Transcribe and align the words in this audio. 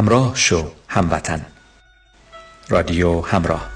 همراه 0.00 0.36
شو 0.36 0.70
هموطن 0.88 1.46
رادیو 2.68 3.20
همراه 3.20 3.70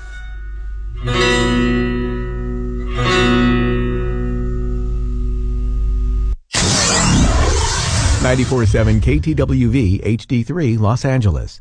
Ninety-four 8.23 8.67
seven 8.67 9.01
KTWV 9.01 9.79
HD3 10.05 10.79
Los 10.79 11.05
Angeles. 11.05 11.61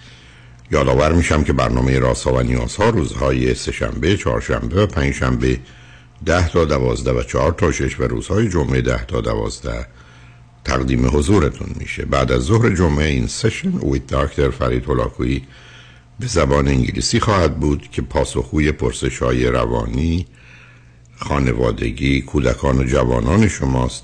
یادآور 0.71 1.13
میشم 1.13 1.43
که 1.43 1.53
برنامه 1.53 1.99
راسا 1.99 2.33
و 2.33 2.41
نیازها 2.41 2.89
روزهای 2.89 3.53
سهشنبه، 3.53 4.17
چهارشنبه 4.17 4.83
و 4.83 4.85
پنجشنبه 4.85 5.59
ده 6.25 6.49
تا 6.49 6.65
دوازده 6.65 7.11
و 7.11 7.23
چهار 7.23 7.51
تا 7.51 7.71
شش 7.71 7.99
و 7.99 8.03
روزهای 8.03 8.49
جمعه 8.49 8.81
ده 8.81 9.05
تا 9.05 9.21
دوازده 9.21 9.87
تقدیم 10.65 11.17
حضورتون 11.17 11.69
میشه. 11.75 12.05
بعد 12.05 12.31
از 12.31 12.41
ظهر 12.41 12.75
جمعه 12.75 13.05
این 13.05 13.27
سشن 13.27 13.77
ویت 13.77 14.07
داکتر 14.07 14.49
فرید 14.49 14.85
هلاکویی 14.89 15.43
به 16.19 16.27
زبان 16.27 16.67
انگلیسی 16.67 17.19
خواهد 17.19 17.59
بود 17.59 17.89
که 17.91 18.01
پاسخوی 18.01 18.71
پرسش 18.71 19.17
های 19.17 19.47
روانی 19.47 20.25
خانوادگی 21.15 22.21
کودکان 22.21 22.79
و 22.79 22.83
جوانان 22.83 23.47
شماست. 23.47 24.03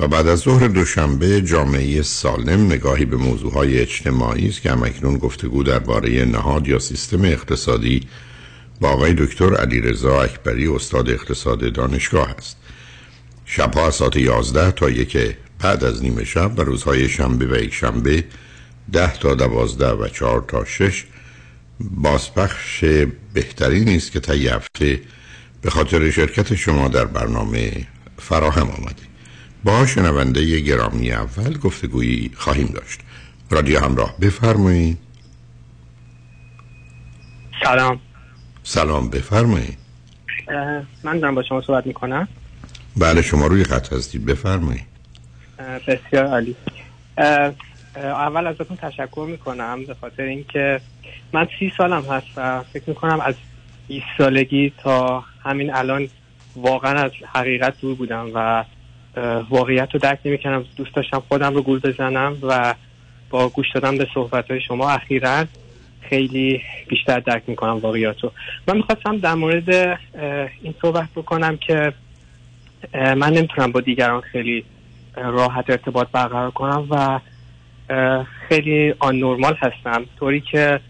و 0.00 0.08
بعد 0.08 0.28
از 0.28 0.38
ظهر 0.38 0.68
دوشنبه 0.68 1.40
جامعه 1.40 2.02
سالم 2.02 2.66
نگاهی 2.66 3.04
به 3.04 3.16
موضوعهای 3.16 3.78
اجتماعی 3.78 4.48
است 4.48 4.62
که 4.62 4.70
همکنون 4.70 5.18
گفتگو 5.18 5.62
درباره 5.62 6.24
نهاد 6.24 6.68
یا 6.68 6.78
سیستم 6.78 7.24
اقتصادی 7.24 8.08
با 8.80 8.88
آقای 8.88 9.14
دکتر 9.14 9.54
علیرضا 9.54 10.22
اکبری 10.22 10.68
استاد 10.68 11.10
اقتصاد 11.10 11.72
دانشگاه 11.72 12.30
است. 12.38 12.56
شبها 13.44 13.86
از 13.86 13.94
ساعت 13.94 14.16
11 14.16 14.70
تا 14.70 14.90
یک 14.90 15.36
بعد 15.58 15.84
از 15.84 16.02
نیمه 16.02 16.24
شب 16.24 16.58
و 16.58 16.62
روزهای 16.62 17.08
شنبه 17.08 17.46
و 17.46 17.62
یک 17.62 17.74
شنبه 17.74 18.24
10 18.92 19.14
تا 19.14 19.34
12 19.34 19.90
و 19.90 20.08
4 20.08 20.44
تا 20.48 20.64
6 20.64 21.04
بازپخش 21.80 22.84
بهتری 23.34 23.84
نیست 23.84 24.12
که 24.12 24.20
طی 24.20 24.48
هفته 24.48 25.00
به 25.62 25.70
خاطر 25.70 26.10
شرکت 26.10 26.54
شما 26.54 26.88
در 26.88 27.04
برنامه 27.04 27.86
فراهم 28.18 28.70
آمده. 28.70 29.09
با 29.64 29.86
شنونده 29.86 30.60
گرامی 30.60 31.12
اول 31.12 31.58
گفتگویی 31.58 32.30
خواهیم 32.36 32.66
داشت. 32.66 33.00
رادیو 33.50 33.80
همراه 33.80 34.14
بفرمایید. 34.20 34.98
سلام. 37.64 38.00
سلام 38.62 39.10
بفرمایید. 39.10 39.78
من 41.04 41.18
دارم 41.20 41.34
با 41.34 41.42
شما 41.42 41.60
صحبت 41.60 41.86
می‌کنم. 41.86 42.28
بله 42.96 43.22
شما 43.22 43.46
روی 43.46 43.64
خط 43.64 43.92
هستید 43.92 44.26
بفرمایید. 44.26 44.84
بسیار 45.86 46.26
عالی. 46.26 46.56
اول 47.96 48.46
ازتون 48.46 48.76
تشکر 48.76 49.26
می‌کنم 49.30 49.84
به 49.86 49.94
خاطر 50.00 50.22
اینکه 50.22 50.80
من 51.32 51.48
سی 51.58 51.72
سالم 51.76 52.02
هست 52.02 52.26
و 52.36 52.62
فکر 52.72 52.84
می‌کنم 52.86 53.20
از 53.20 53.34
20 53.88 54.06
سالگی 54.18 54.72
تا 54.82 55.24
همین 55.44 55.74
الان 55.74 56.08
واقعا 56.56 56.92
از 56.92 57.10
حقیقت 57.34 57.80
دور 57.80 57.94
بودم 57.94 58.30
و 58.34 58.64
واقعیت 59.50 59.88
رو 59.92 60.00
درک 60.00 60.18
نمی‌کنم 60.24 60.64
دوست 60.76 60.94
داشتم 60.94 61.22
خودم 61.28 61.54
رو 61.54 61.62
گول 61.62 61.78
بزنم 61.78 62.36
و 62.42 62.74
با 63.30 63.48
گوش 63.48 63.66
دادم 63.74 63.98
به 63.98 64.06
صحبت 64.14 64.50
های 64.50 64.60
شما 64.60 64.90
اخیرا 64.90 65.44
خیلی 66.00 66.62
بیشتر 66.88 67.20
درک 67.20 67.42
می‌کنم 67.46 67.78
واقعیت 67.78 68.20
رو 68.20 68.32
من 68.68 68.76
می‌خواستم 68.76 69.16
در 69.16 69.34
مورد 69.34 69.98
این 70.62 70.74
صحبت 70.82 71.08
بکنم 71.16 71.56
که 71.56 71.92
من 72.94 73.32
نمی‌تونم 73.32 73.72
با 73.72 73.80
دیگران 73.80 74.20
خیلی 74.20 74.64
راحت 75.16 75.70
ارتباط 75.70 76.08
برقرار 76.12 76.50
کنم 76.50 76.86
و 76.90 77.20
خیلی 78.48 78.94
آن 78.98 79.16
نرمال 79.18 79.56
هستم. 79.60 80.04
طوری 80.18 80.40
که 80.40 80.80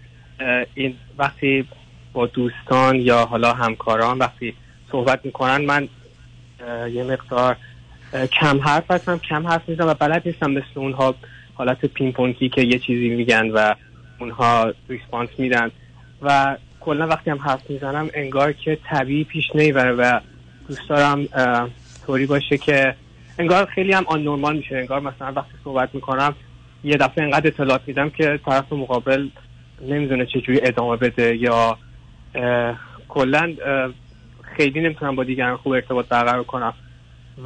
این 0.74 0.96
وقتی 1.18 1.64
با 2.12 2.26
دوستان 2.26 2.96
یا 2.96 3.26
حالا 3.26 3.52
همکاران 3.52 4.18
وقتی 4.18 4.54
صحبت 4.92 5.20
می‌کنن 5.24 5.64
من 5.64 5.88
یه 6.92 7.02
مقدار 7.02 7.56
کم 8.12 8.60
حرف 8.60 8.90
هستم 8.90 9.18
کم 9.18 9.46
حرف 9.46 9.68
می‌زنم 9.68 9.88
و 9.88 9.94
بلد 9.94 10.22
نیستم 10.24 10.50
مثل 10.50 10.64
اونها 10.74 11.14
حالت 11.54 11.86
پینپونکی 11.86 12.48
که 12.48 12.62
یه 12.62 12.78
چیزی 12.78 13.08
میگن 13.08 13.50
و 13.50 13.74
اونها 14.18 14.72
ریسپانس 14.88 15.28
میدن. 15.38 15.70
و 16.22 16.56
کلا 16.80 17.06
وقتی 17.06 17.30
هم 17.30 17.38
حرف 17.38 17.70
می‌زنم 17.70 18.08
انگار 18.14 18.52
که 18.52 18.78
طبیعی 18.84 19.24
پیش 19.24 19.44
نمی‌بره 19.54 19.92
و 19.92 20.20
دوست 20.68 20.88
دارم 20.88 21.28
طوری 22.06 22.26
باشه 22.26 22.58
که 22.58 22.94
انگار 23.38 23.64
خیلی 23.66 23.92
هم 23.92 24.04
آن 24.06 24.22
نورمال 24.22 24.56
میشه. 24.56 24.76
انگار 24.76 25.00
مثلا 25.00 25.32
وقتی 25.32 25.52
صحبت 25.64 25.94
می‌کنم 25.94 26.34
یه 26.84 26.96
دفعه 26.96 27.24
انقدر 27.24 27.46
اطلاعات 27.46 27.82
میدم 27.86 28.10
که 28.10 28.40
طرف 28.44 28.72
مقابل 28.72 29.28
نمی‌دونه 29.88 30.26
چجوری 30.26 30.60
ادامه 30.62 30.96
بده 30.96 31.36
یا 31.36 31.78
کلا 33.08 33.54
خیلی 34.56 34.80
نمی‌تونم 34.80 35.16
با 35.16 35.24
دیگران 35.24 35.56
خوب 35.56 35.72
ارتباط 35.72 36.08
برقرار 36.08 36.44
کنم. 36.44 36.74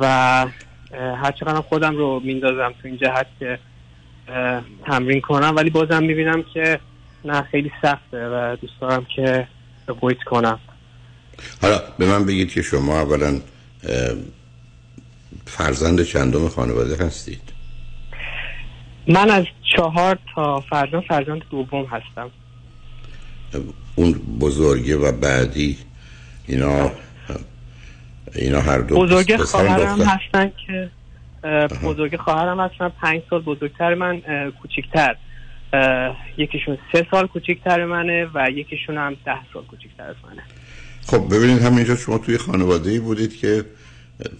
و 0.00 0.46
هرچقدر 0.92 1.60
خودم 1.60 1.96
رو 1.96 2.20
میندازم 2.24 2.74
تو 2.82 2.88
این 2.88 2.96
جهت 2.96 3.26
که 3.38 3.58
تمرین 4.86 5.20
کنم 5.20 5.52
ولی 5.56 5.70
بازم 5.70 6.02
می‌بینم 6.02 6.44
که 6.54 6.80
نه 7.24 7.42
خیلی 7.42 7.72
سخته 7.82 8.28
و 8.28 8.56
دوست 8.56 8.80
دارم 8.80 9.06
که 9.16 9.48
avoid 9.88 10.24
کنم. 10.26 10.58
حالا 11.62 11.80
به 11.98 12.06
من 12.06 12.24
بگید 12.26 12.52
که 12.52 12.62
شما 12.62 13.00
اولا 13.00 13.40
فرزند 15.46 16.02
چندم 16.02 16.48
خانواده 16.48 17.04
هستید؟ 17.04 17.40
من 19.08 19.30
از 19.30 19.44
چهار 19.76 20.18
تا 20.34 20.60
فرزند 20.60 21.02
فرزند 21.02 21.42
دوم 21.50 21.84
هستم. 21.84 22.30
اون 23.94 24.12
بزرگه 24.40 24.96
و 24.96 25.12
بعدی 25.12 25.78
اینا 26.46 26.90
اینا 28.34 28.60
هر 28.60 28.78
دو 28.78 28.94
بزرگ 28.94 29.36
خواهرم. 29.36 30.02
هستن 30.02 30.52
که 30.66 30.90
بزرگ 31.82 32.16
خواهرم 32.16 32.60
هستن 32.60 32.88
پنج 32.88 33.22
سال 33.30 33.42
بزرگتر 33.42 33.94
من 33.94 34.22
کوچیکتر. 34.62 35.16
یکیشون 36.38 36.78
سه 36.92 37.06
سال 37.10 37.26
کوچیکتر 37.26 37.84
منه 37.84 38.30
و 38.34 38.50
یکیشون 38.50 38.98
هم 38.98 39.16
ده 39.26 39.36
سال 39.52 39.62
کوچیکتر 39.64 40.02
از 40.02 40.16
منه. 40.28 40.42
خب 41.06 41.34
ببینید 41.34 41.62
همینجا 41.62 41.96
شما 41.96 42.18
توی 42.18 42.38
خانواده 42.38 42.90
ای 42.90 42.98
بودید 42.98 43.36
که 43.36 43.64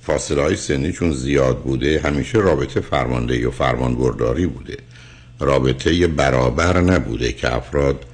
فاصله 0.00 0.42
های 0.42 0.56
سنی 0.56 0.92
چون 0.92 1.12
زیاد 1.12 1.58
بوده 1.58 2.00
همیشه 2.04 2.38
رابطه 2.38 2.80
فرماندهی 2.80 3.44
و 3.44 3.50
فرمانبرداری 3.50 4.46
بوده. 4.46 4.76
رابطه 5.40 6.06
برابر 6.06 6.80
نبوده 6.80 7.32
که 7.32 7.54
افراد 7.54 8.06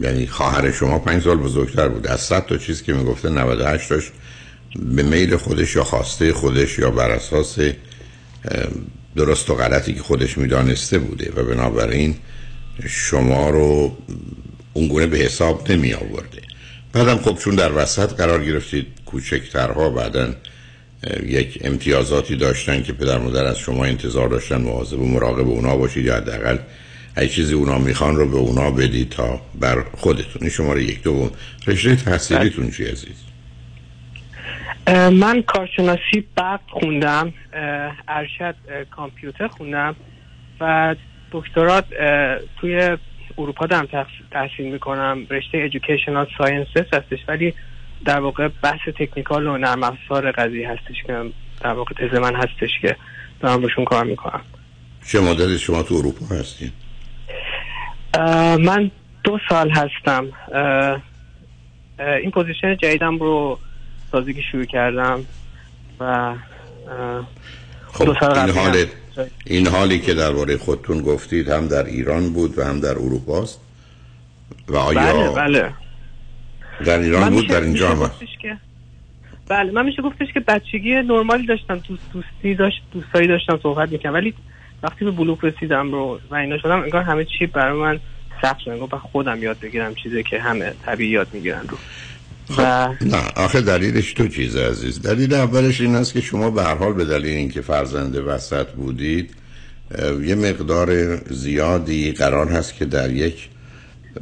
یعنی 0.00 0.26
خواهر 0.26 0.70
شما 0.70 0.98
پنج 0.98 1.22
سال 1.22 1.36
بزرگتر 1.36 1.88
بوده. 1.88 2.12
از 2.12 2.20
صد 2.20 2.46
تا 2.46 2.56
چیز 2.56 2.82
که 2.82 2.92
می‌گفته 2.92 3.30
98 3.30 3.88
تاش 3.88 4.10
به 4.76 5.02
میل 5.02 5.36
خودش 5.36 5.76
یا 5.76 5.84
خواسته 5.84 6.32
خودش 6.32 6.78
یا 6.78 6.90
بر 6.90 7.10
اساس 7.10 7.58
درست 9.16 9.50
و 9.50 9.54
غلطی 9.54 9.94
که 9.94 10.00
خودش 10.02 10.38
می‌دانسته 10.38 10.98
بوده 10.98 11.32
و 11.36 11.44
بنابراین 11.44 12.14
شما 12.88 13.50
رو 13.50 13.96
اونگونه 14.72 15.06
به 15.06 15.18
حساب 15.18 15.72
نمی 15.72 15.94
آورده. 15.94 16.42
بعدم 16.92 17.18
خب 17.18 17.38
چون 17.38 17.54
در 17.54 17.72
وسط 17.72 18.12
قرار 18.12 18.44
گرفتید 18.44 18.86
کوچکترها 19.06 19.90
بعدا 19.90 20.34
یک 21.26 21.58
امتیازاتی 21.64 22.36
داشتن 22.36 22.82
که 22.82 22.92
پدر 22.92 23.18
مادر 23.18 23.44
از 23.44 23.58
شما 23.58 23.84
انتظار 23.84 24.28
داشتن 24.28 24.60
مواظب 24.60 25.00
و 25.00 25.08
مراقب 25.08 25.48
اونا 25.48 25.76
باشید 25.76 26.04
یا 26.04 26.16
حداقل 26.16 26.58
هر 27.16 27.26
چیزی 27.26 27.54
اونا 27.54 27.78
می‌خوان 27.78 28.16
رو 28.16 28.28
به 28.28 28.36
اونا 28.36 28.70
بدید 28.70 29.08
تا 29.08 29.40
بر 29.60 29.84
خودتون. 29.96 30.42
این 30.42 30.50
شماره 30.50 30.84
یک 30.84 31.02
دوم. 31.02 31.30
رشته 31.66 31.96
تحصیلیتون 31.96 32.70
چی 32.70 32.84
عزیز؟ 32.84 33.31
من 34.88 35.42
کارشناسی 35.42 36.24
برق 36.36 36.60
خوندم 36.70 37.34
ارشد 38.08 38.54
کامپیوتر 38.90 39.48
خوندم 39.48 39.96
و 40.60 40.96
دکترات 41.32 41.84
توی 42.60 42.96
اروپا 43.38 43.66
دارم 43.66 43.86
تحص- 43.86 44.24
تحصیل 44.30 44.72
می‌کنم. 44.72 45.26
رشته 45.30 45.70
educational 45.70 46.26
sciences 46.38 46.94
هستش 46.94 47.18
ولی 47.28 47.54
در 48.04 48.20
واقع 48.20 48.48
بحث 48.62 48.80
technical 48.98 49.46
و 49.46 49.58
نرم 49.58 49.82
افزار 49.82 50.32
قضیه 50.32 50.70
هستش 50.70 51.02
که 51.06 51.24
در 51.60 51.72
واقع 51.72 51.94
تز 51.94 52.18
من 52.18 52.34
هستش 52.34 52.70
که 52.80 52.96
دارم 53.40 53.62
روشون 53.62 53.84
کار 53.84 54.04
می‌کنم. 54.04 54.40
چه 55.06 55.20
مدت 55.20 55.56
شما 55.56 55.82
تو 55.82 55.94
اروپا 55.94 56.34
هستید 56.34 56.72
اه، 58.14 58.56
من 58.56 58.90
دو 59.24 59.38
سال 59.48 59.70
هستم. 59.70 60.28
این 61.98 62.30
position 62.30 62.76
جدیدم 62.76 63.18
رو 63.18 63.58
تازگی 64.12 64.42
شروع 64.52 64.64
کردم 64.64 65.20
و 66.00 66.34
خب 67.92 68.08
این. 68.08 68.50
حال 68.50 68.86
این 69.46 69.66
حالی 69.66 69.98
که 69.98 70.14
درباره 70.14 70.56
خودتون 70.56 71.02
گفتید 71.02 71.48
هم 71.48 71.68
در 71.68 71.86
ایران 71.86 72.32
بود 72.32 72.58
و 72.58 72.64
هم 72.64 72.80
در 72.80 72.90
اروپا 72.90 73.42
است 73.42 73.60
و 74.68 74.76
آیا 74.76 75.00
بله 75.00 75.30
بله. 75.30 75.72
در 76.84 76.98
ایران 76.98 77.30
بود 77.30 77.48
در 77.48 77.60
اینجا 77.60 77.88
هم 77.88 78.10
که 78.42 78.56
بله 79.48 79.72
من 79.72 79.84
میشه 79.84 80.02
گفتش 80.02 80.32
که 80.34 80.40
بچگی 80.40 80.94
نرمالی 80.94 81.46
داشتم 81.46 81.78
دوست 81.78 82.02
دوستی 82.12 82.54
داشت 82.54 82.82
دوستایی 82.92 83.28
داشتم 83.28 83.58
صحبت 83.62 83.92
می‌کنم 83.92 84.12
ولی 84.12 84.34
وقتی 84.82 85.04
به 85.04 85.10
بلوغ 85.10 85.44
رسیدم 85.44 85.92
رو 85.92 86.20
و 86.30 86.34
اینا 86.34 86.58
شدم 86.58 86.80
انگار 86.82 87.02
همه 87.02 87.24
چی 87.24 87.46
برای 87.46 87.80
من 87.80 88.00
سخت 88.42 88.58
شد. 88.58 88.70
انگار 88.70 88.88
خودم 88.88 89.42
یاد 89.42 89.60
بگیرم 89.60 89.94
چیزی 89.94 90.22
که 90.22 90.40
همه 90.40 90.72
طبیعی 90.86 91.10
یاد 91.10 91.28
می‌گیرن 91.32 91.62
رو. 91.68 91.76
و 92.58 92.88
نه 93.00 93.28
آخه 93.36 93.60
دلیلش 93.60 94.12
تو 94.12 94.28
چیز 94.28 94.56
عزیز. 94.56 95.02
دلیل 95.02 95.34
اولش 95.34 95.80
این 95.80 95.94
است 95.94 96.12
که 96.12 96.20
شما 96.20 96.50
به 96.50 96.62
هر 96.62 96.74
حال 96.74 96.92
به 96.92 97.04
دلیل 97.04 97.36
اینکه 97.36 97.60
فرزند 97.60 98.16
وسط 98.16 98.66
بودید 98.66 99.30
یه 100.24 100.34
مقدار 100.34 101.16
زیادی 101.34 102.12
قرار 102.12 102.48
هست 102.48 102.74
که 102.74 102.84
در 102.84 103.10
یک 103.10 103.48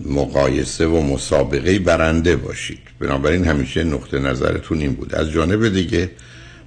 مقایسه 0.06 0.86
و 0.86 1.02
مسابقه 1.02 1.78
برنده 1.78 2.36
باشید. 2.36 2.78
بنابراین 2.98 3.44
همیشه 3.44 3.84
نقطه 3.84 4.18
نظرتون 4.18 4.78
این 4.78 4.92
بود. 4.92 5.14
از 5.14 5.30
جانب 5.30 5.68
دیگه 5.68 6.10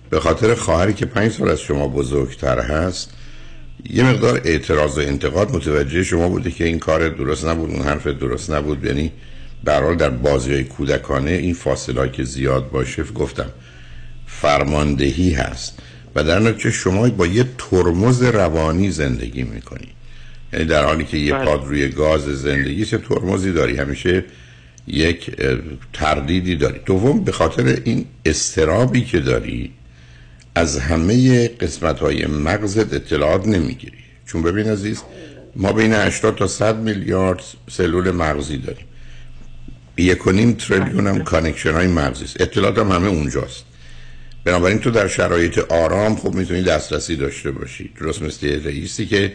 به 0.10 0.20
خاطر 0.20 0.56
خواهری 0.56 0.94
که 0.94 1.06
پنج 1.06 1.32
سال 1.32 1.50
از 1.50 1.62
شما 1.62 1.88
بزرگتر 1.88 2.60
هست 2.60 3.14
یه 3.90 4.04
مقدار 4.04 4.42
اعتراض 4.46 4.98
و 4.98 5.02
انتقاد 5.02 5.56
متوجه 5.56 6.04
شما 6.04 6.30
بوده 6.30 6.52
که 6.52 6.66
این 6.66 6.80
کار 6.80 7.10
درست 7.10 7.46
نبود 7.46 7.70
اون 7.70 7.82
حرف 7.82 8.08
درست 8.08 8.52
نبود. 8.52 8.86
یعنی 8.86 9.12
به 9.64 9.74
هر 9.74 9.84
حال 9.84 9.96
در 9.96 10.10
بازی 10.10 10.54
های 10.54 10.64
کودکانه 10.64 11.32
این 11.32 11.54
فاصله 11.54 12.10
که 12.10 12.24
زیاد 12.24 12.70
باشه 12.70 13.04
گفتم 13.04 13.50
فرماندهی 14.28 15.34
هست. 15.34 15.80
و 16.16 16.24
در 16.24 16.40
نتیجه 16.40 16.72
شما 16.72 17.10
با 17.10 17.28
یه 17.28 17.46
ترمز 17.58 18.24
روانی 18.24 18.92
زندگی 18.92 19.44
می‌کنی. 19.44 19.88
یعنی 20.54 20.66
در 20.66 20.86
حالی 20.86 21.06
که 21.06 21.18
یه 21.18 21.34
بله. 21.34 21.46
پاد 21.46 21.66
روی 21.68 21.90
گاز 21.90 22.22
زندگی 22.22 22.86
چه 22.86 22.98
ترمزی 22.98 23.52
داری؟ 23.52 23.78
همیشه 23.78 24.26
یک 24.88 25.32
تردیدی 25.94 26.56
داری. 26.56 26.80
دوم 26.86 27.24
به 27.24 27.32
خاطر 27.32 27.82
این 27.84 28.06
استرابی 28.26 29.02
که 29.02 29.20
داری 29.20 29.72
از 30.56 30.80
همه 30.80 31.48
قسمت 31.48 32.00
های 32.00 32.26
مغزت 32.26 32.94
اطلاعات 32.94 33.48
نمی‌گیری. 33.48 33.98
چون 34.26 34.42
ببین 34.42 34.70
عزیز 34.70 35.02
ما 35.56 35.72
بین 35.72 35.94
80 35.94 36.36
تا 36.36 36.48
100 36.48 36.80
میلیارد 36.80 37.44
سلول 37.70 38.12
مغزی 38.12 38.58
داریم. 38.58 38.86
یک 39.98 40.28
و 40.28 40.32
نیم 40.32 40.54
تریلیون 40.54 41.08
هم 41.08 41.24
connection 41.24 41.74
های 41.74 41.88
مغزی 41.88 42.24
است. 42.24 42.42
اطلاعات 42.42 42.78
هم 42.78 42.92
همه 42.92 43.08
اونجاست. 43.08 43.64
بنابراین 44.44 44.80
تو 44.80 44.92
در 44.92 45.08
شرایط 45.08 45.58
آرام 45.58 46.16
خوب 46.16 46.36
می‌تونی 46.36 46.62
دسترسی 46.62 47.16
داشته 47.16 47.52
باشی. 47.52 47.92
درست 48.00 48.22
مثل 48.22 48.46
یه 48.46 48.58
رئیسی 48.66 49.06
که 49.06 49.34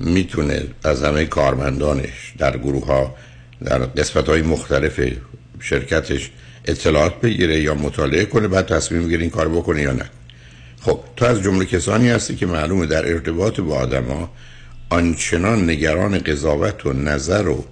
می‌تونه 0.00 0.62
از 0.84 1.02
همه 1.02 1.24
کارمندانش 1.24 2.32
در 2.38 2.56
گروه 2.56 2.86
ها 2.86 3.14
در 3.64 3.78
قسمت 3.78 4.28
های 4.28 4.42
مختلف 4.42 5.00
شرکتش 5.60 6.30
اطلاعات 6.64 7.20
بگیره 7.20 7.60
یا 7.60 7.74
مطالعه 7.74 8.24
کنه 8.24 8.48
بعد 8.48 8.66
تصمیم 8.66 9.06
بگیره 9.06 9.20
این 9.20 9.30
کار 9.30 9.48
بکنه 9.48 9.82
یا 9.82 9.92
نه. 9.92 10.10
خب 10.80 11.00
تو 11.16 11.24
از 11.24 11.42
جمله 11.42 11.64
کسانی 11.64 12.08
هستی 12.08 12.36
که 12.36 12.46
معلومه 12.46 12.86
در 12.86 13.08
ارتباط 13.12 13.60
با 13.60 13.76
آدما 13.76 14.30
آنچنان 14.90 15.70
نگران 15.70 16.18
قضاوت 16.18 16.86
و 16.86 16.92
نظر 16.92 17.48
و 17.48 17.64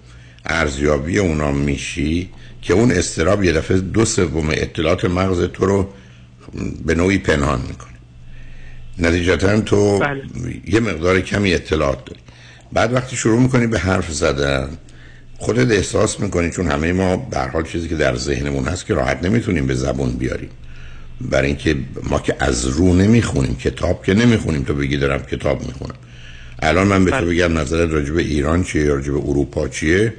ارزیابی 0.46 1.18
اونا 1.18 1.52
میشی 1.52 2.28
که 2.62 2.72
اون 2.72 2.92
استراب 2.92 3.44
یه 3.44 3.52
دفعه 3.52 3.78
دو 3.78 4.04
سوم 4.04 4.48
اطلاعات 4.50 5.04
مغز 5.04 5.42
تو 5.42 5.66
رو 5.66 5.88
به 6.86 6.94
نوعی 6.94 7.18
پنهان 7.18 7.60
می‌کنه. 7.68 7.92
نتیجتا 8.98 9.60
تو 9.60 9.98
بله. 9.98 10.22
یه 10.66 10.80
مقدار 10.80 11.20
کمی 11.20 11.54
اطلاعات 11.54 12.04
داری. 12.04 12.20
بعد 12.72 12.92
وقتی 12.92 13.16
شروع 13.16 13.40
می‌کنی 13.40 13.66
به 13.66 13.78
حرف 13.78 14.12
زدن 14.12 14.68
خودت 15.38 15.70
احساس 15.70 16.20
می‌کنی 16.20 16.50
چون 16.50 16.66
همه 16.66 16.92
ما 16.92 17.16
به 17.16 17.38
حال 17.40 17.64
چیزی 17.64 17.88
که 17.88 17.96
در 17.96 18.16
ذهنمون 18.16 18.64
هست 18.64 18.86
که 18.86 18.94
راحت 18.94 19.24
نمی‌تونیم 19.24 19.66
به 19.66 19.74
زبون 19.74 20.12
بیاریم. 20.12 20.50
برای 21.20 21.46
اینکه 21.46 21.76
ما 22.02 22.18
که 22.18 22.36
از 22.38 22.66
رو 22.66 22.94
نمی‌خونیم 22.94 23.56
کتاب 23.56 24.04
که 24.04 24.14
نمی‌خونیم 24.14 24.62
تو 24.62 24.74
بگی 24.74 24.96
دارم 24.96 25.22
کتاب 25.22 25.66
می‌خونم. 25.66 25.94
الان 26.62 26.86
من 26.86 27.04
به 27.04 27.10
تو 27.10 27.16
بله. 27.16 27.26
بگم 27.26 27.58
نظرت 27.58 27.90
راجع 27.90 28.12
به 28.12 28.22
ایران 28.22 28.64
چیه 28.64 28.94
به 28.94 29.10
اروپا 29.10 29.68
چیه؟ 29.68 30.14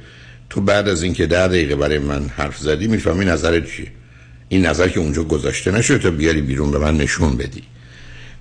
تو 0.54 0.60
بعد 0.60 0.88
از 0.88 1.02
اینکه 1.02 1.26
ده 1.26 1.48
دقیقه 1.48 1.76
برای 1.76 1.98
من 1.98 2.28
حرف 2.36 2.58
زدی 2.58 2.86
می‌فهمی 2.86 3.24
نظرت 3.24 3.66
چیه 3.70 3.86
این 4.48 4.66
نظر 4.66 4.88
که 4.88 5.00
اونجا 5.00 5.22
گذاشته 5.22 5.70
نشده 5.70 5.98
تا 5.98 6.10
بیاری 6.10 6.40
بیرون 6.40 6.70
به 6.70 6.78
من 6.78 6.96
نشون 6.96 7.36
بدی. 7.36 7.62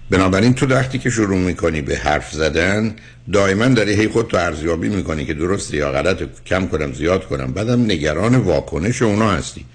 بنابراین 0.10 0.54
تو 0.54 0.66
وقتی 0.66 1.00
که 1.00 1.10
شروع 1.10 1.38
می‌کنی 1.38 1.82
به 1.82 1.98
حرف 1.98 2.32
زدن 2.32 2.96
دائما 3.34 3.68
داری 3.68 3.94
هی 3.94 4.08
خود 4.08 4.28
تو 4.28 4.38
ارزیابی 4.38 4.90
می‌کنی 4.90 5.26
که 5.26 5.34
درسته 5.34 5.78
یا 5.78 5.92
غلط 5.92 6.24
کم 6.46 6.68
کنم 6.68 6.94
زیاد 6.94 7.26
کنم. 7.28 7.54
بعدم 7.54 7.82
نگران 7.86 8.36
واکنش 8.36 9.02
اونا 9.02 9.32
هستی. 9.32 9.66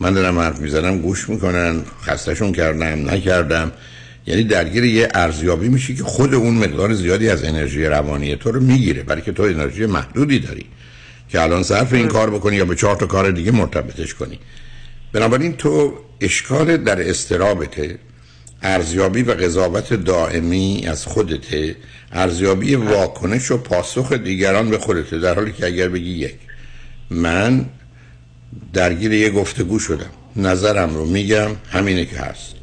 من 0.00 0.14
دارم 0.14 0.38
حرف 0.38 0.60
می‌زنم 0.60 0.98
گوش 0.98 1.28
می‌کنن 1.28 1.82
خستشون 2.02 2.52
کردم 2.52 3.10
نکردم. 3.10 3.72
یعنی 4.26 4.44
درگیر 4.44 4.84
یه 4.84 5.08
ارزیابی 5.14 5.68
میشی 5.68 5.94
که 5.94 6.04
خود 6.04 6.34
اون 6.34 6.54
مقدار 6.54 6.94
زیادی 6.94 7.28
از 7.28 7.44
انرژی 7.44 7.84
روانی 7.84 8.36
تو 8.36 8.52
رو 8.52 8.60
می‌گیره 8.60 9.02
برای 9.02 9.22
که 9.22 9.32
تو 9.32 9.42
انرژی 9.42 9.86
محدودی 9.86 10.38
داری. 10.38 10.66
که 11.28 11.42
الان 11.42 11.62
صرف 11.62 11.92
این 11.92 12.08
کار 12.08 12.30
بکنی 12.30 12.56
یا 12.56 12.64
به 12.64 12.74
چهار 12.74 12.96
تا 12.96 13.06
کار 13.06 13.30
دیگه 13.30 13.52
مرتبطش 13.52 14.14
کنی. 14.14 14.38
بنابراین 15.12 15.56
تو 15.56 15.94
اشکال 16.20 16.76
در 16.76 17.08
استرابته 17.08 17.98
ارزیابی 18.62 19.22
و 19.22 19.32
قضاوت 19.32 19.94
دائمی 19.94 20.84
از 20.88 21.06
خودته 21.06 21.76
ارزیابی 22.12 22.74
واکنش 22.74 23.50
و 23.50 23.58
پاسخ 23.58 24.12
دیگران 24.12 24.70
به 24.70 24.78
خودته 24.78 25.18
در 25.18 25.34
حالی 25.34 25.52
که 25.52 25.66
اگر 25.66 25.88
بگی 25.88 26.10
یک 26.10 26.34
من 27.10 27.66
درگیر 28.72 29.12
یه 29.12 29.30
گفتگو 29.30 29.78
شدم. 29.78 30.10
نظرم 30.36 30.94
رو 30.94 31.04
میگم 31.04 31.50
همینه 31.70 32.04
که 32.04 32.16
هست. 32.16 32.54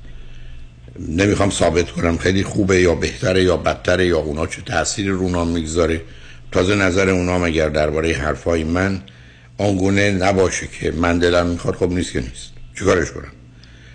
نمی‌خوام 0.99 1.49
ثابت 1.49 1.91
کنم 1.91 2.17
خیلی 2.17 2.43
خوبه 2.43 2.81
یا 2.81 2.95
بهتره 2.95 3.43
یا 3.43 3.57
بدتره 3.57 4.07
یا 4.07 4.17
اونا 4.17 4.47
چه 4.47 4.61
تاثیر 4.61 5.09
رو 5.09 5.45
می‌گذاره. 5.45 6.01
تازه 6.55 6.75
نظر 6.75 7.09
اونام 7.09 7.43
اگر 7.43 7.69
درباره 7.69 8.13
حرفای 8.13 8.63
من 8.63 9.01
آنگونه 9.57 10.11
نباشه 10.11 10.67
که 10.79 10.91
من 10.91 11.19
دلم 11.19 11.47
می‌خواد 11.47 11.75
خب 11.75 11.91
نیست 11.91 12.11
که 12.11 12.21
نیست. 12.21 12.49
چیکارش 12.79 13.11
کنم؟ 13.11 13.31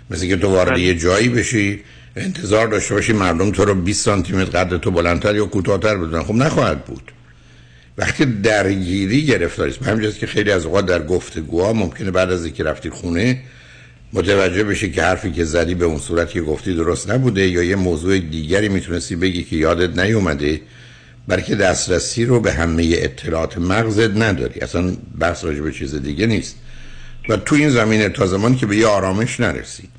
مثل 0.09 0.27
که 0.27 0.35
تو 0.35 0.47
وارد 0.47 0.77
یه 0.77 0.95
جایی 0.95 1.29
بشی 1.29 1.79
انتظار 2.15 2.67
داشته 2.67 2.93
باشی 2.93 3.13
مردم 3.13 3.51
تو 3.51 3.65
رو 3.65 3.75
20 3.75 4.05
سانتی 4.05 4.33
متر 4.33 4.63
قد 4.63 4.77
تو 4.77 4.91
بلندتر 4.91 5.35
یا 5.35 5.45
کوتاهتر 5.45 5.97
بدونن. 5.97 6.23
خب 6.23 6.33
نخواهد 6.33 6.85
بود. 6.85 7.11
وقتی 7.97 8.25
درگیری 8.25 9.25
گرفتاریست 9.25 9.79
به 9.79 9.85
همینجاست 9.85 10.19
که 10.19 10.27
خیلی 10.27 10.51
از 10.51 10.65
اوقات 10.65 10.85
در 10.85 11.05
گفتگوها 11.05 11.73
ممکنه 11.73 12.11
بعد 12.11 12.31
از 12.31 12.45
اینکه 12.45 12.63
رفتی 12.63 12.89
خونه 12.89 13.41
متوجه 14.13 14.63
بشی 14.63 14.91
که 14.91 15.03
حرفی 15.03 15.31
که 15.31 15.45
زدی 15.45 15.75
به 15.75 15.85
اون 15.85 15.99
صورت 15.99 16.29
که 16.29 16.41
گفتی 16.41 16.75
درست 16.75 17.09
نبوده 17.09 17.47
یا 17.47 17.63
یه 17.63 17.75
موضوع 17.75 18.19
دیگری 18.19 18.69
می‌تونستی 18.69 19.15
بگی 19.15 19.43
که 19.43 19.55
یادت 19.55 19.99
نیومده. 19.99 20.61
بلکه 21.27 21.55
دسترسی 21.55 22.25
رو 22.25 22.39
به 22.39 22.51
همه 22.51 22.89
اطلاعات 22.91 23.57
مغزت 23.57 24.17
نداری. 24.17 24.59
اصلا 24.59 24.95
بحث 25.19 25.43
راجع 25.43 25.61
به 25.61 25.71
چیز 25.71 25.95
دیگه 25.95 26.27
نیست. 26.27 26.55
و 27.29 27.37
تو 27.37 27.55
این 27.55 27.69
زمینه 27.69 28.09
تا 28.09 28.27
زمانی 28.27 28.55
که 28.55 28.65
به 28.65 28.77
یه 28.77 28.87
آرامش 28.87 29.39
نرسی 29.39 29.89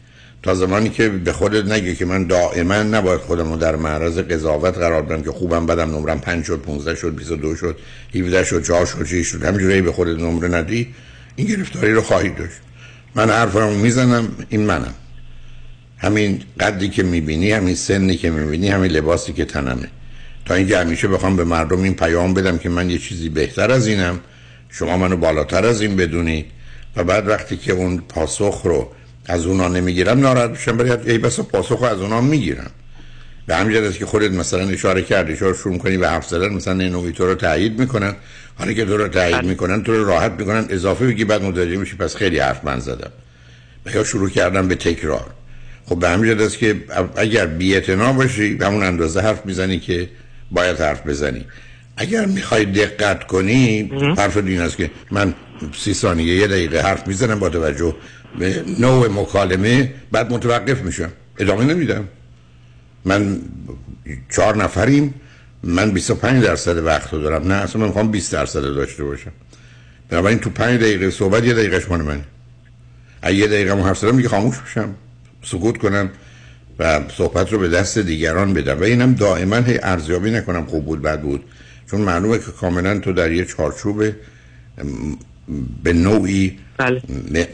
تا 0.43 0.55
زمانی 0.55 0.89
که 0.89 1.09
به 1.09 1.33
خودت 1.33 1.65
نگی 1.65 1.95
که 1.95 2.05
من 2.05 2.27
دائما 2.27 2.75
نباید 2.75 3.21
خودم 3.21 3.53
رو 3.53 3.57
در 3.57 3.77
معرض 3.77 4.19
قضاوت 4.19 4.79
قرار 4.79 5.03
بدم 5.03 5.23
که 5.23 5.31
خوبم 5.31 5.67
بدم 5.67 5.91
نمرم 5.97 6.21
5 6.21 6.45
شد 6.45 6.61
15 6.61 6.95
شد 6.95 7.15
22 7.17 7.57
شد 7.57 7.77
17 8.15 8.45
شد 8.45 8.65
4 8.65 8.87
شد 8.87 9.05
6 9.05 9.27
شد 9.27 9.45
همینجوری 9.45 9.83
به 9.83 9.93
خودت 9.93 10.19
نمره 10.19 10.49
ندی 10.49 10.95
این 11.37 11.47
گرفتاری 11.47 11.93
رو 11.93 12.03
خواهی 12.03 12.31
داشت. 12.31 12.61
من 13.15 13.31
حرفمو 13.31 13.75
می‌زنم 13.75 14.29
این 14.49 14.61
منم. 14.61 14.95
همین 15.99 16.43
قدی 16.61 16.89
که 16.89 17.03
می‌بینی 17.03 17.53
همین 17.53 17.75
سنی 17.75 18.17
که 18.17 18.31
می‌بینی 18.31 18.69
همین 18.69 18.91
لباسی 18.91 19.33
که 19.33 19.45
تنمه. 19.45 19.89
تا 20.47 20.55
اینکه 20.55 20.79
همیشه 20.79 21.09
بخوام 21.09 21.37
به 21.37 21.45
مردم 21.45 21.83
این 21.83 21.95
پیام 21.95 22.35
بدم 22.35 22.59
که 22.59 22.69
من 22.69 22.91
یه 22.91 22.99
چیزی 22.99 23.29
بهتر 23.29 23.71
از 23.71 23.87
اینم. 23.87 24.21
شما 24.71 24.97
منو 24.97 25.17
بالاتر 25.17 25.67
از 25.67 25.81
این 25.83 25.97
بدونید. 25.97 26.47
و 26.97 27.05
بعد 27.05 27.29
وقتی 27.29 27.57
که 27.57 27.73
اون 27.73 27.99
پاسخ 28.09 28.63
رو 28.65 28.93
از 29.27 29.47
اونا 29.47 29.69
نمی‌گیرم 29.69 30.21
ناراحت 30.21 30.51
میشم 30.51 30.77
برای 30.77 31.11
ای 31.11 31.19
بس 31.19 31.41
پاسخ 31.41 31.79
رو 31.79 31.85
از 31.85 31.99
اونا 31.99 32.21
می‌گیرم. 32.21 32.71
به 33.47 33.57
همین 33.57 33.85
است 33.85 33.99
که 33.99 34.07
خودت 34.07 34.31
مثلا 34.31 34.69
اشاره 34.69 35.03
کردی 35.03 35.33
اشاره 35.33 35.57
شروع 35.57 35.79
کنی 35.79 35.97
به 35.97 36.09
حرف 36.09 36.29
زدن 36.29 36.49
مثلا 36.49 36.75
نوعی 36.75 37.13
تو 37.13 37.27
رو 37.27 37.35
تایید 37.35 37.81
می‌کنن. 37.81 38.17
حالا 38.55 38.73
که 38.73 38.85
تو 38.85 38.97
رو 38.97 39.09
تایید 39.09 39.37
بله. 39.37 39.49
می‌کنن 39.49 39.83
تو 39.83 39.93
رو 39.93 40.05
راحت 40.05 40.33
می‌کنن. 40.39 40.67
اضافه 40.69 41.07
بگی 41.07 41.25
بعد 41.25 41.43
متوجه 41.43 41.77
میشی 41.77 41.97
پس 41.97 42.17
خیلی 42.17 42.39
حرف 42.39 42.65
من 42.65 42.79
زدم. 42.79 43.11
و 43.87 43.91
یا 43.91 44.05
شروع 44.05 44.31
کردم 44.31 44.69
به 44.69 44.75
تکرار. 44.75 45.31
خب 45.87 45.99
به 45.99 46.09
همین 46.09 46.41
است 46.41 46.59
که 46.59 46.85
اگر 47.17 47.47
بی 47.47 47.81
باشی 48.17 48.55
به 48.55 48.67
همون 48.67 48.83
اندازه 48.83 49.21
حرف 49.21 49.47
می‌زنی 49.47 49.79
که 49.79 50.09
باید 50.53 50.81
حرف 50.81 51.07
بزنی. 51.07 51.47
اگر 51.97 52.27
می‌خوای 52.27 52.65
دقت 52.65 53.27
کنی 53.27 53.83
حرف 54.19 54.37
دین 54.37 54.61
است 54.61 54.77
که 54.77 54.91
من 55.11 55.35
سی 55.79 55.95
ثانیه 55.95 56.37
یه 56.37 56.47
دقیقه 56.47 56.81
حرف 56.81 57.09
می‌زنم 57.09 57.39
با 57.39 57.49
توجه 57.49 57.95
به 58.39 58.65
نوع 58.79 59.09
مکالمه 59.09 59.95
بعد 60.13 60.33
متوقف 60.33 60.83
میشم. 60.83 61.13
ادامه 61.39 61.65
نمیدم. 61.65 62.09
من 63.05 63.39
چهار 64.31 64.57
نفریم. 64.57 65.15
من 65.63 65.91
25 65.91 66.45
درصد 66.45 66.79
وقت 66.79 67.13
رو 67.13 67.23
دارم. 67.23 67.49
نه 67.49 67.55
اصلا 67.55 67.81
من 67.81 67.87
می‌خوام 67.87 68.11
20 68.11 68.33
درصد 68.33 68.63
داشته 68.63 69.05
باشم. 69.05 69.33
بنابراین 70.09 70.39
تو 70.39 70.51
5 70.51 70.81
دقیقه 70.81 71.11
صحبت 71.11 71.45
یه 71.45 71.55
دقیقهش 71.55 71.89
مال 71.89 72.03
من 72.03 72.21
اگه 73.23 73.37
یه 73.37 73.47
دقیقه 73.47 73.83
حرف 73.83 73.99
زدم 73.99 74.17
دیگه 74.17 74.29
خاموش 74.29 74.59
بشم. 74.59 74.95
سکوت 75.43 75.79
کنم. 75.79 76.11
و 76.79 77.01
صحبت 77.17 77.53
رو 77.53 77.59
به 77.59 77.69
دست 77.69 77.99
دیگران 77.99 78.55
بدم. 78.55 78.81
و 78.81 78.83
اینم 78.83 79.15
دائما 79.15 79.57
هی 79.57 79.79
ارزیابی 79.83 80.31
نکنم 80.31 80.67
خوب 80.67 80.85
بود 80.85 81.03
بد 81.03 81.21
بود. 81.21 81.45
چون 81.91 82.01
معلومه 82.01 82.39
که 82.39 82.45
کاملا 82.61 82.99
تو 82.99 83.13
در 83.13 83.33
یه 83.33 83.45
چارچوب 83.45 84.05
به 85.83 85.93
نوعی 85.93 86.59
بله. 86.77 87.03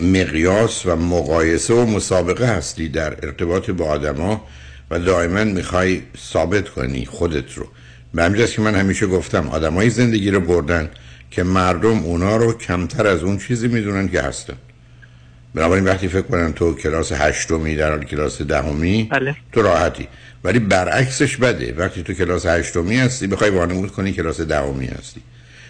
مقیاس 0.01 0.87
و 0.87 0.97
مقایسه 0.97 1.75
و 1.75 1.87
مسابقه 1.87 2.47
هستی 2.47 2.89
در 2.89 3.17
ارتباط 3.23 3.71
با 3.71 3.85
آدما 3.85 4.47
و 4.91 4.99
دائما 4.99 5.45
می‌خوای 5.45 6.03
ثابت 6.33 6.69
کنی 6.69 7.07
خودت 7.07 7.55
رو. 7.55 7.67
به 8.15 8.25
همینجاست 8.25 8.55
که 8.55 8.63
من 8.63 8.75
همیشه 8.75 9.07
گفتم 9.07 9.49
آدمای 9.49 9.91
زندگی 9.91 10.31
رو 10.31 10.41
بردن 10.41 10.91
که 11.31 11.43
مردم 11.43 11.99
اونا 11.99 12.37
رو 12.37 12.53
کمتر 12.53 13.07
از 13.07 13.23
اون 13.23 13.39
چیزی 13.39 13.69
می‌دونن 13.69 14.09
که 14.09 14.23
هستن. 14.23 14.57
بنابراین 15.55 15.85
وقتی 15.85 16.09
فکر 16.09 16.23
کنن 16.23 16.52
تو 16.52 16.75
کلاس 16.75 17.12
هشتمی 17.12 17.76
در 17.76 17.90
حال 17.90 18.05
کلاس 18.05 18.43
دهمی 18.43 19.09
بله. 19.11 19.37
تو 19.52 19.62
راحتی. 19.62 20.09
ولی 20.45 20.59
برعکسش 20.59 21.37
بده. 21.37 21.75
وقتی 21.78 22.02
تو 22.02 22.12
کلاس 22.12 22.47
هشتمی 22.47 22.97
هستی 22.97 23.26
بخوای 23.26 23.50
وانمود 23.50 23.93
کنی 23.93 24.12
کلاس 24.12 24.40
دهمی 24.40 24.87
هستی. 24.87 25.21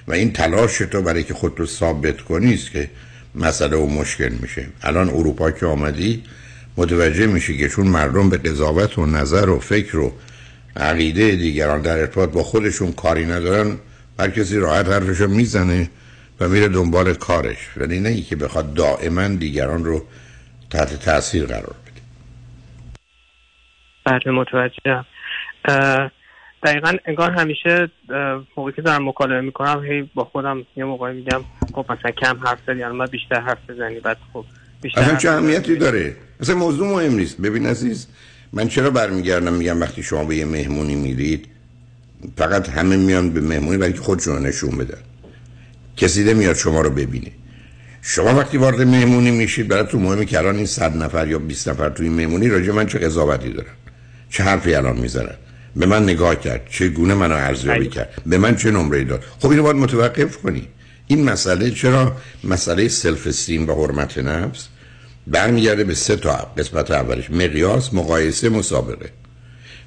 و 0.08 0.12
این 0.12 0.32
تلاش 0.32 0.78
تو 0.78 1.02
برای 1.02 1.24
که 1.24 1.34
خود 1.34 1.60
رو 1.60 1.66
ثابت 1.66 2.20
کنی 2.20 2.54
است 2.54 2.70
که 2.70 2.90
مسئله 3.34 3.76
و 3.76 3.86
مشکل 3.86 4.32
میشه. 4.40 4.66
الان 4.82 5.08
اروپا 5.08 5.50
که 5.50 5.66
آمدی 5.66 6.22
متوجه 6.76 7.26
میشی 7.26 7.58
که 7.58 7.68
چون 7.68 7.86
مردم 7.86 8.28
به 8.28 8.36
قضاوت 8.36 8.98
و 8.98 9.06
نظر 9.06 9.48
و 9.48 9.58
فکر 9.58 9.98
و 9.98 10.12
عقیده 10.76 11.30
دیگران 11.30 11.82
در 11.82 11.98
ارتباط 11.98 12.30
با 12.30 12.42
خودشون 12.42 12.92
کاری 12.92 13.26
ندارن 13.26 13.76
هر 14.20 14.30
کسی 14.30 14.56
راحت 14.56 14.88
حرفشو 14.88 15.28
می‌زنه. 15.28 15.90
و 16.40 16.48
میره 16.48 16.68
دنبال 16.68 17.14
کارش. 17.14 17.68
ولی 17.76 18.00
نه 18.00 18.20
که 18.20 18.36
بخواد 18.36 18.74
دائما 18.74 19.28
دیگران 19.28 19.84
رو 19.84 20.02
تحت 20.70 21.04
تاثیر 21.04 21.46
قرار 21.46 21.74
بده. 21.86 22.00
بله 24.04 24.32
متوجه 24.32 25.04
دقیقا 26.62 26.92
انگار 27.04 27.30
همیشه 27.30 27.90
موقعی 28.56 28.72
که 28.76 28.82
دارم 28.82 29.08
مکالمه 29.08 29.40
می‌کنم 29.40 29.84
هی 29.84 30.10
با 30.14 30.24
خودم 30.24 30.66
یه 30.76 30.84
موقعی 30.84 31.14
میگم 31.16 31.40
خب 31.74 31.84
مثلا 31.92 32.10
کم 32.10 32.40
حرف 32.46 32.58
زدی 32.66 32.82
الان 32.82 33.06
بیشتر 33.06 33.40
حرف 33.40 33.70
بزنی 33.70 34.00
بعد 34.00 34.16
خب 34.32 34.44
بیشتر 34.82 35.00
اصلا 35.00 35.16
چه 35.16 35.30
اهمیتی 35.30 35.76
داره؟ 35.76 36.16
اصلا 36.40 36.54
موضوع 36.54 36.88
مهم 36.88 37.14
نیست. 37.14 37.40
ببین 37.40 37.66
عزیز 37.66 38.08
من 38.52 38.68
چرا 38.68 38.90
برمیگردم 38.90 39.52
میگم 39.52 39.80
وقتی 39.80 40.02
شما 40.02 40.24
به 40.24 40.36
یه 40.36 40.44
مهمونی 40.44 40.94
میرید؟ 40.94 41.48
فقط 42.36 42.68
همه 42.68 42.96
میان 42.96 43.30
به 43.30 43.40
مهمونی 43.40 43.78
برای 43.78 43.92
که 43.92 44.00
خودشون 44.00 44.46
نشون 44.46 44.78
بدن. 44.78 45.02
کسی 45.98 46.34
میاد 46.34 46.56
شما 46.56 46.80
رو 46.80 46.90
ببینه. 46.90 47.30
شما 48.02 48.34
وقتی 48.34 48.56
وارد 48.56 48.82
مهمونی 48.82 49.30
میشید 49.30 49.68
برای 49.68 49.86
تو 49.86 49.98
مهمه 49.98 50.24
که 50.24 50.38
الان 50.38 50.56
این 50.56 50.66
صد 50.66 50.96
نفر 50.96 51.28
یا 51.28 51.38
20 51.38 51.68
نفر 51.68 51.88
توی 51.88 52.08
مهمونی 52.08 52.48
راجع 52.48 52.72
من 52.72 52.86
چه 52.86 52.98
قضاوتی 52.98 53.52
دارن؟ 53.52 53.70
چه 54.30 54.42
حرفی 54.42 54.74
الان 54.74 54.98
می‌زنن؟ 54.98 55.34
به 55.76 55.86
من 55.86 56.02
نگاه 56.02 56.40
کرد 56.40 56.66
چه 56.70 56.88
گونه 56.88 57.14
منو 57.14 57.34
ارزیابی 57.34 57.88
کرد؟ 57.88 58.22
به 58.26 58.38
من 58.38 58.56
چه 58.56 58.70
نمره 58.70 59.04
داد؟ 59.04 59.24
خب 59.38 59.50
اینو 59.50 59.62
باید 59.62 59.76
متوقف 59.76 60.36
کنی. 60.36 60.68
این 61.06 61.24
مسئله 61.24 61.70
چرا؟ 61.70 62.16
مسئله 62.44 62.88
سلف 62.88 63.26
استیم 63.26 63.68
و 63.70 63.72
حرمت 63.72 64.18
نفس 64.18 64.68
برمیگرده 65.26 65.84
به 65.84 65.94
سه 65.94 66.16
تا 66.16 66.52
قسمت 66.58 66.90
اولش. 66.90 67.30
مقیاس 67.30 67.94
مقایسه 67.94 68.48
مسابقه. 68.48 69.10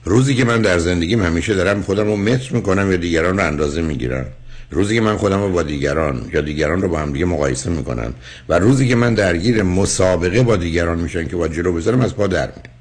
روزی 0.05 0.35
که 0.35 0.45
من 0.45 0.61
در 0.61 0.79
زندگیم 0.79 1.23
همیشه 1.23 1.55
دارم 1.55 1.81
خودم 1.81 2.07
رو 2.07 2.17
متر 2.17 2.53
می‌کنم 2.53 2.91
یا 2.91 2.97
دیگران 2.97 3.37
رو 3.37 3.45
اندازه 3.45 3.81
می‌گیرم. 3.81 4.25
روزی 4.71 4.95
که 4.95 5.01
من 5.01 5.17
خودم 5.17 5.41
رو 5.41 5.49
با 5.49 5.63
دیگران 5.63 6.29
یا 6.33 6.41
دیگران 6.41 6.81
رو 6.81 6.87
با 6.87 6.99
هم 6.99 7.13
دیگه 7.13 7.25
مقایسه 7.25 7.69
می‌کنم 7.69 8.13
و 8.49 8.59
روزی 8.59 8.87
که 8.87 8.95
من 8.95 9.13
درگیر 9.13 9.63
مسابقه 9.63 10.43
با 10.43 10.55
دیگران 10.55 10.99
میشن 10.99 11.27
که 11.27 11.35
با 11.35 11.47
جلو 11.47 11.73
بذارم 11.73 12.01
از 12.01 12.15
پا 12.15 12.27
در 12.27 12.47
میام 12.47 12.75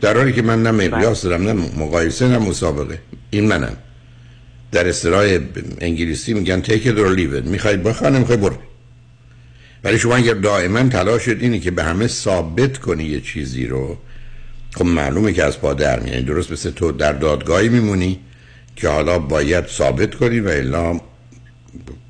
در 0.00 0.16
حالی 0.16 0.32
که 0.32 0.42
من 0.42 0.62
نه 0.62 0.70
مقیاس 0.70 1.22
دارم 1.22 1.42
نه 1.42 1.52
مقایسه 1.52 2.28
نه 2.28 2.38
مسابقه. 2.38 2.98
این 3.30 3.46
منم. 3.46 3.76
در 4.72 4.88
اصطلاح 4.88 5.38
انگلیسی 5.78 6.34
میگن 6.34 6.62
take 6.62 6.84
it 6.84 6.96
or 6.96 7.16
leave 7.16 7.44
it. 7.44 7.48
می‌خواید 7.48 7.82
بخواه 7.82 8.10
نمی‌خوای 8.10 8.38
برو. 8.38 8.56
ولی 9.84 9.98
شما 9.98 10.16
اگر 10.16 10.34
دائما 10.34 10.88
تلاشت 10.88 11.28
اینه 11.28 11.58
که 11.58 11.70
به 11.70 11.84
همه 11.84 12.06
ثابت 12.06 12.78
کنی 12.78 13.04
یه 13.04 13.20
چیزی 13.20 13.66
رو 13.66 13.98
خب 14.74 14.84
معلومه 14.84 15.32
که 15.32 15.44
از 15.44 15.60
پا 15.60 15.74
در 15.74 16.00
میانی 16.00 16.22
درست 16.22 16.52
مثل 16.52 16.70
تو 16.70 16.92
در 16.92 17.12
دادگاهی 17.12 17.68
میمونی. 17.68 18.20
که 18.76 18.88
حالا 18.88 19.18
باید 19.18 19.66
ثابت 19.66 20.14
کنی 20.14 20.40
و 20.40 20.48
الا 20.48 21.00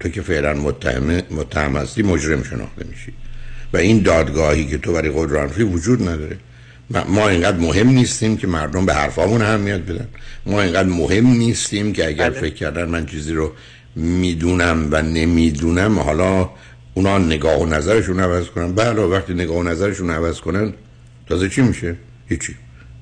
تو 0.01 0.09
که 0.09 0.23
فعلا 0.23 0.55
متهم 0.55 1.23
متهم 1.31 1.77
هستی 1.77 2.03
مجرم 2.03 2.43
شناخته 2.43 2.85
میشی. 2.91 3.13
و 3.73 3.77
این 3.77 4.03
دادگاهی 4.03 4.67
که 4.67 4.79
تو 4.79 4.93
برای 4.93 5.11
قدرانفی 5.15 5.63
وجود 5.63 6.09
نداره. 6.09 6.37
ما 7.09 7.29
اینقدر 7.29 7.57
مهم 7.57 7.89
نیستیم 7.89 8.37
که 8.37 8.47
مردم 8.47 8.87
به 8.87 8.95
حرفامون 8.95 9.43
اهمیت 9.43 9.81
بدن. 9.81 10.09
ما 10.47 10.63
اینقدر 10.63 10.89
مهم 10.89 11.27
نیستیم 11.27 11.93
که 11.93 12.07
اگر 12.07 12.31
بله. 12.31 12.41
فکر 12.41 12.55
کردن 12.55 12.85
من 12.85 13.07
چیزی 13.07 13.33
رو 13.33 13.53
می‌دونم 13.97 14.89
و 14.91 15.03
نمی‌دونم 15.03 15.99
حالا 15.99 16.51
اونا 16.95 17.19
نگاه 17.19 17.61
و 17.61 17.67
نظرشون 17.67 18.21
عوض 18.21 18.47
کنن. 18.47 18.73
بله 18.73 19.03
وقتی 19.03 19.35
نگاه 19.35 19.57
و 19.57 19.63
نظرشون 19.63 20.11
عوض 20.11 20.41
کنن 20.41 20.73
تازه 21.29 21.49
چی 21.49 21.63
میشه؟ 21.63 21.97
هیچی. 22.29 22.55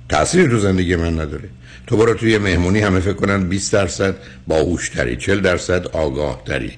تأثیر 0.09 0.49
تو 0.49 0.59
زندگی 0.59 0.97
من 0.97 1.21
نداره. 1.21 1.49
تو 1.89 1.97
برو 1.97 2.15
توی 2.15 2.39
مهمونی 2.39 2.81
همه 2.81 3.01
فکر 3.01 3.13
کنن 3.13 3.49
20 3.49 3.73
درصد 3.73 4.15
باهوش 4.47 4.89
تری 4.89 5.17
40 5.17 5.41
درصد 5.41 5.87
آگاه 5.87 6.43
تری 6.47 6.73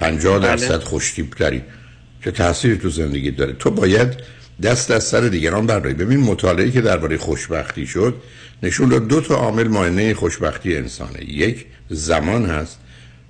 50 0.00 0.38
بله. 0.38 0.48
درصد 0.48 0.82
خوشتیب 0.82 1.30
تری 1.30 1.62
چه 2.24 2.30
تأثیری 2.30 2.76
تو 2.76 2.90
زندگی 2.90 3.30
داره. 3.30 3.52
تو 3.52 3.70
باید 3.70 4.08
دست 4.62 4.90
از 4.90 5.04
سر 5.04 5.20
دیگران 5.20 5.66
برداری. 5.66 5.94
ببین 5.94 6.20
مطالعه 6.20 6.70
که 6.70 6.80
درباره 6.80 7.16
خوشبختی 7.16 7.86
شد 7.86 8.14
نشون 8.62 8.88
داد 8.88 9.08
دو 9.08 9.20
تا 9.20 9.34
عامل 9.34 9.68
مانع 9.68 10.12
خوشبختی 10.12 10.76
انسانه. 10.76 11.24
یک 11.24 11.66
زمان 11.88 12.46
هست. 12.46 12.78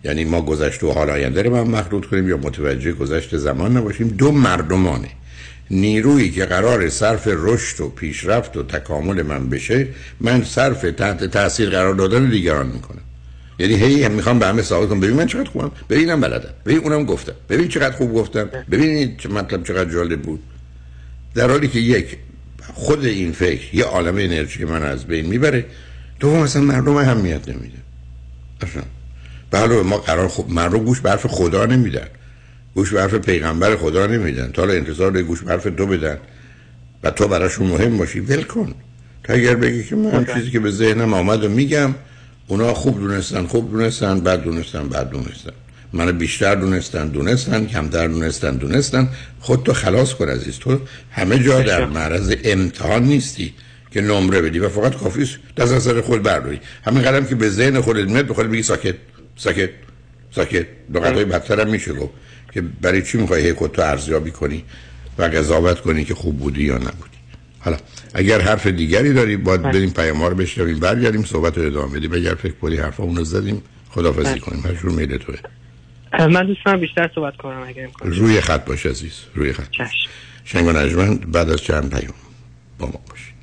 یعنی 0.04 0.24
ما 0.24 0.42
گذشته 0.42 0.86
و 0.86 0.92
حال 0.92 1.10
آینده 1.10 1.42
رو 1.42 1.56
هم 1.56 1.70
مخلوط 1.70 2.06
کنیم 2.06 2.28
یا 2.28 2.36
متوجه 2.36 2.92
گذشته 2.92 3.38
زمان 3.38 3.76
نباشیم. 3.76 4.08
دو 4.08 4.32
مردمانه. 4.32 5.08
نیرویی 5.70 6.30
که 6.30 6.44
قرار 6.44 6.88
صرف 6.88 7.28
رشد 7.30 7.80
و 7.80 7.88
پیشرفت 7.88 8.56
و 8.56 8.62
تکامل 8.62 9.22
من 9.22 9.48
بشه 9.48 9.86
من 10.20 10.44
صرف 10.44 10.80
تحت 10.82 11.24
تاثیر 11.24 11.70
قرار 11.70 11.94
دادن 11.94 12.30
دیگران 12.30 12.66
می‌کنم. 12.66 13.00
یعنی 13.58 13.74
هی 13.74 14.04
هم 14.04 14.12
می‌خوام 14.12 14.38
به 14.38 14.46
همه 14.46 14.62
ثابت 14.62 14.88
کنم. 14.88 15.00
ببین 15.00 15.16
من 15.16 15.26
چقدر 15.26 15.50
خوبم؟ 15.50 15.70
ببینم 15.90 16.20
بلدم. 16.20 16.50
ببین 16.66 16.78
اونم 16.78 17.04
گفتم. 17.04 17.32
ببین 17.48 17.68
چقدر 17.68 17.96
خوب 17.96 18.14
گفتم. 18.14 18.48
ببینید 18.70 19.18
چه 19.18 19.28
مطلب 19.28 19.64
چقدر 19.64 19.92
جالب 19.92 20.22
بود. 20.22 20.42
در 21.34 21.50
حالی 21.50 21.68
که 21.68 21.78
یک 21.78 22.16
خود 22.74 23.04
این 23.04 23.32
فکر 23.32 23.74
یه 23.74 23.84
عالم 23.84 24.14
انرژی 24.14 24.58
که 24.58 24.66
من 24.66 24.82
از 24.82 25.06
بین 25.06 25.26
می‌بره 25.26 25.64
دوم 26.20 26.38
اصلا 26.38 26.62
مردم 26.62 26.96
اهمیت 26.96 27.48
نمیده. 27.48 27.78
اصلا 28.60 28.82
بله 29.50 29.82
ما 29.82 29.98
قرار 29.98 30.28
خب 30.28 30.46
مردم 30.48 30.78
گوش 30.78 31.00
به 31.00 31.10
حرف 31.10 31.26
خدا 31.26 31.66
نمیدن. 31.66 32.06
گوش 32.74 32.92
به 32.92 33.00
حرف 33.00 33.14
پیغمبر 33.14 33.76
خدا 33.76 34.06
نمیدن. 34.06 34.52
تا 34.52 34.62
حالا 34.62 34.74
انتظار 34.74 35.22
گوش 35.22 35.42
به 35.42 35.50
حرف 35.50 35.62
تو 35.62 35.86
بدن 35.86 36.18
و 37.02 37.10
تو 37.10 37.28
براشون 37.28 37.66
مهم 37.66 37.98
باشی. 37.98 38.20
ول 38.20 38.42
کن. 38.42 38.74
تا 39.24 39.32
اگر 39.32 39.54
بگی 39.54 39.84
که 39.84 39.96
من 39.96 40.26
چیزی 40.34 40.50
که 40.50 40.60
به 40.60 40.70
ذهنم 40.70 41.14
آمد 41.14 41.44
و 41.44 41.48
میگم 41.48 41.94
اونا 42.46 42.74
خوب 42.74 43.00
دونستن 43.00 43.46
خوب 43.46 43.70
دونستن 43.70 44.20
بد 44.20 44.42
دونستن 44.42 44.88
بد 44.88 45.10
دونستن. 45.10 45.50
من 45.92 46.18
بیشتر 46.18 46.54
دونستن 46.54 47.08
دونستن 47.08 47.66
کمتر 47.66 48.06
دونستن 48.06 48.56
دونستن. 48.56 49.08
خود 49.40 49.62
تو 49.62 49.72
خلاص 49.72 50.14
کن 50.14 50.28
عزیز. 50.28 50.58
تو 50.58 50.80
همه 51.10 51.38
جا 51.38 51.60
در 51.60 51.86
معرض 51.86 52.34
امتحان 52.44 53.02
نیستی 53.02 53.54
که 53.90 54.00
نمره 54.00 54.42
بدی 54.42 54.58
و 54.58 54.68
فقط 54.68 54.96
کافی 54.96 55.26
دست 55.56 55.72
از 55.72 55.82
سر 55.82 56.00
خود 56.00 56.22
برداری. 56.22 56.60
همین 56.84 57.02
قدم 57.02 57.26
که 57.26 57.34
به 57.34 57.50
ذهن 57.50 57.80
خودت 57.80 58.08
میاد 58.08 58.26
به 58.26 58.34
خودت 58.34 58.48
بگی 58.48 58.62
ساکت 58.62 58.94
ساکت 59.36 59.70
ساکت. 60.30 60.66
لغتهای 60.94 61.24
بدتر 61.24 61.60
هم 61.60 61.70
میشه 61.70 61.92
گفت. 61.92 62.12
که 62.52 62.60
برای 62.60 63.02
چی 63.02 63.18
می‌خوای 63.18 63.46
هی 63.46 63.52
خود 63.52 63.72
تو 63.72 63.82
ارزیابی 63.82 64.30
کنی 64.30 64.64
و 65.18 65.22
قضاوت 65.22 65.80
کنی 65.80 66.04
که 66.04 66.14
خوب 66.14 66.38
بودی 66.38 66.64
یا 66.64 66.74
نبودی؟ 66.74 67.18
حالا 67.58 67.76
اگر 68.14 68.40
حرف 68.40 68.66
دیگری 68.66 69.12
داری 69.12 69.36
باید 69.36 69.62
بریم 69.62 69.90
پیام 69.90 70.22
رو 70.22 70.34
بشنویم 70.34 70.78
برگردیم 70.78 71.24
صحبت 71.24 71.58
رو 71.58 71.66
ادامه 71.66 71.98
بدیم. 71.98 72.12
اگر 72.12 72.34
فکر 72.34 72.52
کنی 72.52 72.76
حرفا 72.76 73.02
اونو 73.02 73.24
زدیم 73.24 73.62
خدافظی 73.90 74.40
کنیم. 74.40 74.66
هر 74.66 74.72
جور 74.74 74.90
میل 74.90 75.16
توه. 75.16 75.36
من 76.28 76.46
دوست 76.46 76.60
دارم 76.66 76.80
بیشتر 76.80 77.10
صحبت 77.14 77.36
کنم 77.36 77.62
اگر 77.66 77.84
امکان 77.84 78.12
روی 78.12 78.40
خط 78.40 78.64
باش 78.64 78.86
عزیز 78.86 79.12
روی 79.34 79.52
خط. 79.52 79.70
چشم. 79.70 79.88
شنگ 80.44 80.66
و 80.66 80.72
نجمن 80.72 81.16
بعد 81.16 81.50
از 81.50 81.62
چند 81.62 81.90
پیام 81.90 82.14
با 82.78 82.86
ما 82.86 83.00
باشید. 83.08 83.34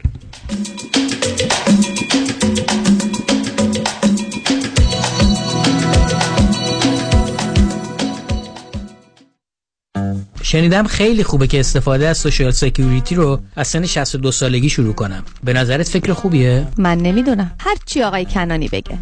شنیدم 10.50 10.88
خیلی 10.88 11.24
خوبه 11.24 11.48
که 11.48 11.60
استفاده 11.60 12.08
از 12.08 12.18
Social 12.18 12.52
Security 12.52 13.16
رو 13.16 13.40
از 13.56 13.68
سن 13.68 13.86
62 13.86 14.32
سالگی 14.32 14.70
شروع 14.70 14.94
کنم. 14.94 15.24
به 15.44 15.54
نظرت 15.54 15.90
فکر 15.90 16.14
خوبیه؟ 16.14 16.68
من 16.78 16.98
نمی‌دونم. 16.98 17.52
هر 17.60 17.76
چی 17.86 18.04
آقای 18.04 18.26
کنانی 18.26 18.68
بگه. 18.68 18.98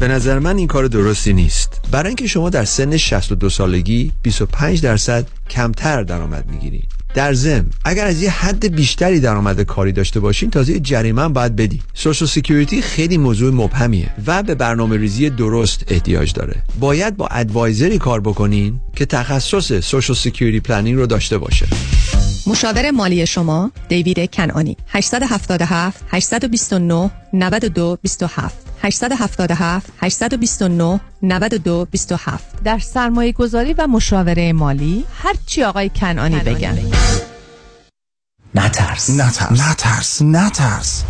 به 0.00 0.08
نظر 0.08 0.38
من 0.38 0.56
این 0.56 0.66
کار 0.66 0.86
درستی 0.86 1.32
نیست. 1.32 1.80
برای 1.90 2.06
اینکه 2.06 2.26
شما 2.26 2.50
در 2.50 2.64
سن 2.64 2.96
62 2.96 3.50
سالگی 3.50 4.12
25 4.22 4.82
درصد 4.82 5.26
کمتر 5.50 6.02
درآمد 6.02 6.46
می‌گیرید. 6.46 6.95
در 7.16 7.32
ضمن 7.32 7.66
اگر 7.84 8.06
از 8.06 8.22
یه 8.22 8.30
حد 8.30 8.74
بیشتری 8.74 9.20
درآمد 9.20 9.60
کاری 9.60 9.92
داشته 9.92 10.20
باشین 10.20 10.50
تازه 10.50 10.80
جریمه 10.80 11.22
هم 11.22 11.32
باید 11.32 11.56
بدی 11.56 11.82
Social 11.94 12.28
Security 12.28 12.82
خیلی 12.82 13.18
موضوع 13.18 13.54
مبهمیه 13.54 14.10
و 14.26 14.42
به 14.42 14.54
برنامه 14.54 14.96
ریزی 14.96 15.30
درست 15.30 15.84
احتیاج 15.88 16.32
داره. 16.32 16.62
باید 16.80 17.16
با 17.16 17.26
advisor 17.26 17.89
ی 17.89 17.98
کار 17.98 18.20
بکنین 18.20 18.80
که 18.96 19.06
تخصص 19.06 19.72
Social 19.72 20.16
Security 20.16 20.60
planning 20.60 20.98
رو 20.98 21.06
داشته 21.06 21.38
باشه. 21.38 21.66
مشاور 22.46 22.90
مالی 22.90 23.26
شما 23.26 23.70
دیوید 23.88 24.30
کنانی 24.30 24.76
877 24.88 26.04
829 26.08 27.10
92 27.32 27.98
27 28.02 28.65
877 28.86 29.92
829 30.00 31.00
92 31.22 31.84
27 31.90 32.62
در 32.64 32.78
سرمایه 32.78 33.32
گذاری 33.32 33.72
و 33.72 33.86
مشاوره 33.86 34.52
مالی 34.52 35.04
هر 35.22 35.34
چی 35.46 35.62
آقای 35.62 35.88
کنانی 35.88 36.38
بگن. 36.38 36.78
نترس. 38.54 39.10
نترس. 39.10 39.50
نترس. 39.50 40.22
نترس. 40.22 41.04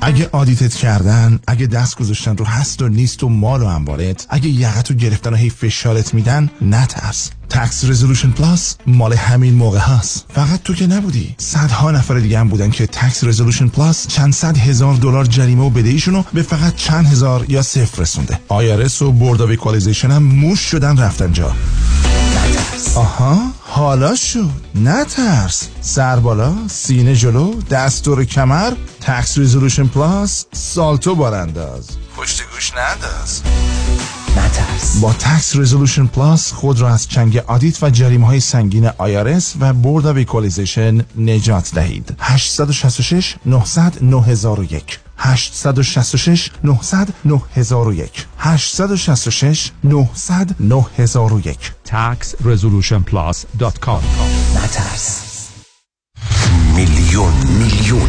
اگه 0.00 0.28
audit 0.32 0.67
ت 0.67 0.74
کردن 0.74 1.40
اگه 1.46 1.66
دست 1.66 1.98
گذاشتن 1.98 2.36
رو 2.36 2.44
هست 2.44 2.82
و 2.82 2.88
نیست 2.88 3.22
و 3.22 3.28
مال 3.28 3.62
و 3.62 3.66
انبارت 3.66 4.26
اگه 4.30 4.48
یقت 4.48 4.90
رو 4.90 4.96
گرفتن 4.96 5.32
و 5.32 5.36
هی 5.36 5.50
فشارت 5.50 6.14
میدن 6.14 6.50
نترس. 6.60 7.30
Tax 7.52 7.84
Resolution 7.84 8.30
Plus 8.30 8.76
مال 8.86 9.12
همین 9.12 9.54
موقع 9.54 9.78
هست. 9.78 10.24
فقط 10.34 10.62
تو 10.62 10.74
که 10.74 10.86
نبودی. 10.86 11.34
صدها 11.38 11.90
نفر 11.90 12.18
دیگه 12.18 12.38
هم 12.38 12.48
بودن 12.48 12.70
که 12.70 12.86
Tax 12.86 13.24
Resolution 13.24 13.68
Plus 13.68 14.06
چند 14.06 14.32
صد 14.32 14.56
هزار 14.56 14.94
دلار 14.94 15.24
جریمه 15.24 15.64
و 15.64 15.70
بدهیشون 15.70 16.14
رو 16.14 16.24
به 16.32 16.42
فقط 16.42 16.74
چند 16.76 17.06
هزار 17.06 17.44
یا 17.48 17.62
صفر 17.62 18.02
رسونده. 18.02 18.40
IRS 18.48 19.02
و 19.02 19.12
Board 19.12 19.40
Equalization 19.40 20.10
هم 20.10 20.22
موش 20.22 20.60
شدن 20.60 20.98
رفتن 20.98 21.32
جا. 21.32 21.54
آها 22.94 23.38
حالا 23.60 24.14
شد. 24.14 24.50
نترس. 24.74 25.68
سر 25.80 26.16
بالا 26.16 26.54
سینه 26.68 27.14
جلو 27.14 27.60
دست 27.70 28.02
رو 28.02 28.24
کمر 28.24 28.72
Tax 29.00 29.38
Resolution 29.38 29.86
Plus 29.86 30.46
سالتو 30.52 31.14
بارانداز 31.14 31.88
پشت 32.16 32.42
گوش 32.52 32.72
ننداز 32.74 33.42
نترس. 34.36 35.00
با 35.00 35.12
Tax 35.12 35.56
Resolution 35.56 36.06
Plus 36.06 36.52
خود 36.52 36.80
را 36.80 36.88
از 36.88 37.08
چنگ 37.08 37.36
audit 37.36 37.82
و 37.82 37.90
جریمه 37.90 38.26
های 38.26 38.40
سنگین 38.40 38.90
IRS 38.98 39.54
و 39.60 39.72
Board 39.72 40.06
of 40.06 40.16
Equalization 40.16 41.04
نجات 41.18 41.70
دهید. 41.74 42.16
866 42.20 43.36
900 43.46 43.98
9001 44.02 44.98
866 45.18 46.50
900 46.64 47.08
9001 47.24 48.26
866 48.38 49.70
900 49.84 50.54
9001 50.60 51.72
taxresolutionplus.com 51.88 54.02
نترس. 54.56 55.22
میلیون 56.74 57.32
میلیون. 57.58 58.08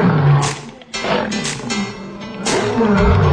تهیه 2.81 3.30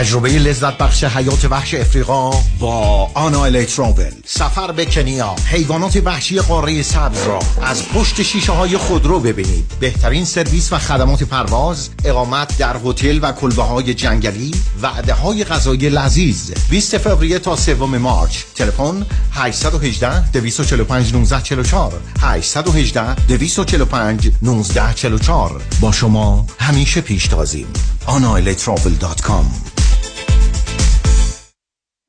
تجربه 0.00 0.28
لذت 0.28 0.78
بخش 0.78 1.04
حیات 1.04 1.44
وحش 1.50 1.74
افریقا 1.74 2.30
با 2.58 3.10
آنا 3.14 3.44
الکترابل 3.44 4.12
سفر 4.26 4.72
به 4.72 4.84
کنیا 4.84 5.34
حیوانات 5.46 6.02
وحشی 6.04 6.40
قاره 6.40 6.82
سبز 6.82 7.22
را 7.26 7.38
از 7.62 7.88
پشت 7.88 8.22
شیشه 8.22 8.52
های 8.52 8.76
خودرو 8.76 9.20
ببینید. 9.20 9.72
بهترین 9.80 10.24
سرویس 10.24 10.72
و 10.72 10.78
خدمات 10.78 11.22
پرواز 11.22 11.88
اقامت 12.04 12.58
در 12.58 12.76
هتل 12.84 13.18
و 13.22 13.32
کلبه 13.32 13.62
های 13.62 13.94
جنگلی 13.94 14.54
وعده 14.82 15.14
های 15.14 15.44
غذایی 15.44 15.88
لذیذ. 15.88 16.50
20 16.70 16.98
فوریه 16.98 17.38
تا 17.38 17.56
3 17.56 17.74
مارچ. 17.74 18.36
تلفن 18.56 19.06
818 19.32 20.30
245 20.32 21.06
1944 21.06 21.92
818 22.20 23.14
245 23.14 24.30
1944 24.42 25.62
با 25.80 25.92
شما 25.92 26.46
همیشه 26.58 27.00
پیشتازیم. 27.00 27.66
anailetravel.com 28.06 29.44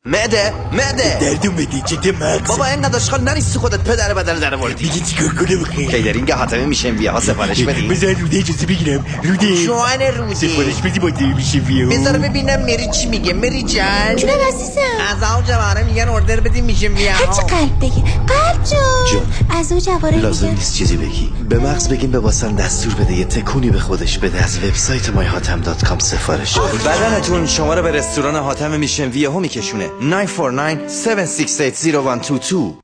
معده 0.06 0.54
معده 0.72 1.18
درد 1.22 1.48
اومدی 1.48 1.82
چه 1.86 2.12
مغز 2.12 2.48
بابا 2.48 2.66
این 2.66 2.86
نداشخال 2.86 3.22
نریسی 3.22 3.60
خودت 3.60 3.80
پدر 3.80 4.14
بدن 4.14 4.40
در 4.40 4.56
موردی 4.56 4.84
میگی 4.84 5.00
چیکار 5.00 5.28
کنم 5.28 5.62
بخیر 5.62 5.92
کیدرینگ 5.92 6.32
حاتمه 6.32 6.66
میشه 6.66 6.90
ویا 6.90 7.20
سفارش 7.20 7.64
بدی 7.64 7.88
بذار 7.88 8.14
روده 8.14 8.38
اجازه 8.38 8.66
بگیرم. 8.66 9.06
روده 9.24 9.66
جوان 9.66 10.02
روده 10.02 10.36
سفارش 10.36 10.82
بدی 10.86 11.00
با 11.00 11.10
دیوی 11.10 11.34
میشه 11.34 11.60
ویا 11.60 11.90
بذار 11.90 12.18
ببینم 12.18 12.62
مری 12.62 12.90
چی 12.92 13.06
میگه. 13.06 13.34
مری 13.34 13.64
جان. 13.64 14.16
جونم 14.16 14.34
عزیزم. 14.48 14.82
از 15.10 15.32
اون 15.32 15.46
جواره 15.46 15.84
میگن 15.84 16.10
اوردر 16.10 16.40
بدی 16.40 16.62
میشه 16.62 16.88
ویا 16.88 17.12
هرچی 17.12 17.42
قلب 17.42 17.80
بگی 17.80 18.04
قلب 18.28 18.64
جون. 19.12 19.24
از 19.60 19.72
اون 19.72 19.82
جواره 19.82 20.18
لازم 20.18 20.48
نیست 20.48 20.76
چیزی 20.76 20.98
بگی. 20.98 21.34
به 21.50 21.60
مغز 21.60 21.90
بگیم 21.90 22.12
به 22.12 22.20
واسن 22.20 22.56
دستور 22.56 22.94
بده. 22.94 23.14
یه 23.14 23.26
تکونی 23.26 23.70
به 23.70 23.80
خودش 23.80 24.18
بده. 24.18 24.44
از 24.44 24.64
وبسایت 24.64 25.10
مایهاتم.com 25.10 26.00
سفارش. 26.00 26.58
بدنتون 26.60 27.48
شما 27.48 27.74
رو 27.74 27.82
به 27.84 27.92
رستوران 27.92 28.36
حاتم 28.36 28.80
میشن 28.80 29.10
ویا 29.10 29.40
میکشونه. 29.40 29.91
949 30.00 30.86
768 30.86 31.74
0122 31.74 32.82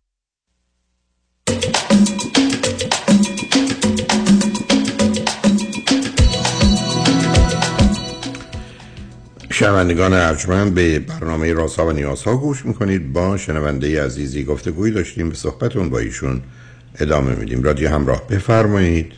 شنوندگان 9.51 10.13
ارجمند 10.13 10.75
به 10.75 10.99
برنامه 10.99 11.53
رازها 11.53 11.87
و 11.87 11.91
نیازها 11.91 12.37
گوش 12.37 12.65
می‌کنید 12.65 13.13
با 13.13 13.37
شنونده 13.37 14.05
عزیزی 14.05 14.43
گفتگوی 14.43 14.91
داشتیم 14.91 15.29
به 15.29 15.35
صحبتون 15.35 15.89
با 15.89 15.99
ایشون 15.99 16.41
ادامه 16.99 17.35
میدیم 17.35 17.63
رادیو 17.63 17.89
همراه 17.89 18.21
بفرمایید 18.29 19.13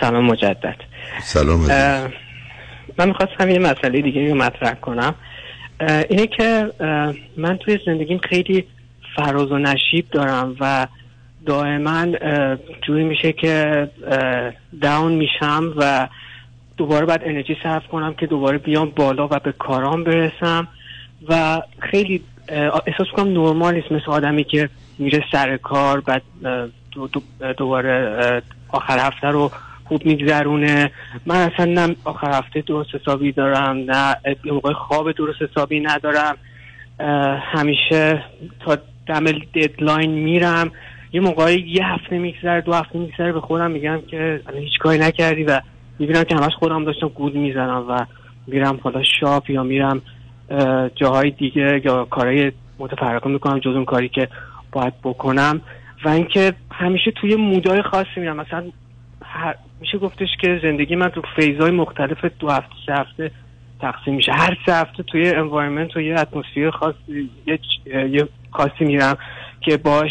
سلام 0.00 0.24
مجدد 0.24 0.76
سلام. 1.22 1.60
من 2.98 3.08
می‌خواستم 3.08 3.50
یه 3.50 3.58
مسئله 3.58 4.02
دیگه 4.02 4.28
رو 4.28 4.34
مطرح 4.34 4.74
کنم 4.74 5.14
اینه 5.80 6.26
که 6.26 6.70
من 7.36 7.56
توی 7.56 7.78
زندگیم 7.86 8.18
خیلی 8.18 8.64
فراز 9.16 9.52
و 9.52 9.58
نشیب 9.58 10.06
دارم 10.10 10.56
و 10.60 10.86
دائما 11.46 12.06
جوری 12.86 13.04
میشه 13.04 13.32
که 13.32 13.88
داون 14.82 15.12
میشم 15.12 15.72
و 15.76 16.08
دوباره 16.76 17.06
باید 17.06 17.20
انرژی 17.24 17.56
صرف 17.62 17.86
کنم 17.88 18.14
که 18.14 18.26
دوباره 18.26 18.58
بیام 18.58 18.92
بالا 18.96 19.28
و 19.30 19.38
به 19.38 19.52
کارام 19.52 20.04
برسم 20.04 20.68
و 21.28 21.62
خیلی 21.78 22.22
احساس 22.86 23.06
کنم 23.16 23.32
نرمال 23.32 23.74
نیست 23.74 23.92
مثل 23.92 24.10
آدمی 24.10 24.44
که 24.44 24.68
میره 24.98 25.24
سر 25.32 25.56
کار 25.56 26.00
بعد 26.00 26.22
دوباره 27.56 28.42
آخر 28.68 28.98
هفته 28.98 29.26
رو 29.28 29.50
خوب 29.84 30.06
میگذرونه. 30.06 30.90
من 31.26 31.36
اصلا 31.36 31.64
نه 31.64 31.96
آخر 32.04 32.30
هفته 32.30 32.60
درست 32.60 32.94
حسابی 32.94 33.32
دارم 33.32 33.76
نه 33.76 34.16
موقع 34.44 34.72
خواب 34.72 35.12
درست 35.12 35.42
حسابی 35.42 35.80
ندارم. 35.80 36.36
همیشه 37.52 38.24
تا 38.60 38.76
دم 39.06 39.24
ددلاین 39.54 40.10
میرم. 40.10 40.70
یه 41.12 41.20
موقعی 41.20 41.64
یه 41.68 41.86
هفته 41.86 42.18
میگذره 42.18 42.60
دو 42.60 42.72
هفته 42.72 42.98
میگذره 42.98 43.32
به 43.32 43.40
خودم 43.40 43.70
میگم 43.70 44.00
که 44.10 44.40
هیچ 44.54 44.78
کاری 44.80 44.98
نکردی 44.98 45.44
و 45.44 45.60
می‌بینم 45.98 46.24
که 46.24 46.34
همش 46.34 46.52
خودم 46.58 46.84
داشتم 46.84 47.08
گود 47.08 47.34
می‌زنم 47.34 47.84
و 47.88 48.06
میرم 48.46 48.80
حالا 48.82 49.02
شاپ 49.20 49.50
یا 49.50 49.62
میرم 49.62 50.02
جاهای 50.94 51.30
دیگه 51.30 51.82
یا 51.84 52.04
کارهای 52.04 52.52
متفرقه 52.78 53.30
می‌کنم 53.30 53.58
جز 53.58 53.74
اون 53.74 53.84
کاری 53.84 54.08
که 54.08 54.28
باید 54.72 54.94
بکنم. 55.02 55.60
و 56.04 56.08
اینکه 56.08 56.52
همیشه 56.70 57.10
توی 57.10 57.36
مودای 57.36 57.82
خاصی 57.82 58.08
میرم. 58.16 58.36
مثلا 58.36 58.64
میشه 59.84 59.98
گفتش 59.98 60.28
که 60.40 60.60
زندگی 60.62 60.96
من 60.96 61.08
تو 61.08 61.22
فیزهای 61.36 61.70
مختلف 61.70 62.24
دو 62.38 62.50
هفته 62.50 62.74
سه 62.86 62.92
هفته 62.92 63.30
تقسیم 63.80 64.14
میشه. 64.14 64.32
هر 64.32 64.56
سه 64.66 64.74
هفته 64.74 65.02
توی 65.02 65.30
انوایرمنت 65.30 65.96
و 65.96 66.00
یه 66.00 66.20
اتمسفیر 66.20 66.70
خاص 66.70 66.94
یه, 67.46 67.58
یه 68.10 68.28
خاصی 68.50 68.84
میرم 68.84 69.16
که 69.60 69.76
باش 69.76 70.10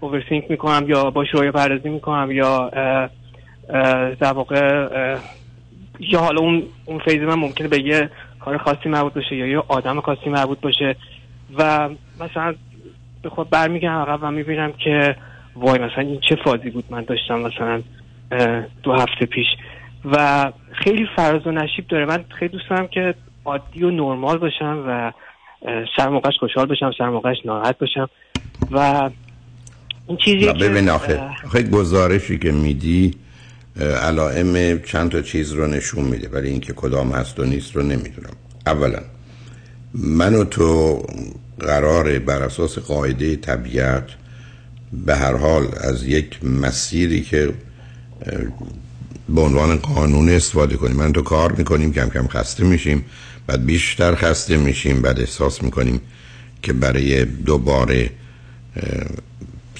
اوورسینک 0.00 0.50
می‌کنم 0.50 0.84
یا 0.88 1.10
باش 1.10 1.28
روی 1.32 1.50
پردازی 1.50 1.88
می‌کنم 1.88 2.28
یا 2.30 2.70
در 4.20 4.32
واقع 4.32 4.88
یا 6.00 6.20
حالا 6.20 6.40
اون 6.40 6.62
اون 6.84 6.98
فیز 6.98 7.20
من 7.20 7.34
ممکنه 7.34 7.68
به 7.68 7.82
یه 7.82 8.10
کار 8.40 8.58
خاصی 8.58 8.88
مربوط 8.88 9.12
باشه 9.12 9.36
یا 9.36 9.46
یه 9.46 9.58
آدم 9.68 10.00
خاصی 10.00 10.30
مربوط 10.30 10.60
باشه. 10.60 10.96
و 11.58 11.88
مثلا 12.20 12.54
به 13.22 13.28
خود 13.28 13.50
برمیگردم 13.50 14.00
عقب 14.00 14.18
و 14.22 14.30
می‌بینم 14.30 14.72
که 14.72 15.16
وای 15.56 15.78
مثلا 15.78 16.04
این 16.04 16.20
چه 16.28 16.36
فازی 16.44 16.70
بود 16.70 16.84
من 16.90 17.02
داشتم 17.02 17.40
مثلا 17.40 17.82
دو 18.82 18.92
هفته 18.92 19.26
پیش. 19.26 19.46
و 20.04 20.52
خیلی 20.72 21.06
فراز 21.16 21.46
و 21.46 21.50
نشیب 21.50 21.88
داره. 21.88 22.04
من 22.04 22.24
خیلی 22.38 22.52
دوست 22.52 22.70
دارم 22.70 22.88
که 22.88 23.14
عادی 23.44 23.84
و 23.84 23.90
نرمال 23.90 24.38
باشم 24.38 24.84
و 24.88 25.12
سر 25.96 26.08
موقعش 26.08 26.34
خوشحال 26.40 26.66
باشم 26.66 26.90
سر 26.98 27.08
موقعش 27.08 27.36
ناراحت 27.44 27.78
باشم. 27.78 28.08
و 28.70 29.10
این 30.06 30.16
چیزی 30.16 30.38
که 30.38 30.52
ببین 30.52 30.88
آخه 30.88 31.20
آخه 31.44 31.62
گزارشی 31.62 32.38
که 32.38 32.52
میدی 32.52 33.14
علائم 34.02 34.78
چند 34.82 35.10
تا 35.10 35.22
چیز 35.22 35.52
رو 35.52 35.66
نشون 35.66 36.04
میده 36.04 36.28
ولی 36.28 36.48
اینکه 36.48 36.72
کدام 36.72 37.12
هست 37.12 37.40
و 37.40 37.44
نیست 37.44 37.76
رو 37.76 37.82
نمی‌دونم. 37.82 38.34
اولا 38.66 38.98
من 39.94 40.34
و 40.34 40.44
تو 40.44 41.02
قراره 41.58 42.18
بر 42.18 42.42
اساس 42.42 42.78
قاعده 42.78 43.36
طبیعت 43.36 44.06
به 44.92 45.14
هر 45.16 45.36
حال 45.36 45.62
از 45.80 46.08
یک 46.08 46.44
مسیری 46.44 47.22
که 47.22 47.52
به 49.28 49.40
عنوان 49.40 49.76
قانون 49.76 50.28
استفاده 50.28 50.76
کنیم. 50.76 50.96
من 50.96 51.12
تو 51.12 51.22
کار 51.22 51.52
می‌کنیم 51.52 51.92
کم 51.92 52.08
کم 52.08 52.28
خسته 52.28 52.64
میشیم 52.64 53.04
بعد 53.46 53.66
بیشتر 53.66 54.14
خسته 54.14 54.56
میشیم 54.56 55.02
بعد 55.02 55.20
احساس 55.20 55.62
می‌کنیم 55.62 56.00
که 56.62 56.72
برای 56.72 57.24
دوباره 57.24 58.10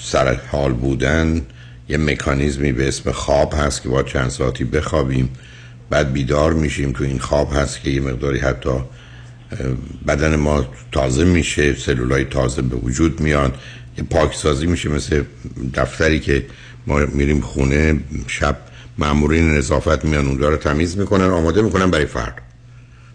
سر 0.00 0.40
حال 0.50 0.72
بودن 0.72 1.42
یه 1.88 1.96
مکانیزمی 1.96 2.72
به 2.72 2.88
اسم 2.88 3.12
خواب 3.12 3.54
هست 3.56 3.82
که 3.82 3.88
با 3.88 4.02
چند 4.02 4.28
ساعتی 4.28 4.64
بخوابیم. 4.64 5.28
بعد 5.90 6.12
بیدار 6.12 6.52
میشیم 6.52 6.92
تو 6.92 7.04
این 7.04 7.18
خواب 7.18 7.52
هست 7.54 7.80
که 7.80 7.90
یه 7.90 8.00
مقداری 8.00 8.38
حتی 8.38 8.70
بدن 10.08 10.36
ما 10.36 10.66
تازه 10.92 11.24
میشه 11.24 11.74
سلولای 11.74 12.24
تازه 12.24 12.62
به 12.62 12.76
وجود 12.76 13.20
میان 13.20 13.52
یه 13.98 14.04
پاکسازی 14.04 14.66
میشه 14.66 14.88
مثل 14.88 15.22
دفتری 15.74 16.20
که 16.20 16.46
ما 16.86 16.98
میریم 16.98 17.40
خونه 17.40 18.00
شب 18.26 18.56
مامورین 18.98 19.54
نظافت 19.54 20.04
میان 20.04 20.26
اونجا 20.26 20.48
رو 20.48 20.56
تمیز 20.56 20.98
می‌کنن 20.98 21.24
آماده 21.24 21.62
می‌کنن 21.62 21.90
برای 21.90 22.06
فرد. 22.06 22.42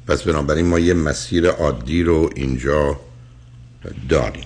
پس 0.07 0.21
بنابراین 0.23 0.65
ما 0.65 0.79
یه 0.79 0.93
مسیر 0.93 1.47
عادی 1.47 2.03
رو 2.03 2.29
اینجا 2.35 2.99
داریم. 4.09 4.43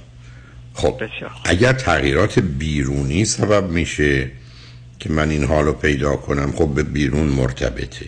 خب 0.74 1.02
اگر 1.46 1.74
تغییرات 1.74 2.40
بیرونی 2.40 3.26
سبب 3.26 3.70
میشه 3.70 4.32
که 5.00 5.12
من 5.12 5.30
این 5.30 5.44
حال 5.44 5.66
رو 5.66 5.74
پیدا 5.74 6.16
کنم 6.16 6.52
خب 6.52 6.68
به 6.68 6.84
بیرون 6.84 7.28
مرتبطه. 7.28 8.06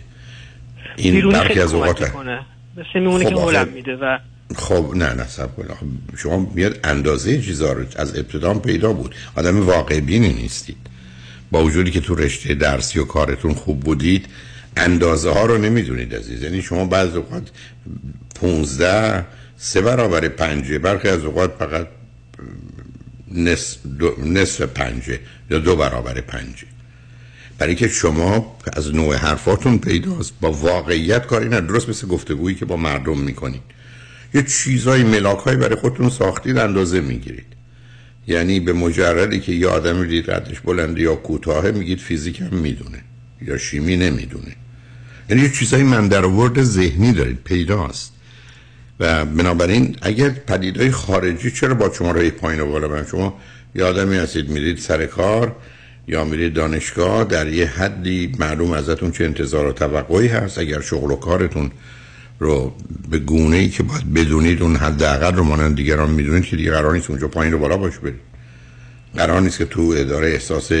این 0.96 1.28
برخی 1.28 1.60
از 1.60 1.74
اوقات 1.74 2.02
مثل 2.76 2.86
میمونه 2.94 3.24
خب 3.24 3.52
که 3.52 3.70
میده 3.74 3.96
و 3.96 4.18
خب 4.56 4.92
نه 4.96 5.14
نه 5.14 5.28
سب 5.28 5.56
کن. 5.56 5.64
شما 6.16 6.50
میاد 6.54 6.80
اندازه 6.84 7.42
چیزا 7.42 7.72
رو 7.72 7.84
از 7.96 8.18
ابتدا 8.18 8.54
پیدا 8.54 8.92
بود. 8.92 9.14
آدم 9.36 9.66
واقع 9.66 10.00
بینی 10.00 10.32
نیستید. 10.32 10.76
با 11.54 11.64
وجودی 11.64 11.90
که 11.90 12.00
تو 12.00 12.14
رشته 12.14 12.54
درسی 12.54 12.98
و 12.98 13.04
کارتون 13.04 13.54
خوب 13.54 13.80
بودید 13.80 14.26
اندازه 14.76 15.30
ها 15.30 15.44
رو 15.44 15.58
نمی‌دونید 15.58 16.14
عزیز. 16.14 16.42
یعنی 16.42 16.62
شما 16.62 16.84
بعض 16.84 17.16
اوقات 17.16 17.50
15 18.34 19.24
سه 19.56 19.80
برابر 19.80 20.28
پنجه. 20.28 20.78
برخی 20.78 21.08
از 21.08 21.24
اوقات 21.24 21.54
فقط 21.58 21.88
نصف, 23.32 23.78
نصف 24.24 24.62
پنجه 24.62 25.20
یا 25.50 25.58
دو 25.58 25.76
برابر 25.76 26.20
پنجه. 26.20 26.66
برای 27.58 27.74
که 27.74 27.88
شما 27.88 28.56
از 28.72 28.94
نوع 28.94 29.16
حرفاتون 29.16 29.78
پیداست. 29.78 30.32
با 30.40 30.52
واقعیت 30.52 31.26
کاری 31.26 31.48
نه. 31.48 31.60
درست 31.60 31.88
مثل 31.88 32.06
گفتگویی 32.06 32.56
که 32.56 32.64
با 32.64 32.76
مردم 32.76 33.18
می‌کنید. 33.18 33.62
یه 34.34 34.42
چیزای 34.42 35.02
ملاک 35.02 35.44
برای 35.44 35.76
خودتون 35.76 36.10
ساختید 36.10 36.58
اندازه 36.58 37.00
می‌گیرید. 37.00 37.53
یعنی 38.26 38.60
به 38.60 38.72
مجردی 38.72 39.40
که 39.40 39.52
یه 39.52 39.68
آدم 39.68 40.06
دید 40.06 40.30
ردش 40.30 40.60
بلنده 40.60 41.00
یا 41.00 41.14
کوتاهه 41.14 41.70
میگید 41.70 41.98
فیزیک 41.98 42.40
هم 42.40 42.56
می‌دونه 42.56 42.98
یا 43.42 43.58
شیمی 43.58 43.96
نمی‌دونه. 43.96 44.56
یعنی 45.30 45.42
یه 45.42 45.50
چیزای 45.50 45.82
من 45.82 46.08
در 46.08 46.24
ورد 46.24 46.62
ذهنی 46.62 47.12
دارید 47.12 47.38
پیداست. 47.44 48.12
و 49.00 49.24
بنابراین 49.24 49.96
اگر 50.02 50.30
پدیدهای 50.30 50.90
خارجی 50.90 51.50
چرا 51.50 51.74
با 51.74 51.92
شما 51.98 52.10
رای 52.10 52.30
پایین 52.30 52.60
و 52.60 52.66
بالا؟ 52.66 52.88
برن 52.88 53.06
شما 53.06 53.40
یه 53.74 53.84
آدمی 53.84 54.16
هستید 54.16 54.48
میرید 54.48 54.78
سر 54.78 55.06
کار 55.06 55.56
یا 56.08 56.24
میرید 56.24 56.52
دانشگاه 56.52 57.24
در 57.24 57.48
یه 57.48 57.66
حدی 57.66 58.32
معلوم 58.38 58.72
ازتون 58.72 59.10
چه 59.10 59.24
انتظار 59.24 59.66
و 59.66 59.72
توقعی 59.72 60.28
هست. 60.28 60.58
اگر 60.58 60.80
شغل 60.80 61.10
و 61.10 61.16
کارتون 61.16 61.70
رو 62.38 62.74
به 63.10 63.18
گونه 63.18 63.56
ای 63.56 63.68
که 63.68 63.82
باید 63.82 64.14
بدونید 64.14 64.62
اون 64.62 64.76
حداقل 64.76 65.34
رو 65.34 65.44
مانند 65.44 65.76
دیگران 65.76 66.10
می‌دونید 66.10 66.44
که 66.44 66.56
دیگه 66.56 66.70
قرار 66.70 66.92
نیست 66.92 67.10
اونجا 67.10 67.28
پایین 67.28 67.52
رو 67.52 67.58
بالا 67.58 67.76
باش 67.76 67.98
برید. 67.98 68.20
قرار 69.16 69.40
نیست 69.40 69.58
که 69.58 69.64
تو 69.64 69.94
اداره 69.96 70.28
احساس 70.28 70.72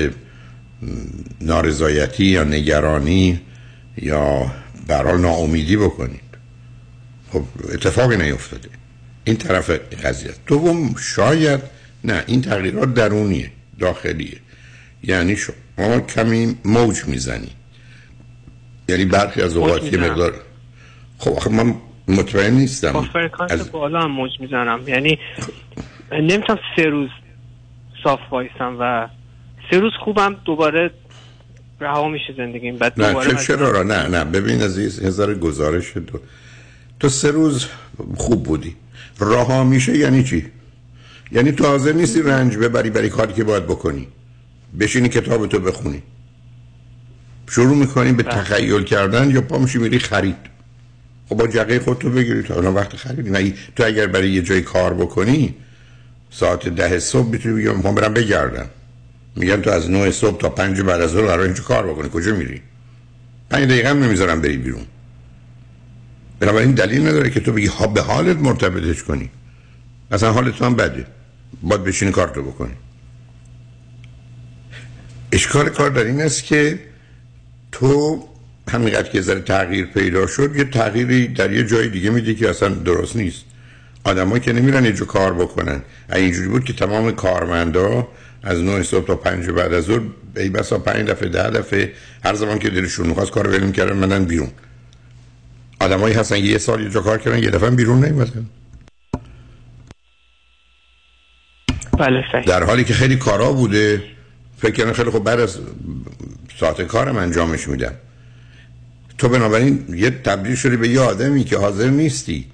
نارضایتی 1.40 2.24
یا 2.24 2.44
نگرانی 2.44 3.40
یا 3.96 4.52
برحال 4.86 5.20
ناامیدی 5.20 5.76
بکنید. 5.76 6.20
خب 7.32 7.42
اتفاقی 7.72 8.16
نیفتاده. 8.16 8.68
این 9.24 9.36
طرف 9.36 9.70
قضیه 10.04 10.30
دوم 10.46 10.94
شاید 10.98 11.60
نه 12.04 12.24
این 12.26 12.42
تغییرات 12.42 12.94
درونیه 12.94 13.50
داخلیه. 13.78 14.36
یعنی 15.02 15.36
شما 15.36 16.00
کمی 16.00 16.56
موج 16.64 17.04
می‌زنی 17.04 17.50
یعنی 18.88 19.04
برخی 19.04 19.42
از 19.42 19.56
اوقات 19.56 19.92
یه 19.92 19.98
مقدار 19.98 20.34
خب 21.18 21.30
آخه 21.30 21.50
من 21.50 21.74
مطمئن 22.08 22.54
نیستم. 22.54 22.92
با 22.92 23.02
فرکانس 23.02 23.52
از... 23.52 23.72
بالا 23.72 24.00
هم 24.00 24.10
موج 24.10 24.30
می‌زنم. 24.40 24.80
یعنی 24.88 25.18
نمی‌تونم 26.12 26.58
سه 26.76 26.82
روز 26.82 27.08
صاف 28.04 28.20
وایسم 28.30 28.76
و 28.80 29.08
سه 29.70 29.80
روز 29.80 29.92
خوبم 30.04 30.36
دوباره 30.44 30.90
رها 31.80 32.08
میشه 32.08 32.34
زندگیم. 32.36 32.76
بعد 32.76 33.00
نه 33.00 33.08
دوباره 33.08 33.44
چرا 33.44 33.70
را؟ 33.70 33.82
نه 33.82 34.08
نه. 34.08 34.24
ببین 34.24 34.62
عزیز 34.62 35.02
هزار 35.02 35.34
گزارش 35.34 35.96
دو. 35.96 36.20
تو 37.00 37.08
سه 37.08 37.30
روز 37.30 37.66
خوب 38.16 38.42
بودی. 38.42 38.76
رها 39.20 39.64
میشه 39.64 39.98
یعنی 39.98 40.24
چی؟ 40.24 40.46
یعنی 41.32 41.52
تو 41.52 41.66
حاضر 41.66 41.92
نیستی 41.92 42.22
رنج 42.22 42.56
ببری 42.56 42.90
بری 42.90 43.08
کاری 43.08 43.32
که 43.32 43.44
باید 43.44 43.64
بکنی. 43.64 44.08
بشینی 44.80 45.08
کتاب 45.08 45.46
تو 45.46 45.58
بخونی. 45.58 46.02
شروع 47.50 47.76
می‌کنی 47.76 48.12
به 48.12 48.22
تخیل 48.22 48.82
کردن 48.82 49.30
یا 49.30 49.40
پا 49.40 49.58
میشی 49.58 49.78
میری 49.78 49.98
خرید. 49.98 50.53
خب 51.28 51.36
با 51.36 51.46
جقه 51.46 51.78
خود 51.78 51.98
تو 51.98 52.10
بگیری 52.10 52.42
تا 52.42 52.54
اون 52.54 52.66
وقت 52.66 52.96
خرید 52.96 53.28
نه 53.28 53.54
تو 53.76 53.84
اگر 53.84 54.06
برای 54.06 54.30
یه 54.30 54.42
جای 54.42 54.62
کار 54.62 54.94
بکنی 54.94 55.54
ساعت 56.30 56.68
ده 56.68 56.98
صبح 56.98 57.28
می‌تونی 57.28 57.54
بگی 57.54 57.68
من 57.68 57.94
برم 57.94 58.14
بگردم. 58.14 58.66
میگن 59.36 59.60
تو 59.60 59.70
از 59.70 59.90
9 59.90 60.10
صبح 60.10 60.38
تا 60.40 60.48
پنج 60.48 60.80
بعد 60.80 61.00
از 61.00 61.10
ظهر 61.10 61.26
قرار 61.26 61.40
اینجا 61.40 61.62
کار 61.62 61.86
بکنی. 61.86 62.08
کجا 62.12 62.34
میری؟ 62.34 62.62
پنج 63.50 63.64
دقیقه 63.64 63.88
هم 63.88 64.04
نمی‌ذارم 64.04 64.40
بری 64.40 64.56
بیرون. 64.56 64.86
بنابراین 66.40 66.72
دلیل 66.72 67.06
نداره 67.06 67.30
که 67.30 67.40
تو 67.40 67.52
بگی 67.52 67.66
ها 67.66 67.86
به 67.86 68.02
حالت 68.02 68.36
مرتبطش 68.36 69.02
کنی. 69.02 69.30
اصلا 70.10 70.32
حالت 70.32 70.62
هم 70.62 70.74
بده. 70.74 71.06
باید 71.62 71.84
بشینی 71.84 72.12
کار 72.12 72.28
تو 72.28 72.42
بکنی. 72.42 72.74
اشکال 75.32 75.68
کار 75.68 75.90
در 75.90 76.04
این 76.04 76.20
است 76.20 76.44
که 76.44 76.78
تو 77.72 78.24
همینقدر 78.70 79.08
که 79.08 79.20
ذره 79.20 79.40
تغییر 79.40 79.86
پیدا 79.86 80.26
شد 80.26 80.56
یه 80.56 80.64
تغییری 80.64 81.28
در 81.28 81.52
یه 81.52 81.64
جای 81.64 81.88
دیگه 81.88 82.10
میده 82.10 82.34
که 82.34 82.50
اصلا 82.50 82.68
درست 82.68 83.16
نیست. 83.16 83.44
آدمایی 84.04 84.40
که 84.40 84.52
نمیرن 84.52 84.84
اینجا 84.84 85.04
کار 85.04 85.34
بکنن. 85.34 85.82
اینجوری 86.12 86.48
بود 86.48 86.64
که 86.64 86.72
تمام 86.72 87.12
کارمندا 87.12 88.08
از 88.42 88.62
9 88.62 88.82
صبح 88.82 89.06
تا 89.06 89.16
5 89.16 89.50
بعد 89.50 89.72
از 89.72 89.84
ظهر 89.84 90.00
ای 90.36 90.48
بسا 90.48 90.78
5 90.78 91.08
دفعه 91.08 91.28
10 91.28 91.50
دفعه 91.50 91.92
هر 92.24 92.34
زمان 92.34 92.58
که 92.58 92.70
دلشون 92.70 93.06
می‌خواست 93.06 93.30
کار 93.30 93.48
ول 93.48 93.62
می‌کردن 93.62 93.96
منن 93.96 94.24
بیرون. 94.24 94.50
آدمایی 95.80 96.14
هستن 96.14 96.36
یه 96.36 96.58
سال 96.58 96.80
اینجا 96.80 97.00
کار 97.00 97.18
کردن 97.18 97.42
یه 97.42 97.50
دفعه 97.50 97.70
بیرون 97.70 98.04
نمی‌اومدن 98.04 98.46
بله 101.98 102.24
در 102.46 102.64
حالی 102.64 102.84
که 102.84 102.94
خیلی 102.94 103.16
کارا 103.16 103.52
بوده 103.52 104.02
فکر 104.58 104.84
کنم 104.84 104.92
خیلی 104.92 105.10
خب 105.10 105.18
بعد 105.18 105.40
از 105.40 105.58
ساعت 106.60 106.82
کارم 106.82 107.16
انجامش 107.16 107.68
میدم. 107.68 107.92
تو 109.18 109.28
بنابراین 109.28 109.84
یه 109.88 110.10
تبدیل 110.10 110.54
شدی 110.54 110.76
به 110.76 110.88
یه 110.88 111.00
آدمی 111.00 111.44
که 111.44 111.58
حاضر 111.58 111.90
نیستی. 111.90 112.46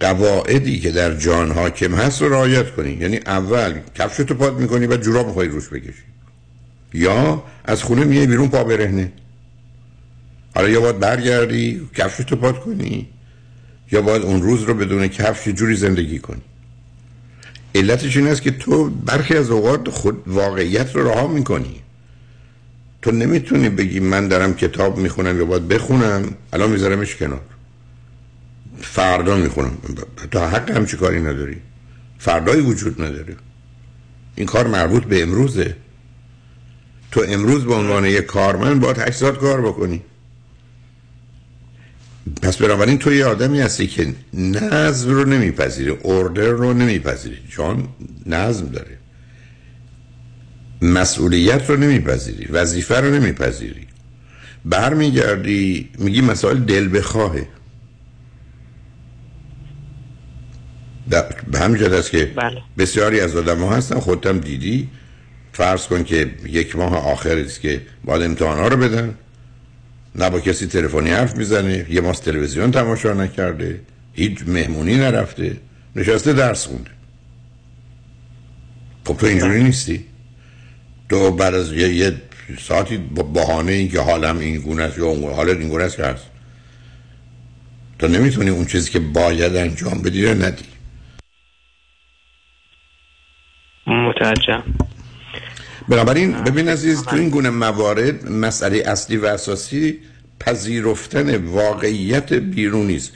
قواعدی 0.00 0.80
که 0.80 0.90
در 0.90 1.14
جان 1.14 1.50
حاکم 1.50 1.94
هست 1.94 2.22
رو 2.22 2.28
رعایت 2.28 2.70
کنی. 2.70 2.92
یعنی 2.92 3.16
اول 3.16 3.74
کفشتو 3.94 4.34
پاد 4.34 4.58
می‌کنی 4.60 4.86
بعد 4.86 5.02
جوراب 5.02 5.26
می‌خوای 5.26 5.48
روش 5.48 5.68
بکشی. 5.68 6.02
یا 6.94 7.42
از 7.64 7.82
خونه 7.82 8.04
میای 8.04 8.26
بیرون 8.26 8.48
پا 8.48 8.64
برهنه. 8.64 9.12
حالا 10.54 10.68
یا 10.68 10.80
باید 10.80 10.98
برگردی 10.98 11.88
کفشتو 11.94 12.36
پاد 12.36 12.60
کنی 12.60 13.08
یا 13.92 14.02
باید 14.02 14.22
اون 14.22 14.42
روز 14.42 14.62
رو 14.62 14.74
بدون 14.74 15.08
کفش 15.08 15.48
جوری 15.48 15.76
زندگی 15.76 16.18
کنی. 16.18 16.42
علتش 17.74 18.16
این 18.16 18.26
است 18.26 18.42
که 18.42 18.50
تو 18.50 18.90
برخی 18.90 19.36
از 19.36 19.50
اوقات 19.50 19.90
خود 19.90 20.22
واقعیت 20.26 20.96
رو 20.96 21.08
رها 21.08 21.26
می‌کنی. 21.26 21.80
تو 23.06 23.12
نمی‌تونی 23.12 23.68
بگی 23.68 24.00
من 24.00 24.28
دارم 24.28 24.54
کتاب 24.54 24.98
می‌خونم 24.98 25.38
یا 25.38 25.44
باید 25.44 25.68
بخونم؟ 25.68 26.34
الان 26.52 26.70
میذارمش 26.70 27.16
کنار. 27.16 27.40
فردا 28.80 29.36
می‌خونم. 29.36 29.78
تا 30.30 30.48
حق 30.48 30.70
هم 30.70 30.86
چی 30.86 30.96
کاری 30.96 31.20
نداری. 31.20 31.56
فردایی 32.18 32.60
وجود 32.60 33.02
نداره. 33.02 33.36
این 34.36 34.46
کار 34.46 34.66
مربوط 34.66 35.04
به 35.04 35.22
امروزه. 35.22 35.76
تو 37.12 37.24
امروز 37.28 37.64
به 37.64 37.74
عنوان 37.74 38.04
یک 38.04 38.26
کارمند 38.26 38.80
باید 38.80 38.98
8 38.98 39.32
کار 39.32 39.60
بکنی. 39.60 40.02
پس 42.42 42.56
بنابراین 42.56 42.98
تو 42.98 43.12
یه 43.12 43.24
آدمی 43.24 43.60
هستی 43.60 43.86
که 43.86 44.14
نظم 44.34 45.10
رو 45.10 45.24
نمیپذیری 45.24 45.90
اوردر 45.90 46.48
رو 46.48 46.72
نمیپذیری 46.72 47.38
چون 47.48 47.88
نظم 48.26 48.66
داره. 48.66 48.98
مسئولیت 50.82 51.70
رو 51.70 51.76
نمیپذیری 51.76 52.46
وظیفه 52.46 53.00
رو 53.00 53.10
نمیپذیری. 53.10 53.86
برمیگردی 54.64 55.88
میگی 55.98 56.20
مسائل 56.20 56.58
دل 56.58 56.98
بخواهه. 56.98 57.48
به 61.52 61.58
همین 61.58 61.94
است 61.94 62.10
که 62.10 62.24
بله. 62.24 62.62
بسیاری 62.78 63.20
از 63.20 63.36
آدم 63.36 63.58
ها 63.58 63.76
هستن 63.76 64.00
خودتم 64.00 64.38
دیدی. 64.38 64.88
فرض 65.52 65.86
کن 65.86 66.04
که 66.04 66.30
یک 66.46 66.76
ماه 66.76 66.96
آخر 66.96 67.38
است 67.38 67.60
که 67.60 67.82
باید 68.04 68.22
امتحان 68.22 68.58
ها 68.58 68.68
رو 68.68 68.76
بدن. 68.76 69.14
نه 70.14 70.30
با 70.30 70.40
کسی 70.40 70.66
تلفنی 70.66 71.10
حرف 71.10 71.36
می‌زنه. 71.36 71.86
یه 71.90 72.00
ماست 72.00 72.24
تلویزیون 72.24 72.70
تماشا 72.70 73.12
نکرده. 73.12 73.80
هیچ 74.12 74.42
مهمونی 74.46 74.96
نرفته. 74.96 75.56
نشسته 75.96 76.32
درس 76.32 76.66
خونده. 76.66 76.90
خب 79.04 79.16
تو 79.16 79.26
اینجوری 79.26 79.62
نیستی؟ 79.62 80.04
تو 81.08 81.30
بعد 81.30 81.54
از 81.54 81.72
یه, 81.72 81.94
یه 81.94 82.12
ساعتی 82.58 82.96
با 82.96 83.22
بهانه 83.22 83.72
این 83.72 83.88
که 83.88 84.00
حالم 84.00 84.38
این 84.38 84.56
گونه 84.56 84.82
است 84.82 84.98
یا 84.98 85.06
اون 85.06 85.32
حالت 85.32 85.58
این 85.58 85.68
گونه 85.68 85.84
است 85.84 85.96
که 85.96 86.04
هست. 86.04 86.26
تو 87.98 88.08
نمی‌تونی 88.08 88.50
اون 88.50 88.64
چیزی 88.64 88.90
که 88.90 88.98
باید 88.98 89.56
انجام 89.56 90.02
بدی 90.02 90.26
رو 90.26 90.42
ندی. 90.42 90.64
متوجهم. 93.86 94.62
بنابراین 95.88 96.44
ببین 96.44 96.68
عزیز 96.68 97.02
تو 97.02 97.16
این 97.16 97.28
گونه 97.28 97.50
موارد 97.50 98.30
مسئله 98.30 98.82
اصلی 98.86 99.16
و 99.16 99.26
اساسی 99.26 99.98
پذیرفتن 100.40 101.36
واقعیت 101.36 102.32
بیرونی 102.32 102.96
است. 102.96 103.12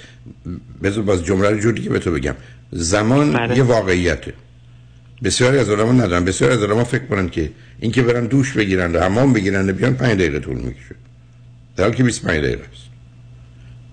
بذار 0.82 1.04
باز 1.04 1.24
جمله 1.24 1.50
رو 1.50 1.58
جوری 1.58 1.82
که 1.82 1.90
به 1.90 1.98
تو 1.98 2.10
بگم. 2.10 2.34
زمان 2.72 3.32
بله. 3.32 3.56
یه 3.56 3.62
واقعیته. 3.62 4.34
بسیاری 5.24 5.58
از 5.58 5.70
آدم‌ها 5.70 5.92
ندارن. 5.92 6.24
بسیاری 6.24 6.54
از 6.54 6.62
آدم‌ها 6.62 6.84
فکر 6.84 7.06
کنن 7.06 7.28
که 7.28 7.50
اینکه 7.80 8.02
برن 8.02 8.26
دوش 8.26 8.52
بگیرن 8.52 8.92
و 8.92 9.00
حمام 9.00 9.32
بگیرن 9.32 9.70
و 9.70 9.72
بیان 9.72 9.94
5 9.94 10.18
دقیقه 10.18 10.38
طول 10.40 10.56
می‌کشه. 10.56 10.94
در 11.76 11.84
حالی 11.84 11.96
که 11.96 12.04
25 12.04 12.44
دقیقه 12.44 12.62
است. 12.72 12.82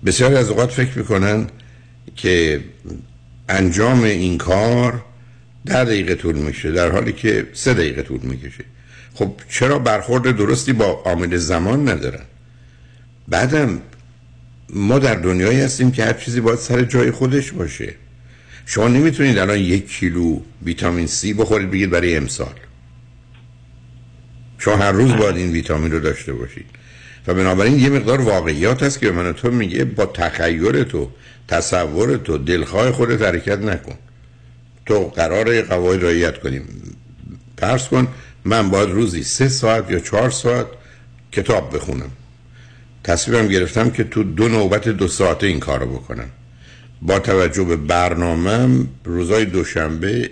بسیاری 0.06 0.34
از 0.34 0.48
اوقات 0.48 0.70
فکر 0.70 0.98
می‌کنن 0.98 1.46
که 2.16 2.60
انجام 3.48 4.02
این 4.02 4.38
کار 4.38 5.04
ده 5.66 5.84
دقیقه 5.84 6.14
طول 6.14 6.36
میشه 6.36 6.72
در 6.72 6.90
حالی 6.90 7.12
که 7.12 7.46
سه 7.52 7.74
دقیقه 7.74 8.02
طول 8.02 8.20
می‌کشه. 8.22 8.64
خب 9.14 9.32
چرا 9.48 9.78
برخورد 9.78 10.36
درستی 10.36 10.72
با 10.72 10.84
عامل 10.84 11.36
زمان 11.36 11.88
ندارن؟ 11.88 12.24
بعدم 13.28 13.80
ما 14.70 14.98
در 14.98 15.14
دنیایی 15.14 15.60
هستیم 15.60 15.90
که 15.90 16.04
هر 16.04 16.12
چیزی 16.12 16.40
باید 16.40 16.58
سر 16.58 16.82
جای 16.82 17.10
خودش 17.10 17.52
باشه. 17.52 17.94
شما 18.70 18.88
نمی‌تونید 18.88 19.38
الان 19.38 19.58
یک 19.58 19.88
کیلو 19.88 20.40
ویتامین 20.62 21.06
سی 21.06 21.34
بخورید 21.34 21.70
بگید 21.70 21.90
برای 21.90 22.16
امسال. 22.16 22.54
شما 24.58 24.76
هر 24.76 24.92
روز 24.92 25.16
باید 25.16 25.36
این 25.36 25.52
ویتامین 25.52 25.92
رو 25.92 26.00
داشته 26.00 26.32
باشید. 26.32 26.66
و 27.26 27.34
بنابراین 27.34 27.78
یه 27.78 27.88
مقدار 27.88 28.20
واقعیات 28.20 28.82
هست 28.82 29.00
که 29.00 29.10
به 29.10 29.22
من 29.22 29.32
تو 29.32 29.50
میگه 29.50 29.84
با 29.84 30.06
تخیل 30.06 30.82
تو 30.82 31.10
تصور 31.48 32.16
تو 32.16 32.38
دلخواه 32.38 32.92
خودت 32.92 33.22
حرکت 33.22 33.58
نکن. 33.58 33.94
تو 34.86 35.04
قرار 35.04 35.62
قواعد 35.62 36.02
رعایت 36.02 36.38
کنیم. 36.38 36.62
فرض 37.58 37.88
کن 37.88 38.08
من 38.44 38.70
باید 38.70 38.90
روزی 38.90 39.22
سه 39.22 39.48
ساعت 39.48 39.90
یا 39.90 39.98
چهار 39.98 40.30
ساعت 40.30 40.66
کتاب 41.32 41.76
بخونم. 41.76 42.10
تصمیمم 43.04 43.48
گرفتم 43.48 43.90
که 43.90 44.04
تو 44.04 44.22
دو 44.22 44.48
نوبت 44.48 44.88
دو 44.88 45.08
ساعته 45.08 45.46
این 45.46 45.60
کارو 45.60 45.86
بکنم. 45.86 46.30
با 47.02 47.18
توجه 47.18 47.64
به 47.64 47.76
برنامهم 47.76 48.88
روزای 49.04 49.44
دوشنبه 49.44 50.30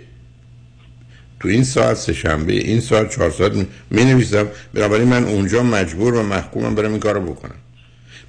تو 1.40 1.48
این 1.48 1.64
ساعت 1.64 1.96
سه 1.96 2.12
شنبه 2.12 2.52
این 2.52 2.81
ساعت 2.81 3.14
چهار 3.14 3.31
ساعت 3.31 3.52
می 3.90 4.05
نویسم 4.05 4.46
بنابراین 4.74 5.09
من 5.09 5.24
اونجا 5.24 5.62
مجبور 5.62 6.14
و 6.14 6.22
محکومم 6.22 6.74
برم 6.74 6.90
این 6.90 7.00
کارو 7.00 7.20
بکنم. 7.20 7.55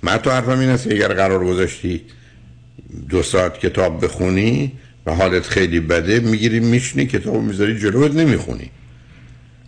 من 0.03 0.17
تو 0.17 0.31
حرفم 0.31 0.59
این 0.59 0.69
است 0.69 0.87
اگر 0.87 1.07
قرار 1.07 1.45
گذاشتی 1.45 2.01
دو 3.09 3.23
ساعت 3.23 3.59
کتاب 3.59 4.05
بخونی 4.05 4.71
و 5.05 5.15
حالت 5.15 5.47
خیلی 5.47 5.79
بده 5.79 6.19
می‌گیری 6.19 6.59
میشنی 6.59 7.05
کتاب 7.05 7.43
می‌ذاری 7.43 7.79
جلوت 7.79 8.15
نمی‌خونی. 8.15 8.71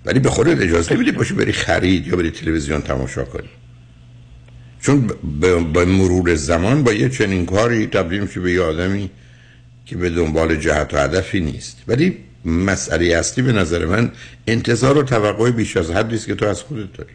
ولی 0.05 0.19
به 0.19 0.29
خودت 0.29 0.61
اجازه 0.61 0.95
میدی 0.95 1.11
باشی 1.11 1.33
بری 1.33 1.51
خرید 1.51 2.07
یا 2.07 2.15
بری 2.15 2.31
تلویزیون 2.31 2.81
تماشا 2.81 3.23
کنی. 3.23 3.49
چون 4.81 5.11
به 5.73 5.85
مرور 5.85 6.35
زمان 6.35 6.83
با 6.83 6.93
یه 6.93 7.09
چنین 7.09 7.45
کاری 7.45 7.87
تبدیل 7.87 8.21
میشه 8.21 8.39
به 8.39 8.51
یه 8.51 8.61
آدمی 8.61 9.09
که 9.85 9.97
به 9.97 10.09
دنبال 10.09 10.55
جهت 10.55 10.93
و 10.93 10.97
هدفی 10.97 11.39
نیست. 11.39 11.83
ولی 11.87 12.17
مسئله 12.45 13.05
اصلی 13.05 13.43
به 13.43 13.51
نظر 13.51 13.85
من 13.85 14.11
انتظار 14.47 14.97
و 14.97 15.03
توقع 15.03 15.51
بیش 15.51 15.77
از 15.77 15.91
حدی 15.91 16.15
است 16.15 16.27
که 16.27 16.35
تو 16.35 16.45
از 16.45 16.63
خودت 16.63 16.93
داری. 16.93 17.09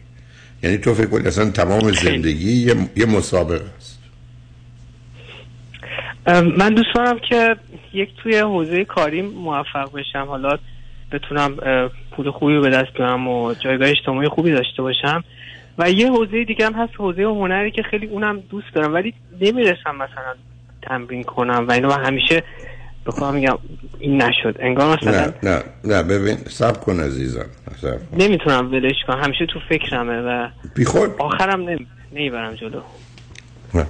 یعنی 0.63 0.77
تو 0.77 0.93
فکر 0.93 1.05
کنی 1.05 1.27
اصلا 1.27 1.49
تمام 1.49 1.91
زندگی 1.91 2.75
یه, 2.95 3.05
مسابقه 3.05 3.65
است. 3.77 3.99
من 6.57 6.73
دوست 6.73 6.89
دارم 6.95 7.19
که 7.29 7.55
یک 7.93 8.09
توی 8.23 8.37
حوزه 8.37 8.85
کاری 8.85 9.21
موفق 9.21 9.91
بشم. 9.93 10.25
حالا 10.27 10.57
بتونم 11.11 11.57
پول 12.11 12.31
خوبی 12.31 12.59
به 12.59 12.69
دست 12.69 12.93
بیارم 12.97 13.27
و 13.27 13.53
جایگاه 13.53 13.89
اجتماعی 13.89 14.27
خوبی 14.27 14.51
داشته 14.51 14.81
باشم. 14.81 15.23
و 15.77 15.91
یه 15.91 16.11
حوزه 16.11 16.43
دیگه 16.43 16.65
هم 16.65 16.73
هست 16.73 16.93
حوزه 16.97 17.23
هنری 17.23 17.71
که 17.71 17.83
خیلی 17.83 18.07
اونم 18.07 18.39
دوست 18.49 18.67
دارم 18.75 18.93
ولی 18.93 19.13
نمی‌رسم 19.41 19.95
مثلا 19.95 20.35
تمرین 20.81 21.23
کنم 21.23 21.65
و 21.67 21.71
اینو 21.71 21.91
همیشه 21.91 22.43
بخوام 23.05 23.35
میگم 23.35 23.57
این 23.99 24.21
نشد. 24.21 24.55
انگار 24.59 24.97
مثلا 24.97 25.25
نه 25.25 25.33
نه 25.43 25.63
نه 25.83 26.03
ببین 26.03 26.35
سب 26.35 26.81
کن 26.81 26.99
عزیزم 26.99 27.45
سب 27.81 27.99
نمی‌تونم 28.17 28.71
ولش 28.71 28.95
کنم 29.07 29.21
همیشه 29.23 29.45
تو 29.45 29.59
فکرمه 29.69 30.21
و 30.21 30.49
بی 30.75 30.85
خود؟ 30.85 31.15
آخرم 31.19 31.61
نمی... 31.61 31.87
نمی‌برم 32.11 32.53
جلو. 32.53 32.81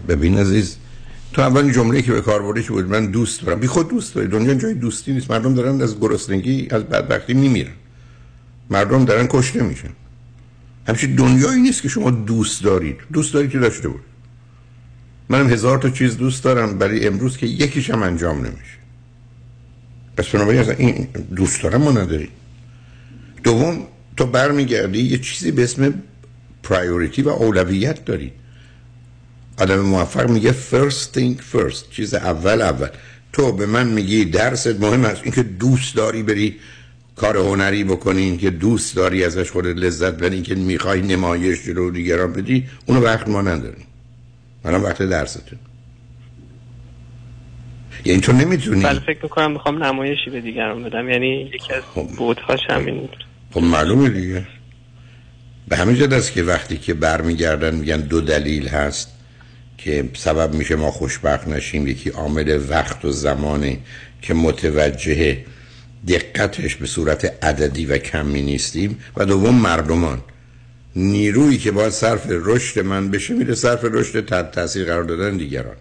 ببین 0.07 0.37
عزیز 0.37 0.77
تو 1.33 1.41
اول 1.41 1.71
جمله 1.71 2.01
که 2.01 2.11
به 2.11 2.21
کار 2.21 2.41
بردی 2.41 2.63
که 2.63 2.69
بود 2.69 2.85
من 2.85 3.11
دوست 3.11 3.45
دارم. 3.45 3.59
بی 3.59 3.67
خود 3.67 3.89
دوست 3.89 4.15
داری 4.15 4.27
دنیا 4.27 4.53
جای 4.53 4.73
دوستی 4.73 5.13
نیست. 5.13 5.31
مردم 5.31 5.53
دارن 5.53 5.81
از 5.81 5.99
گرسنگی 5.99 6.67
از 6.71 6.83
بدبختی 6.83 7.33
میمیرن. 7.33 7.73
مردم 8.69 9.05
دارن 9.05 9.27
کشته 9.27 9.63
میشن. 9.63 9.89
همچی 10.87 11.15
دنیایی 11.15 11.61
نیست 11.61 11.81
که 11.81 11.89
شما 11.89 12.11
دوست 12.11 12.63
دارید. 12.63 12.97
دوست 13.13 13.33
دارید 13.33 13.51
که 13.51 13.59
داشته 13.59 13.87
بود 13.87 14.01
منم 15.29 15.49
هزار 15.49 15.77
تا 15.77 15.89
چیز 15.89 16.17
دوست 16.17 16.43
دارم 16.43 16.77
برای 16.77 17.07
امروز 17.07 17.37
که 17.37 17.47
یکیش 17.47 17.89
هم 17.89 18.03
انجام 18.03 18.37
نمیشه. 18.37 18.77
پس 20.17 20.27
بنابراین 20.27 20.61
از 20.61 20.69
این 20.69 21.07
دوست 21.35 21.63
دارم 21.63 21.81
ما 21.81 21.91
نداری 21.91 22.29
دوم 23.43 23.87
تو 24.17 24.25
برمیگردی 24.25 25.01
یه 25.01 25.17
چیزی 25.17 25.51
به 25.51 25.63
اسم 25.63 25.93
پرایوریتی 26.63 27.21
و 27.21 27.29
اولویت 27.29 28.05
داری. 28.05 28.31
آدم 29.57 29.79
موفق 29.79 30.29
میگه 30.29 30.55
first 30.71 31.17
thing 31.17 31.55
first 31.55 31.91
چیز 31.91 32.13
اول 32.13 32.61
اول. 32.61 32.87
تو 33.33 33.51
به 33.51 33.65
من 33.65 33.87
میگی 33.87 34.25
درست 34.25 34.67
مهم 34.67 35.05
است 35.05 35.21
اینکه 35.23 35.43
دوست 35.43 35.95
داری 35.95 36.23
بری 36.23 36.55
کار 37.15 37.37
هنری 37.37 37.83
بکنین 37.83 38.37
که 38.37 38.49
دوست 38.49 38.95
داری 38.95 39.23
ازش 39.23 39.51
خودت 39.51 39.75
لذت 39.75 40.13
بری 40.13 40.41
که 40.41 40.55
می‌خوای 40.55 41.01
نمایش 41.01 41.65
جلو 41.65 41.91
دیگران 41.91 42.33
بدی 42.33 42.67
اونو 42.85 43.01
وقت 43.01 43.27
ما 43.27 43.41
نداریم. 43.41 43.85
منم 44.63 44.83
وقت 44.83 45.01
درستون. 45.01 45.59
یعنی 48.05 48.21
تو 48.21 48.31
نمی‌تونی. 48.31 48.83
بله 48.83 48.99
فکر 48.99 49.19
می‌کنم 49.23 49.51
می‌خوام 49.51 49.83
نمایشی 49.83 50.29
به 50.29 50.41
دیگران 50.41 50.83
بدم. 50.83 51.09
یعنی 51.09 51.51
یکی 51.53 51.73
از 51.73 51.83
خب. 51.95 52.07
بودهاش 52.17 52.59
همین 52.69 53.09
خب 53.51 53.61
معلومه 53.61 54.09
دیگه. 54.09 54.47
به 55.67 55.77
همین 55.77 55.95
جد 55.95 56.13
است 56.13 56.33
که 56.33 56.43
وقتی 56.43 56.77
که 56.77 56.93
برمیگردن 56.93 57.75
میگن 57.75 58.01
دو 58.01 58.21
دلیل 58.21 58.67
هست 58.67 59.11
که 59.77 60.09
سبب 60.13 60.53
میشه 60.53 60.75
ما 60.75 60.91
خوشبخت 60.91 61.47
نشیم. 61.47 61.87
یکی 61.87 62.09
عامل 62.09 62.61
وقت 62.69 63.05
و 63.05 63.11
زمانه 63.11 63.77
که 64.21 64.33
متوجه 64.33 65.37
دقتش 66.07 66.75
به 66.75 66.87
صورت 66.87 67.43
عددی 67.43 67.85
و 67.85 67.97
کمی 67.97 68.41
نیستیم. 68.41 68.97
و 69.17 69.25
دوم 69.25 69.55
مردمان. 69.55 70.21
نیرویی 70.95 71.57
که 71.57 71.71
باید 71.71 71.89
صرف 71.89 72.27
رشد 72.29 72.79
من 72.79 73.11
بشه 73.11 73.33
میره 73.33 73.55
صرف 73.55 73.79
رشد 73.83 74.25
تحت 74.25 74.51
تاثیر 74.51 74.85
قرار 74.85 75.03
دادن 75.03 75.37
دیگران. 75.37 75.75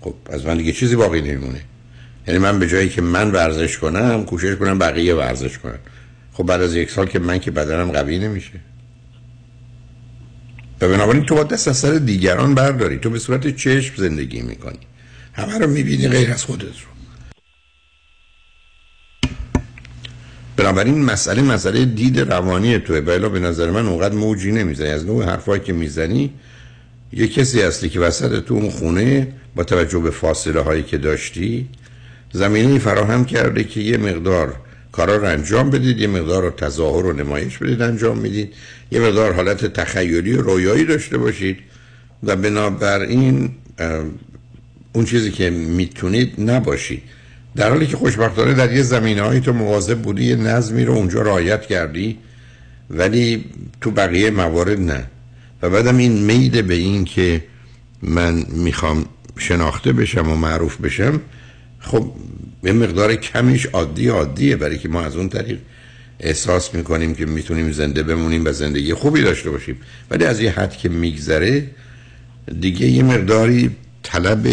خب 0.00 0.14
از 0.30 0.46
من 0.46 0.56
دیگه 0.56 0.72
چیزی 0.72 0.96
باقی 0.96 1.20
نمیمونه. 1.20 1.60
یعنی 2.26 2.38
من 2.40 2.58
به 2.58 2.68
جایی 2.68 2.88
که 2.88 3.02
من 3.02 3.30
ورزش 3.30 3.78
کنم 3.78 4.24
کوشش 4.24 4.54
کنم 4.56 4.78
بقیه 4.78 5.14
ورزش 5.14 5.58
کنن. 5.58 5.78
خب 6.32 6.44
بعد 6.44 6.62
از 6.62 6.74
یک 6.74 6.90
سال 6.90 7.06
که 7.06 7.18
من 7.18 7.38
که 7.38 7.50
بدنم 7.50 7.90
قوی 7.90 8.18
نمیشه. 8.18 8.60
و 10.80 10.88
بنابراین 10.88 11.24
تو 11.24 11.34
باید 11.34 11.48
دست 11.48 11.68
از 11.68 11.76
سر 11.76 11.92
دیگران 11.92 12.54
برداری. 12.54 12.98
تو 12.98 13.10
به 13.10 13.18
صورت 13.18 13.56
چشم 13.56 13.94
زندگی 13.96 14.42
می‌کنی. 14.42 14.78
همه 15.32 15.58
رو 15.58 15.66
می‌بینی 15.66 16.08
غیر 16.08 16.32
از 16.32 16.44
خودت 16.44 16.62
رو. 16.62 16.97
بنابراین 20.58 21.04
مسئله 21.04 21.42
مسئله 21.42 21.84
دید 21.84 22.20
روانی 22.20 22.78
توه. 22.78 23.00
بلا 23.00 23.28
به 23.28 23.38
نظر 23.38 23.70
من 23.70 23.86
اونقدر 23.86 24.14
موجی 24.14 24.52
نمی‌زنی. 24.52 24.88
از 24.88 25.06
نوع 25.06 25.24
حرفایی 25.24 25.62
که 25.62 25.72
می‌زنی 25.72 26.30
یه 27.12 27.28
کسی 27.28 27.62
هستی 27.62 27.88
که 27.88 28.00
وسط 28.00 28.44
تو 28.44 28.54
اون 28.54 28.70
خونه 28.70 29.28
با 29.54 29.64
توجه 29.64 29.98
به 29.98 30.10
فاصله 30.10 30.60
هایی 30.60 30.82
که 30.82 30.98
داشتی 30.98 31.68
زمینه 32.32 32.78
فراهم 32.78 33.24
کرده 33.24 33.64
که 33.64 33.80
یه 33.80 33.96
مقدار 33.96 34.54
کارا 34.92 35.16
رو 35.16 35.24
انجام 35.24 35.70
بدید 35.70 35.98
یه 35.98 36.06
مقدار 36.06 36.42
رو 36.42 36.50
تظاهر 36.50 37.06
و 37.06 37.12
نمایش 37.12 37.58
بدید 37.58 37.82
انجام 37.82 38.18
می‌دید 38.18 38.54
یه 38.90 39.00
مقدار 39.00 39.32
حالت 39.32 39.66
تخیلی 39.66 40.32
و 40.32 40.42
رویایی 40.42 40.84
داشته 40.84 41.18
باشید 41.18 41.58
و 42.22 42.36
بنابراین 42.36 43.50
اون 44.92 45.04
چیزی 45.04 45.30
که 45.30 45.50
می‌تونید 45.50 46.34
نباشید. 46.38 47.02
در 47.58 47.70
حالی 47.70 47.86
که 47.86 47.96
خوشبختانه 47.96 48.54
در 48.54 48.72
یه 48.72 48.82
زمینه 48.82 49.22
هایی 49.22 49.40
تو 49.40 49.52
مواظب 49.52 49.98
بودی 49.98 50.24
یه 50.24 50.36
نظمی 50.36 50.84
رو 50.84 50.92
اونجا 50.92 51.22
رعایت 51.22 51.66
کردی 51.66 52.18
ولی 52.90 53.44
تو 53.80 53.90
بقیه 53.90 54.30
موارد 54.30 54.80
نه. 54.80 55.04
و 55.62 55.70
بعدم 55.70 55.96
این 55.96 56.12
میده 56.12 56.62
به 56.62 56.74
این 56.74 57.04
که 57.04 57.44
من 58.02 58.44
می‌خوام 58.48 59.04
شناخته 59.38 59.92
بشم 59.92 60.28
و 60.28 60.36
معروف 60.36 60.80
بشم 60.80 61.20
خب 61.78 62.12
یه 62.64 62.72
مقدار 62.72 63.14
کمیش 63.14 63.66
عادی 63.66 64.08
عادیه. 64.08 64.56
برای 64.56 64.78
که 64.78 64.88
ما 64.88 65.02
از 65.02 65.16
اون 65.16 65.28
طریق 65.28 65.58
احساس 66.20 66.74
می‌کنیم 66.74 67.14
که 67.14 67.26
می‌تونیم 67.26 67.72
زنده 67.72 68.02
بمونیم 68.02 68.46
و 68.46 68.52
زندگی 68.52 68.94
خوبی 68.94 69.22
داشته 69.22 69.50
باشیم. 69.50 69.76
ولی 70.10 70.24
از 70.24 70.40
یه 70.40 70.50
حد 70.50 70.76
که 70.76 70.88
میگذره 70.88 71.70
دیگه 72.60 72.86
یه 72.86 73.02
مقداری 73.02 73.70
طلب 74.02 74.46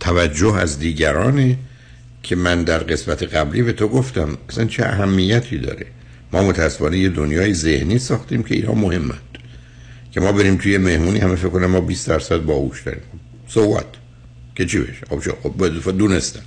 توجه 0.00 0.54
از 0.54 0.78
دیگرانه 0.78 1.58
که 2.22 2.36
من 2.36 2.64
در 2.64 2.78
قسمت 2.78 3.22
قبلی 3.22 3.62
به 3.62 3.72
تو 3.72 3.88
گفتم 3.88 4.38
اصلا 4.48 4.64
چه 4.64 4.84
اهمیتی 4.84 5.58
داره؟ 5.58 5.86
ما 6.32 6.42
متاسفانه 6.42 6.98
یه 6.98 7.08
دنیای 7.08 7.54
ذهنی 7.54 7.98
ساختیم 7.98 8.42
که 8.42 8.54
اینها 8.54 8.74
مهمند. 8.74 9.38
که 10.12 10.20
ما 10.20 10.32
بریم 10.32 10.56
توی 10.56 10.78
مهمونی 10.78 11.18
همه 11.18 11.34
فکر 11.34 11.48
کنم 11.48 11.66
ما 11.66 11.80
20 11.80 12.08
درصد 12.08 12.38
باهوش 12.38 12.82
داریم. 12.82 13.02
سو 13.48 13.78
so 13.78 13.82
که 14.54 14.66
چی 14.66 14.78
بشه؟ 14.78 15.06
خب 15.42 15.80
خب 15.80 15.98
دونستن. 15.98 16.40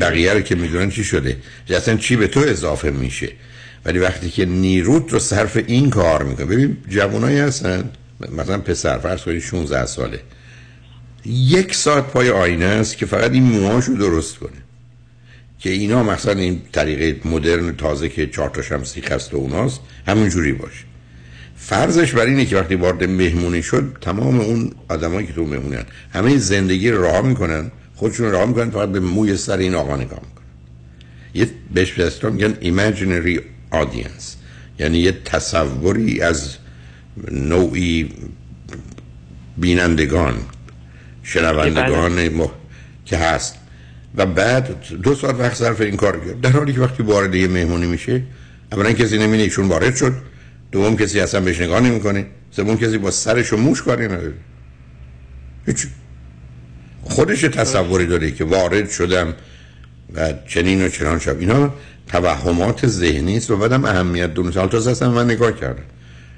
بقیه 0.00 0.32
رو 0.32 0.40
که 0.40 0.54
می‌دونن 0.54 0.90
چی 0.90 1.04
شده؟ 1.04 1.36
اصلا 1.68 1.96
چی 1.96 2.16
به 2.16 2.26
تو 2.26 2.40
اضافه 2.40 2.90
میشه؟ 2.90 3.28
ولی 3.84 3.98
وقتی 3.98 4.30
که 4.30 4.44
نیروت 4.44 5.12
رو 5.12 5.18
صرف 5.18 5.56
این 5.66 5.90
کار 5.90 6.22
می‌کنه 6.22 6.46
ببین 6.46 6.76
جوانایی 6.88 7.38
هستن. 7.38 7.90
مثلا 8.32 8.58
پسر 8.58 8.98
فرض 8.98 9.22
کنید 9.22 9.42
16 9.42 9.86
ساله. 9.86 10.20
یک 11.26 11.74
ساعت 11.74 12.06
پای 12.06 12.30
آینه 12.30 12.64
است 12.64 12.96
که 12.96 13.06
فقط 13.06 13.30
این 13.30 13.42
موهاشو 13.42 13.92
درست 13.92 14.38
کنه. 14.38 14.50
که 15.58 15.70
اینا 15.70 16.02
مثلا 16.02 16.40
این 16.40 16.62
طریقه 16.72 17.28
مدرن 17.28 17.76
تازه 17.76 18.08
که 18.08 18.26
چهار 18.26 18.50
تا 18.50 18.62
شمسی 18.62 19.02
خسته 19.02 19.36
اوناست 19.36 19.80
همون 20.06 20.28
جوری 20.28 20.52
باشه. 20.52 20.84
فرضش 21.56 22.12
بر 22.12 22.26
اینه 22.26 22.44
که 22.44 22.56
وقتی 22.56 22.74
وارد 22.74 23.04
مهمونی 23.04 23.62
شد 23.62 23.96
تمام 24.00 24.40
اون 24.40 24.70
آدمایی 24.88 25.26
که 25.26 25.32
تو 25.32 25.44
مهمونی 25.44 25.76
هن. 25.76 25.84
همه 26.12 26.38
زندگی 26.38 26.90
رو 26.90 27.02
راه 27.02 27.26
می‌کنن 27.26 27.70
خودشون 27.94 28.30
راه 28.30 28.48
می‌کنن 28.48 28.70
فقط 28.70 28.88
به 28.88 29.00
موی 29.00 29.36
سر 29.36 29.56
این 29.56 29.74
آقا 29.74 29.96
نگاه 29.96 30.20
می‌کنن. 30.20 30.46
یه 31.34 31.50
بهش 31.74 32.24
میگن 32.24 32.54
imaginary 32.54 33.40
audience. 33.72 34.24
یعنی 34.78 34.98
یه 34.98 35.12
تصوری 35.24 36.20
از 36.20 36.56
نوعی 37.30 38.10
بینندگان. 39.56 40.34
شنوندگان 41.22 42.28
مح... 42.28 42.50
که 43.04 43.16
هست. 43.16 43.54
و 44.16 44.26
بعد 44.26 44.86
دو 45.02 45.14
ساعت 45.14 45.34
وقت 45.34 45.54
صرف 45.54 45.80
این 45.80 45.96
کار 45.96 46.20
کرد 46.20 46.40
در 46.40 46.50
حالی 46.50 46.72
که 46.72 46.80
وقتی 46.80 47.02
وارد 47.02 47.34
یه 47.34 47.48
مهمونی 47.48 47.86
میشه 47.86 48.22
اولا 48.72 48.92
کسی 48.92 49.18
نمینه 49.18 49.42
ایشون 49.42 49.68
وارد 49.68 49.96
شد. 49.96 50.12
دوم 50.72 50.96
کسی 50.96 51.20
اصلا 51.20 51.40
بهش 51.40 51.60
نگاه 51.60 51.80
نمی‌کنه. 51.80 52.26
سوم 52.50 52.76
کسی 52.76 52.98
با 52.98 53.10
سرش 53.10 53.52
و 53.52 53.56
موش 53.56 53.82
کاری 53.82 54.04
نداره. 54.04 54.34
هیچ. 55.66 55.86
خودش 57.02 57.40
تصوری 57.40 58.06
داره 58.06 58.30
که 58.30 58.44
وارد 58.44 58.90
شدم 58.90 59.34
و 60.14 60.32
چنین 60.48 60.84
و 60.84 60.88
چنان 60.88 61.18
شب. 61.18 61.40
اینا 61.40 61.74
توهمات 62.06 62.86
ذهنی 62.86 63.36
است 63.36 63.50
و 63.50 63.56
بعدم 63.56 63.84
اهمیت 63.84 64.34
دونه 64.34 64.50
حال 64.50 64.68
تازه 64.68 64.90
اصلا 64.90 65.10
من 65.10 65.24
نگاه 65.24 65.52
کردم. 65.52 65.82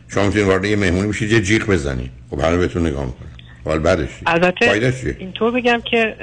شما 0.09 0.27
می‌تونید 0.27 0.47
وارد 0.49 0.65
یه 0.65 0.77
مهمونی 0.77 1.09
بشید 1.09 1.33
یه 1.33 1.41
جیغ 1.41 1.67
بزنید. 1.67 2.11
خب 2.31 2.41
همه 2.41 2.57
بهتون 2.57 2.87
نگاه 2.87 3.05
می‌کنن. 3.07 3.44
حال 3.65 3.79
بعدش؟ 3.79 4.09
البته؟ 4.27 5.17
اینطور 5.19 5.51
بگم 5.51 5.81
که 5.81 6.17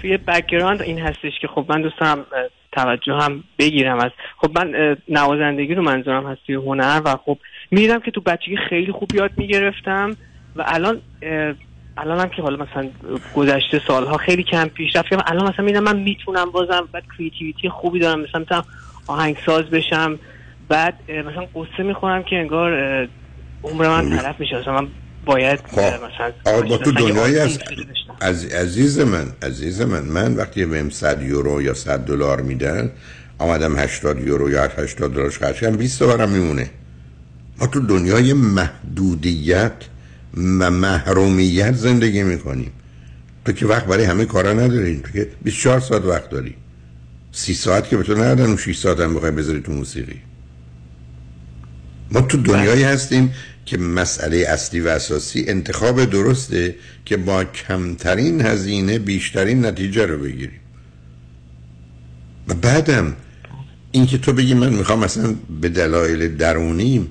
توی 0.00 0.16
background 0.16 0.82
این 0.82 0.98
هستش 0.98 1.32
که 1.40 1.48
خب 1.48 1.66
من 1.68 1.82
دوست 1.82 2.02
اه، 2.02 2.18
توجه 2.72 3.12
هم 3.12 3.44
بگیرم 3.58 3.98
از 3.98 4.10
خب 4.36 4.58
من 4.58 4.96
نوازندگی 5.08 5.74
رو 5.74 5.82
منظورم 5.82 6.26
هست 6.26 6.40
توی 6.46 6.54
هنر 6.54 7.02
و 7.04 7.16
خب 7.16 7.38
می‌دیدم 7.70 8.00
که 8.00 8.10
تو 8.10 8.20
بچگی 8.20 8.56
خیلی 8.68 8.92
خوب 8.92 9.14
یاد 9.14 9.30
می‌گرفتم 9.36 10.16
و 10.56 10.64
الان 10.66 11.00
الان 11.96 12.20
هم 12.20 12.28
که 12.28 12.42
حالا 12.42 12.64
مثلا 12.64 12.90
گذشته 13.34 13.80
سالها 13.86 14.16
خیلی 14.16 14.42
کم 14.42 14.68
پیشرفت 14.68 15.08
کردم 15.08 15.24
الان 15.26 15.48
مثلا 15.48 15.64
می‌دونم 15.64 15.84
من 15.84 15.98
می‌تونم 15.98 16.50
بازم 16.50 16.88
بعد 16.92 17.02
creativity 17.18 17.68
خوبی 17.68 17.98
دارم 17.98 18.20
مثلا 18.20 18.40
می‌تونم 18.40 18.64
آهنگساز 19.06 19.64
بشم 19.64 20.18
بعد 20.68 20.94
مثلا 21.10 21.46
قصه 21.54 21.82
می‌خورم 21.82 22.22
که 22.22 22.36
انگار 22.36 22.72
عمر 23.64 23.88
من 23.88 24.18
طرف 24.18 24.40
میشه 24.40 24.58
مثلا 24.60 24.80
من 24.80 24.88
باید 25.26 25.60
اه، 25.76 25.96
مثلا 25.96 26.32
آقا 26.44 26.62
با 26.62 26.76
تو 26.76 27.20
آهنگ 27.20 27.36
هست 27.36 27.60
از 28.20 28.44
عزیز 28.44 28.98
من 28.98 29.26
عزیز 29.42 29.80
من 29.80 30.02
من 30.04 30.34
وقتی 30.34 30.66
بهم 30.66 30.90
100 30.90 31.22
یورو 31.22 31.62
یا 31.62 31.74
100 31.74 31.98
دلار 31.98 32.42
میدن 32.42 32.90
آمدم 33.38 33.78
80 33.78 34.20
یورو 34.20 34.50
یا 34.50 34.68
80 34.68 35.14
دلار 35.14 35.30
خرج 35.30 35.60
کردم 35.60 35.76
20 35.76 35.98
تا 35.98 36.06
برام 36.06 36.30
میمونه. 36.30 36.70
ما 37.58 37.66
تو 37.66 37.80
دنیای 37.80 38.32
محدودیت 38.32 39.72
و 40.34 40.70
محرومیت 40.70 41.74
زندگی 41.74 42.22
می‌کنیم. 42.22 42.72
تو 43.44 43.52
که 43.52 43.66
وقت 43.66 43.86
برای 43.86 44.04
همه 44.04 44.24
کارا 44.24 44.52
نداری 44.52 45.00
تو 45.00 45.12
که 45.12 45.28
24 45.42 45.80
ساعت 45.80 46.04
وقت 46.04 46.30
داری. 46.30 46.54
30 47.32 47.54
ساعت 47.54 47.88
که 47.88 47.96
به 47.96 48.02
تو 48.02 48.14
ندادن 48.14 48.52
و 48.52 48.56
6 48.56 48.78
ساعت 48.78 49.00
هم 49.00 49.14
بخوای 49.14 49.30
بذاری 49.30 49.60
تو 49.60 49.72
موسیقی. 49.72 50.20
ما 52.10 52.20
تو 52.20 52.36
دنیایی 52.42 52.82
هستیم 52.82 53.34
که 53.66 53.78
مسئله 53.78 54.36
اصلی 54.36 54.80
و 54.80 54.88
اساسی 54.88 55.44
انتخاب 55.48 56.04
درسته 56.04 56.74
که 57.04 57.16
با 57.16 57.44
کمترین 57.44 58.40
هزینه 58.40 58.98
بیشترین 58.98 59.66
نتیجه 59.66 60.06
رو 60.06 60.18
بگیریم 60.18 60.60
و 62.48 62.54
بعدم 62.54 63.16
اینکه 63.92 64.18
تو 64.18 64.32
بگی 64.32 64.54
من 64.54 64.72
می‌خوام 64.72 64.98
مثلا 64.98 65.34
به 65.60 65.68
دلایل 65.68 66.36
درونیم 66.36 67.08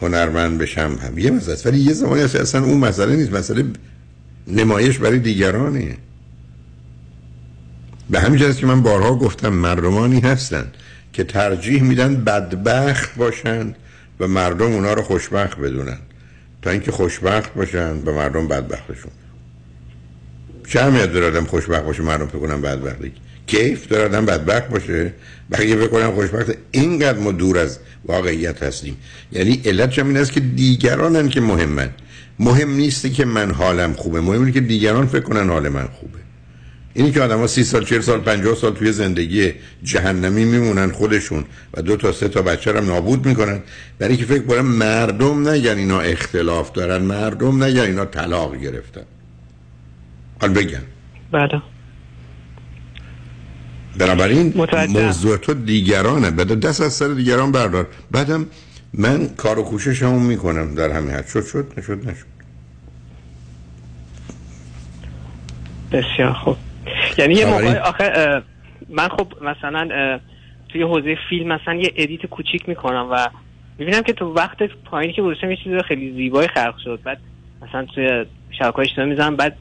هنرمند 0.00 0.58
بشم 0.58 0.98
هم 1.02 1.18
یه 1.18 1.30
مسئله. 1.30 1.56
ولی 1.64 1.78
یه 1.78 1.92
زمانی 1.92 2.22
اصلا 2.22 2.64
اون 2.64 2.78
مسئله 2.78 3.16
نیست 3.16 3.32
مسئله 3.32 3.64
نمایش 4.46 4.98
برای 4.98 5.18
دیگرانه 5.18 5.96
به 8.10 8.20
همین 8.20 8.52
که 8.52 8.66
من 8.66 8.82
بارها 8.82 9.14
گفتم 9.14 9.48
مردمانی 9.48 10.20
هستن 10.20 10.64
که 11.12 11.24
ترجیح 11.24 11.82
میدن 11.82 12.24
بدبخت 12.24 13.14
باشند 13.16 13.76
و 14.20 14.26
مردم 14.26 14.72
اونا 14.72 14.92
رو 14.92 15.02
خوشبخت 15.02 15.58
بدونن. 15.58 15.98
تا 16.62 16.70
اینکه 16.70 16.92
خوشبخت 16.92 17.54
باشن 17.54 17.98
و 17.98 18.12
مردم 18.12 18.48
بدبختشون. 18.48 19.12
چه 20.68 20.80
اهمیت 20.80 21.12
داره 21.12 21.26
آدم 21.26 21.44
خوشبخت 21.44 21.84
باشه 21.84 22.02
مردم 22.02 22.26
کنن 22.26 22.60
بدبختی 22.60 23.12
کیف 23.46 23.88
داره 23.88 24.04
آدم 24.04 24.26
بدبخت 24.26 24.68
باشه؟ 24.68 25.12
بقیه 25.50 25.86
کنن 25.86 26.10
خوشبخت 26.10 26.54
اینقدر 26.70 27.18
ما 27.18 27.32
دور 27.32 27.58
از 27.58 27.78
واقعیت 28.04 28.62
هستیم. 28.62 28.96
یعنی 29.32 29.62
علت 29.64 29.98
این 29.98 30.16
است 30.16 30.32
که 30.32 30.40
دیگرانن 30.40 31.28
که 31.28 31.40
مهمن. 31.40 31.90
مهم 32.38 32.70
نیستی 32.70 33.10
که 33.10 33.24
من 33.24 33.50
حالم 33.50 33.92
خوبه. 33.92 34.20
مهم 34.20 34.40
اینه 34.40 34.52
که 34.52 34.60
دیگران 34.60 35.06
فکر 35.06 35.20
کنن 35.20 35.48
حال 35.50 35.68
من 35.68 35.88
خوبه. 36.00 36.19
اینی 36.94 37.12
که 37.12 37.20
آدم 37.20 37.38
ها 37.38 37.46
سی 37.46 37.64
سال 37.64 37.84
چهل 37.84 38.00
سال 38.00 38.20
پنجاه 38.20 38.54
سال 38.54 38.74
توی 38.74 38.92
زندگی 38.92 39.52
جهنمی 39.82 40.44
میمونن 40.44 40.92
خودشون 40.92 41.44
و 41.74 41.82
دو 41.82 41.96
تا 41.96 42.12
سه 42.12 42.28
تا 42.28 42.42
بچه 42.42 42.72
رو 42.72 42.80
نابود 42.80 43.26
می‌کنن. 43.26 43.60
برای 43.98 44.16
که 44.16 44.24
فکر 44.24 44.42
کنم 44.42 44.66
مردم 44.66 45.48
نگن 45.48 45.78
اینا 45.78 46.00
اختلاف 46.00 46.72
دارن 46.72 47.02
مردم 47.02 47.64
نگن 47.64 47.80
اینا 47.80 48.04
طلاق 48.04 48.56
گرفتن. 48.56 49.02
حال 50.40 50.52
بگن 50.52 50.82
بله. 51.32 51.62
بنابراین. 53.98 54.54
موضوع 54.88 55.36
تو 55.36 55.54
دیگرانه. 55.54 56.30
بعد 56.30 56.60
دست 56.60 56.80
از 56.80 56.92
سر 56.92 57.08
دیگران 57.08 57.52
بردار. 57.52 57.86
بعدم 58.10 58.46
من 58.94 59.28
کار 59.36 59.58
و 59.58 59.62
کوشش 59.62 60.02
همون 60.02 60.22
می‌کنم 60.22 60.74
در 60.74 60.90
همین 60.90 61.10
حد. 61.10 61.26
شد 61.26 61.46
شد 61.46 61.72
نشد 61.76 62.08
نشد. 62.08 62.26
بسیار 65.92 66.32
خوب. 66.32 66.56
یعنی 67.18 67.34
یه 67.34 67.46
موقع 67.46 67.78
آخه 67.78 68.12
اه، 68.14 68.42
من 68.88 69.08
خب 69.08 69.32
مثلا 69.40 70.18
توی 70.68 70.82
حوزه 70.82 71.18
فیلم 71.28 71.52
مثلا 71.52 71.74
یه 71.74 71.92
edit 71.96 72.26
کوچیک 72.26 72.68
می‌کنم 72.68 73.08
و 73.10 73.28
می‌بینم 73.78 74.02
که 74.02 74.12
تو 74.12 74.34
وقت 74.34 74.62
پایینی 74.62 75.12
که 75.12 75.22
گذاشتم 75.22 75.50
یه 75.50 75.56
چیز 75.56 75.72
خیلی 75.74 76.12
زیبایی 76.12 76.48
خلق 76.48 76.74
شد. 76.84 77.00
بعد 77.04 77.18
مثلا 77.62 77.84
توی 77.84 78.26
شبکه 78.58 78.78
اجتماعی 78.78 79.10
می‌زنم 79.10 79.36
بعد 79.36 79.56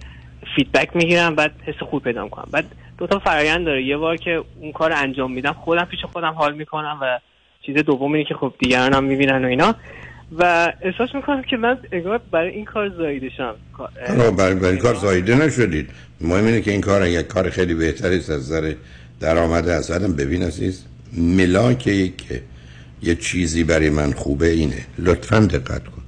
feedback 0.56 0.96
می‌گیرم 0.96 1.36
بعد 1.36 1.54
حس 1.66 1.84
خوب 1.84 2.04
پیدا 2.04 2.24
می‌کنم. 2.24 2.48
بعد 2.52 2.66
دو 2.98 3.08
تا 3.08 3.20
فرآیند 3.20 3.66
داره. 3.66 3.84
یه 3.84 3.98
بار 3.98 4.18
که 4.18 4.44
اون 4.60 4.72
کار 4.72 4.94
انجام 4.94 5.32
میدم 5.32 5.54
خودم 5.54 5.86
پیش 5.86 6.06
خودم 6.06 6.34
حال 6.34 6.54
می‌کنم 6.54 6.98
و 7.02 7.20
چیز 7.62 7.76
دوم 7.76 8.14
اینه 8.14 8.26
که 8.26 8.36
خب 8.36 8.54
دیگران 8.60 8.94
هم 8.94 9.04
می‌بینن 9.04 9.46
و 9.46 9.48
اینا. 9.48 9.76
و 10.38 10.74
احساس 10.82 11.16
می‌کنم 11.16 11.42
که 11.42 11.58
من 11.58 11.78
انگار 11.92 12.22
برای 12.32 12.50
این 12.50 12.66
کار 12.66 12.90
زاییده 12.90 13.30
شم 13.30 13.56
برای, 14.38 14.56
برای 14.56 14.66
این 14.66 14.78
کار 14.78 14.96
زایده 14.96 15.36
نشدید. 15.36 15.90
مهم 16.22 16.46
اینه 16.46 16.62
که 16.62 16.72
این 16.72 16.82
کار 16.82 17.02
اگر 17.02 17.22
کار 17.22 17.50
خیلی 17.50 17.74
بهتری 17.74 18.18
است 18.18 18.30
از 18.30 18.40
نظر 18.40 18.74
درآمد 19.20 19.68
از 19.68 19.92
آدم 19.92 20.14
ببین 20.14 20.44
عزیز 20.44 20.84
ملاک 21.18 21.80
که 22.18 22.42
یه 23.04 23.16
چیزی 23.16 23.64
برای 23.64 23.90
من 23.90 24.12
خوبه 24.12 24.50
اینه. 24.50 24.86
لطفا 24.98 25.40
دقت 25.40 25.84
کن. 25.84 26.02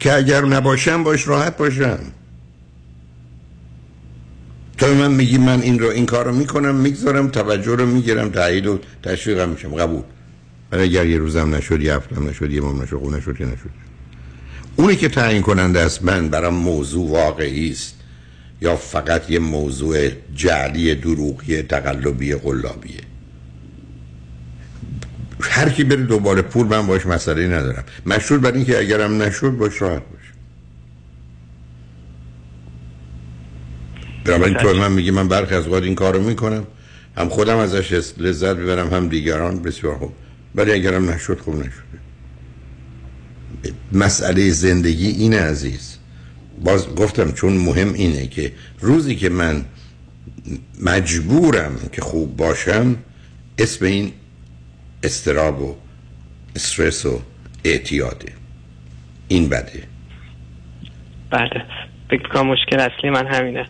که 0.00 0.12
اگر 0.12 0.40
نباشم 0.40 1.04
باش 1.04 1.28
راحت 1.28 1.56
باشم. 1.56 1.98
تو 4.78 4.94
من 4.94 5.12
میگی 5.12 5.38
من 5.38 5.60
این 5.60 5.78
رو 5.78 5.88
این 5.88 6.06
کار 6.06 6.24
رو 6.24 6.32
می‌کنم 6.32 6.74
می‌گذارم 6.74 7.28
توجه 7.28 7.74
رو 7.76 7.86
می‌گیرم 7.86 8.28
تایید 8.28 8.66
و 8.66 8.78
تشویقم 9.02 9.48
میشم. 9.48 9.74
قبول. 9.74 10.02
ولی 10.72 10.82
اگر 10.82 11.06
یه 11.06 11.18
روزم 11.18 11.54
نشد 11.54 11.80
یه 11.80 11.94
هفتم 11.94 12.28
نشد 12.28 12.50
یه 12.50 12.60
ماه 12.60 12.82
نشد 12.82 12.96
خب 12.96 13.10
نشد 13.10 13.36
که 13.36 13.44
نشد. 13.44 13.70
اونی 14.76 14.96
که 14.96 15.08
تعیین 15.08 15.42
کننده 15.42 15.80
است 15.80 16.04
من 16.04 16.28
برام 16.28 16.54
موضوع 16.54 17.10
واقعی 17.10 17.70
است. 17.70 17.94
یا 18.60 18.76
فقط 18.76 19.30
یه 19.30 19.38
موضوع 19.38 20.08
جعلی 20.34 20.94
دروغی 20.94 21.62
تقلبی 21.62 22.34
قلابیه 22.34 23.00
هر 25.40 25.68
کی 25.68 25.84
بره 25.84 26.02
دوباره 26.02 26.42
پول 26.42 26.66
من 26.66 26.86
باش 26.86 27.06
مسئله 27.06 27.46
ندارم. 27.46 27.84
مشروط 28.06 28.40
بر 28.40 28.52
این 28.52 28.64
که 28.64 28.78
اگرم 28.78 29.22
نشد 29.22 29.50
باش 29.50 29.82
راحت 29.82 30.02
باش 30.02 30.22
بنابراین 34.24 34.56
تو 34.56 34.66
به 34.66 34.74
من 34.74 34.92
میگی 34.92 35.10
من 35.10 35.28
برخی 35.28 35.54
از 35.54 35.66
اوقات 35.66 35.82
این 35.82 35.94
کارو 35.94 36.22
می‌کنم. 36.22 36.66
هم 37.16 37.28
خودم 37.28 37.56
ازش 37.56 38.12
لذت 38.18 38.56
می‌برم 38.56 38.94
هم 38.94 39.08
دیگران. 39.08 39.62
بسیار 39.62 39.98
خوب. 39.98 40.12
ولی 40.54 40.72
اگرم 40.72 41.10
نشد 41.10 41.38
خوب 41.38 41.56
نشده 41.56 41.82
مسئله 43.92 44.50
زندگی 44.50 45.08
اینه 45.08 45.40
عزیز. 45.40 45.98
باز 46.64 46.94
گفتم 46.94 47.32
چون 47.32 47.52
مهم 47.52 47.92
اینه 47.92 48.26
که 48.26 48.52
روزی 48.80 49.16
که 49.16 49.28
من 49.28 49.64
مجبورم 50.80 51.76
که 51.92 52.02
خوب 52.02 52.36
باشم 52.36 52.96
اسم 53.58 53.84
این 53.84 54.12
استراب 55.02 55.62
و 55.62 55.76
استرس 56.56 57.06
و 57.06 57.20
اعتیاده. 57.64 58.32
این 59.28 59.48
بده. 59.48 59.82
بله. 61.30 61.64
فکر 62.10 62.28
کنم 62.28 62.46
مشکل 62.46 62.80
اصلی 62.80 63.10
من 63.10 63.26
همینه. 63.26 63.66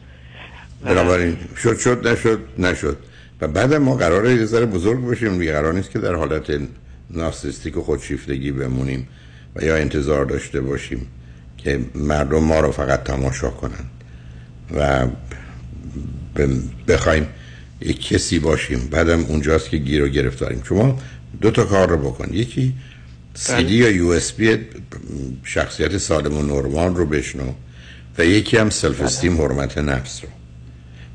بنابراین 0.85 1.37
شد 1.63 1.79
شد 1.79 2.09
نشد 2.09 2.41
نشد. 2.59 2.99
و 3.43 3.49
بعد 3.49 3.75
ما 3.75 3.95
قراره 3.95 4.35
یه 4.35 4.45
ذره 4.45 4.67
بزرگ 4.67 5.07
بشیم. 5.07 5.39
دیگه 5.39 5.53
قرار 5.53 5.75
نیست 5.75 5.91
که 5.91 5.99
در 5.99 6.15
حالت 6.15 6.61
narcissistic 7.11 7.77
و 7.77 7.83
خودشیفتگی 7.83 8.53
بمونیم 8.53 9.09
و 9.57 9.65
یا 9.65 9.77
انتظار 9.77 10.25
داشته 10.25 10.61
باشیم 10.61 11.07
که 11.59 11.81
مردم 11.95 12.39
ما 12.39 12.61
رو 12.61 12.73
فقط 12.73 13.05
تماشا 13.05 13.51
کنن 13.51 13.85
و 14.77 15.07
بخوایم 16.89 17.27
یک 17.81 18.09
کسی 18.09 18.39
باشیم. 18.39 18.89
بعدم 18.91 19.25
اونجاست 19.25 19.71
که 19.71 19.77
گیر 19.77 20.05
و 20.05 20.09
گرفتاریم. 20.09 20.63
شما 20.65 20.99
دو 21.41 21.51
تا 21.51 21.65
کار 21.65 21.89
رو 21.89 21.97
بکن. 21.97 22.29
یکی 22.33 22.75
سی 23.35 23.65
دی 23.65 23.75
یا 23.75 23.91
USB 23.91 24.59
شخصیت 25.45 25.99
سالم 25.99 26.37
و 26.37 26.43
نرمال 26.43 26.95
رو 26.95 27.07
بشنو 27.07 27.53
و 28.19 28.25
یکی 28.25 28.57
هم 28.57 28.71
self-esteem 28.71 29.41
حرمت 29.41 29.79
نفس 29.79 30.21
رو. 30.25 30.29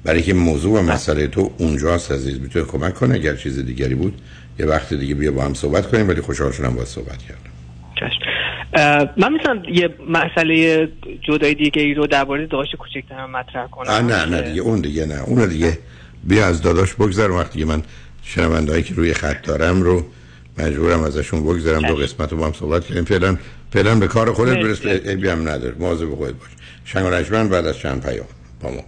برای 0.07 0.21
که 0.21 0.33
موضوع 0.33 0.79
و 0.79 0.81
مسئله 0.81 1.27
تو 1.27 1.51
اونجاست 1.57 2.11
عزیز 2.11 2.41
می‌تونه 2.41 2.65
کمک 2.65 2.93
کنه 2.93 3.15
اگر 3.15 3.35
چیز 3.35 3.65
دیگری 3.65 3.95
بود. 3.95 4.21
یه 4.59 4.65
وقت 4.65 4.93
دیگه 4.93 5.15
بیا 5.15 5.31
با 5.31 5.43
هم 5.43 5.53
صحبت 5.53 5.87
کنیم 5.87 6.07
ولی 6.07 6.21
خوشحال 6.21 6.51
شدم 6.51 6.75
با 6.75 6.85
صحبت 6.85 7.17
کردم. 7.17 7.51
من 9.17 9.33
می‌تونم 9.33 9.63
یه 9.71 9.89
مسئله 10.09 10.87
جدای 11.27 11.53
دیگه 11.53 11.81
ای 11.81 11.93
رو 11.93 12.07
درباره 12.07 12.47
داشت 12.47 12.75
کوچکتر 12.75 13.25
مطرح 13.25 13.67
کنم. 13.67 13.89
آه 13.89 14.01
نه 14.01 14.25
نه 14.25 14.41
دیگه 14.41 14.61
اون 14.61 14.81
دیگه 14.81 15.05
نه. 15.05 15.23
اون 15.23 15.49
دیگه 15.49 15.77
بیا 16.23 16.45
از 16.45 16.61
داداش 16.61 16.93
بگذر. 16.93 17.31
وقتی 17.31 17.63
من 17.63 17.83
شنوندهایی 18.23 18.83
که 18.83 18.93
روی 18.93 19.13
خط 19.13 19.41
دارم 19.41 19.81
رو 19.81 20.05
مجبورم 20.57 21.03
ازشون 21.03 21.43
بگذرم. 21.43 21.81
دو 21.81 21.95
قسمت 21.95 22.31
رو 22.31 22.37
با 22.37 22.45
هم 22.45 22.53
صحبت 22.53 22.85
کردیم 22.85 23.03
فعلا 23.03 23.37
فعلا 23.73 23.95
به 23.95 24.07
کار 24.07 24.33
خودت. 24.33 24.57
برس. 24.57 24.85
هم 25.25 25.49
نداره. 25.49 25.75
مواظب 25.79 26.15
خودت 26.15 26.33
باش. 26.33 26.49
شنگ 26.85 27.49
بعد 27.49 27.65
از 27.65 27.77
چند 27.77 28.05
پیام 28.05 28.25
با 28.61 28.69
ما. 28.69 28.83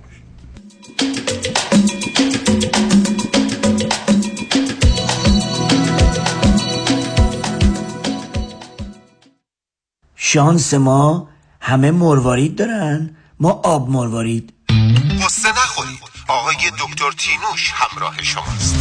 شانس 10.21 10.73
ما 10.73 11.29
همه 11.61 11.91
مروارید 11.91 12.55
دارن. 12.55 13.15
ما 13.39 13.49
آب 13.49 13.89
مروارید. 13.89 14.53
قصه 15.23 15.49
نخورید. 15.49 15.99
آقای 16.27 16.55
دکتر 16.55 17.11
تینوش 17.11 17.71
همراه 17.73 18.23
شماست. 18.23 18.75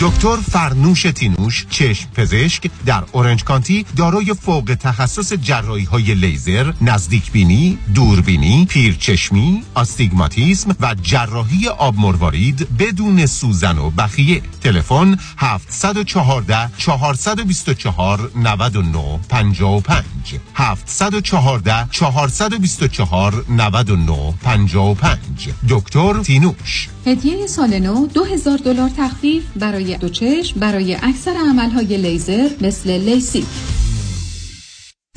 دکتر 0.00 0.36
فرنوش 0.36 1.02
تینوش 1.02 1.66
چشم 1.70 2.08
پزشک 2.14 2.70
در 2.86 3.04
اورنج 3.12 3.44
کانتی 3.44 3.86
دارای 3.96 4.34
فوق 4.34 4.76
تخصص 4.80 5.32
جراحی 5.32 5.84
های 5.84 6.14
لیزر، 6.14 6.72
نزدیک 6.80 7.32
بینی، 7.32 7.78
دوربینی، 7.94 8.66
پیرچشمی، 8.70 9.62
آستیگماتیسم 9.74 10.76
و 10.80 10.94
جراحی 11.02 11.68
آب 11.68 11.98
مروارید 11.98 12.76
بدون 12.78 13.26
سوزن 13.26 13.78
و 13.78 13.90
بخیه. 13.90 14.42
تلفن 14.60 15.16
714 15.36 16.70
424 16.78 18.30
99 18.36 19.20
55 19.28 20.40
714 20.54 21.88
424 21.90 23.44
99 23.48 24.34
55 24.42 25.18
دکتر 25.68 26.22
تینوش. 26.22 26.88
هدیه 27.06 27.46
سال 27.46 27.78
نو 27.78 28.06
2000 28.06 28.58
دلار 28.58 28.90
تخفیف 28.96 29.44
برای 29.56 29.85
دو 29.94 30.08
چشم 30.08 30.60
برای 30.60 30.94
اکثر 31.02 31.34
عملهای 31.50 31.96
لیزر 31.96 32.48
مثل 32.60 32.90
لیسیک. 32.90 33.44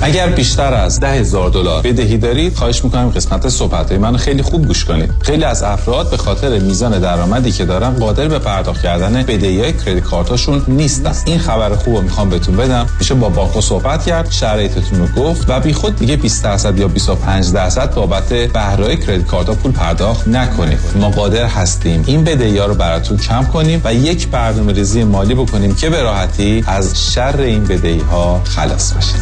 اگر 0.02 0.28
بیشتر 0.28 0.74
از 0.74 1.00
ده 1.00 1.12
هزار 1.12 1.50
دلار 1.50 1.82
بدهی 1.82 2.18
دارید 2.18 2.56
خواهش 2.56 2.84
می‌کنم 2.84 3.10
قسمت 3.10 3.50
صحبت 3.50 3.91
من 3.91 4.18
خیلی 4.18 4.41
خوب 4.41 4.68
گوش 4.68 4.86
کنید. 4.86 5.12
خیلی 5.22 5.43
از 5.43 5.64
افراد 5.64 6.10
به 6.10 6.18
خاطر 6.18 6.60
میزان 6.60 7.00
درآمدی 7.00 7.52
که 7.52 7.66
دارن 7.66 7.89
قادر 7.89 8.28
به 8.28 8.39
پرداخت 8.39 8.82
کردن 8.82 9.24
بدهی 9.24 9.62
های 9.62 9.74
کردیت 9.74 10.04
کارتاشون 10.04 10.64
نیستن 10.68 11.14
این 11.26 11.39
خبر 11.39 11.76
خوب 11.76 11.95
رو 11.95 12.02
می‌خوام 12.02 12.30
بهتون 12.30 12.56
بدم. 12.56 12.86
میشه 13.00 13.14
با 13.14 13.30
بانک 13.30 13.60
صحبت 13.60 14.06
کرد 14.06 14.32
شرایطتون 14.32 15.00
رو 15.00 15.24
گفت 15.24 15.45
و 15.50 15.60
بی 15.60 15.74
خود 15.74 15.95
دیگه 15.95 16.16
20 16.16 16.43
درصد 16.43 16.80
یا 16.80 16.88
25 16.88 17.52
درصد 17.54 17.93
بابت 17.93 18.34
بهره 18.34 18.95
کردیت 18.95 19.28
کارت 19.28 19.50
پول 19.50 19.72
پرداخت 19.72 20.28
نکنید. 20.28 20.80
ما 20.95 21.10
قادر 21.10 21.45
هستیم 21.45 22.04
این 22.08 22.24
بدهی 22.24 22.58
ها 22.58 22.66
رو 22.66 22.76
براتون 22.76 23.18
کم 23.18 23.43
کنیم 23.43 23.82
و 23.84 23.93
یک 23.93 24.28
برنامه 24.28 24.74
ریزی 24.74 25.04
مالی 25.04 25.36
بکنیم 25.36 25.76
که 25.76 25.89
به 25.89 26.02
راحتی 26.02 26.64
از 26.68 27.14
شر 27.14 27.41
این 27.41 27.64
بدهی 27.64 28.00
ها 28.00 28.41
خلاص 28.43 28.93
بشید 28.93 29.22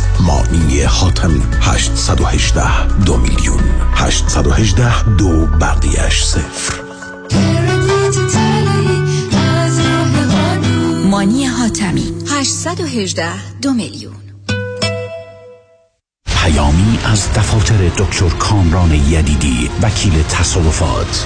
مانی 0.68 0.82
حاتمی 0.82 1.42
818 1.62 2.88
دو 3.06 3.18
میلیون 3.18 3.60
818 3.94 5.04
دو 5.18 5.46
بقیهش 5.46 6.26
صفر. 6.26 6.74
مانی 11.06 11.46
حاتمی. 11.46 12.14
818 12.28 13.60
دو 13.62 13.74
میلیون. 13.74 14.16
پیامی 16.26 17.00
از 17.06 17.34
دفاتر 17.34 17.90
دکتر 17.98 18.30
کامران 18.30 18.92
یدیدی 18.92 19.70
وکیل 19.82 20.24
تصادفات. 20.24 21.26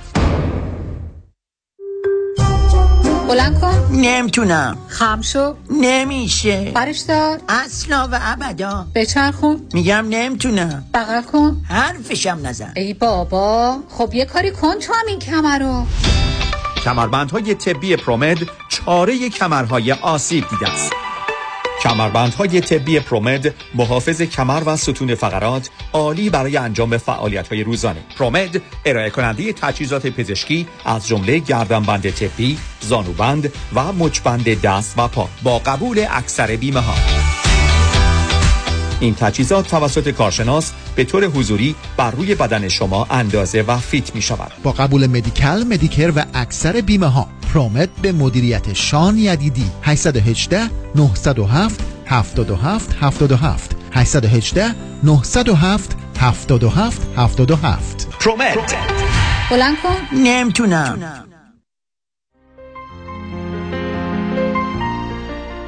بلند 3.31 3.61
کن. 3.61 3.89
نمی‌تونم. 3.91 4.77
خم 4.87 5.21
شو. 5.21 5.55
نمیشه. 5.69 6.71
برش 6.75 6.99
دار. 6.99 7.39
اصلا 7.49 8.09
و 8.11 8.19
ابدا. 8.21 8.85
بچرخون. 8.95 9.61
میگم 9.73 10.05
نمی‌تونم. 10.09 10.83
بغل 10.93 11.21
کن. 11.21 11.65
حرفشم 11.69 12.39
نزن. 12.43 12.73
ای 12.75 12.93
بابا. 12.93 13.77
خب 13.89 14.13
یه 14.13 14.25
کاری 14.25 14.51
کن 14.51 14.79
تو 14.79 14.93
هم 14.93 15.07
این 15.07 15.19
کمر 15.19 15.59
رو. 15.59 15.85
کمربندهای 16.83 17.55
طبی 17.55 17.95
پرومد 17.95 18.37
چاره 18.69 19.29
کمرهای 19.29 19.91
آسیب 19.91 20.45
دیده 20.49 20.71
است. 20.71 20.91
کمربندهای 21.83 22.61
طبی 22.61 22.99
پرومد 22.99 23.53
محافظ 23.75 24.21
کمر 24.21 24.63
و 24.65 24.77
ستون 24.77 25.15
فقرات 25.15 25.69
عالی 25.93 26.29
برای 26.29 26.57
انجام 26.57 26.97
فعالیت 26.97 27.47
های 27.47 27.63
روزانه. 27.63 27.99
پرومد 28.17 28.61
ارائه 28.85 29.09
کننده 29.09 29.53
تجهیزات 29.53 30.07
پزشکی 30.07 30.67
از 30.85 31.07
جمله 31.07 31.39
گردنبند 31.39 32.09
طبی 32.09 32.57
زانوبند 32.81 33.53
و 33.75 33.93
مچبند 33.93 34.61
دست 34.61 34.93
و 34.97 35.07
پا. 35.07 35.29
با 35.43 35.59
قبول 35.59 36.05
اکثر 36.09 36.55
بیمه 36.55 36.79
ها 36.79 36.93
این 39.01 39.15
تجهیزات 39.15 39.67
توسط 39.67 40.09
کارشناس 40.09 40.71
به 40.95 41.03
طور 41.03 41.25
حضوری 41.25 41.75
بر 41.97 42.11
روی 42.11 42.35
بدن 42.35 42.67
شما 42.67 43.07
اندازه 43.09 43.61
و 43.61 43.77
فیت 43.77 44.15
می 44.15 44.21
شود. 44.21 44.51
با 44.63 44.71
قبول 44.71 45.07
مدیکل 45.07 45.63
مدیکر 45.63 46.11
و 46.15 46.25
اکثر 46.33 46.81
بیمه 46.81 47.07
ها 47.07 47.27
پرومت 47.53 47.89
به 48.01 48.11
مدیریت 48.11 48.73
شان 48.73 49.17
یدیدی. 49.17 49.71
818 49.83 50.69
907 50.95 51.81
77 52.05 52.95
77 53.01 53.75
818 53.91 54.75
907 55.03 55.95
77 56.19 57.01
77 57.17 58.07
پرومت 58.19 58.75
بلند 59.51 59.75
کن. 59.83 60.17
نمی‌تونم. 60.17 61.25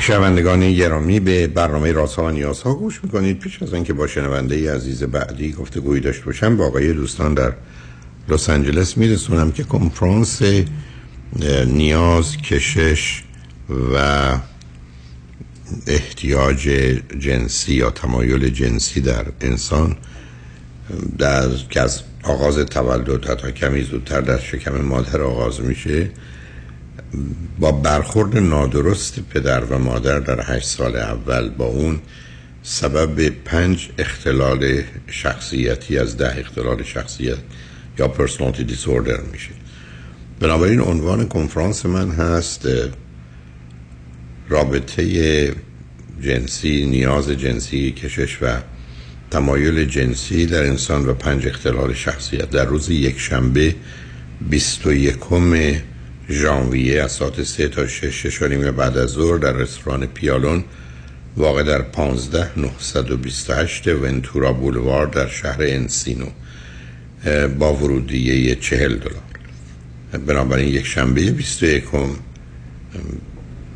شنوندگان 0.00 0.72
گرامی 0.72 1.20
به 1.20 1.46
برنامه 1.46 1.92
رازها 1.92 2.24
و 2.24 2.30
نیازها 2.30 2.74
گوش 2.74 3.00
می‌کنید. 3.04 3.38
پیش 3.38 3.62
از 3.62 3.74
اینکه 3.74 3.92
با 3.92 4.06
شنونده 4.06 4.54
ای 4.54 4.68
عزیز 4.68 5.02
بعدی 5.02 5.52
گفتگویی 5.52 6.00
داشته 6.00 6.24
باشم 6.24 6.56
با 6.56 6.66
آقای 6.66 6.92
دوستان 6.92 7.34
در 7.34 7.52
لس 8.28 8.50
آنجلس 8.50 8.96
میرسونم 8.96 9.52
که 9.52 9.64
کنفرانس 9.64 10.42
نیاز 11.66 12.36
کشش 12.36 13.22
و 13.94 14.38
احتیاج 15.86 16.68
جنسی 17.18 17.74
یا 17.74 17.90
تمایل 17.90 18.48
جنسی 18.48 19.00
در 19.00 19.26
انسان 19.40 19.96
در 21.18 21.48
که 21.70 21.80
از 21.80 22.02
آغاز 22.22 22.58
تولد 22.58 23.24
حتی 23.24 23.52
کمی 23.52 23.82
زودتر 23.82 24.20
در 24.20 24.38
شکم 24.38 24.80
مادر 24.80 25.22
آغاز 25.22 25.60
میشه. 25.60 26.10
با 27.58 27.72
برخورد 27.72 28.38
نادرست 28.38 29.20
پدر 29.20 29.64
و 29.64 29.78
مادر 29.78 30.18
در 30.18 30.56
هشت 30.56 30.66
سال 30.66 30.96
اول 30.96 31.48
با 31.48 31.64
اون 31.64 32.00
سبب 32.62 33.28
پنج 33.28 33.88
اختلال 33.98 34.82
شخصیتی 35.06 35.98
از 35.98 36.16
ده 36.16 36.38
اختلال 36.38 36.82
شخصیت 36.82 37.38
یا 37.98 38.08
پرسونالتی 38.08 38.64
دیسوردر 38.64 39.20
میشه. 39.32 39.50
بنابراین 40.40 40.80
عنوان 40.80 41.28
کنفرانس 41.28 41.86
من 41.86 42.10
هست 42.10 42.68
رابطه 44.48 45.54
جنسی 46.20 46.86
نیاز 46.86 47.30
جنسی 47.30 47.92
کشش 47.92 48.42
و 48.42 48.46
تمایل 49.30 49.84
جنسی 49.84 50.46
در 50.46 50.64
انسان 50.64 51.06
و 51.06 51.14
پنج 51.14 51.46
اختلال 51.46 51.94
شخصیت. 51.94 52.50
در 52.50 52.64
روز 52.64 52.90
یک 52.90 53.18
شنبه 53.18 53.74
21 54.50 55.18
ژانویه 56.30 57.02
از 57.02 57.12
ساعت 57.12 57.42
3 57.42 57.68
تا 57.68 57.86
6 57.86 58.04
شش 58.04 58.42
و 58.42 58.48
نیم 58.48 58.70
بعد 58.70 58.98
از 58.98 59.10
ظهر 59.10 59.38
در 59.38 59.52
رستوران 59.52 60.06
پیالون 60.06 60.64
واقع 61.36 61.62
در 61.62 61.82
15 61.82 62.50
928 62.56 63.88
ونتورا 63.88 64.52
بولوار 64.52 65.06
در 65.06 65.28
شهر 65.28 65.62
انسینو 65.62 66.26
با 67.58 67.74
ورودیه 67.74 68.54
40 68.54 68.96
دلار. 68.96 69.22
بنابراین 70.26 70.68
یک 70.68 70.86
شنبه 70.86 71.30
21 71.30 71.84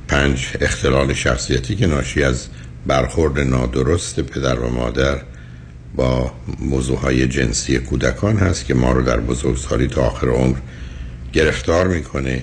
پنج 0.09 0.49
اختلال 0.61 1.15
شخصیتی 1.15 1.77
که 1.77 1.87
ناشی 1.87 2.23
از 2.23 2.47
برخورد 2.87 3.39
نادرست 3.39 4.21
پدر 4.21 4.59
و 4.59 4.71
مادر 4.71 5.21
با 5.97 6.33
موضوع 6.61 6.99
های 6.99 7.27
جنسی 7.27 7.79
کودکان 7.79 8.37
هست 8.37 8.65
که 8.65 8.75
ما 8.75 8.93
رو 8.93 9.03
در 9.03 9.21
بزرگسالی 9.21 9.87
تا 9.87 10.03
آخر 10.03 10.29
عمر 10.29 10.57
گرفتار 11.35 11.89
می‌کنه 11.89 12.43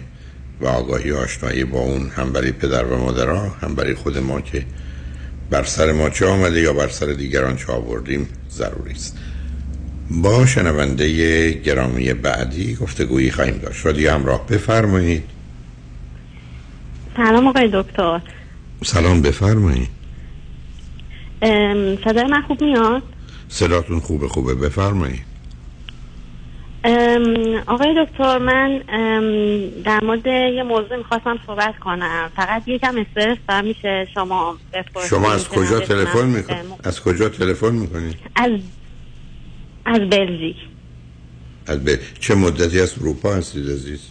و 0.62 0.68
آگاهی 0.68 1.12
آشنایی 1.12 1.64
با 1.64 1.80
اون 1.80 2.10
هم 2.10 2.32
برای 2.32 2.52
پدر 2.52 2.86
و 2.86 2.98
مادرها 2.98 3.50
هم 3.50 3.76
برای 3.76 3.94
خود 3.94 4.18
ما 4.18 4.42
که 4.42 4.66
بر 5.50 5.64
سر 5.64 5.92
ما 5.92 6.10
چه 6.10 6.26
آمده 6.26 6.62
یا 6.62 6.74
بر 6.74 6.88
سر 6.88 7.06
دیگران 7.06 7.56
چه 7.58 7.72
آوردیم 7.72 8.28
ضروری 8.50 8.92
است. 8.92 9.18
با 10.12 10.46
شنونده 10.46 11.52
گرامی 11.52 12.14
بعدی 12.14 12.76
گفتگویی 12.76 13.32
خواهیم 13.32 13.58
داشت. 13.58 13.86
رادیو 13.86 14.12
همراه 14.12 14.48
بفرمایید. 14.48 15.24
سلام 17.18 17.48
آقای 17.48 17.70
دکتر. 17.74 18.22
سلام 18.84 19.22
بفرمایید. 19.22 19.90
صدای 22.04 22.26
من 22.32 22.42
خوب 22.48 22.62
میاد؟ 22.64 23.04
صداتون 23.50 24.00
خوبه 24.00 24.28
خوبه. 24.28 24.56
بفرمایید. 24.56 25.31
آقای 27.68 28.06
دکتر 28.06 28.38
من 28.38 28.78
در 29.86 30.00
مورد 30.04 30.28
یه 30.28 30.64
موضوع 30.64 30.98
می‌خواستم 30.98 31.40
صحبت 31.48 31.80
کنم. 31.80 32.32
فقط 32.36 32.68
یکم 32.68 32.98
استرس 32.98 33.38
دارم 33.50 33.66
میشه 33.66 34.08
شما 34.14 34.58
شما 35.10 35.32
از 35.32 35.50
کجا 35.50 35.80
تلفن 35.80 36.28
می‌کنید 36.28 36.66
از 36.84 37.04
کجا 37.04 37.30
تلفن 37.30 37.76
می‌کنید 37.76 38.16
از 38.36 38.52
از 39.86 40.00
بلژیک. 40.10 40.56
از 41.68 41.84
به 41.84 42.00
چه 42.20 42.36
مدتی 42.36 42.82
از 42.82 43.00
اروپا 43.00 43.34
هستید 43.34 43.70
عزیز؟ 43.70 44.10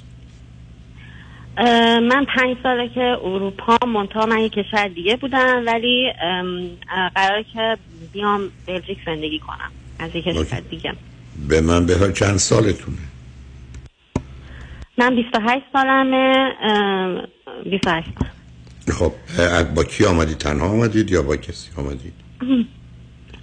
من 2.02 2.26
پنج 2.36 2.56
ساله 2.62 2.88
که 2.88 3.16
اروپا 3.24 3.76
منتها 3.86 4.26
من 4.26 4.38
یک 4.38 4.52
کشور 4.52 4.88
دیگه 4.88 5.16
بودم 5.16 5.62
ولی 5.66 6.12
قراره 7.14 7.44
که 7.52 7.76
بیام 8.12 8.50
بلژیک 8.66 8.98
زندگی 9.06 9.38
کنم 9.38 9.70
از 9.98 10.10
یک 10.14 10.24
کشور 10.24 10.60
دیگه. 10.60 10.92
به 11.48 11.60
من 11.60 11.86
به 11.86 12.12
چند 12.12 12.36
سالتونه؟ 12.36 12.98
من 14.98 15.16
28 15.16 15.64
سالمه 15.72 16.54
ام، 16.62 17.22
28 17.64 18.08
سال. 18.18 18.28
خب 18.96 19.12
با 19.74 19.84
کی 19.84 20.04
آمدید 20.04 20.38
تنها 20.38 20.68
آمدید 20.68 21.10
یا 21.10 21.22
با 21.22 21.36
کسی 21.36 21.70
آمدید؟ 21.76 22.12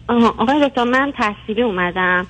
آقای 0.07 0.69
دکتر 0.69 0.83
من 0.83 1.13
تحصیلی 1.17 1.61
اومدم 1.61 2.27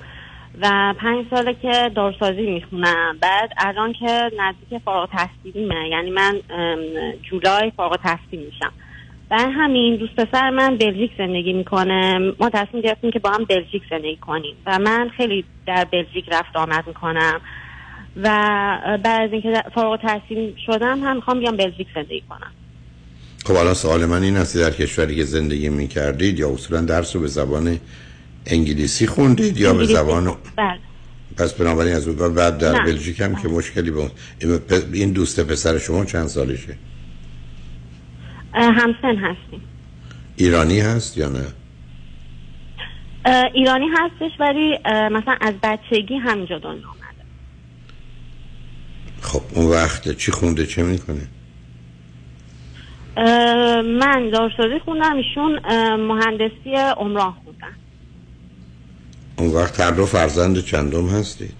و 0.60 0.94
پنج 0.98 1.26
ساله 1.30 1.54
که 1.54 1.90
دارسازی 1.96 2.50
می‌خونم. 2.50 3.18
بعد 3.20 3.50
الان 3.56 3.92
که 3.92 4.30
نزدیک 4.38 4.82
فارغ 4.84 5.10
تحصیلیمه 5.10 5.88
یعنی 5.90 6.10
من 6.10 6.40
جولای 7.30 7.72
فارغ 7.76 7.96
تحصیل 8.02 8.40
میشم. 8.40 8.72
برای 9.30 9.52
همین 9.52 9.96
دوست 9.96 10.14
پسر 10.14 10.50
من 10.50 10.76
بلژیک 10.76 11.10
زندگی 11.18 11.52
می‌کنه. 11.52 12.18
ما 12.40 12.50
تصمیم 12.50 12.82
گرفتیم 12.82 13.10
که 13.10 13.18
با 13.18 13.30
هم 13.30 13.44
بلژیک 13.44 13.82
زندگی 13.90 14.16
کنیم. 14.16 14.54
و 14.66 14.78
من 14.78 15.10
خیلی 15.16 15.44
در 15.66 15.86
بلژیک 15.92 16.24
رفت 16.32 16.56
آمد 16.56 16.84
می‌کنم. 16.86 17.40
و 18.16 18.28
بعد 19.04 19.22
از 19.22 19.32
اینکه 19.32 19.62
فارغ 19.74 20.00
تحصیل 20.00 20.54
شدم 20.66 21.00
هم 21.04 21.16
می‌خوام 21.16 21.40
بیام 21.40 21.56
بلژیک 21.56 21.86
زندگی 21.94 22.22
کنم. 22.28 22.52
خب 23.44 23.56
الان 23.56 23.74
سوال 23.74 24.06
من 24.06 24.22
این 24.22 24.36
است 24.36 24.56
در 24.56 24.70
کشوری 24.70 25.16
که 25.16 25.24
زندگی 25.24 25.68
می 25.68 25.88
کردید 25.88 26.38
یا 26.38 26.50
اصولا 26.50 26.80
درس 26.80 27.16
رو 27.16 27.22
به 27.22 27.28
زبان 27.28 27.78
انگلیسی 28.46 29.06
خوندید 29.06 29.56
یا 29.56 29.74
به. 29.74 29.84
زبان 29.84 30.36
بله. 30.56 30.78
پس 31.36 31.52
بنابراین 31.54 31.94
از 31.94 32.08
اون 32.08 32.34
بعد 32.34 32.58
در 32.58 32.72
نه. 32.72 32.84
بلژیک 32.84 33.20
هم 33.20 33.34
که 33.34 33.48
مشکلی 33.48 33.90
به 33.90 34.10
این 34.92 35.12
دوست 35.12 35.40
پسر 35.40 35.78
شما 35.78 36.04
چند 36.04 36.26
سالشه؟ 36.26 36.76
همسن 38.54 39.16
هستیم. 39.16 39.62
ایرانی 40.36 40.80
هست 40.80 41.18
یا 41.18 41.28
نه؟ 41.28 41.46
ایرانی 43.54 43.86
هستش 43.98 44.30
ولی 44.40 44.78
مثلا 44.86 45.36
از 45.40 45.54
بچگی 45.62 46.14
همینجا 46.16 46.58
دنیا 46.58 46.88
آمده 46.88 47.24
خب 49.22 49.42
اون 49.54 49.66
وقت 49.66 50.16
چی 50.16 50.32
خونده 50.32 50.66
چه 50.66 50.82
می‌کنه؟ 50.82 51.28
من 53.82 54.30
دارسازی 54.32 54.78
خوندم 54.84 55.16
ایشون 55.16 55.60
مهندسی 55.96 56.74
عمران 56.96 57.32
خوندن. 57.44 57.76
اون 59.36 59.48
وقت 59.48 59.80
هر 59.80 59.90
دو 59.90 60.06
فرزند 60.06 60.60
چندم 60.64 61.08
هستید؟ 61.08 61.54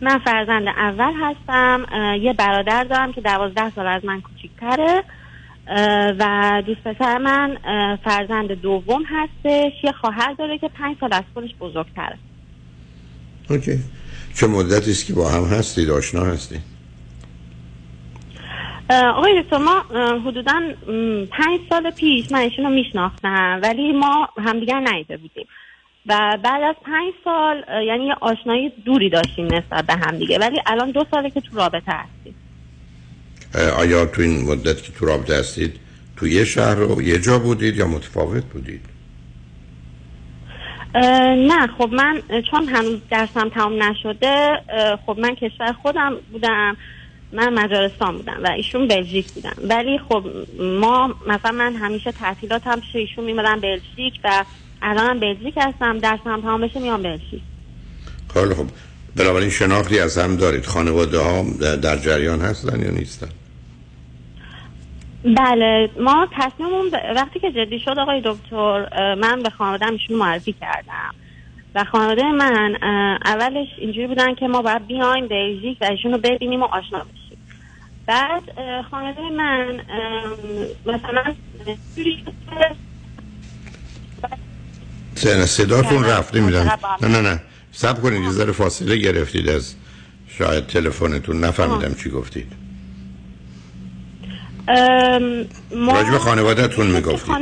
من 0.00 0.18
فرزند 0.18 0.68
اول 0.68 1.12
هستم. 1.20 1.86
یه 2.22 2.32
برادر 2.32 2.84
دارم 2.84 3.12
که 3.12 3.20
دوازده 3.20 3.70
سال 3.70 3.86
از 3.86 4.04
من 4.04 4.20
کوچیکتره. 4.20 5.02
و 6.18 6.62
دوست 6.66 6.80
پسر 6.80 7.18
من 7.18 7.58
فرزند 8.04 8.52
دوم 8.52 9.02
هستش. 9.06 9.72
یه 9.84 9.92
خواهر 9.92 10.32
داره 10.32 10.58
که 10.58 10.68
پنج 10.68 10.96
سال 11.00 11.12
از 11.12 11.22
خودش 11.34 11.50
بزرگتره. 11.60 12.18
اوکی. 13.50 13.78
چه 14.34 14.46
مدتی 14.46 14.90
است 14.90 15.06
که 15.06 15.12
با 15.12 15.28
هم 15.28 15.44
هستید؟ 15.44 15.90
آشنا 15.90 16.24
هستید؟ 16.24 16.60
آقای 18.90 19.42
دکتر 19.42 19.58
ما 19.58 19.80
حدودا 20.24 20.52
پنج 21.30 21.60
سال 21.68 21.90
پیش 21.90 22.32
من 22.32 22.38
ایشون 22.38 22.64
رو 22.64 22.70
میشناختم 22.70 23.60
ولی 23.62 23.92
ما 23.92 24.28
همدیگر 24.38 24.80
ندیده 24.84 25.16
بودیم. 25.16 25.46
و 26.08 26.38
بعد 26.42 26.62
از 26.62 26.74
پنج 26.84 27.14
سال 27.24 27.64
یعنی 27.86 28.06
یه 28.06 28.14
آشنایی 28.20 28.72
دوری 28.84 29.10
داشتیم 29.10 29.46
نسبت 29.46 29.86
به 29.86 29.94
همدیگه 29.94 30.38
ولی 30.38 30.60
الان 30.66 30.90
دو 30.90 31.04
ساله 31.10 31.30
که 31.30 31.40
تو 31.40 31.56
رابطه 31.56 31.92
هستیم. 31.92 32.34
آیا 33.76 34.06
تو 34.06 34.22
این 34.22 34.44
مدت 34.50 34.82
که 34.82 34.92
تو 34.92 35.06
رابطه 35.06 35.34
هستید 35.38 35.80
تو 36.16 36.26
یه 36.26 36.44
شهر 36.44 36.82
و 36.82 37.02
یه 37.02 37.18
جا 37.18 37.38
بودید 37.38 37.76
یا 37.76 37.86
متفاوت 37.86 38.44
بودید؟ 38.44 38.80
نه 41.48 41.66
خب 41.78 41.92
من 41.92 42.22
چون 42.50 42.68
هنوز 42.68 43.00
درسم 43.10 43.48
تمام 43.48 43.82
نشده 43.82 44.62
خب 45.06 45.18
من 45.18 45.34
کشور 45.34 45.72
خودم 45.82 46.16
بودم 46.32 46.76
من 47.32 47.54
مجارستان 47.54 48.16
بودم 48.16 48.40
و 48.44 48.50
ایشون 48.50 48.88
بلژیک 48.88 49.32
بودن. 49.32 49.52
ولی 49.68 49.98
خب 49.98 50.24
ما 50.60 51.14
مثلا 51.26 51.52
من 51.52 51.76
همیشه 51.76 52.12
تعطیلات 52.12 52.66
هم 52.66 52.80
پیش 52.80 52.96
ایشون 52.96 53.24
میمدم 53.24 53.60
بلژیک 53.60 54.20
و 54.24 54.44
الانم 54.82 55.20
بلژیک 55.20 55.54
هستم 55.56 55.98
درسم 55.98 56.30
هم 56.30 56.40
تمام 56.42 56.60
بشه 56.60 56.80
میام 56.80 57.02
بلژیک 57.02 57.42
خیلی 58.34 58.54
خب 58.54 58.66
بنابراین 59.16 59.50
شناختی 59.50 59.98
از 59.98 60.18
هم 60.18 60.36
دارید. 60.36 60.66
خانواده 60.66 61.18
ها 61.18 61.42
در 61.82 61.96
جریان 61.96 62.40
هستن 62.40 62.80
یا 62.82 62.90
نیستن؟ 62.90 63.28
بله 65.36 65.90
ما 66.00 66.28
تصمیممون 66.32 66.90
ب- 66.90 67.16
وقتی 67.16 67.40
که 67.40 67.52
جدی 67.52 67.80
شد 67.84 67.98
آقای 67.98 68.22
دکتر 68.24 68.86
من 69.14 69.42
به 69.42 69.50
خانواده 69.50 69.86
ایشون 69.88 70.16
معرفی 70.16 70.52
کردم. 70.52 71.14
و 71.74 71.84
خانواده 71.84 72.22
من 72.32 72.76
اولش 73.24 73.68
اینجوری 73.78 74.06
بودن 74.06 74.34
که 74.34 74.48
ما 74.48 74.62
باید 74.62 74.86
بیایم 74.86 75.28
بلژیک 75.28 75.78
و 75.80 75.84
ایشون 75.84 76.12
رو 76.12 76.18
ببینیم 76.18 76.62
و 76.62 76.64
آشنا 76.64 76.98
بشیم. 76.98 77.38
بعد 78.06 78.42
خانواده 78.90 79.20
من 79.36 79.80
مثلا 80.86 81.34
جوری 81.96 82.16
شد 82.24 82.32
که 82.50 82.76
سن 84.22 84.38
صداتون 85.46 86.04
رفته 86.04 86.40
میدن 86.40 86.70
نه 87.02 87.08
نه 87.08 87.20
نه 87.20 87.40
سب 87.72 88.02
کنید 88.02 88.22
یه 88.22 88.30
ذره 88.30 88.52
فاصله 88.52 88.96
گرفتید 88.96 89.48
از 89.48 89.74
شاید 90.38 90.66
تلفنتون. 90.66 91.44
نفهمیدم 91.44 91.94
چی 91.94 92.10
گفتید. 92.10 92.52
ام، 94.68 95.44
ما 95.76 95.92
راجب 95.92 96.18
خانوادهتون 96.18 96.86
می‌گفتید. 96.86 97.34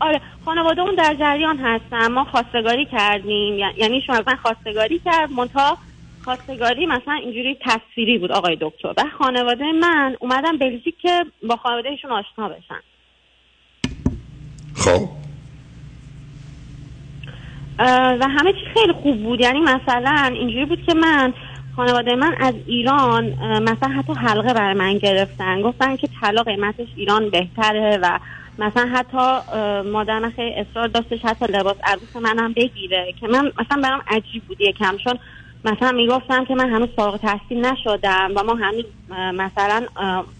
آره 0.00 0.20
خانوادهمون 0.44 0.94
در 0.94 1.16
جریان 1.18 1.58
هستن. 1.58 2.12
ما 2.12 2.24
خواستگاری 2.24 2.86
کردیم. 2.92 3.58
یعنی 3.58 4.02
شما 4.06 4.16
از 4.16 4.22
من 4.26 4.36
خواستگاری 4.36 5.00
کرد 5.04 5.30
منتها 5.30 5.78
خواستگاری 6.24 6.86
مثلا 6.86 7.14
اینجوری 7.14 7.56
تصویری 7.66 8.18
بود 8.18 8.32
آقای 8.32 8.58
دکتر. 8.60 8.88
و 8.96 9.04
خانواده 9.18 9.72
من 9.72 10.16
اومدن 10.20 10.58
بلژیک 10.58 10.94
که 11.02 11.24
با 11.48 11.56
خانوادهشون 11.56 12.10
آشنا 12.12 12.48
بشن. 12.48 12.80
خب. 14.76 15.23
و 17.78 18.28
همه 18.38 18.52
چی 18.52 18.66
خیلی 18.74 18.92
خوب 18.92 19.22
بود. 19.22 19.40
یعنی 19.40 19.60
مثلا 19.60 20.30
اینجوری 20.32 20.64
بود 20.64 20.82
که 20.86 20.94
من 20.94 21.34
خانواده 21.76 22.14
من 22.14 22.34
از 22.40 22.54
ایران 22.66 23.24
مثلا 23.62 23.88
حتی 23.88 24.12
حلقه 24.12 24.54
برای 24.54 24.74
من 24.74 24.98
گرفتن. 24.98 25.62
گفتن 25.62 25.96
که 25.96 26.08
طلا 26.20 26.42
قیمتش 26.42 26.88
ایران 26.96 27.30
بهتره 27.30 27.98
و 28.02 28.18
مثلا 28.58 28.88
حتی 28.94 29.52
مادر 29.90 30.18
من 30.18 30.30
خیلی 30.30 30.54
اصرار 30.54 30.88
داشتش 30.88 31.18
حتی 31.24 31.44
لباس 31.52 31.76
عروس 31.84 32.16
منم 32.16 32.52
بگیره 32.52 33.14
که 33.20 33.26
من 33.26 33.52
مثلا 33.60 33.82
برام 33.82 34.02
عجیب 34.08 34.42
بود 34.48 34.60
یکم. 34.60 34.96
چون 34.96 35.18
مثلا 35.64 35.92
می‌گفتم 35.92 36.44
که 36.44 36.54
من 36.54 36.70
هنوز 36.70 36.88
فارغ 36.96 37.16
تحصیل 37.16 37.66
نشدم 37.66 38.30
و 38.36 38.42
ما 38.42 38.54
هنوز 38.54 38.84
مثلا 39.34 39.86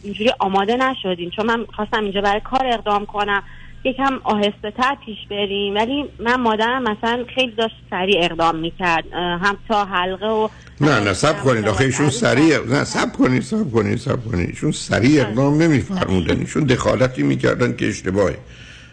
اینجوری 0.02 0.30
آماده 0.38 0.76
نشدیم. 0.76 1.30
چون 1.30 1.46
من 1.46 1.66
خواستم 1.76 2.02
اینجا 2.02 2.20
برای 2.20 2.40
کار 2.40 2.66
اقدام 2.66 3.06
کنم. 3.06 3.42
یکم 3.84 4.20
آهسته 4.24 4.70
تر 4.76 4.96
پیش 5.06 5.18
بریم. 5.30 5.74
ولی 5.74 6.04
من 6.18 6.40
مادرم 6.40 6.82
مثلا 6.82 7.24
خیلی 7.34 7.52
داشت 7.52 7.74
سریع 7.90 8.24
اقدام 8.24 8.56
می‌کرد. 8.56 9.04
هم 9.12 9.56
تا 9.68 9.84
حلقه 9.84 10.26
و 10.26 10.48
نه 10.80 11.00
نه 11.00 11.12
سب 11.12 11.40
کنید. 11.44 11.68
آخه 11.68 11.84
ایشون 11.84 12.10
سریع 12.10 12.58
نه 12.66 12.84
سب 12.84 13.12
کنید 13.12 13.42
سب 13.42 13.72
کنید 13.72 13.98
سب 13.98 14.24
کنید. 14.24 14.48
ایشون 14.48 14.72
سریع 14.72 15.20
اقدام 15.20 15.62
نمیفرمودن. 15.62 16.38
ایشون 16.38 16.64
دخالتی 16.64 17.22
می‌کردن 17.22 17.76
که 17.76 17.88
اشتباهه. 17.88 18.38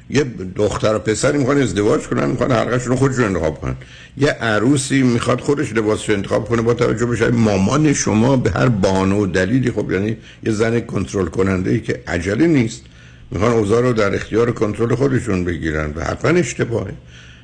یه 0.09 0.23
دختر 0.55 0.95
و 0.95 0.99
پسری 0.99 1.37
می‌خوان 1.37 1.61
ازدواج 1.61 2.01
کنن 2.01 2.29
می‌خوان 2.29 2.51
حلقهشون 2.51 2.91
رو 2.91 2.95
خودشون 2.95 3.25
انتخاب 3.25 3.61
کنن. 3.61 3.75
یه 4.17 4.29
عروسی 4.29 5.03
می‌خواد 5.03 5.41
خودش 5.41 5.73
لباسش 5.73 6.09
انتخاب 6.09 6.45
کنه 6.49 6.61
با 6.61 6.73
توجه 6.73 7.05
به 7.05 7.15
شاید 7.15 7.33
مامان 7.33 7.93
شما 7.93 8.37
به 8.37 8.51
هر 8.51 8.67
بانو 8.67 9.23
و 9.23 9.25
دلیلی 9.25 9.71
خب 9.71 9.91
یعنی 9.91 10.17
یه 10.43 10.51
زن 10.51 10.79
کنترل 10.79 11.25
کننده 11.25 11.71
ای 11.71 11.79
که 11.79 12.03
عجله 12.07 12.47
نیست. 12.47 12.85
می‌خوان 13.31 13.51
اوضاع 13.51 13.81
رو 13.81 13.93
در 13.93 14.15
اختیار 14.15 14.49
و 14.49 14.53
کنترل 14.53 14.95
خودشون 14.95 15.45
بگیرن 15.45 15.93
و 15.95 16.03
حتما 16.03 16.39
اشتباهه 16.39 16.93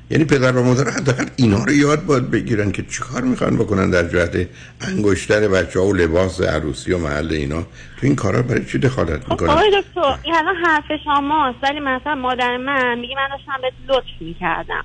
یعنی 0.09 0.25
پدر 0.25 0.51
و 0.57 0.63
مادر 0.63 0.89
حداقل 0.91 1.25
اینا 1.35 1.63
رو 1.63 1.71
یاد 1.71 2.05
باید 2.05 2.31
بگیرن 2.31 2.71
که 2.71 2.83
چیکار 2.83 3.21
می‌خوان 3.21 3.57
بکنن 3.57 3.89
در 3.89 4.07
جهت 4.07 4.47
انگشتر 4.81 5.47
بچه 5.47 5.79
ها 5.79 5.85
و 5.85 5.93
لباس 5.93 6.41
عروسی 6.41 6.93
و 6.93 6.97
محل 6.97 7.31
اینا. 7.31 7.61
تو 7.61 7.67
این 8.01 8.15
کارا 8.15 8.41
برای 8.41 8.65
چی 8.65 8.77
دخالت 8.77 9.29
می‌کنن؟ 9.29 9.49
آقای 9.49 9.71
دکتر 9.81 10.19
این 10.23 10.35
الان 10.35 10.55
حرف 10.65 10.83
شماست 11.03 11.57
ولی 11.63 11.79
مثلا 11.79 12.15
مادر 12.15 12.57
من 12.57 12.99
میگه 12.99 13.15
من 13.15 13.27
داشتم 13.37 13.61
بهت 13.61 13.97
لطف 13.97 14.21
می‌کردم 14.21 14.83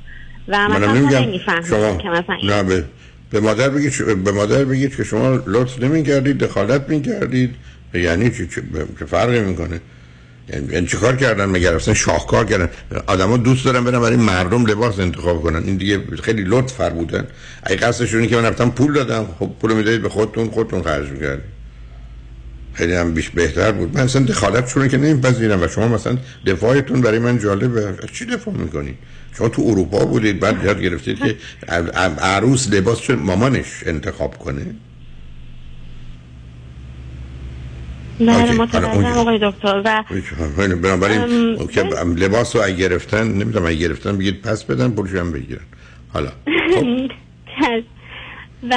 و 0.49 0.69
مثلا 0.69 0.93
نمیگم. 0.93 1.19
نمیفهمیدم 1.19 1.69
شما 1.69 1.97
که 1.97 2.09
مثلا 2.09 2.35
این 2.35 2.51
نه 2.51 2.63
به, 2.63 2.85
به 3.31 3.41
مادر 3.41 3.69
بگید 3.69 3.93
ش- 3.93 4.01
به 4.03 4.33
مادر 4.33 4.65
بگید 4.65 4.97
که 4.97 5.05
شما 5.05 5.43
لطف 5.47 5.83
نمی‌کردید 5.83 6.39
دخالت 6.39 6.89
می‌کردید. 6.89 7.55
یعنی 7.95 8.31
چی 8.31 8.47
چه 8.47 8.63
چه 8.99 9.05
فرقی 9.05 9.41
می‌کنه؟ 9.41 9.81
یعنی 10.53 10.73
یعنی 10.73 10.87
چیکار 10.87 11.17
کردن 11.17 11.45
مگر 11.45 11.75
اصلا 11.75 11.95
شاهکار 11.95 12.45
کردن. 12.45 12.69
آدما 13.07 13.37
دوست 13.37 13.65
دارن 13.65 13.85
برن 13.85 14.01
برای 14.01 14.17
مردم 14.17 14.67
لباس 14.67 14.99
انتخاب 14.99 15.43
کنن. 15.43 15.63
این 15.65 15.77
دیگه 15.77 16.01
خیلی 16.23 16.45
لطف 16.47 16.73
فرمودن 16.73 17.27
اگه 17.63 17.77
قصدشون 17.77 18.27
که 18.27 18.37
من 18.37 18.45
رفتم 18.45 18.71
پول 18.71 18.93
دادم. 18.93 19.27
خب 19.39 19.51
پول 19.61 19.73
می‌دادید 19.73 20.03
به 20.03 20.09
خودتون 20.09 20.51
خودتون 20.51 20.83
خرج 20.83 21.09
می‌کردید. 21.09 21.45
خیلی 22.75 22.95
هم 22.95 23.15
بیش 23.15 23.31
بهتر 23.31 23.73
بود. 23.73 23.95
من 23.95 24.01
اصلا 24.01 24.23
دخالت 24.23 24.69
شونه 24.69 24.89
که 24.89 24.97
نمیپذیرم 24.97 25.63
و 25.63 25.69
شما 25.69 25.89
مثلا 25.89 26.19
دفاعتون 26.47 27.01
برای 27.01 27.19
من 27.19 27.39
جالبه. 27.39 27.95
چی 28.13 28.25
دفاع 28.25 28.55
می‌کنید؟ 28.55 28.95
شما 29.39 29.49
تو 29.49 29.63
اروپا 29.63 30.05
بودید 30.05 30.41
بعد 30.41 30.65
یاد 30.65 30.81
گرفتید 30.81 31.19
که 31.19 31.37
عروس 32.19 32.69
لباس 32.69 33.01
چون 33.01 33.17
مامانش 33.17 33.67
انتخاب 33.87 34.39
کنه؟ 34.39 34.67
بله 38.27 38.33
حالا 38.33 38.53
متوجهم. 38.53 39.19
آقای 39.19 39.39
دکتر 39.43 39.83
و 39.85 40.05
بنابراین 40.77 41.21
ام، 41.21 41.67
که 41.67 41.83
لباس 42.17 42.57
رو 42.57 42.63
اگه 42.63 42.77
گرفتن 42.77 43.29
نمی‌دونم 43.29 43.67
اگه 43.67 43.77
گرفتن 43.77 44.19
بگید 44.19 44.43
پس 44.43 44.65
بدن 44.65 44.91
پولش 44.91 45.15
هم 45.15 45.33
بگیرن. 45.33 45.65
حالا 46.15 46.29
و 48.71 48.75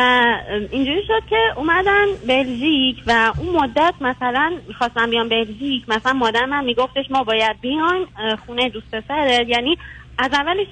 اینجوری 0.71 1.01
شد 1.07 1.29
که 1.29 1.35
اومدن 1.55 2.05
بلژیک 2.27 3.03
و 3.07 3.33
اون 3.37 3.55
مدت 3.55 3.93
مثلا 4.01 4.53
می‌خواستم 4.67 5.09
بیام 5.09 5.29
بلژیک 5.29 5.83
مثلا 5.87 6.13
مادر 6.13 6.45
من 6.45 6.63
میگفتش 6.65 7.05
ما 7.09 7.23
باید 7.23 7.61
بیایم 7.61 8.07
اه، 8.17 8.35
خونه 8.45 8.69
دوست 8.69 8.87
پسرت. 8.91 9.47
یعنی 9.47 9.77
از 10.17 10.29
اولش 10.33 10.67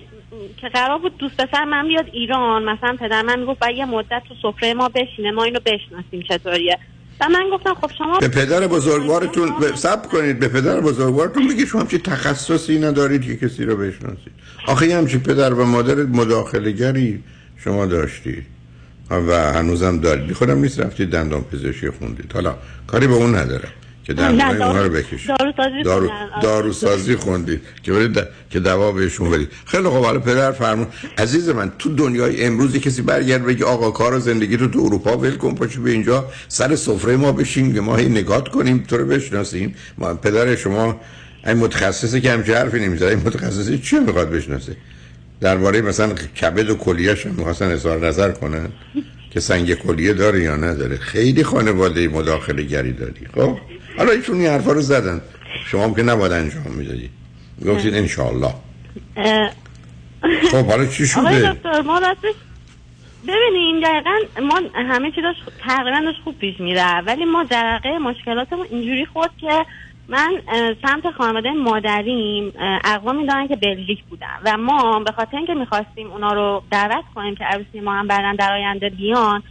که 0.62 0.70
قرار 0.70 0.98
بود 0.98 1.18
دوست 1.18 1.38
پسر 1.38 1.66
من 1.66 1.88
بیاد 1.88 2.06
ایران. 2.14 2.64
مثلا 2.64 2.98
پدر 3.00 3.22
من 3.22 3.40
می‌گفت 3.40 3.60
باید 3.60 3.78
یه 3.78 3.86
مدت 3.86 4.22
تو 4.30 4.36
سفره 4.42 4.74
ما 4.74 4.90
بشینه 4.90 5.32
ما 5.32 5.44
اینو 5.44 5.60
بشناسیم 5.66 6.22
چطوریه. 6.30 6.80
و 7.22 7.30
من 7.30 7.50
گفتم 7.54 7.74
خب 7.74 7.92
شما 7.98 8.20
به 8.20 8.28
پدر 8.28 8.68
بزرگوارتون 8.68 9.52
سب 9.76 10.10
کنید 10.10 10.40
به 10.40 10.48
پدر 10.48 10.80
بزرگوارتون 10.80 11.48
بگید 11.48 11.68
شما 11.68 11.82
همچی 11.82 11.98
تخصصی 11.98 12.80
ندارید 12.80 13.22
که 13.22 13.36
کسی 13.48 13.66
رو 13.66 13.78
بشناسید. 13.78 14.34
آخه 14.68 14.88
یه 14.88 14.98
همچی 14.98 15.18
پدر 15.18 15.54
و 15.54 15.66
مادر 15.66 15.96
مداخله 15.96 16.72
گری 16.72 17.24
شما 17.58 17.86
داشتید 17.86 18.46
و 19.10 19.54
هنوزم 19.54 20.00
دارید. 20.00 20.34
خودم 20.34 20.58
نیست 20.58 20.80
رفتید 20.80 21.10
دندان 21.10 21.42
پزشکی 21.42 21.90
خوندید. 21.90 22.32
حالا 22.34 22.56
کاری 22.88 23.08
به 23.08 23.14
اون 23.14 23.36
ندارم. 23.36 23.72
که 24.04 24.14
دارو- 24.14 24.34
اونها 24.64 24.82
رو 24.84 24.90
بکشید. 24.90 25.30
داروسازی 25.40 25.84
دارو. 25.84 26.10
داروسازی 26.42 27.16
خوندید 27.16 27.62
که 27.84 27.94
برید 27.94 28.20
د- 28.20 28.26
که 28.50 28.60
دوا 28.60 28.92
بهشون 28.92 29.30
بدید. 29.30 29.50
خیلی 29.66 29.84
خب 29.84 30.04
حالا 30.04 30.20
پدر 30.20 30.52
فرمون 30.52 30.88
عزیز 31.18 31.50
من 31.50 31.72
تو 31.80 31.96
دنیای 31.96 32.46
امروز 32.46 32.76
یه 32.76 32.82
کسی 32.82 33.02
برگرد 33.02 33.46
بگه 33.46 33.66
آقا 33.66 33.92
کار 33.92 34.14
و 34.14 34.20
زندگی 34.20 34.58
رو 34.58 34.68
تو 34.68 34.80
اروپا 34.80 35.18
ول 35.18 35.36
کن 35.36 35.56
پاشو 35.56 35.82
به 35.82 35.92
اینجا 35.92 36.26
سر 36.48 36.76
سفره 36.76 37.16
ما 37.18 37.32
بشین 37.32 37.74
که 37.74 37.82
ما 37.82 37.96
هی 37.96 38.10
نگات 38.10 38.48
کنیم 38.50 38.86
تو 38.88 38.98
رو 38.98 39.06
بشناسیم. 39.06 39.76
ما 39.98 40.14
پدر 40.14 40.56
شما 40.56 41.02
این 41.48 41.58
متخصصی 41.58 42.22
که 42.22 42.32
همچه 42.32 42.56
حرفی 42.58 42.80
نمی‌زد 42.80 43.04
این 43.04 43.20
متخصصی 43.26 43.78
چی 43.78 44.00
می‌خواد 44.00 44.30
بشناسه؟ 44.30 44.76
درباره 45.42 45.82
مثلا 45.82 46.14
کبد 46.14 46.70
و 46.70 46.76
کلیهش 46.76 47.26
می‌خواستن 47.26 47.72
اظهار 47.72 48.08
نظر 48.08 48.32
کنن 48.32 48.70
که 49.32 49.40
سنگ 49.40 49.74
کلیه 49.74 50.14
داره 50.14 50.44
یا 50.44 50.56
نداره. 50.56 50.98
خیلی 50.98 51.44
خانواده 51.44 52.08
مداخله 52.08 52.64
گری 52.64 52.92
داری. 52.92 53.14
خب؟ 53.36 53.58
حالا 53.98 54.12
ایشون 54.12 54.36
این 54.36 54.48
حرفا 54.48 54.72
رو 54.72 54.82
زدن. 54.82 55.22
شما 55.66 55.84
هم 55.84 55.96
که 55.96 56.04
نباید 56.04 56.32
انجام 56.32 56.64
می‌دادی. 56.78 57.10
گفتید 57.66 57.96
انشالله 57.96 58.54
خب 60.52 60.66
حالا 60.66 60.86
چی 60.86 61.08
شده؟ 61.08 61.54
دکتر 61.54 61.82
ما 61.82 62.00
راستش 62.00 62.36
ببینیم 63.28 63.82
دقیقا 63.84 64.46
ما 64.48 64.62
همه 64.74 65.12
چی 65.12 65.22
داشت 65.22 65.40
تقریبا 65.68 66.00
داشت 66.06 66.20
خوب 66.24 66.38
پیش 66.38 66.60
میره 66.60 67.02
ولی 67.02 67.26
ما 67.26 67.44
جرقه 67.44 67.98
مشکلاتمون 67.98 68.68
اینجوری 68.70 69.06
خود 69.06 69.30
که 69.42 69.66
من 70.08 70.42
سمت 70.82 71.12
خانواده 71.18 71.52
مادریم 71.52 72.54
اقوامی 72.84 73.28
دارن 73.28 73.48
که 73.48 73.56
بلژیک 73.56 74.04
بودن. 74.10 74.28
و 74.46 74.58
ما 74.58 75.00
به 75.00 75.12
خاطر 75.12 75.38
اینکه 75.38 75.54
می‌خواستیم 75.54 76.12
اونا 76.12 76.34
رو 76.34 76.64
دعوت 76.72 77.04
کنیم 77.16 77.36
که 77.36 77.44
عروسی 77.44 77.80
ما 77.80 77.94
هم 77.94 78.08
بعدا 78.08 78.36
در 78.40 78.54
آینده 78.54 78.90
بیان 78.90 79.44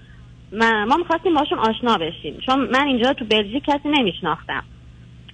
ما, 0.53 0.97
می‌خواستیم 0.97 1.35
باشون 1.35 1.59
آشنا 1.59 1.99
بشیم. 1.99 2.39
چون 2.47 2.59
من 2.61 2.87
اینجا 2.87 3.13
تو 3.13 3.25
بلژیک 3.25 3.65
کسی 3.65 3.89
نمیشناختم. 3.89 4.63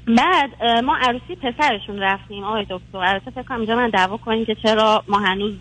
بعد 0.07 0.65
ما 0.85 0.97
عروسی 0.97 1.37
پسرشون 1.43 1.99
رفتیم 1.99 2.45
آقای 2.45 2.67
دکتر. 2.71 2.99
البته 2.99 3.31
فکر 3.31 3.43
کنم 3.43 3.59
اینجا 3.59 3.77
من 3.77 3.91
دعوا 3.91 4.17
کنیم 4.17 4.45
که 4.45 4.55
چرا 4.55 5.05
ما 5.09 5.19
هنوز 5.19 5.55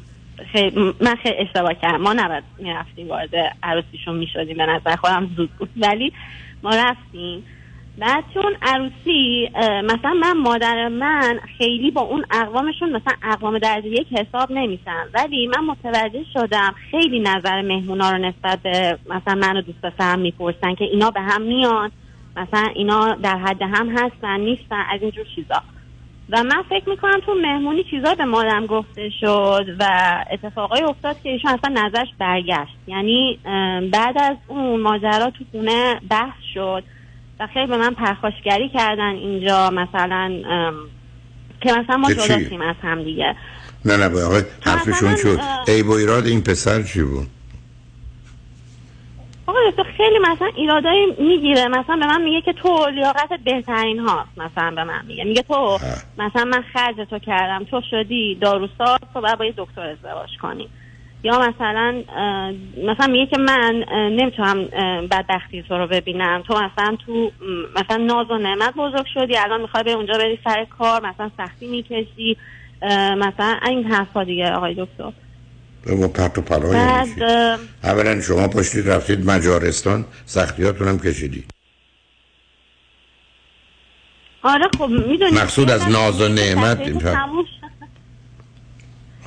خیلی 0.52 0.94
من 1.02 1.16
خیلی 1.16 1.38
اشتباه 1.38 1.74
کردم. 1.74 2.02
ما 2.02 2.14
نباید 2.14 2.44
می‌رفتیم 2.58 3.08
وارد 3.08 3.56
عروسیشون 3.64 4.16
می‌شدیم 4.16 4.58
به 4.58 4.66
نظر 4.66 4.96
خودم 4.96 5.30
زود 5.38 5.50
بود. 5.60 5.70
ولی 5.78 6.14
ما 6.64 6.70
رفتیم. 6.70 7.46
بعد 7.98 8.24
چون 8.34 8.56
عروسی 8.62 9.50
مثلا 9.84 10.14
من 10.14 10.38
مادر 10.38 10.88
من 10.88 11.40
خیلی 11.58 11.92
با 11.92 12.02
اون 12.02 12.26
اقوامشون 12.32 12.90
مثلا 12.90 13.14
اقوام 13.24 13.58
درجه 13.58 13.88
یک 13.88 14.08
حساب 14.14 14.52
نمیشن. 14.52 15.04
ولی 15.14 15.48
من 15.48 15.66
متوجه 15.66 16.24
شدم 16.34 16.76
خیلی 16.92 17.20
نظر 17.20 17.62
مهمونا 17.62 18.12
رو 18.12 18.18
نسبت 18.18 18.60
به 18.64 19.00
مثلا 19.10 19.36
من 19.36 19.58
و 19.58 19.62
دوست 19.62 19.82
پسرم 19.82 20.20
می‌پرسن 20.20 20.76
که 20.76 20.86
اینا 20.86 21.12
به 21.12 21.22
هم 21.22 21.42
میان 21.42 21.92
مثلا 22.36 22.68
اینا 22.76 23.16
در 23.16 23.38
حد 23.38 23.62
هم 23.62 23.90
هستن 23.90 24.40
نیستن 24.40 24.84
از 24.90 25.02
اینجور 25.02 25.26
چیزا. 25.36 25.62
و 26.30 26.44
من 26.44 26.64
فکر 26.70 26.90
می‌کنم 26.90 27.20
تو 27.26 27.34
مهمونی 27.34 27.84
چیزا 27.84 28.16
به 28.16 28.26
مادرم 28.26 28.66
گفته 28.66 29.10
شد 29.20 29.66
و 29.80 29.86
اتفاقای 30.32 30.82
افتاد 30.82 31.22
که 31.22 31.30
ایشون 31.30 31.52
اصلا 31.52 31.86
نظرش 31.86 32.08
برگشت. 32.20 32.76
یعنی 32.88 33.40
بعد 33.92 34.18
از 34.18 34.38
اون 34.48 34.82
ماجرا 34.82 35.30
تو 35.30 35.44
خونه 35.52 36.02
بحث 36.10 36.42
شد. 36.54 36.84
و 37.40 37.48
خیلی 37.48 37.68
به 37.68 37.78
من 37.78 37.94
پرخاشگری 37.94 38.70
کردن 38.70 39.10
اینجا 39.10 39.70
مثلا 39.70 40.32
که 41.62 41.74
مثلا 41.74 41.98
ما 41.98 42.08
که 42.08 42.16
چی؟ 42.16 42.28
جدا 42.28 42.50
شیم 42.50 42.62
از 42.62 42.76
هم 42.84 43.04
دیگه. 43.04 43.36
نه 43.86 43.98
نه 43.98 44.24
آقای 44.24 44.42
حرفشون 44.62 45.16
شد. 45.16 45.40
ای 45.68 45.84
با 45.84 45.98
ایراد 45.98 46.26
این 46.26 46.42
پسر 46.42 46.84
چی 46.84 47.04
بود؟ 47.04 47.28
آقا 49.48 49.60
تو 49.78 49.84
خیلی 49.98 50.20
مثلا 50.20 50.48
ایرادایی 50.56 51.06
می‌گیره. 51.20 51.68
مثلا 51.68 51.96
به 51.96 52.08
من 52.08 52.22
میگه 52.22 52.42
که 52.42 52.54
تو 52.54 52.90
لیاقتت 52.94 53.40
بهترین 53.46 54.00
هاست 54.00 54.30
مثلا 54.38 54.72
به 54.72 54.84
من 54.84 55.06
میگه. 55.06 55.24
میگه 55.24 55.42
تو 55.42 55.80
مثلا 56.18 56.44
من 56.44 56.64
خرج 56.74 56.96
تو 57.10 57.20
کردم 57.20 57.64
تو 57.64 57.82
شدی 57.92 58.38
داروساز 58.42 59.00
تو 59.14 59.22
باید 59.22 59.38
با 59.38 59.46
یه 59.46 59.54
دکتر 59.58 59.82
ازدواج 59.82 60.30
کنی. 60.42 60.70
یا 61.28 61.40
مثلا 61.40 62.04
مثلا 62.92 63.08
میگه 63.08 63.26
که 63.26 63.38
من 63.38 63.86
نمی‌تونم 63.92 64.66
بدبختی 65.12 65.64
تو 65.64 65.78
رو 65.78 65.88
ببینم. 65.88 66.44
تو 66.48 66.54
مثلا 66.54 66.98
تو 67.06 67.32
مثلا 67.76 67.98
ناز 67.98 68.32
و 68.32 68.38
نعمت 68.38 68.74
بزرگ 68.76 69.06
شدی 69.14 69.38
الان 69.38 69.62
می‌خوای 69.62 69.84
به 69.84 69.92
اونجا 69.92 70.14
بری 70.14 70.40
سر 70.44 70.66
کار 70.80 71.06
مثلا 71.06 71.32
سختی 71.38 71.68
می‌کشی. 71.68 72.38
مثلا 73.18 73.60
این 73.66 73.84
حرفا 73.92 74.24
دیگه 74.24 74.52
آقای 74.52 74.74
دکتر. 74.74 75.12
با 76.02 76.08
پرت 76.08 76.38
و 76.38 76.42
پلای 76.42 76.74
بعد 76.74 77.08
اولا 77.84 78.22
شما 78.22 78.48
پشتید 78.48 78.90
رفتید 78.90 79.30
مجارستان 79.30 80.06
سختیاتون 80.26 80.88
هم 80.88 81.00
کشیدید 81.00 81.52
آره 84.44 84.66
خب 84.78 84.88
می‌دونی. 84.90 85.32
مقصود 85.32 85.72
از 85.72 85.90
ناز 85.90 86.22
و 86.22 86.28
نعمت 86.28 86.80
این 86.80 87.00
پر- 87.00 87.16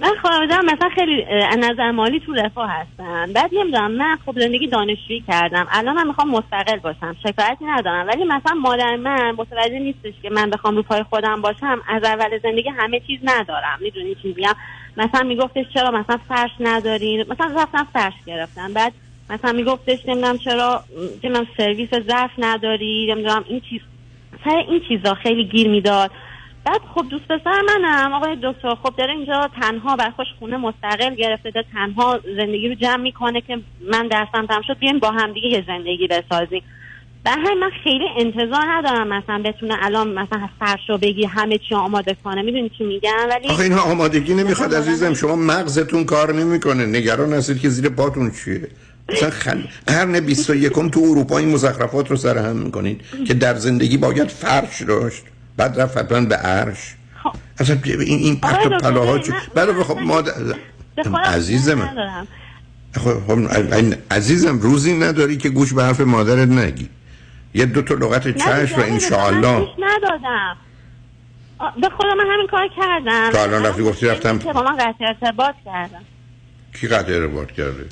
من 0.00 0.12
خانوادم 0.22 0.64
مثلا 0.64 0.88
خیلی 0.94 1.24
از 1.24 1.58
نظر 1.58 1.90
مالی 1.90 2.20
تو 2.20 2.32
رفاه 2.32 2.70
هستن. 2.70 3.32
بعد 3.32 3.50
نمی‌دونم 3.52 3.90
من 3.92 4.18
خب 4.26 4.40
زندگی 4.40 4.66
دانشجویی 4.68 5.24
کردم. 5.28 5.66
الان 5.70 5.94
من 5.96 6.06
می‌خوام 6.06 6.30
مستقل 6.30 6.78
باشم. 6.78 7.16
شکایتی 7.26 7.64
ندارم. 7.64 8.08
ولی 8.08 8.24
مثلا 8.24 8.54
مادر 8.54 8.96
من 8.96 9.30
متوجه 9.38 9.78
نیستش 9.78 10.14
که 10.22 10.30
من 10.30 10.50
بخوام 10.50 10.76
رو 10.76 10.82
پای 10.82 11.02
خودم 11.02 11.42
باشم. 11.42 11.82
از 11.88 12.04
اول 12.04 12.38
زندگی 12.42 12.68
همه 12.68 13.00
چیز 13.00 13.20
ندارم. 13.24 13.78
می‌دونی 13.80 14.14
چی 14.14 14.28
میگم؟ 14.28 14.54
مثلا 14.96 15.28
میگفتش 15.28 15.66
چرا 15.74 15.90
مثلا 15.90 16.18
فرش 16.28 16.50
ندارین 16.60 17.24
مثلا 17.28 17.62
رفتم 17.62 17.88
فرش 17.92 18.14
گرفتم. 18.26 18.72
بعد 18.72 18.92
مثلا 19.30 19.52
میگفتش 19.52 19.98
نمی‌دونم 20.08 20.38
چرا 20.38 20.84
نمی‌دونم 21.24 21.46
سرویس 21.56 21.90
ظرف 22.08 22.30
نداری. 22.38 23.06
نمی‌دونم 23.10 23.44
این 23.48 23.60
چیز 23.60 23.80
سر 24.44 24.56
این 24.68 24.80
چیزا 24.88 25.14
خیلی 25.14 25.44
گیر 25.44 25.68
می‌داد. 25.68 26.10
بعد 26.64 26.80
خب 26.94 27.04
دوست 27.10 27.24
پسر 27.24 27.60
منم 27.68 28.12
آقای 28.12 28.36
دکتر 28.42 28.74
خب 28.82 28.96
داره 28.98 29.12
اینجا 29.12 29.50
تنها 29.60 29.96
بر 29.96 30.10
خوش 30.10 30.26
خونه 30.38 30.56
مستقل 30.56 31.14
گرفته 31.14 31.50
داره 31.50 31.66
تنها 31.72 32.20
زندگی 32.36 32.68
رو 32.68 32.74
جمع 32.74 33.02
می‌کنه 33.02 33.40
که 33.40 33.58
من 33.92 34.08
درسم 34.08 34.46
تم 34.46 34.62
شد 34.66 34.78
بیایم 34.78 34.98
با 34.98 35.10
هم 35.10 35.32
دیگه 35.32 35.48
یه 35.48 35.64
زندگی 35.66 36.08
بسازیم. 36.08 36.62
به 37.24 37.30
همین 37.30 37.58
من 37.58 37.70
خیلی 37.84 38.04
انتظار 38.18 38.64
ندارم 38.68 39.08
مثلا 39.08 39.42
بتونه 39.44 39.74
الان 39.80 40.08
مثلا 40.08 40.48
فرش 40.60 40.80
رو 40.88 40.98
بگی 40.98 41.24
همه 41.24 41.58
چی 41.58 41.74
آماده 41.74 42.16
کنه. 42.24 42.42
می‌دونی 42.42 42.70
چی 42.78 42.84
میگم؟ 42.84 43.28
ولی 43.30 43.48
آخه 43.48 43.62
اینها 43.62 43.90
آمادگی 43.90 44.34
نمی‌خواد 44.34 44.74
عزیزم. 44.74 45.14
شما 45.14 45.36
مغزتون 45.36 46.04
کار 46.04 46.34
نمی‌کنه. 46.34 46.86
نگران 46.86 47.32
هستید 47.32 47.60
که 47.60 47.68
زیر 47.68 47.88
پاتون 47.88 48.30
چیه. 48.30 48.68
مثلا 49.08 49.30
خل... 49.30 49.62
قرن 49.86 50.20
21 50.20 50.72
تو 50.72 51.00
اروپا 51.00 51.38
این 51.38 51.48
مزخرفات 51.48 52.10
رو 52.10 52.16
سرهم 52.16 52.56
می‌کنید 52.56 53.00
که 53.26 53.34
در 53.34 53.54
زندگی 53.54 53.96
باید 53.96 54.28
فرش 54.28 54.82
داشت 54.82 55.22
بعد 55.56 55.80
رفت 55.80 55.98
حتما 55.98 56.20
به 56.20 56.36
عرش. 56.36 56.94
اصلا 57.58 57.78
این, 57.84 58.00
این 58.00 58.36
پرت 58.36 58.66
و 58.66 58.78
پلاها 58.78 59.18
چی 59.18 59.32
بله 59.54 59.84
خب 59.84 59.98
مادر 59.98 60.32
به 60.96 61.02
خودم 61.02 61.16
عزیز 61.16 61.68
من. 61.68 61.88
ندارم. 61.88 62.26
خب 62.94 63.20
خب، 63.26 63.94
عزیزم 64.10 64.58
روزی 64.58 64.98
نداری 64.98 65.36
که 65.36 65.48
گوش 65.48 65.72
به 65.72 65.84
حرف 65.84 66.00
مادرت 66.00 66.48
نگی. 66.48 66.88
یه 67.54 67.66
دو 67.66 67.82
تا 67.82 67.94
لغت 67.94 68.36
چشم 68.36 68.80
و 68.80 68.82
انشاءالله. 68.82 69.58
گوش 69.58 69.68
ندادم. 69.78 70.56
به 71.80 71.88
خدا 71.88 72.14
من 72.14 72.24
همین 72.34 72.46
کار 72.50 72.68
کردم. 72.76 73.30
تا 73.32 73.42
الان 73.42 73.66
رفتی 73.66 73.82
گفتی 73.82 74.06
رفتم 74.06 74.38
که 74.38 74.52
با 74.52 74.62
من 74.62 74.76
قطع 74.76 75.04
ارتباط 75.04 75.54
کردم. 75.64 76.04
کی 76.80 76.88
قطع 76.88 77.12
ارتباط 77.12 77.50
کرده؟ 77.50 77.86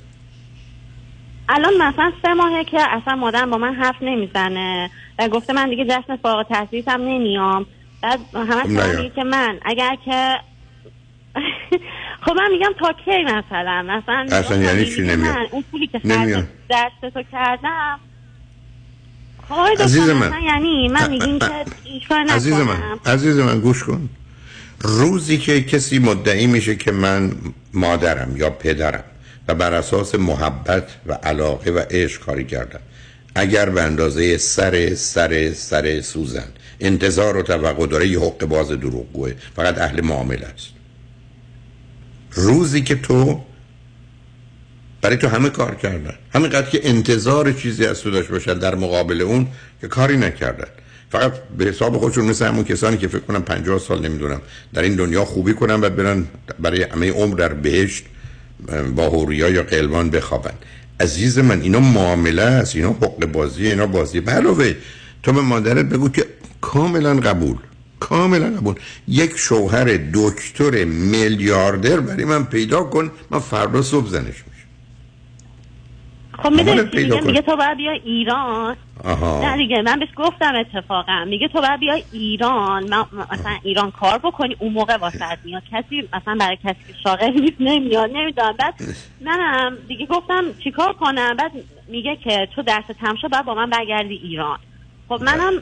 الان 1.53 1.75
مثلا 1.75 2.13
سه 2.23 2.35
ماهه 2.35 2.65
که 2.65 2.79
اصلا 2.81 3.17
مادرم 3.17 3.51
با 3.51 3.59
من 3.59 3.75
حرف 3.75 3.97
نمی‌زنه 4.03 4.91
و 5.19 5.29
گفته 5.29 5.53
من 5.53 5.71
دیگه 5.71 5.85
جشن 5.85 6.17
فارغ 6.17 6.37
التحصیلم 6.37 7.01
نمیام 7.01 7.67
بعد 8.03 8.21
همش 8.35 8.63
خب 8.63 8.69
نیا. 8.71 8.87
میگه 8.87 9.11
که 9.15 9.25
من 9.25 9.59
اگر 9.65 9.97
که 10.05 10.37
خب 12.25 12.33
من 12.33 12.51
میگم 12.53 12.73
تا 12.81 12.93
کی 13.05 13.23
مثلا 13.23 13.83
مثلا 13.83 14.27
اصلا 14.39 14.57
یعنی 14.57 14.85
چی 14.87 15.03
نمیاد؟ 15.03 15.37
من 15.37 15.47
اون 15.51 15.65
پولی 15.71 15.87
که 15.87 16.01
نمیاد. 16.05 16.41
خرج 16.41 16.91
درس 17.03 17.13
تو 17.15 17.23
کردم 17.33 18.01
خب 19.49 19.83
عزیز 19.83 20.11
من. 20.11 20.33
یعنی 20.43 20.89
من 20.89 21.19
که 21.39 22.35
عزیز 22.35 22.55
من 22.55 22.79
عزیز 23.07 23.39
من 23.39 23.61
گوش 23.61 23.85
کن 23.85 24.09
روزی 24.81 25.39
که 25.39 25.63
کسی 25.63 25.99
مدعی 25.99 26.47
میشه 26.47 26.77
که 26.77 26.93
من 26.93 27.33
مادرم 27.75 28.37
یا 28.37 28.51
پدرم 28.51 29.05
بر 29.55 29.75
اساس 29.75 30.15
محبت 30.15 30.89
و 31.07 31.13
علاقه 31.13 31.71
و 31.71 31.79
عشق 31.91 32.21
کاری 32.21 32.45
کردم. 32.45 32.81
اگر 33.35 33.71
به 33.71 33.83
اندازه 33.83 34.37
سر 34.37 34.95
سر 34.95 35.53
سر 35.53 36.01
سوزن. 36.01 36.49
انتظار 36.81 37.37
و 37.37 37.43
توقع 37.43 37.87
داره 37.87 38.09
یه 38.09 38.21
حق 38.21 38.45
باز 38.45 38.69
دروغگوه. 38.69 39.33
فقط 39.57 39.79
اهل 39.79 40.01
معامله 40.01 40.47
است. 40.47 40.69
روزی 42.33 42.83
که 42.83 42.95
تو 42.95 43.41
برای 45.03 45.17
تو 45.17 45.29
همه 45.29 45.51
کار 45.51 45.75
کردن. 45.75 46.15
همینقدر 46.35 46.71
که 46.71 46.89
انتظار 46.89 47.53
چیزی 47.53 47.87
از 47.87 48.01
تو 48.01 48.11
داشت 48.11 48.29
باشن 48.29 48.59
در 48.59 48.75
مقابل 48.75 49.21
اون 49.21 49.49
که 49.81 49.89
کاری 49.89 50.17
نکردن. 50.17 50.69
فقط 51.11 51.33
به 51.59 51.65
حساب 51.65 51.99
خودشون 51.99 52.25
مثل 52.25 52.47
همون 52.47 52.65
کسانی 52.65 52.97
که 52.97 53.09
فکر 53.09 53.21
کنم 53.21 53.43
50 53.43 53.79
سال 53.79 54.09
نمی‌دونم 54.09 54.41
در 54.75 54.83
این 54.83 54.97
دنیا 54.97 55.25
خوبی 55.25 55.55
کنن 55.55 55.81
و 55.81 55.91
برن 55.91 56.27
برای 56.59 56.83
همه 56.83 57.11
عمر 57.11 57.35
در 57.35 57.53
بهشت 57.53 58.05
با 58.97 59.09
هوریا 59.09 59.49
یا 59.51 59.63
قلوان 59.63 60.11
بخوابن. 60.11 60.55
عزیز 61.01 61.39
من 61.39 61.61
اینا 61.61 61.81
معامله 61.81 62.43
است 62.43 62.77
اینا 62.77 62.91
حق 62.91 63.27
بازی 63.27 63.67
اینا 63.67 63.87
بازی. 63.87 64.19
علاوه 64.19 64.75
تو 65.23 65.33
به 65.33 65.41
مادرت 65.41 65.87
بگو 65.87 66.09
که 66.09 66.27
کاملا 66.61 67.15
قبول 67.15 67.57
کاملا 68.01 68.51
قبول. 68.57 68.75
یک 69.09 69.33
شوهر 69.37 70.01
دکتر 70.15 70.85
میلیاردر 70.85 72.01
برای 72.01 72.25
من 72.25 72.45
پیدا 72.45 72.83
کن 72.83 73.11
من 73.31 73.39
فردا 73.39 73.83
صبح 73.83 74.09
زنش 74.09 74.45
خب 76.43 76.51
می‌دونی 76.51 77.21
میگه؟ 77.21 77.43
تو 77.43 77.57
باید 77.57 77.77
بیا 77.77 77.93
ایران. 77.93 78.77
آها. 79.05 79.41
نه 79.41 79.57
دیگه 79.57 79.83
من 79.83 79.99
بهش 79.99 80.09
گفتم 80.17 80.55
اتفاقا. 80.55 81.25
میگه 81.25 81.49
تو 81.49 81.61
باید 81.61 81.81
بیا 81.81 81.95
ایران. 82.11 82.85
من 82.85 83.05
مثلا 83.33 83.59
ایران 83.63 83.91
کار 83.91 84.19
بکنی 84.19 84.57
اون 84.59 84.73
موقع 84.73 84.97
واسه 84.97 85.39
میاد. 85.45 85.63
کسی 85.73 86.09
مثلا 86.15 86.37
برای 86.41 86.57
کسی 86.57 86.77
که 86.87 86.93
شاغل 87.03 87.41
نیست 87.41 87.61
نمیاد 87.61 88.11
نمی‌دونم. 88.15 88.55
بعد 88.59 88.75
منم 89.21 89.77
دیگه 89.89 90.07
گفتم 90.07 90.45
چیکار 90.65 90.93
کنم؟ 90.93 91.37
بعد 91.37 91.53
میگه 91.89 92.17
که 92.17 92.49
تو 92.55 92.63
درس 92.63 92.85
تمام 93.01 93.17
شد 93.23 93.29
باید 93.29 93.45
با 93.45 93.55
من 93.55 93.71
برگردی 93.71 94.15
ایران. 94.15 94.59
خب 95.09 95.23
منم 95.23 95.53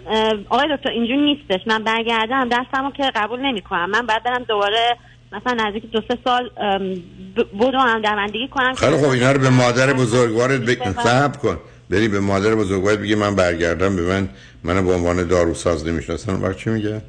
آقای 0.48 0.76
دکتر 0.76 0.90
اینجوری 0.90 1.20
نیستش. 1.20 1.60
من 1.66 1.84
برگردم 1.84 2.48
درسمو 2.48 2.90
که 2.90 3.10
قبول 3.14 3.40
نمی‌کنم. 3.40 3.90
من 3.90 4.06
باید 4.06 4.22
برم 4.22 4.44
دوباره 4.44 4.96
مثلا 5.32 5.68
نزدیک 5.68 5.90
دو 5.90 6.00
سه 6.08 6.18
سال 6.24 6.50
ام، 6.56 6.94
ب- 7.36 7.58
بدو 7.60 7.78
هم 7.78 8.02
دوندگی 8.02 8.48
کنم 8.48 8.74
خیلی 8.74 8.96
خب 8.96 9.08
اینا 9.08 9.32
رو 9.32 9.40
به 9.40 9.50
مادر 9.50 9.92
بزرگوارت 9.92 10.60
بیشتر 10.60 10.90
ب... 10.92 11.00
صبر 11.00 11.38
کن. 11.38 11.58
بری 11.90 12.08
به 12.08 12.20
مادر 12.20 12.54
بزرگوارت 12.54 12.98
بگی 12.98 13.14
من 13.14 13.34
برگردم 13.34 13.96
به 13.96 14.02
من 14.02 14.28
منو 14.64 14.82
به 14.82 14.94
عنوان 14.94 15.26
داروساز 15.28 15.86
نمی‌شناسن. 15.86 16.34
وقت 16.34 16.56
چی 16.56 16.70
میگه؟ 16.70 17.00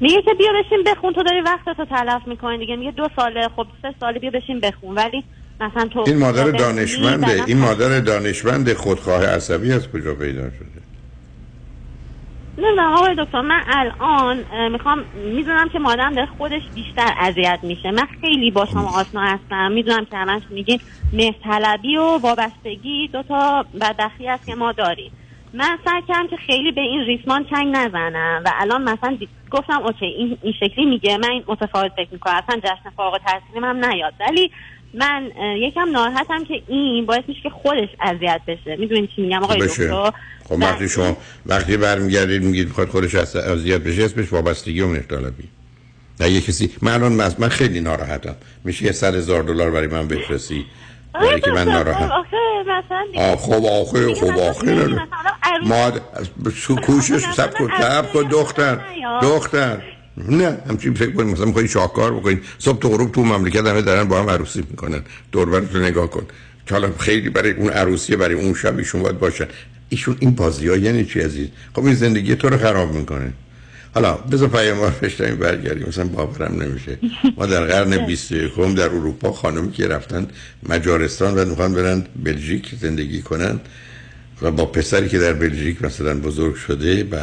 میگه 0.00 0.22
که 0.22 0.34
بیا 0.38 0.48
بشین 0.64 0.84
بخون 0.86 1.12
تو 1.12 1.22
داری 1.22 1.40
وقت 1.40 1.76
تو 1.76 1.84
تلف 1.84 2.22
می‌کنی 2.26 2.58
دیگه. 2.58 2.76
میگه 2.76 2.90
دو 2.90 3.08
ساله 3.16 3.48
خب 3.56 3.66
سه 3.82 3.94
ساله 4.00 4.18
بیا 4.18 4.30
بشین 4.30 4.60
بخون. 4.60 4.94
ولی 4.94 5.24
مثلا 5.60 5.88
تو 5.88 6.04
این 6.06 6.18
مادر 6.18 6.50
دانشمنده. 6.50 7.44
این 7.46 7.58
مادر 7.58 8.00
دانشمند 8.00 8.72
خودخواه 8.72 9.26
عصبی 9.26 9.72
از 9.72 9.88
کجا 9.88 10.14
پیدا 10.14 10.50
شده؟ 10.50 10.79
نمی‌دونم 12.58 12.92
آقای 12.92 13.14
دکتر 13.18 13.40
من 13.40 13.60
الان 13.66 14.44
می‌خوام 14.68 15.04
می‌دونم 15.12 15.68
که 15.68 15.78
مادرم 15.78 16.14
داره 16.14 16.26
خودش 16.26 16.62
بیشتر 16.74 17.14
اذیت 17.18 17.58
میشه. 17.62 17.90
من 17.90 18.06
خیلی 18.20 18.50
با 18.50 18.66
شما 18.72 19.00
آشنا 19.00 19.20
هستم. 19.20 19.72
می‌دونم 19.72 20.04
که 20.04 20.16
همش 20.16 20.42
میگین 20.50 20.80
مهرطلبی 21.12 21.96
و 21.96 22.18
وابستگی 22.18 23.08
دو 23.12 23.22
تا 23.22 23.66
بدبختی 23.80 24.26
هست 24.26 24.46
که 24.46 24.54
ما 24.54 24.72
داریم. 24.72 25.12
من 25.52 25.78
سعی 25.84 26.02
کردم 26.08 26.26
که 26.28 26.36
خیلی 26.36 26.72
به 26.72 26.80
این 26.80 27.00
ریسمان 27.00 27.44
چنگ 27.44 27.76
نزنم 27.76 28.42
و 28.44 28.52
الان 28.54 28.82
مثلا 28.82 29.18
گفتم 29.50 29.82
اوکی 29.82 30.04
این, 30.04 30.38
این 30.42 30.52
شکلی 30.52 30.84
میگه. 30.84 31.16
من 31.18 31.30
این 31.30 31.44
متفاوت 31.48 31.92
فکر 31.96 32.08
می‌کنم. 32.12 32.34
اصلا 32.34 32.60
جشن 32.60 32.90
فارغ 32.90 33.12
التحصیلیم 33.12 33.64
هم 33.64 33.84
نیاد. 33.84 34.14
ولی 34.20 34.50
من 34.94 35.30
یکم 35.56 35.90
ناراحتم 35.92 36.44
که 36.44 36.54
این 36.68 37.06
باعث 37.06 37.22
میشه 37.28 37.40
که 37.42 37.50
خودش 37.50 37.88
اذیت 38.00 38.40
بشه. 38.48 38.76
می‌دونین 38.76 39.08
چی 39.16 39.22
میگم؟ 39.22 39.42
آقای 39.42 39.60
دکتر 39.66 40.10
خب 40.48 40.56
وقتی 40.60 40.88
شما 40.88 41.16
وقتی 41.46 41.76
برمیگردید 41.76 42.42
میگید 42.42 42.68
می‌خواد 42.68 42.88
خودش 42.88 43.14
اذیت 43.14 43.80
بشه 43.80 44.04
اسمش 44.04 44.32
وابستگی 44.32 44.80
و 44.80 44.86
مهرطلبی 44.88 45.44
نه 46.20 46.30
یه 46.30 46.40
کسی 46.40 46.70
من 46.82 46.92
الان 46.92 47.12
من, 47.38 47.48
خیلی 47.48 47.80
ناراحتم. 47.80 48.34
میشه 48.64 48.84
یه 48.84 48.92
صد 48.92 49.14
هزار 49.14 49.42
دلار 49.42 49.70
برای 49.70 49.86
من 49.86 50.08
بفرستی؟ 50.08 50.64
برای 51.14 51.40
که 51.40 51.50
من 51.50 51.68
ناراحت 51.68 52.10
آخه 52.10 53.36
خب 53.36 53.64
آخه 53.64 54.14
خب 54.14 54.38
آخه. 54.38 54.86
عروس- 55.42 55.66
ما 55.66 56.76
کوشش 56.76 57.24
سب 57.34 57.54
کن. 57.54 57.70
سب 57.80 58.12
کن. 58.12 58.22
دختر. 58.22 58.78
دختر. 59.22 59.82
نه 60.28 60.58
همچین 60.68 60.94
فکر 60.94 61.10
کنید 61.10 61.32
مثلا 61.34 61.46
می‌خواین 61.46 61.68
شاهکار 61.68 62.14
بکنین 62.14 62.40
صبح 62.58 62.78
تو 62.78 62.88
غروب 62.88 63.12
تو 63.12 63.24
مملکت 63.24 63.66
همه 63.66 63.82
دارن 63.82 64.04
با 64.04 64.20
هم 64.20 64.30
عروسی 64.30 64.64
می‌کنن. 64.70 65.02
دور 65.32 65.48
رو 65.48 65.80
نگاه 65.82 66.10
کن. 66.10 66.26
حالا 66.70 66.92
خیلی 66.98 67.30
برای 67.30 67.50
اون 67.50 67.70
عروسی 67.70 68.16
برای 68.16 68.34
اون 68.34 68.54
شب 68.54 68.78
ایشون 68.78 69.02
باید 69.02 69.18
باشن 69.18 69.46
ایشون 69.88 70.16
این 70.20 70.30
بازی 70.30 70.68
ها 70.68 70.76
یعنی 70.76 71.04
چی 71.04 71.20
عزیز؟ 71.20 71.48
خب 71.74 71.84
این 71.84 71.94
زندگی 71.94 72.34
تو 72.34 72.48
رو 72.48 72.58
خراب 72.58 72.94
می‌کنه. 72.94 73.32
حالا 73.94 74.14
بذار 74.14 74.48
پیام 74.48 74.78
رو 74.80 75.36
برگردیم. 75.36 75.88
مثلا 75.88 76.04
باورم 76.04 76.62
نمیشه. 76.62 76.98
ما 77.36 77.46
در 77.46 77.64
قرن 77.64 78.06
21 78.06 78.76
در 78.76 78.84
اروپا 78.84 79.32
خانمی 79.32 79.72
که 79.72 79.88
رفتن 79.88 80.26
مجارستان 80.68 81.34
و 81.34 81.44
می‌خوان 81.44 81.74
برن 81.74 82.06
بلژیک 82.24 82.74
زندگی 82.80 83.22
کنن 83.22 83.60
و 84.42 84.50
با 84.50 84.66
پسری 84.66 85.08
که 85.08 85.18
در 85.18 85.32
بلژیک 85.32 85.84
مثلا 85.84 86.14
بزرگ 86.14 86.54
شده 86.54 87.04
و 87.04 87.16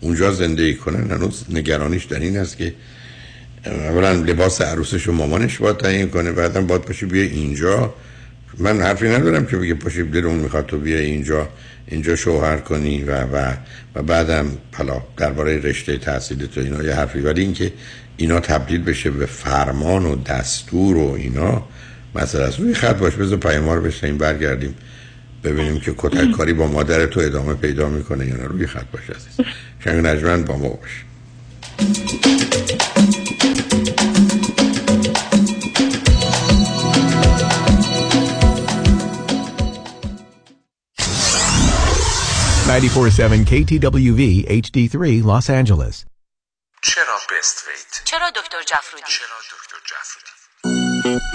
اونجا 0.00 0.32
زندگی 0.32 0.74
کنن. 0.74 1.10
هنوز 1.10 1.44
نگرانیش 1.50 2.04
در 2.04 2.20
این 2.20 2.36
است 2.36 2.56
که 2.58 2.74
اولا 3.66 4.12
لباس 4.12 4.60
عروسش 4.60 5.08
و 5.08 5.12
مامانش 5.12 5.58
باید 5.58 5.76
تعیین 5.76 6.08
کنه 6.08 6.32
بعدا 6.32 6.60
باید 6.60 6.82
پاشی 6.82 7.06
بیا 7.06 7.22
اینجا. 7.22 7.94
من 8.58 8.80
حرفی 8.80 9.08
ندارم 9.08 9.46
که 9.46 9.56
بگه 9.56 9.74
پاشی 9.74 10.02
دلمون 10.02 10.38
می‌خواد 10.38 10.66
تو 10.66 10.78
بیا 10.78 10.98
اینجا 10.98 11.48
اینجا 11.86 12.16
شوهر 12.16 12.56
کنی 12.56 13.04
و 13.04 13.20
و 13.20 13.52
و 13.94 14.02
بعدم 14.02 14.46
حالا 14.72 15.02
درباره 15.16 15.58
رشته 15.58 15.96
تحصیل 15.96 16.46
تو 16.46 16.60
اینا 16.60 16.82
یه 16.82 16.94
حرفی. 16.94 17.20
ولی 17.20 17.40
اینکه 17.42 17.72
اینا 18.16 18.40
تبدیل 18.40 18.82
بشه 18.82 19.10
به 19.10 19.26
فرمان 19.26 20.06
و 20.06 20.16
دستور 20.22 20.96
و 20.96 21.12
اینا 21.12 21.62
مثلا 22.14 22.46
از 22.46 22.60
روی 22.60 22.74
خط 22.74 22.96
باش 22.96 23.14
بذار 23.14 23.38
پیام 23.38 23.68
رو 23.68 23.80
بشنیم 23.80 24.18
برگردیم. 24.18 24.74
ببینیم 25.46 25.80
که 25.80 25.94
کتک 25.98 26.30
کاری 26.30 26.52
با 26.52 26.66
مادر 26.66 27.06
تو 27.06 27.20
ادامه 27.20 27.54
پیدا 27.54 27.88
می‌کنه 27.88 28.26
یا 28.26 28.36
نه 28.36 28.44
روی 28.44 28.66
خط 28.66 28.86
باش 28.92 29.10
عزیز 29.10 29.46
شنگ 29.84 30.06
نجمن 30.06 30.44
با 30.44 30.56
ما 30.56 30.68
باش 30.68 31.04
KTWV 43.52 44.22
HD3 44.62 45.22
Los 45.30 45.46
Angeles. 45.48 45.96
چرا 46.82 47.18
بست 47.30 47.64
ویت؟ 47.68 48.04
چرا 48.04 48.30
دکتر 48.30 48.62
جفرودی؟ 48.66 49.04
چرا 49.06 49.38
دکتر 49.52 49.76
جعفرودی؟ 49.90 50.25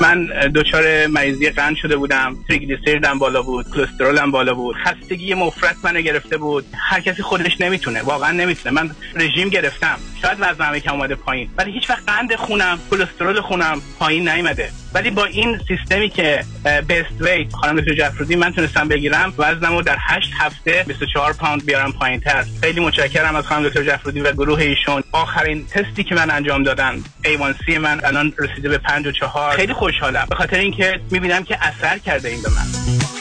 من 0.02 0.28
دچار 0.56 1.08
مریضی 1.08 1.50
قند 1.50 1.76
شده 1.76 1.98
بودم 1.98 2.38
تریگلیسیریدم 2.50 3.20
بالا 3.20 3.42
بود 3.42 3.66
کلسترولم 3.74 4.32
بالا 4.32 4.54
بود 4.54 4.76
خستگی 4.76 5.34
مفرط 5.34 5.76
منو 5.84 6.02
گرفته 6.02 6.38
بود. 6.38 6.66
هر 6.90 7.00
کسی 7.00 7.24
خودش 7.24 7.62
نمی‌تونه 7.62 8.02
واقعا 8.02 8.32
نمی‌تونه. 8.32 8.82
من 8.82 8.92
رژیم 9.16 9.50
گرفتم. 9.50 9.98
شاید 10.22 10.38
وزنم 10.40 10.80
کم 10.80 10.94
اومده 10.94 11.16
پایین 11.16 11.50
ولی 11.58 11.72
هیچ 11.72 11.90
وقت 11.90 12.04
قند 12.10 12.36
خونم 12.36 12.80
کلسترول 12.92 13.42
خونم 13.42 13.82
پایین 14.00 14.30
نیومده. 14.30 14.72
ولی 14.94 15.10
با 15.10 15.26
این 15.26 15.60
سیستمی 15.68 16.10
که 16.10 16.44
بست 16.66 17.22
ویت 17.22 17.54
خانم 17.54 17.82
دکتر 17.82 17.94
جفرودی 17.94 18.36
من 18.36 18.54
تونستم 18.54 18.88
بگیرم 18.88 19.34
وزنمو 19.38 19.82
در 19.82 19.98
8 20.00 20.30
هفته 20.40 20.84
24 20.88 21.34
پوند 21.34 21.66
بیارم 21.66 21.92
پایین 21.92 22.20
تر. 22.20 22.46
خیلی 22.62 22.80
متشکرم 22.80 23.36
از 23.36 23.48
خانم 23.48 23.68
دکتر 23.68 23.84
جفرودی 23.84 24.22
و 24.22 24.32
گروه 24.32 24.62
ایشون. 24.62 25.04
آخرین 25.12 25.68
تستی 25.68 26.04
که 26.04 26.16
من 26.16 26.32
انجام 26.32 26.64
دادن 26.64 27.04
A1C 27.24 27.78
من 27.78 28.02
الان 28.04 28.34
رسیده 28.38 28.70
به 28.70 28.78
5 28.78 29.08
و 29.08 29.12
4 29.12 29.56
خیلی 29.56 29.74
خوشحالم. 29.74 30.28
به 30.30 30.36
خاطر 30.36 30.58
اینکه 30.58 31.00
می‌بینم 31.12 31.44
که 31.44 31.58
اثر 31.62 31.98
کرده 31.98 32.30
این 32.30 32.42
به 32.42 32.50
من. 32.50 33.21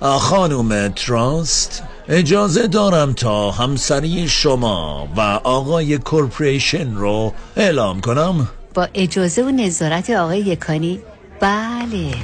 خانم 0.00 0.88
Trust 0.88 1.82
اجازه 2.08 2.66
دارم 2.66 3.12
تا 3.12 3.50
همسری 3.50 4.28
شما 4.28 5.08
و 5.16 5.20
آقای 5.44 5.98
Corporation 5.98 6.94
رو 6.94 7.32
اعلام 7.56 8.00
کنم. 8.00 8.48
با 8.74 8.88
اجازه 8.94 9.42
و 9.42 9.50
نظارت 9.50 10.10
آقای 10.10 10.38
یکانی. 10.38 10.98
بله. 11.40 12.14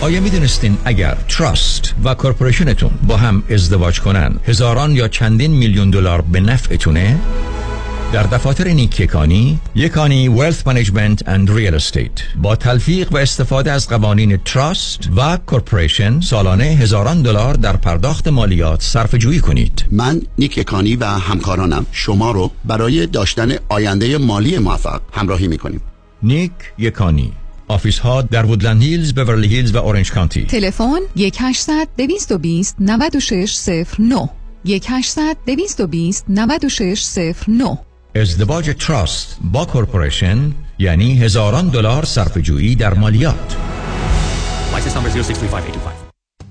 آیا 0.00 0.20
می‌دونستین 0.20 0.78
اگر 0.84 1.16
trust 1.28 1.94
و 2.04 2.14
corporation 2.14 2.74
تون 2.74 2.90
با 3.06 3.16
هم 3.16 3.42
ازدواج 3.50 4.00
کنن 4.00 4.36
هزاران 4.46 4.90
یا 4.90 5.08
چندین 5.08 5.50
میلیون 5.50 5.90
دلار 5.90 6.20
به 6.20 6.40
نفعتونه؟ 6.40 7.18
در 8.12 8.22
دفاتر 8.22 8.68
نیک 8.68 9.08
یکانی 9.08 9.58
یکانی 9.74 10.28
Wealth 10.28 10.66
Management 10.66 11.28
and 11.28 11.50
Real 11.50 11.74
Estate 11.74 12.10
با 12.42 12.56
تلفیق 12.56 13.12
و 13.12 13.16
استفاده 13.16 13.72
از 13.72 13.88
قوانین 13.88 14.36
trust 14.36 15.08
و 15.16 15.36
corporation 15.46 16.20
سالانه 16.20 16.64
هزاران 16.64 17.22
دلار 17.22 17.54
در 17.54 17.76
پرداخت 17.76 18.28
مالیات 18.28 18.82
صرفه 18.82 19.14
جویی 19.14 19.40
کنید. 19.40 19.84
من 19.90 20.22
نیک 20.38 20.60
یکانی 20.60 20.96
و 20.96 21.04
همکارانم. 21.04 21.86
شما 21.92 22.30
رو 22.30 22.50
برای 22.64 23.06
داشتن 23.06 23.52
آینده 23.68 24.18
مالی 24.18 24.58
موفق 24.58 25.00
همراهی 25.12 25.48
می‌کنیم. 25.48 25.80
نیک 26.22 26.52
یکانی. 26.78 27.32
office 27.68 27.98
ها 27.98 28.22
در 28.22 28.46
وودلند 28.46 28.82
هیلز، 28.82 29.14
بورلی 29.14 29.48
هیلز 29.48 29.74
و 29.74 29.78
اورنج 29.78 30.12
کانتی. 30.12 30.44
تلفن 30.44 31.00
1800 31.16 31.88
220 31.98 32.76
9609 32.80 34.28
1800 34.66 35.36
220 35.46 36.24
9609 36.28 37.78
ازدواج 38.14 38.70
trust 38.70 39.38
با 39.40 39.64
corporation 39.64 40.52
یعنی 40.78 41.18
هزاران 41.18 41.68
دلار 41.68 42.04
صرفه 42.04 42.38
جویی 42.38 42.74
در 42.74 42.94
مالیات 42.94 43.56
License 44.72 44.94
number 44.94 45.10
0635825. 45.10 45.99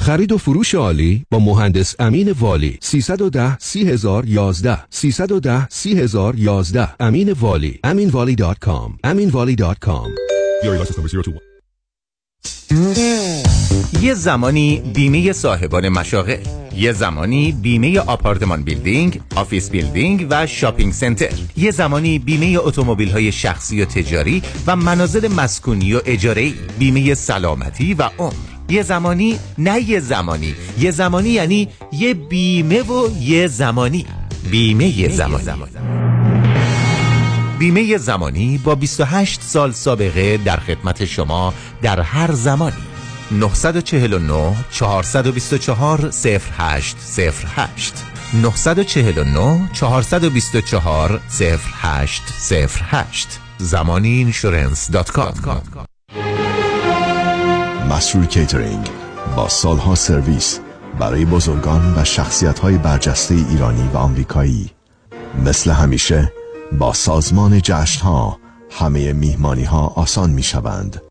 خرید 0.00 0.32
و 0.32 0.38
فروش 0.38 0.74
عالی 0.74 1.24
با 1.30 1.38
مهندس 1.38 1.94
امین 1.98 2.30
والی. 2.30 2.78
310 2.80 3.58
30011 3.58 4.78
310 4.90 5.68
30011 5.70 6.88
امین 7.00 7.32
والی. 7.32 7.80
aminvali.com 7.86 8.98
aminvali.com 9.06 10.08
یه 14.02 14.14
زمانی 14.14 14.82
بیمه 14.94 15.32
صاحبان 15.32 15.88
مشاغل 15.88 16.38
یه 16.76 16.92
زمانی 16.92 17.52
بیمه 17.52 17.98
آپارتمان 17.98 18.62
building، 18.62 19.20
office 19.36 19.70
building 19.70 20.26
و 20.30 20.46
shopping 20.46 20.92
center. 20.92 21.32
یه 21.56 21.70
زمانی 21.70 22.18
بیمه 22.18 22.58
اتومبیل 22.60 23.10
های 23.10 23.32
شخصی 23.32 23.82
و 23.82 23.84
تجاری 23.84 24.42
و 24.66 24.76
منازل 24.76 25.28
مسکونی 25.28 25.94
و 25.94 26.00
اجاره 26.06 26.52
بیمه 26.78 27.14
سلامتی 27.14 27.94
و 27.94 28.10
عمر. 28.18 28.55
یه 28.68 28.82
زمانی 28.82 29.38
نه 29.58 29.80
یه 29.80 30.00
زمانی. 30.00 30.54
یه 30.78 30.90
زمانی 30.90 31.28
یعنی 31.28 31.68
یه 31.92 32.14
بیمه 32.14 32.82
و 32.82 33.08
یه 33.20 33.46
زمانی. 33.46 34.06
بیمه 34.50 34.98
یه 34.98 35.08
زمانی. 35.08 35.44
بیمه 37.58 37.98
زمانی 37.98 38.58
با 38.58 38.74
28 38.74 39.42
سال 39.42 39.72
سابقه 39.72 40.36
در 40.36 40.56
خدمت 40.56 41.04
شما 41.04 41.54
در 41.82 42.00
هر 42.00 42.32
زمانی. 42.32 42.76
949 43.30 44.56
424 44.70 46.10
0808 46.24 46.96
949 48.34 49.70
424 49.72 51.20
0808 51.40 53.40
زمانی 53.58 54.08
insurance 54.08 54.90
dot 54.90 55.10
com 55.10 55.85
مسرور 57.90 58.26
کیترینگ 58.26 58.88
با 59.36 59.48
سالها 59.48 59.94
سرویس 59.94 60.60
برای 60.98 61.24
بزرگان 61.24 61.94
و 61.96 62.04
شخصیت 62.04 62.58
های 62.58 62.78
برجسته 62.78 63.34
ایرانی 63.34 63.90
و 63.94 63.96
آمریکایی. 63.96 64.70
مثل 65.44 65.70
همیشه 65.70 66.32
با 66.78 66.92
سازمان 66.92 67.60
جشن 67.62 68.00
ها 68.04 68.38
همه 68.70 69.12
میهمانی 69.12 69.64
ها 69.64 69.86
آسان 69.86 70.30
می 70.30 70.42
شوند 70.42 71.02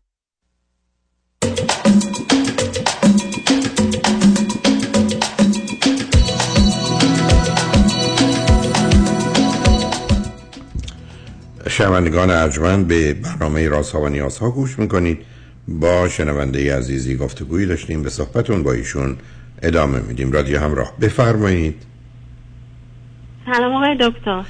شنوندگان 11.68 12.30
ارجمند 12.30 12.88
به 12.88 13.14
برنامه 13.14 13.68
راست 13.68 13.92
ها 13.92 14.00
و 14.00 14.08
نیاز 14.08 14.38
ها 14.38 14.50
گوش 14.50 14.78
می‌کنید. 14.78 15.35
با 15.68 16.08
شنونده 16.08 16.76
عزیزی 16.76 17.16
گفتگویی 17.16 17.66
داشتیم 17.66 18.02
به 18.02 18.10
صحبتون 18.10 18.62
با 18.62 18.72
ایشون 18.72 19.16
ادامه 19.62 20.00
میدیم. 20.00 20.32
رادیو 20.32 20.60
همراه. 20.60 20.98
بفرمایید. 21.00 21.82
سلام 23.46 23.72
آقای 23.72 23.96
دکتر. 24.00 24.44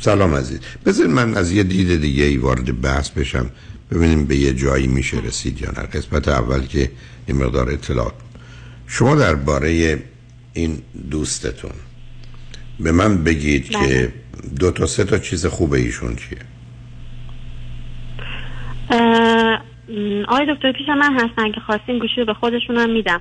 سلام 0.00 0.34
عزیز. 0.34 0.60
بذارید 0.86 1.12
من 1.12 1.36
از 1.36 1.52
یه 1.52 1.62
دید 1.62 2.00
دیگه 2.00 2.24
ای 2.24 2.36
وارد 2.36 2.80
بحث 2.80 3.10
بشم. 3.10 3.50
ببینیم 3.90 4.24
به 4.24 4.36
یه 4.36 4.52
جایی 4.54 4.86
میشه 4.86 5.20
رسید 5.20 5.62
یا 5.62 5.70
نه. 5.70 5.82
قسمت 5.82 6.28
اول 6.28 6.66
که 6.66 6.90
یه 7.28 7.34
مقدار 7.34 7.70
اطلاعات. 7.70 8.14
شما 8.86 9.14
درباره 9.14 9.98
این 10.52 10.78
دوستتون 11.10 11.72
به 12.80 12.92
من 12.92 13.24
بگید 13.24 13.68
که 13.68 14.12
دو 14.58 14.70
تا 14.70 14.86
سه 14.86 15.04
تا 15.04 15.18
چیز 15.18 15.46
خوبه 15.46 15.78
ایشون 15.78 16.16
چیه؟ 16.16 16.38
آقای 20.28 20.54
دکتر 20.54 20.72
پیش 20.72 20.88
من 20.88 21.14
هستن 21.14 21.52
که 21.52 21.60
خواستین 21.60 21.98
گوشی 21.98 22.20
رو 22.20 22.26
به 22.26 22.34
خودشون 22.34 22.90
میدم. 22.90 23.20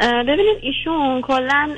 ببینید 0.00 0.58
ایشون 0.60 1.22
کلا 1.22 1.70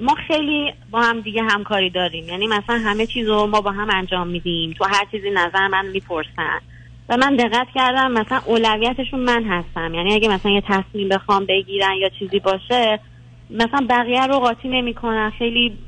ما 0.00 0.14
خیلی 0.26 0.72
با 0.90 1.00
هم 1.00 1.20
دیگه 1.20 1.42
همکاری 1.42 1.90
داریم. 1.90 2.28
یعنی 2.28 2.46
مثلا 2.46 2.78
همه 2.78 3.06
چیز 3.06 3.28
رو 3.28 3.46
ما 3.46 3.60
با 3.60 3.70
هم 3.70 3.88
انجام 3.94 4.28
میدیم. 4.28 4.72
تو 4.72 4.84
هر 4.84 5.04
چیزی 5.10 5.30
نظر 5.30 5.68
من 5.68 5.86
می‌پرسن. 5.86 6.60
و 7.08 7.16
من 7.16 7.36
دقت 7.36 7.66
کردم 7.74 8.12
مثلا 8.12 8.40
اولویتشون 8.46 9.20
من 9.20 9.44
هستم. 9.44 9.94
یعنی 9.94 10.14
اگه 10.14 10.28
مثلا 10.28 10.52
یه 10.52 10.62
تصمیم 10.68 11.08
بخوام 11.08 11.44
بگیرن 11.44 11.94
یا 12.00 12.08
چیزی 12.08 12.38
باشه 12.38 13.00
مثلا 13.50 13.86
بقیه 13.90 14.26
رو 14.26 14.38
قاطی 14.38 14.68
نمی‌کنن. 14.68 15.32
خیلی 15.38 15.78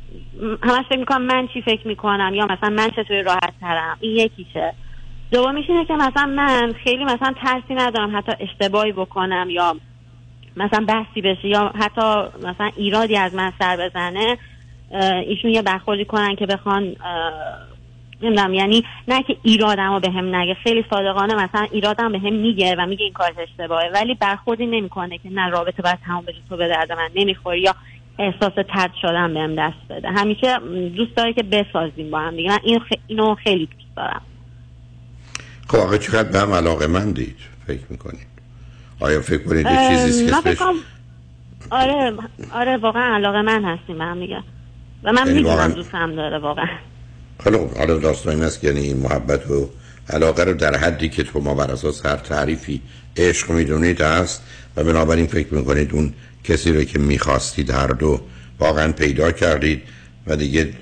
همش 0.62 0.84
فکر 0.88 0.98
می‌کنم 0.98 1.22
من 1.22 1.48
چی 1.54 1.62
فکر 1.62 1.88
می‌کنم 1.88 2.32
یا 2.34 2.46
مثلا 2.46 2.70
من 2.70 2.90
چطوری 2.90 3.22
راحت 3.22 3.54
ترم. 3.60 3.96
این 4.00 4.16
یکیشه. 4.16 4.74
دومیش 5.30 5.70
اینه 5.70 5.84
که 5.84 5.94
مثلا 5.94 6.26
من 6.26 6.72
خیلی 6.84 7.04
مثلا 7.04 7.34
ترسی 7.42 7.74
ندارم 7.74 8.16
حتی 8.16 8.32
اشتباهی 8.40 8.92
بکنم 8.92 9.46
یا 9.50 9.76
مثلا 10.56 10.84
بحثی 10.88 11.20
بشه 11.20 11.48
یا 11.48 11.72
حتی 11.74 12.00
مثلا 12.38 12.70
ایرادی 12.76 13.16
از 13.16 13.34
من 13.34 13.52
سر 13.58 13.76
بزنه 13.76 14.38
ایشون 15.26 15.50
یه 15.50 15.62
برخوردی 15.62 16.04
کنن 16.04 16.36
که 16.36 16.46
بخوان 16.46 16.96
نمی‌دونم 18.22 18.54
یعنی 18.54 18.84
نه 19.08 19.22
که 19.22 19.36
ایرادم 19.42 19.92
رو 19.92 20.00
به 20.00 20.10
هم 20.10 20.34
نگه 20.34 20.54
خیلی 20.54 20.84
صادقانه 20.90 21.34
مثلا 21.34 21.66
ایرادم 21.72 22.12
به 22.12 22.18
هم 22.18 22.32
میگه 22.32 22.76
و 22.78 22.86
میگه 22.86 23.04
این 23.04 23.12
کار 23.12 23.32
اشتباهه 23.38 23.90
ولی 23.94 24.14
برخوردی 24.14 24.66
نمی‌کنه 24.66 25.18
که 25.18 25.30
نه 25.30 25.48
رابطه 25.48 25.82
باید 25.82 25.98
تمام 26.06 26.24
بشه 26.24 26.38
تو 26.48 26.56
به 26.56 26.68
درد 26.68 26.92
من 26.92 27.10
نمی‌خوری 27.14 27.60
یا 27.60 27.74
احساس 28.18 28.52
ترد 28.74 28.92
شدن 29.02 29.34
بهم 29.34 29.54
دست 29.54 29.88
بده 29.90 30.08
همیشه 30.08 30.58
دوست 30.96 31.16
داره 31.16 31.32
که 31.32 31.42
بسازیم 31.42 32.10
با 32.10 32.18
هم 32.18 32.36
دیگه 32.36 32.50
من. 32.50 32.58
اینو 33.06 33.34
خیلی 33.34 33.66
دوست 33.66 33.96
دارم 33.96 34.22
خب 35.70 35.76
آقا 35.76 35.98
چقدر 35.98 36.28
به 36.28 36.38
هم 36.38 36.52
علاقه 36.52 36.86
من 36.86 37.10
دید 37.10 37.36
فکر 37.66 37.80
می‌کنید. 37.90 38.26
آیا 39.00 39.20
فکر 39.20 39.42
کنید 39.44 39.66
چیزی 39.88 40.26
که 40.26 40.36
اسمش 40.36 40.58
آره 41.70 42.12
آره 42.52 42.76
واقعا 42.76 43.14
علاقه 43.14 43.42
من 43.42 43.64
هستیم 43.64 43.98
به 43.98 44.04
هم 44.04 44.20
دیگه. 44.20 44.42
و 45.04 45.12
من 45.12 45.18
یعنی 45.18 45.32
می‌دونم 45.32 45.54
واقعا- 45.54 45.68
دوستم 45.68 46.16
داره 46.16 46.38
واقعا. 46.38 46.66
حالا 47.44 47.58
حالا 47.78 47.98
داستان 47.98 48.34
این 48.34 48.42
است 48.42 48.60
که 48.60 48.66
یعنی 48.66 48.80
این 48.80 48.96
محبت 48.96 49.50
و 49.50 49.70
علاقه 50.08 50.44
رو 50.44 50.54
در 50.54 50.76
حدی 50.76 51.08
که 51.08 51.22
تو 51.22 51.40
ما 51.40 51.54
بر 51.54 51.70
اساس 51.70 52.06
هر 52.06 52.16
تعریفی 52.16 52.82
عشق 53.16 53.50
می‌دونید 53.50 54.00
هست 54.00 54.42
و 54.76 54.84
بنابراین 54.84 55.26
فکر 55.26 55.54
می‌کنید 55.54 55.92
اون 55.92 56.12
کسی 56.44 56.72
رو 56.72 56.84
که 56.84 56.98
می‌خواستید 56.98 57.70
هر 57.70 57.86
دو 57.86 58.20
واقعا 58.58 58.92
پیدا 58.92 59.32
کردید 59.32 59.82
و 60.26 60.36
دیگه 60.36 60.72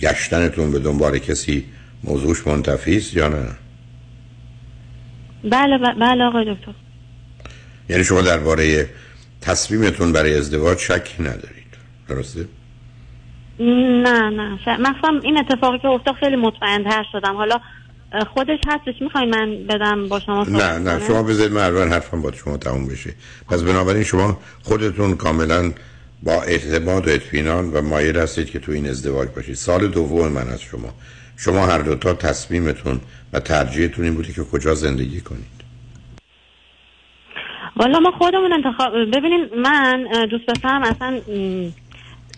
گشتنتون 0.00 0.70
به 0.72 0.78
دنبال 0.78 1.18
کسی 1.18 1.64
موضوعش 2.04 2.46
منتفی 2.46 2.96
است 2.96 3.14
یا 3.14 3.28
نه؟ 3.28 3.46
بله 5.44 5.78
بله 5.78 6.24
آقای 6.24 6.54
دکتر. 6.54 6.72
یعنی 7.88 8.04
شما 8.04 8.20
درباره 8.20 8.88
تصمیمتون 9.40 10.12
برای 10.12 10.34
ازدواج 10.38 10.78
شکی 10.78 11.22
ندارید. 11.22 11.64
درسته؟ 12.08 12.44
نه 13.58 14.30
نه. 14.30 14.58
ش- 14.64 14.68
مثلا 14.80 15.20
این 15.22 15.38
اتفاقی 15.38 15.78
که 15.78 15.88
افتاد 15.88 16.14
خیلی 16.20 16.36
مطمئن 16.36 16.84
تر 16.84 17.04
شدم. 17.12 17.36
حالا 17.36 17.60
خودش 18.34 18.58
هستش. 18.68 19.02
می‌خوای 19.02 19.26
من 19.26 19.66
بدم 19.68 20.08
با 20.08 20.20
شما 20.20 20.44
نه 20.44 20.78
نه؟ 20.78 21.06
شما 21.06 21.22
بذارید 21.22 21.52
من 21.52 21.62
اول 21.62 21.88
حرفم 21.88 22.22
با 22.22 22.32
شما 22.32 22.56
تموم 22.56 22.86
بشه. 22.86 23.14
پس 23.48 23.62
بنابراین 23.62 24.04
شما 24.04 24.38
خودتون 24.62 25.16
کاملا 25.16 25.72
با 26.22 26.42
اعتماد 26.42 27.08
و 27.08 27.10
اطمینان 27.10 27.70
و 27.70 27.82
مایل 27.82 28.16
هستید 28.16 28.50
که 28.50 28.58
تو 28.58 28.72
این 28.72 28.88
ازدواج 28.88 29.28
باشید. 29.36 29.54
سال 29.54 29.88
دوم 29.88 30.28
من 30.28 30.48
از 30.48 30.60
شما. 30.60 30.94
شما 31.36 31.66
هر 31.66 31.78
دوتا 31.78 32.14
تصمیمتون 32.14 33.00
و 33.32 33.40
ترجیحتون 33.40 34.04
این 34.04 34.14
بوده 34.14 34.32
که 34.32 34.44
کجا 34.44 34.74
زندگی 34.74 35.20
کنید. 35.20 35.54
والا 37.76 38.00
ما 38.00 38.10
خودمون 38.10 38.52
انتخاب 38.52 38.92
ببینین 38.96 39.48
من 39.56 40.06
دوست 40.30 40.46
پسرم 40.46 40.82
اصلا 40.82 41.20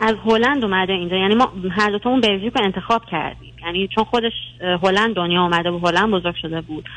از 0.01 0.14
هلند 0.24 0.64
اومده 0.64 0.92
اینجا. 0.92 1.16
یعنی 1.16 1.34
ما 1.34 1.53
هر 1.70 1.90
دوتامون 1.90 2.20
بلژیک 2.20 2.57
رو 2.57 2.64
انتخاب 2.64 3.05
کردیم. 3.11 3.55
یعنی 3.64 3.88
چون 3.94 4.05
خودش 4.05 4.32
هلند 4.82 5.14
دنیا 5.14 5.42
اومده 5.42 5.70
بود 5.70 5.84
هلند 5.84 6.11
بزرگ 6.11 6.34
شده 6.42 6.61
بود. 6.61 6.88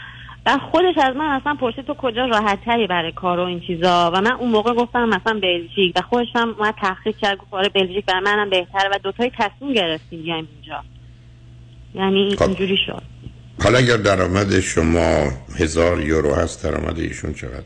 و 0.45 0.57
خودش 0.71 0.97
از 0.97 1.15
من 1.15 1.25
اصلا 1.25 1.55
پرسید 1.55 1.85
تو 1.85 1.93
کجا 1.93 2.25
راحت 2.25 2.65
تری 2.65 2.87
برای 2.87 3.11
کار 3.11 3.39
و 3.39 3.43
این 3.43 3.59
چیزا؟ 3.59 4.11
و 4.13 4.21
من 4.21 4.31
اون 4.31 4.51
موقع 4.51 4.73
گفتم 4.73 5.09
مثلا 5.09 5.39
بلژیک. 5.39 5.93
و 5.95 6.01
خودش 6.01 6.27
هم 6.35 6.55
اومد 6.59 6.75
تحقیق 6.81 7.17
کرد 7.17 7.37
گفت 7.37 7.53
آره 7.53 7.69
بلژیک 7.69 8.05
برای 8.05 8.21
منم 8.21 8.49
بهتره. 8.49 8.89
و 8.93 8.99
دوتایی 9.03 9.31
تصمیم 9.37 9.73
گرفتیم 9.73 10.21
بیایم 10.21 10.47
اینجا. 10.55 10.83
یعنی 11.93 12.35
خب. 12.35 12.43
اینجوری 12.43 12.77
شد. 12.85 13.01
حالا 13.63 13.77
اگر 13.77 13.97
درآمد 13.97 14.59
شما 14.59 15.31
هزار 15.59 16.01
یورو 16.01 16.33
هست 16.35 16.63
درآمد 16.63 16.99
ایشون 16.99 17.33
چقدر 17.33 17.63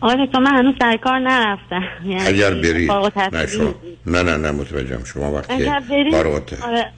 آره 0.00 0.26
تو 0.26 0.40
من 0.40 0.56
هنوز 0.58 0.74
سر 0.78 0.96
کار 0.96 1.18
نرفتم. 1.18 1.82
یعنی 2.04 2.28
اگر 2.28 2.54
برید 2.54 2.90
نه. 3.32 3.46
شما 3.46 3.74
نه 4.06 4.22
نه 4.22 4.36
نه 4.36 4.50
متوجهم 4.50 5.04
شما 5.04 5.32
وقتی 5.32 5.52
اگر 5.52 5.82
فارغ 6.10 6.34
الت- 6.34 6.62
آره. 6.62 6.92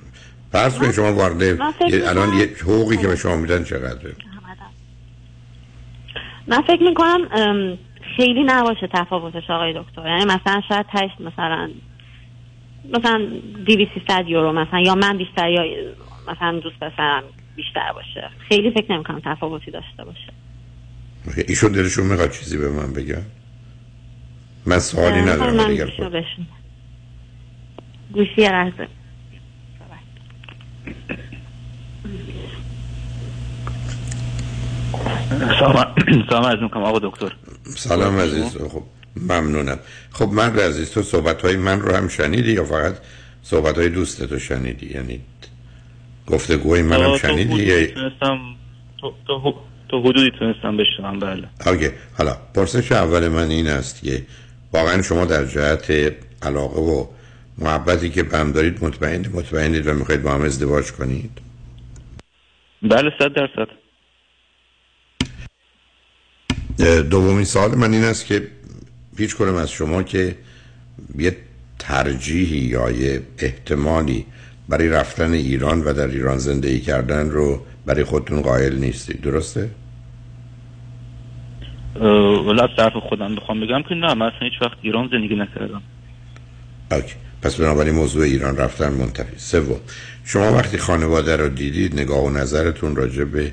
فرض 0.53 0.79
کنید 0.79 0.93
شما 0.93 1.13
وارد 1.13 1.43
الان 2.07 2.33
یه 2.33 2.51
حقوقی 2.63 2.97
که 2.97 3.09
به 3.09 3.17
شما 3.17 3.37
میدن 3.37 3.65
چقدره؟ 3.65 4.13
من 6.47 6.63
فکر 6.63 6.83
می‌کنم 6.83 7.29
خیلی 8.17 8.45
نباشه 8.45 8.89
تفاوتش 8.95 9.51
آقای 9.51 9.73
دکتر. 9.73 10.07
یعنی 10.09 10.25
مثلا 10.25 10.61
شاید 10.69 10.87
تش 10.93 11.11
مثلا 11.21 11.71
مثلا 12.95 13.29
دیوی 13.67 13.89
سیصد 13.95 14.29
یورو 14.29 14.53
مثلا 14.53 14.81
یا 14.81 14.95
من 14.95 15.19
بیشتر 15.19 15.51
یا 15.51 15.63
مثلا 16.29 16.61
دوست 16.61 16.77
پسرم 16.77 17.23
بیشتر 17.57 17.93
باشه. 17.95 18.31
خیلی 18.49 18.71
فکر 18.71 18.93
نمی‌کنم 18.93 19.23
تفاوتی 19.25 19.71
داشته 19.71 20.05
باشه. 20.05 20.33
ایشون 21.49 21.73
دلشون 21.73 22.07
می‌خواد 22.07 22.31
چیزی 22.31 22.59
به 22.59 22.69
من 22.69 22.93
بگن 22.93 23.23
من 24.67 24.79
سوالی 24.79 25.21
ندارم 25.21 25.61
اگر 25.61 25.91
گوشی 28.13 28.43
لحظه. 28.43 28.89
سلام 35.59 35.95
سلام 36.31 36.45
عرض 36.45 36.63
می‌کنم 36.63 36.83
آقا 36.83 36.99
دکتر. 36.99 37.33
سلام 37.65 38.19
عزیز 38.19 38.57
خب. 38.57 38.83
ممنونم. 39.17 39.79
خب 40.11 40.29
من 40.29 40.59
عزیز 40.59 40.91
تو 40.91 41.03
صحبت 41.03 41.43
های 41.43 41.57
من 41.57 41.81
رو 41.81 41.95
هم 41.97 42.09
شنیدی 42.09 42.53
یا 42.53 42.65
فقط 42.65 42.95
صحبت 43.43 43.79
های 43.79 43.89
دوستتو 43.89 44.39
شنیدی؟ 44.39 44.95
یعنی 44.95 45.21
گفتگوی 46.27 46.83
من 46.83 47.03
هم 47.03 47.17
شنیدی؟ 47.19 47.43
حدودی 47.43 47.65
یا- 47.65 47.87
تونستم 47.87 48.39
حدودی 49.93 50.31
تونستم 50.39 50.77
بشنوم 50.77 51.19
بله. 51.19 51.49
اوکی. 51.67 51.89
حالا 52.19 52.37
پرسش 52.55 52.93
اول 52.93 53.29
من 53.29 53.49
این 53.51 53.67
است 53.69 54.03
که 54.03 54.23
واقعا 54.73 55.03
شما 55.03 55.25
در 55.25 55.45
جهت 55.45 56.15
علاقه 56.43 56.81
و 56.81 57.07
محبتی 57.59 58.11
که 58.11 58.23
به 58.23 58.39
هم 58.39 58.53
دارید 58.53 58.85
مطمئن 58.85 59.27
مطمئنید 59.33 59.87
و 59.87 59.95
می‌خواید 59.95 60.23
با 60.23 60.35
هم 60.35 60.43
ازدواج 60.43 60.93
کنید؟ 60.93 61.31
بله 62.83 63.11
صد 63.19 63.33
درصد. 63.35 63.69
دومین 67.11 67.45
سوال 67.45 67.75
من 67.75 67.93
این 67.93 68.05
است 68.05 68.27
که 68.27 68.49
هیچ 69.19 69.37
کنم 69.37 69.55
از 69.55 69.71
شما 69.71 70.03
که 70.03 70.37
یه 71.19 71.37
ترجیحی 71.79 72.59
یا 72.59 72.91
یه 72.91 73.23
احتمالی 73.39 74.27
برای 74.69 74.89
رفتن 74.89 75.33
ایران 75.33 75.81
و 75.81 75.93
در 75.93 76.07
ایران 76.07 76.39
زندگی 76.39 76.81
کردن 76.81 77.31
رو 77.31 77.63
برای 77.87 78.05
خودتون 78.05 78.43
قائل 78.43 78.77
نیستید 78.77 79.21
درسته؟ 79.21 79.71
ولی 82.47 82.61
از 82.61 82.69
طرف 82.77 82.93
خودم 83.09 83.35
بخوام 83.35 83.61
بگم 83.61 83.83
که 83.89 83.95
نه 83.95 84.15
من 84.15 84.27
اصلا 84.27 84.49
هیچ 84.49 84.63
وقت 84.63 84.77
ایران 84.83 85.09
زندگی 85.13 85.37
نکردم. 85.37 85.83
اوکی. 86.91 87.15
پس 87.43 87.57
بنابراین 87.57 87.95
موضوع 87.95 88.25
ایران 88.25 88.57
رفتن 88.57 88.93
منتفی 88.93 89.39
سوم. 89.39 89.81
شما 90.25 90.53
وقتی 90.53 90.79
خانواده 90.79 91.37
رو 91.37 91.49
دیدید 91.49 92.01
نگاه 92.01 92.25
و 92.25 92.31
نظرتون 92.31 92.97
راجع 92.97 93.25
به 93.25 93.53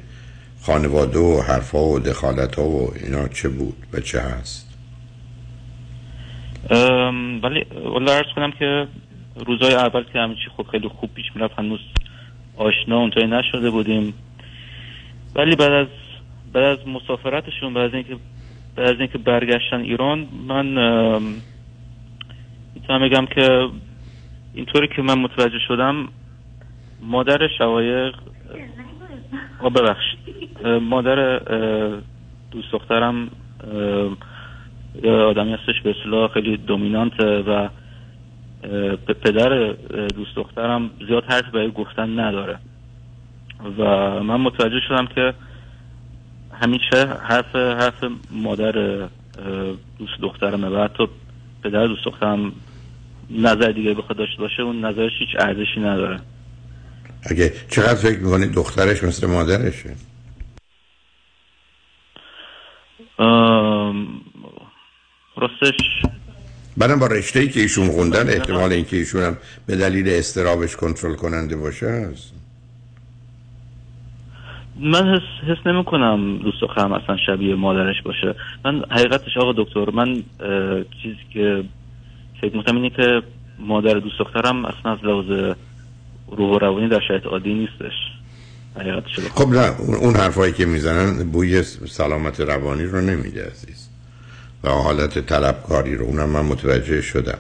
خانواده 0.62 1.20
و 1.20 1.42
حرفا 1.42 1.84
و 1.84 2.00
دخالت 2.00 2.56
ها 2.56 2.64
و 2.64 2.94
اینا 2.96 3.28
چه 3.28 3.50
بود 3.50 3.76
و 3.94 4.00
چه 4.00 4.22
هست؟ 4.22 4.65
ولی 6.70 7.66
ولی 7.96 8.12
عرض 8.12 8.34
کنم 8.36 8.52
که 8.52 8.88
روزهای 9.46 9.74
اول 9.74 10.04
که 10.04 10.20
همه 10.20 10.36
چی 10.36 10.50
خب 10.58 10.68
خیلی 10.72 10.88
خوب 10.88 11.14
پیش 11.14 11.26
می‌رفت 11.36 11.60
هنوز 11.60 11.80
آشنا 12.58 12.98
اونطوری 12.98 13.28
نشده 13.28 13.70
بودیم. 13.70 14.14
ولی 15.36 15.56
بعد 15.56 15.72
از 15.72 15.88
بعد 16.54 16.64
از 16.64 16.88
مسافرتشون 16.88 17.74
بعد 17.74 17.84
از 17.86 17.94
اینکه 17.94 18.18
بعد 18.76 18.88
از 18.90 19.00
اینکه 19.00 19.18
برگشتن 19.18 19.80
ایران 19.82 20.28
من 20.48 20.66
می‌تونم 22.76 23.10
بگم 23.10 23.26
که 23.26 23.68
اینطوری 24.54 24.88
که 24.96 25.02
من 25.02 25.20
متوجه 25.20 25.60
شدم 25.68 26.08
مادر 27.02 27.48
شقایق 27.58 28.16
آه، 29.60 29.70
ببخشید 29.70 30.68
مادر 30.68 31.40
دوست 32.52 32.72
دخترم 32.72 33.30
آدمی 35.04 35.54
هستش 35.54 35.82
به 35.84 35.96
اصطلاح 35.98 36.34
خیلی 36.34 36.58
دومینانته 36.58 37.26
و 37.26 37.70
پدر 39.08 39.74
دوست 40.16 40.36
دخترم 40.36 40.90
زیاد 41.08 41.24
حرف 41.24 41.50
برای 41.54 41.72
گفتن 41.72 42.20
نداره. 42.20 42.60
و 43.78 43.84
من 44.24 44.42
متوجه 44.42 44.80
شدم 44.88 45.08
که 45.16 45.34
همیشه 46.62 47.06
حرف 47.24 47.56
حرف 47.56 48.04
مادر 48.32 48.72
دوست 50.00 50.22
دخترمه. 50.22 50.68
و 50.70 50.84
حتی 50.84 51.08
پدر 51.64 51.88
دوست 51.88 52.06
دخترم 52.06 52.52
نظر 53.30 53.72
دیگه 53.72 53.94
بخواد 53.94 54.18
داشته 54.18 54.38
باشه 54.42 54.62
اون 54.62 54.86
نظرش 54.86 55.12
هیچ 55.20 55.30
ارزشی 55.40 55.80
نداره. 55.80 56.20
اگه 57.32 57.54
چقدر 57.70 57.96
فکر 57.96 58.20
می‌کنید 58.20 58.54
دخترش 58.54 59.04
مثل 59.04 59.28
مادرشه؟ 59.28 59.96
راستش 65.38 66.02
بعدم 66.78 67.00
با 67.00 67.08
رشته 67.08 67.40
ای 67.40 67.50
که 67.50 67.60
ایشون 67.60 67.88
خوندن 67.90 68.30
احتمال 68.30 68.72
اینکه 68.74 68.98
ایشون 68.98 69.22
هم 69.24 69.38
به 69.66 69.76
دلیل 69.76 70.10
استرابش 70.10 70.76
کنترل 70.76 71.16
کننده 71.16 71.56
باشه 71.56 71.88
هست. 71.88 72.32
من 74.80 75.16
حس, 75.16 75.48
حس 75.50 75.68
نمی 75.68 75.84
کنم 75.84 76.38
دوست 76.38 76.62
دخترم 76.62 76.92
اصلا 76.94 77.18
شبیه 77.28 77.56
مادرش 77.56 78.02
باشه. 78.06 78.36
من 78.66 78.84
حقیقتش 78.92 79.38
آقا 79.38 79.54
دکتر 79.64 79.90
من 79.90 80.24
چیزی 81.04 81.18
که 81.34 81.64
فکر 82.42 82.58
می‌کنم 82.58 82.76
اینه 82.76 82.90
که 82.90 83.22
مادر 83.60 83.94
دوست 83.94 84.20
دخترم 84.20 84.66
اصلا 84.66 84.92
از 84.92 85.00
لحاظ 85.04 85.56
روح 86.28 86.56
و 86.56 86.60
روانی 86.60 86.88
در 86.88 87.00
شرایط 87.08 87.26
عادی 87.26 87.54
نیستش. 87.54 87.94
حقیقتش 88.80 89.20
خب 89.20 89.50
نه 89.50 89.80
اون- 89.82 89.96
اون 89.96 90.16
حرفایی 90.16 90.54
که 90.54 90.66
می‌زنن 90.66 91.24
بوی 91.32 91.64
سلامت 91.64 92.40
روانی 92.40 92.84
رو 92.84 93.02
نمیده 93.02 93.46
عزیز. 93.46 93.85
و 94.66 94.70
حالت 94.70 95.20
طلبکاری 95.20 95.96
رو 95.96 96.06
اونم 96.06 96.30
من 96.30 96.42
متوجه 96.46 97.02
شدم. 97.02 97.38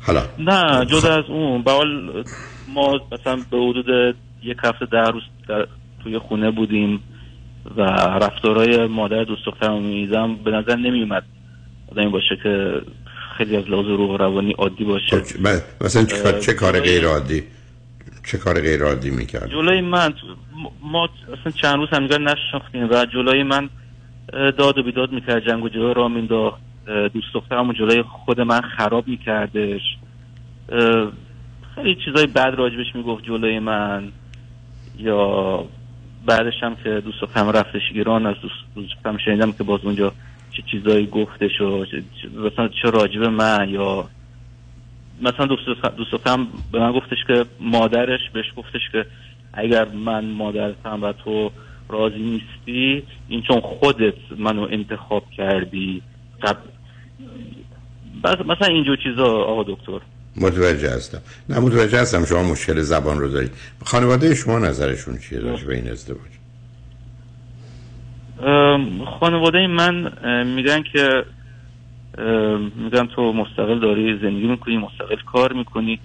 حالا 0.00 0.22
نه 0.38 0.86
جدا 0.86 1.14
از 1.18 1.24
اون 1.28 1.62
به 1.62 1.70
حال 1.70 2.24
ما 2.74 3.00
مثلا 3.12 3.36
به 3.50 3.56
حدود 3.56 4.16
یک 4.42 4.56
هفته 4.64 4.86
ده 4.86 5.10
روز 5.10 5.22
در 5.48 5.66
توی 6.02 6.18
خونه 6.18 6.50
بودیم 6.50 7.00
و 7.76 7.80
رفتارهای 8.22 8.86
مادر 8.86 9.24
دوست 9.24 9.46
دخترم 9.46 9.82
می‌دیدم 9.82 10.36
به 10.36 10.50
نظر 10.50 10.76
نمیومد 10.76 11.22
آدمی 11.92 12.08
باشه 12.08 12.38
که 12.42 12.80
خیلی 13.38 13.56
از 13.56 13.64
لحاظ 13.68 13.86
روح 13.86 14.18
روانی 14.18 14.52
عادی 14.58 14.84
باشه. 14.84 15.22
من- 15.40 15.60
مثلا 15.80 16.04
چه, 16.04 16.22
کار- 16.22 16.38
چه 16.40 16.52
کار 16.54 16.80
غیر 16.80 17.06
عادی 17.06 17.42
چه 18.26 18.38
کار 18.38 18.60
غیر 18.60 18.84
عادی 18.84 19.10
می‌کرد؟ 19.10 19.50
جلوی 19.50 19.80
من 19.80 20.14
ما 20.82 21.08
اصلا 21.40 21.52
چند 21.62 21.76
روز 21.76 21.88
همدیگر 21.92 22.18
نشناختیم 22.18 22.88
و 22.90 23.06
جلوی 23.06 23.42
من 23.42 23.70
داد 24.32 24.78
و 24.78 24.82
بیداد 24.82 25.12
می‌کرد 25.12 25.48
جنگ 25.48 25.64
و 25.64 25.68
جلوی 25.68 25.94
را 25.94 26.08
مینداخت 26.08 26.60
دوست 26.86 27.34
دخترم 27.34 27.72
جلوی 27.72 28.02
خود 28.02 28.40
من 28.40 28.60
خراب 28.60 29.08
میکردش. 29.08 29.82
خیلی 31.74 31.96
چیزای 32.04 32.26
بد 32.26 32.54
راجبش 32.58 32.94
می‌گفت 32.94 33.24
جلوی 33.24 33.58
من. 33.58 34.12
یا 34.98 35.64
بعدش 36.26 36.62
هم 36.62 36.76
که 36.76 37.00
دوست 37.00 37.20
دخترم 37.20 37.48
رفتش 37.48 37.82
ایران 37.92 38.26
از 38.26 38.34
دوست 38.42 38.94
دخترم 38.94 39.18
شنیدم 39.18 39.52
که 39.52 39.64
باز 39.64 39.80
اونجا 39.84 40.12
چه 40.50 40.62
چیزایی 40.70 41.06
گفتش 41.06 41.60
و 41.60 41.86
مثلا 42.34 42.68
چه 42.68 42.90
راجب 42.90 43.22
من 43.24 43.68
یا 43.68 44.08
مثلا 45.22 45.46
دوست 45.46 46.12
دخترم 46.12 46.46
به 46.72 46.78
من 46.80 46.92
گفتش 46.92 47.18
که 47.26 47.44
مادرش 47.60 48.20
بهش 48.32 48.46
گفتش 48.56 48.80
که 48.92 49.06
اگر 49.52 49.88
من 49.88 50.24
مادرتم 50.24 51.02
و 51.02 51.12
تو 51.12 51.50
راضی 51.88 52.18
نیستی 52.18 53.02
این 53.28 53.42
چون 53.42 53.60
خودت 53.60 54.14
منو 54.38 54.68
انتخاب 54.70 55.24
کردی 55.36 56.02
قبل 56.42 56.60
بس 58.24 58.36
مثلا 58.40 58.74
اینجور 58.74 58.96
چیزا 58.96 59.24
آقا 59.24 59.62
دکتر. 59.62 59.98
متوجه 60.36 60.90
هستم. 60.90 61.18
نه 61.48 61.58
متوجه 61.58 62.00
هستم 62.00 62.24
شما 62.24 62.42
مشکل 62.42 62.80
زبان 62.80 63.18
رو 63.18 63.28
دارید. 63.28 63.50
خانواده 63.84 64.34
شما 64.34 64.58
نظرشون 64.58 65.18
چیه 65.18 65.38
راجع 65.38 65.66
به 65.66 65.74
این 65.74 65.90
ازدواج؟ 65.90 66.30
ام، 68.42 69.04
خانواده 69.04 69.66
من 69.66 70.12
میگن 70.44 70.82
که 70.92 71.24
میگن 72.76 73.06
تو 73.06 73.32
مستقل 73.32 73.80
داری 73.80 74.18
زندگی 74.22 74.46
می‌کنی 74.46 74.76
مستقل 74.76 75.16
کار 75.32 75.52
می‌کنی. 75.52 76.00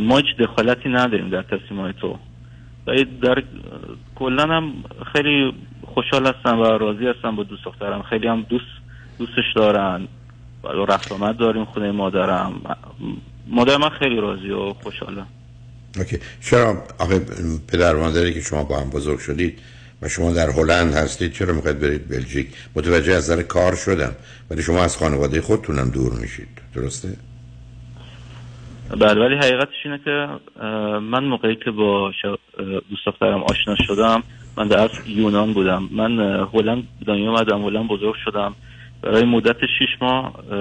ما 0.00 0.18
هیچ 0.18 0.36
دخالتی 0.38 0.88
نداریم 0.88 1.28
در 1.28 1.42
تصمیم 1.42 1.80
های 1.80 1.92
تو. 2.00 2.18
در 3.22 3.42
کلا 4.14 4.42
هم 4.42 4.72
خیلی 5.12 5.52
خوشحال 5.94 6.26
هستم 6.26 6.58
و 6.58 6.64
راضی 6.64 7.06
هستم 7.06 7.36
با 7.36 7.42
دوست 7.42 7.64
دخترم. 7.64 8.02
خیلی 8.02 8.26
هم 8.26 8.42
دوست 8.42 8.64
دوستش 9.18 9.52
دارن 9.56 10.08
و 10.64 10.68
رفت 10.68 11.12
آمد 11.12 11.36
داریم 11.36 11.64
خونه 11.64 11.92
مادرم. 11.92 12.60
مادر 13.46 13.76
من 13.76 13.88
خیلی 13.88 14.16
راضی 14.20 14.50
و 14.50 14.72
خوشحاله 14.72 15.22
اوکی. 15.96 16.18
چرا 16.40 16.84
آخه 16.98 17.18
پدر 17.68 17.94
مادری 17.94 18.34
که 18.34 18.40
شما 18.40 18.64
با 18.64 18.80
هم 18.80 18.90
بزرگ 18.90 19.18
شدید 19.18 19.58
و 20.02 20.08
شما 20.08 20.32
در 20.32 20.50
هلند 20.50 20.94
هستید 20.94 21.32
چرا 21.32 21.54
می‌خواید 21.54 21.80
برید 21.80 22.08
بلژیک؟ 22.08 22.48
متوجه 22.74 23.12
از 23.12 23.30
نظر 23.30 23.42
کار 23.42 23.74
شدم 23.74 24.12
ولی 24.50 24.62
شما 24.62 24.82
از 24.82 24.96
خانواده 24.96 25.40
خودتونم 25.40 25.90
دور 25.90 26.12
میشید. 26.20 26.48
درسته؟ 26.74 27.16
بله 28.90 29.20
ولی 29.20 29.34
حقیقتش 29.34 29.74
اینه 29.84 30.00
که 30.04 30.28
من 31.00 31.24
موقعی 31.24 31.56
که 31.56 31.70
با 31.70 32.12
دوست 32.90 33.06
دخترم 33.06 33.42
آشنا 33.42 33.76
شدم 33.86 34.22
من 34.56 34.68
در 34.68 34.78
اصل 34.78 35.10
یونان 35.10 35.52
بودم. 35.52 35.88
من 35.90 36.18
هلند 36.52 36.88
دنیا 37.06 37.30
اومدم 37.30 37.62
هلند 37.62 37.88
بزرگ 37.88 38.14
شدم. 38.24 38.54
برای 39.02 39.24
مدت 39.24 39.56
شیش 39.78 39.88
ماه 40.00 40.34
اه، 40.50 40.58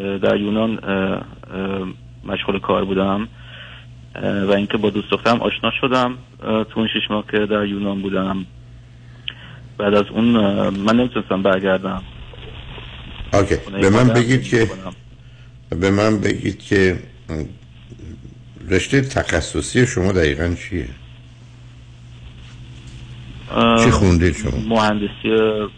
اه، 0.00 0.18
در 0.18 0.36
یونان 0.36 0.78
مشغول 2.24 2.60
کار 2.60 2.84
بودم. 2.84 3.28
و 4.22 4.50
اینکه 4.50 4.78
با 4.78 4.90
دوست 4.90 5.10
دخترم 5.10 5.40
آشنا 5.40 5.70
شدم 5.80 6.18
تو 6.40 6.66
اون 6.76 6.88
شیش 6.92 7.10
ماه 7.10 7.24
که 7.30 7.38
در 7.38 7.66
یونان 7.66 8.02
بودم. 8.02 8.46
بعد 9.78 9.94
از 9.94 10.04
اون 10.10 10.24
من 10.70 10.96
نمی‌تونستم 10.96 11.42
برگردم. 11.42 12.02
اوکی. 13.32 13.54
به 13.80 13.90
من 13.90 14.08
بگید 14.08 14.42
که. 14.42 14.66
به 15.80 15.90
من 15.90 16.20
بگید 16.20 16.58
که 16.58 16.98
رشته 18.68 19.00
تخصصی 19.00 19.86
شما 19.86 20.12
دقیقا 20.12 20.54
چیه؟ 20.54 20.88
چی 23.84 23.90
خوندید 23.90 24.36
شما؟ 24.36 24.50
مهندسی 24.50 25.68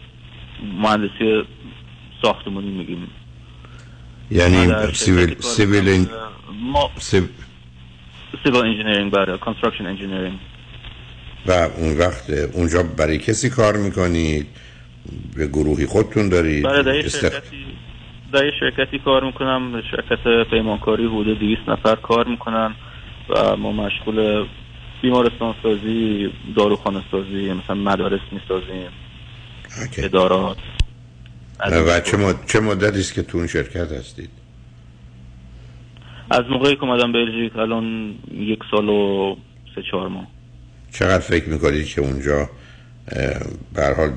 مهندسی 0.63 1.43
ساختمانی 2.21 2.71
میگیم. 2.71 3.07
یعنی 4.31 4.93
civil 4.93 5.35
civil 5.41 6.07
ما 6.61 6.91
civil 6.99 7.29
engineering 8.45 9.11
بله 9.11 9.37
construction 9.37 9.85
engineering 9.85 10.39
و 11.45 11.51
اون 11.51 11.97
وقت 11.97 12.29
اونجا 12.29 12.83
برای 12.83 13.17
کسی 13.17 13.49
کار 13.49 13.77
می‌کنید؟ 13.77 14.47
به 15.35 15.47
گروهی 15.47 15.85
خودتون 15.85 16.29
دارید؟ 16.29 16.65
است- 16.65 17.21
شرکتی 17.21 17.66
در 18.33 18.45
یه 18.45 18.51
شرکتی 18.59 18.99
کار 18.99 19.23
می‌کنم 19.23 19.81
شرکت 19.91 20.49
پیمانکاری 20.49 21.05
حدود 21.05 21.39
200 21.39 21.69
نفر 21.69 21.95
کار 21.95 22.27
می‌کنن 22.27 22.75
و 23.29 23.55
ما 23.55 23.71
مشغول 23.71 24.47
بیمارستان 25.01 25.55
سازی 25.63 26.29
داروخانه 26.55 27.03
سازی 27.11 27.53
مثلا 27.53 27.75
مدارس 27.75 28.21
می‌سازیم 28.31 28.89
ادارات. 29.97 30.57
و 31.59 31.99
چه, 31.99 32.17
مد... 32.17 32.35
چه 32.45 32.59
مدتی 32.59 32.99
است 32.99 33.13
که 33.13 33.23
تو 33.23 33.37
اون 33.37 33.47
شرکت 33.47 33.91
هستید؟ 33.91 34.29
از 36.29 36.43
موقعی 36.49 36.75
که 36.75 36.83
اومدم 36.83 37.11
بلژیک 37.11 37.55
الان 37.55 38.15
یک 38.33 38.59
سال 38.71 38.89
و 38.89 39.35
سه 39.75 39.83
چهار 39.91 40.07
ماه. 40.07 40.27
چقدر 40.91 41.19
فکر 41.19 41.49
می‌کنید 41.49 41.85
که 41.85 42.01
اونجا 42.01 42.49
به 43.73 43.84
هر 43.84 43.95
حال 43.97 44.11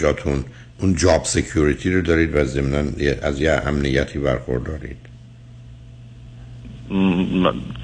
جاتون 0.00 0.44
اون 0.80 0.94
job 0.94 1.24
security 1.24 1.92
رو 1.92 2.02
دارید 2.02 2.34
و 2.34 2.44
ضمنا 2.44 2.90
از 3.22 3.40
یه 3.40 3.50
امنیتی 3.66 4.18
برخوردارید. 4.18 4.96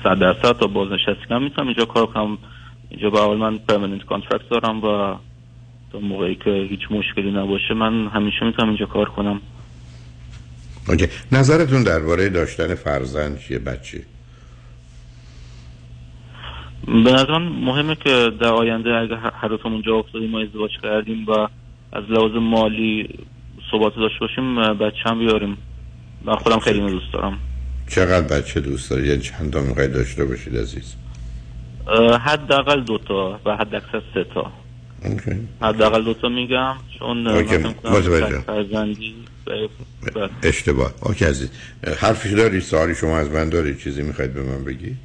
صد 0.05 0.19
درصد 0.21 0.59
تا 0.59 0.67
بازنشستگی 0.67 1.39
می‌تونم 1.41 1.67
اینجا 1.67 1.85
کار 1.85 2.07
کنم. 2.07 2.39
اینجا 2.91 3.11
به 3.11 3.15
هر 3.15 3.19
حال 3.21 3.37
من 3.37 3.59
permanent 3.59 4.05
contract 4.05 4.49
دارم 4.51 4.85
و 4.85 5.17
تا 5.93 5.99
موقعی 5.99 6.35
که 6.35 6.51
هیچ 6.51 6.81
مشکلی 6.91 7.31
نباشه 7.33 7.75
من 7.75 8.09
همیشه 8.09 8.45
می‌تونم 8.45 8.69
اینجا 8.69 8.87
کار 8.87 9.09
کنم. 9.09 9.41
okay. 10.89 11.07
نظرتون 11.33 11.83
درباره 11.83 12.29
داشتن 12.29 12.75
فرزند 12.75 13.39
چیه؟ 13.39 13.59
بچه 13.59 14.03
به 16.87 17.13
نظرم 17.13 17.43
مهمه 17.43 17.95
که 17.95 18.31
در 18.41 18.49
آینده 18.49 18.91
اگه 18.91 19.17
هر 19.17 19.33
هر 19.35 19.49
دوتامون 19.49 19.83
جا 19.83 19.95
افتادیم 19.95 20.31
ما 20.31 20.41
ازدواج 20.41 20.71
کردیم 20.83 21.27
و 21.29 21.49
از 21.95 22.05
لحاظ 22.09 22.33
مالی 22.33 23.09
ثبات 23.71 23.95
داشته 23.97 24.19
باشیم 24.21 24.75
بچه 24.75 25.01
هم 25.05 25.19
بیاریم. 25.19 25.57
من 26.25 26.35
خودم 26.35 26.59
خیلی 26.59 26.81
دوست 26.81 27.13
دارم. 27.13 27.39
چقدر 27.89 28.27
بچه 28.39 28.61
دوست 28.61 28.91
دارید 28.91 29.07
یعنی 29.07 29.21
چند 29.21 29.53
تا 29.53 29.61
می‌خواید 29.61 29.93
داشته 29.93 30.25
باشید 30.25 30.57
عزیز؟ 30.57 30.95
حداقل 32.21 32.81
دوتا 32.81 33.41
و 33.45 33.57
حد 33.57 33.75
اکثر 33.75 34.03
سه 34.15 34.25
تا. 34.35 34.53
حداقل 35.63 36.05
دوتا 36.05 36.29
میگم 36.29 36.75
چون 36.99 37.45
فرزندی 38.47 39.15
بله. 39.47 40.31
اشتباه. 40.43 40.95
اوکی 41.03 41.25
عزیز. 41.25 41.51
حرفی 41.99 42.35
دارید 42.35 42.63
سوالی 42.63 42.95
شما 42.95 43.19
از 43.19 43.31
من 43.31 43.49
دارید 43.49 43.79
چیزی 43.79 44.03
می‌خواید 44.03 44.35
به 44.35 44.43
من 44.43 44.65
بگید؟ 44.65 44.97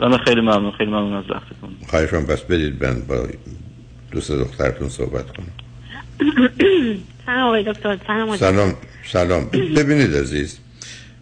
من 0.00 0.18
خیلی 0.18 0.40
ممنون 0.40 0.70
خیلی 0.70 0.90
ممنون 0.90 1.12
از 1.12 1.24
وقتتون. 1.30 1.70
خواهشم 1.88 2.24
پس 2.24 2.42
بدید 2.42 2.84
من 2.84 3.00
با 3.08 3.28
دوست 4.10 4.32
دخترتون 4.32 4.88
صحبت 4.88 5.24
کنم 5.26 5.52
سلام 7.26 7.46
آقای 7.46 7.62
دکتر 7.62 7.98
سلام 8.06 8.36
سلام 8.36 8.74
سلام. 9.12 9.44
ببینید 9.76 10.16
عزیز 10.16 10.58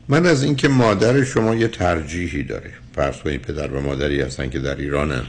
من 0.08 0.26
از 0.26 0.42
اینکه 0.42 0.68
مادر 0.68 1.24
شما 1.24 1.54
یه 1.54 1.68
ترجیحی 1.68 2.42
داره 2.42 2.70
فرض 2.94 3.16
کنید 3.16 3.42
پدر 3.42 3.72
و 3.72 3.80
مادری 3.80 4.20
هستن 4.20 4.50
که 4.50 4.58
در 4.58 4.76
ایرانن 4.76 5.22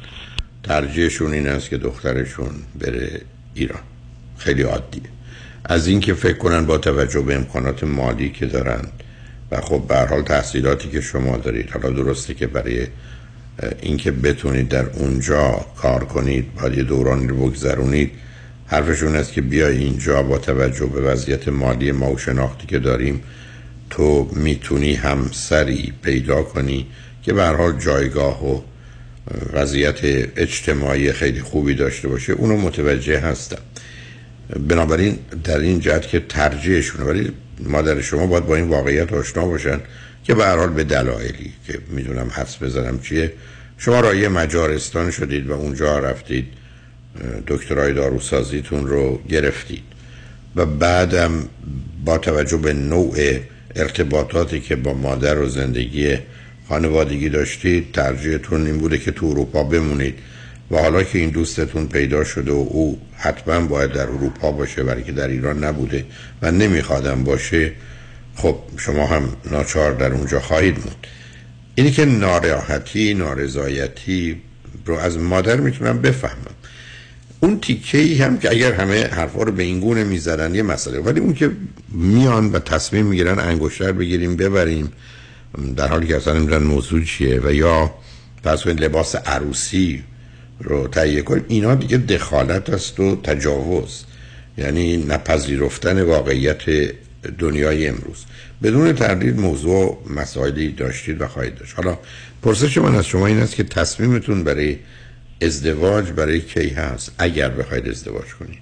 ترجیحشون 0.63 1.33
این 1.33 1.47
است 1.47 1.69
که 1.69 1.77
دخترشون 1.77 2.51
بره 2.79 3.21
ایران. 3.53 3.81
خیلی 4.37 4.61
عادیه. 4.61 5.03
از 5.65 5.87
اینکه 5.87 6.13
فکر 6.13 6.37
کنن 6.37 6.65
با 6.65 6.77
توجه 6.77 7.21
به 7.21 7.35
امکانات 7.35 7.83
مالی 7.83 8.29
که 8.29 8.45
دارن 8.45 8.81
و 9.51 9.61
خب 9.61 9.83
به 9.87 9.95
هر 9.95 10.05
حال 10.05 10.21
تحصیلاتی 10.21 10.89
که 10.89 11.01
شما 11.01 11.37
دارید 11.37 11.71
حالا 11.71 11.89
درسته 11.89 12.33
که 12.33 12.47
برای 12.47 12.87
اینکه 13.81 14.11
بتونید 14.11 14.69
در 14.69 14.85
اونجا 14.85 15.65
کار 15.77 16.03
کنید 16.03 16.55
باید 16.55 16.77
یه 16.77 16.83
دورانی 16.83 17.27
رو 17.27 17.35
بگذرونید 17.35 18.11
حرفشون 18.67 19.15
است 19.15 19.33
که 19.33 19.41
بیای 19.41 19.77
اینجا 19.77 20.23
با 20.23 20.37
توجه 20.37 20.85
به 20.85 21.01
وضعیت 21.01 21.47
مالی 21.47 21.91
ما 21.91 22.11
و 22.11 22.17
شناختی 22.17 22.67
که 22.67 22.79
داریم 22.79 23.23
تو 23.89 24.29
می‌تونی 24.35 24.93
همسری 24.93 25.93
پیدا 26.01 26.43
کنی 26.43 26.87
که 27.23 27.33
به 27.33 27.45
حال 27.45 27.79
جایگاه 27.79 28.45
و 28.45 28.61
وضعیت 29.53 29.99
اجتماعی 30.37 31.11
خیلی 31.11 31.41
خوبی 31.41 31.73
داشته 31.73 32.07
باشه. 32.07 32.33
اونو 32.33 32.57
متوجه 32.57 33.19
هستم. 33.19 33.61
بنابراین 34.67 35.19
در 35.43 35.59
این 35.59 35.79
جهت 35.79 36.07
که 36.07 36.19
ترجیحشونه. 36.19 37.03
ولی 37.03 37.31
مادر 37.59 38.01
شما 38.01 38.27
باید 38.27 38.45
با 38.45 38.55
این 38.55 38.67
واقعیت 38.67 39.13
آشنا 39.13 39.45
باشن. 39.45 39.79
که 40.23 40.35
به 40.35 40.45
حال 40.45 40.69
به 40.69 40.83
دلایلی 40.83 41.53
که 41.67 41.79
می‌دونم 41.89 42.29
حدس 42.33 42.63
بزنم 42.63 42.99
چیه. 42.99 43.33
شما 43.77 43.99
رای 43.99 44.27
مجارستان 44.27 45.11
شدید 45.11 45.49
و 45.49 45.53
اونجا 45.53 45.99
رفتید 45.99 46.45
دکترای 47.47 47.93
داروسازیتون 47.93 48.87
رو 48.87 49.21
گرفتید 49.29 49.83
و 50.55 50.65
بعدم 50.65 51.31
با 52.05 52.17
توجه 52.17 52.57
به 52.57 52.73
نوع 52.73 53.15
ارتباطاتی 53.75 54.59
که 54.59 54.75
با 54.75 54.93
مادر 54.93 55.39
و 55.39 55.49
زندگی 55.49 56.17
خانوادگی 56.69 57.29
داشتید 57.29 57.91
ترجیحتون 57.91 58.65
این 58.65 58.77
بوده 58.77 58.97
که 58.97 59.11
تو 59.11 59.25
اروپا 59.25 59.63
بمونید 59.63 60.15
و 60.71 60.77
حالا 60.77 61.03
که 61.03 61.19
این 61.19 61.29
دوستتون 61.29 61.87
پیدا 61.87 62.23
شده 62.23 62.51
و 62.51 62.67
او 62.69 62.99
حتما 63.15 63.59
باید 63.67 63.91
در 63.91 64.01
اروپا 64.01 64.51
باشه 64.51 64.83
برای 64.83 65.03
که 65.03 65.11
در 65.11 65.27
ایران 65.27 65.63
نبوده 65.63 66.05
و 66.41 66.51
نمیخوادم 66.51 67.23
باشه 67.23 67.71
خب 68.41 68.57
شما 68.77 69.05
هم 69.05 69.23
ناچار 69.51 69.93
در 69.93 70.11
اونجا 70.11 70.39
خواهید 70.39 70.77
موند 70.77 71.07
اینی 71.75 71.91
که 71.91 72.05
ناراحتی 72.05 73.13
نارضایتی 73.13 74.41
رو 74.85 74.95
از 74.95 75.17
مادر 75.17 75.55
می‌تونم 75.55 76.01
بفهمم. 76.01 76.55
اون 77.39 77.59
تیکه 77.59 77.97
ای 77.97 78.15
هم 78.15 78.37
که 78.37 78.49
اگر 78.49 78.73
همه 78.73 79.07
حرفا 79.07 79.43
رو 79.43 79.51
به 79.51 79.63
این 79.63 79.79
گونه 79.79 80.03
می‌زدن 80.03 80.55
یه 80.55 80.63
مسئله. 80.63 80.99
ولی 80.99 81.19
اون 81.19 81.33
که 81.33 81.51
میان 81.89 82.51
و 82.51 82.59
تصمیم 82.59 83.05
می‌گیرن 83.05 83.39
انگشتر 83.39 83.91
بگیریم 83.91 84.35
ببریم 84.35 84.91
در 85.75 85.87
حالی 85.87 86.07
که 86.07 86.17
اصلا 86.17 86.33
نمی‌دونن 86.33 86.63
موضوع 86.63 87.03
چیه 87.03 87.41
و 87.43 87.53
یا 87.53 87.93
کنید 88.43 88.83
لباس 88.83 89.15
عروسی 89.15 90.03
رو 90.59 90.87
تهیه 90.87 91.21
کنیم 91.21 91.45
اینا 91.47 91.75
دیگه 91.75 91.97
دخالت 91.97 92.69
است 92.69 92.99
و 92.99 93.21
تجاوز. 93.21 94.03
یعنی 94.57 94.97
نپذیرفتن 94.97 96.01
واقعیت 96.01 96.63
دنیای 97.39 97.87
امروز. 97.87 98.25
بدون 98.63 98.93
تردید 98.93 99.39
موضوع 99.39 100.03
مسائلی 100.15 100.71
داشتید 100.71 101.21
و 101.21 101.27
خواهید 101.27 101.55
داشت. 101.55 101.75
حالا 101.75 101.97
پرسش 102.43 102.77
من 102.77 102.95
از 102.95 103.07
شما 103.07 103.27
این 103.27 103.39
است 103.39 103.55
که 103.55 103.63
تصمیمتون 103.63 104.43
برای 104.43 104.77
ازدواج 105.41 106.11
برای 106.11 106.41
کی 106.41 106.69
هست؟ 106.69 107.15
اگر 107.17 107.49
بخواید 107.49 107.87
ازدواج 107.87 108.33
کنید. 108.39 108.59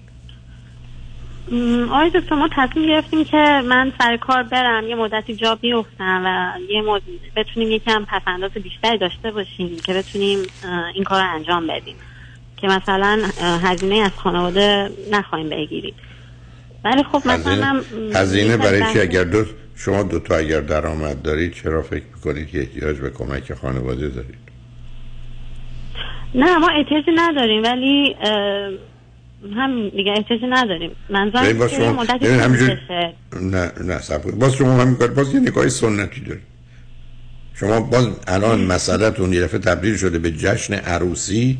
آقای 1.91 2.09
دکتر 2.09 2.35
ما 2.35 2.49
تصمیم 2.55 2.87
گرفتیم 2.87 3.23
که 3.23 3.61
من 3.65 3.91
سر 3.99 4.17
کار 4.17 4.43
برم 4.43 4.87
یه 4.87 4.95
مدتی 4.95 5.35
جا 5.35 5.55
بیفتم 5.55 6.23
و 6.25 6.59
یه 6.71 6.81
مد... 6.81 7.01
بتونیم 7.35 7.71
یکم 7.71 8.05
پسنداز 8.05 8.51
بیشتری 8.51 8.97
داشته 8.97 9.31
باشیم 9.31 9.77
که 9.85 9.93
بتونیم 9.93 10.39
این 10.95 11.03
کار 11.03 11.21
رو 11.21 11.33
انجام 11.35 11.67
بدیم. 11.67 11.95
که 12.57 12.67
مثلا 12.67 13.21
هزینه 13.63 13.95
از 13.95 14.11
خانواده 14.15 14.89
نخواهیم 15.11 15.49
بگیریم. 15.49 15.93
ولی 16.87 17.03
خب 17.03 17.21
مثلا 17.27 17.81
هزینه, 18.13 18.57
برای 18.57 18.93
چی 18.93 18.99
اگر 18.99 19.23
دو 19.23 19.45
شما 19.75 20.03
دو 20.03 20.19
تا 20.19 20.35
اگر 20.35 20.61
درآمد 20.61 21.21
دارید 21.21 21.53
چرا 21.53 21.81
فکر 21.81 22.03
می‌کنید 22.15 22.47
که 22.47 22.59
احتیاج 22.59 22.97
به 22.97 23.09
کمک 23.09 23.53
خانواده 23.53 24.09
دارید 24.09 24.47
نه 26.35 26.57
ما 26.57 26.69
احتیاجی 26.69 27.11
نداریم 27.15 27.63
ولی 27.63 28.15
هم 29.55 29.89
دیگه 29.89 30.11
احتیاجی 30.11 30.47
نداریم 30.49 30.91
منظورم 31.09 31.53
باز 31.53 31.53
اینه 31.53 31.67
که 31.69 31.75
شما 31.75 31.93
مدتی 31.93 32.27
بکشه. 32.27 33.13
نه 33.41 33.71
نه 33.83 33.99
صبر. 33.99 34.31
باز 34.31 34.53
شما 34.53 34.73
هم 34.73 34.87
می‌کنید 34.87 35.13
باز 35.13 35.33
یه 35.33 35.39
نگاه 35.39 35.69
سنتی 35.69 36.21
دارید 36.21 36.43
شما 37.53 37.79
باز 37.79 38.07
الان 38.27 38.65
مسئلهتون 38.65 39.33
یه 39.33 39.41
دفعه 39.41 39.59
تبدیل 39.59 39.97
شده 39.97 40.19
به 40.19 40.31
جشن 40.31 40.73
عروسی 40.73 41.57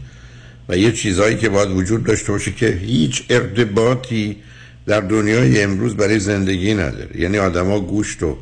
و 0.70 0.78
یه 0.78 0.92
چیزهایی 0.92 1.38
که 1.38 1.50
باید 1.50 1.70
وجود 1.70 2.04
داشته 2.04 2.32
باشه 2.32 2.52
که 2.52 2.68
هیچ 2.68 3.24
ارتباطی 3.30 4.38
در 4.88 5.02
دنیای 5.02 5.62
امروز 5.62 5.96
برای 5.96 6.20
زندگی 6.20 6.74
نداره. 6.74 7.22
یعنی 7.22 7.38
آدما 7.38 7.80
گوشت 7.80 8.24
و 8.24 8.38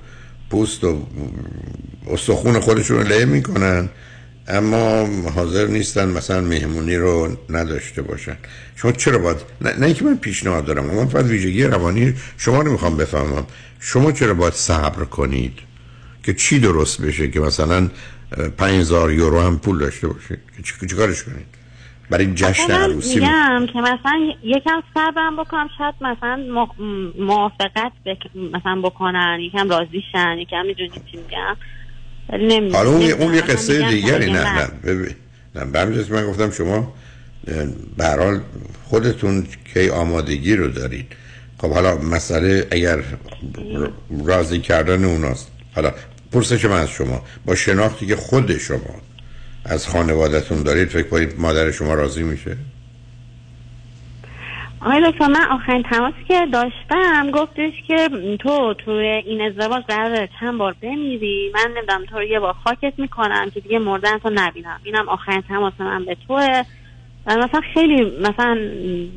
پوست 0.50 0.84
و 0.84 1.08
استخون 2.08 2.60
خودشون 2.60 2.98
رو 2.98 3.04
له 3.04 3.26
می‌کنن 3.26 3.90
اما 4.48 5.10
حاضر 5.36 5.68
نیستن 5.68 6.10
مثلا 6.10 6.42
مهمونی 6.42 6.96
رو 6.96 7.38
نداشته 7.50 8.02
باشن. 8.02 8.38
شما 8.76 8.92
چرا 8.92 9.18
باید 9.18 9.38
نه, 9.62 9.86
اینکه 9.86 10.06
من 10.06 10.18
پیشنهاد 10.18 10.66
دارم 10.66 10.86
من 10.86 11.06
فقط 11.06 11.26
ویژگی 11.26 11.64
روانی 11.64 12.14
شما 12.38 12.62
رو 12.62 12.72
می‌خوام 12.72 12.98
بفهمم. 12.98 13.46
شما 13.80 14.12
چرا 14.12 14.34
باید 14.34 14.54
صبر 14.54 15.04
کنید 15.04 15.54
که 16.24 16.34
چی 16.34 16.60
درست 16.60 17.02
بشه 17.02 17.28
که 17.28 17.40
مثلا 17.40 17.90
5000 18.58 19.12
یورو 19.12 19.42
هم 19.42 19.60
پول 19.60 19.80
داشته 19.80 20.08
باشید؟ 20.08 20.40
که 20.58 20.64
چی 20.64 20.96
کنید؟ 21.06 21.55
برای 22.10 22.34
جشن 22.34 22.72
عروسی 22.72 23.16
میگم 23.16 23.66
که 23.74 23.80
مثلا 23.80 24.34
یکم 24.44 24.82
صبرم 24.94 25.36
بکنم 25.38 25.70
شاید 25.78 25.96
مثلا 26.02 26.68
موافقت 27.20 27.92
بک... 28.06 28.18
مثلا 28.36 28.82
بکنن 28.82 29.40
یکم 29.42 29.70
راضی 29.70 30.04
شن 30.12 30.38
یکم 30.38 30.66
می‌دونی 30.66 30.90
چی 31.12 31.18
میگم. 31.18 31.58
حالا 32.74 32.90
اون. 32.90 33.12
اون 33.12 33.34
یه 33.34 33.42
قصه 33.42 33.90
دیگری 33.90 34.26
که 34.26 34.32
نه 34.32 34.60
نه. 34.60 34.68
ببین. 34.84 35.16
نه 35.56 35.96
جهت 35.96 36.12
من 36.12 36.28
گفتم 36.28 36.52
شما 36.52 36.94
به 37.98 38.04
هر 38.06 38.24
حال 38.24 38.40
خودتون 38.84 39.48
کی 39.74 39.90
آمادگی 39.90 40.56
رو 40.56 40.68
دارید. 40.68 41.06
خب 41.58 41.72
حالا 41.72 41.98
مسئله 41.98 42.68
اگر 42.72 43.04
راضی 44.26 44.60
کردن 44.60 45.04
اوناست. 45.06 45.52
حالا 45.76 45.92
پرسش 46.32 46.66
من 46.66 46.80
از 46.80 46.90
شما 46.90 47.22
با 47.46 47.56
شناختی 47.56 48.08
که 48.08 48.16
خود 48.16 48.58
شما 48.58 49.02
از 49.66 49.88
خانوادهتون 49.88 50.64
دارید 50.64 50.88
فکر 50.88 51.10
کنید 51.10 51.34
مادر 51.40 51.72
شما 51.72 51.94
راضی 51.94 52.24
میشه؟ 52.24 52.58
آقای 54.82 55.12
دکتر 55.12 55.28
من 55.28 55.46
آخرین 55.52 55.84
تماسی 55.84 56.24
که 56.28 56.46
داشتم 56.54 57.32
گفتش 57.32 57.74
که 57.88 58.10
تو 58.40 58.74
توی 58.74 59.06
این 59.06 59.42
ازدواج 59.42 59.84
قراره 59.84 60.30
چند 60.40 60.58
بار 60.58 60.76
بمیری؟ 60.82 61.52
من 61.54 61.72
نمی‌دونم 61.78 62.06
تو 62.06 62.16
رو 62.16 62.24
یه 62.24 62.40
بار 62.40 62.56
خاکت 62.64 62.94
می‌کنم 62.98 63.50
که 63.54 63.60
دیگه 63.60 63.80
مردن 63.80 64.18
تو 64.18 64.30
نبینم. 64.34 64.80
اینم 64.84 65.10
آخرین 65.10 65.42
تماس 65.42 65.74
من 65.80 66.06
به 66.06 66.18
توه. 66.28 66.64
مثلا 67.28 67.62
خیلی 67.74 68.20
مثلا 68.20 68.54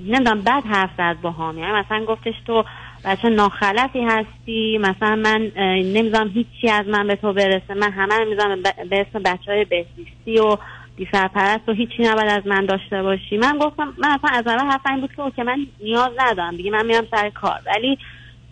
نمی‌دونم 0.06 0.40
بد 0.40 0.62
حرف 0.70 0.90
زد 0.98 1.16
با 1.22 1.30
هم 1.30 1.58
یعنی 1.58 1.72
مثلا 1.72 2.04
گفتش 2.04 2.34
تو 2.46 2.64
بچه 3.04 3.28
ناخلفی 3.28 4.00
هستی؟ 4.02 4.78
مثلا 4.78 5.16
من 5.16 5.52
نمی‌دونم 5.94 6.28
هیچی 6.28 6.68
از 6.70 6.86
من 6.86 7.06
به 7.06 7.16
تو 7.16 7.32
برسه. 7.32 7.74
من 7.74 7.92
همه 7.92 8.18
رو 8.18 8.30
می‌زنم 8.30 8.62
به 8.62 9.06
اسم 9.08 9.22
بچه 9.22 9.52
های 9.52 9.64
بهزیستی 9.64 10.38
و 10.38 10.56
بی 10.96 11.08
سرپرست 11.12 11.68
و 11.68 11.72
هیچی 11.72 12.02
نباید 12.02 12.28
از 12.28 12.46
من 12.46 12.66
داشته 12.66 13.02
باشی. 13.02 13.36
من 13.36 13.58
گفتم 13.58 13.94
من 13.98 14.08
اصلا 14.08 14.30
از 14.38 14.46
اول 14.46 14.70
حرف 14.70 14.86
این 14.86 15.00
بود 15.00 15.12
که 15.16 15.22
اوکی 15.22 15.42
من 15.42 15.66
نیاز 15.80 16.10
ندارم. 16.18 16.56
دیگه 16.56 16.70
من 16.70 16.86
میرم 16.86 17.06
سر 17.10 17.30
کار. 17.30 17.60
ولی 17.66 17.98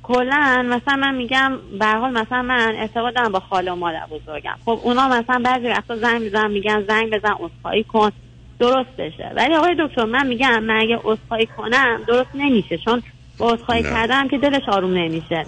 کلا 0.03 0.63
مثلا 0.69 0.97
من 0.97 1.15
میگم 1.15 1.53
به 1.79 1.87
حال 1.87 2.13
مثلا 2.13 2.43
من 2.43 2.75
ارتباط 2.77 3.15
دارم 3.15 3.33
با 3.33 3.41
خاله 3.41 3.73
و 3.73 3.75
مادر 3.75 4.07
بزرگم. 4.11 4.57
خب 4.65 4.81
اونا 4.83 5.09
مثلا 5.09 5.43
بعضی 5.45 5.67
وقتا 5.67 5.97
زنگ 5.97 6.23
می‌زنن 6.23 6.51
میگن 6.51 6.85
زنگ 6.89 7.11
بزن 7.11 7.35
عذرخواهی 7.41 7.85
کن. 7.85 8.11
درست 8.59 8.97
بشه. 8.99 9.33
ولی 9.37 9.55
آقای 9.55 9.77
دکتر 9.79 10.05
من 10.05 10.27
میگم 10.27 10.65
من 10.65 10.81
اگه 10.81 11.01
عذرخواهی 11.05 11.47
کنم 11.47 12.01
درست 12.07 12.31
نمیشه. 12.35 12.79
چون 12.79 13.03
عذرخواهی 13.41 13.83
نه. 13.83 13.91
کردم 13.91 14.29
که 14.29 14.39
دلش 14.39 14.63
آروم 14.69 14.91
نمیشه. 14.91 15.47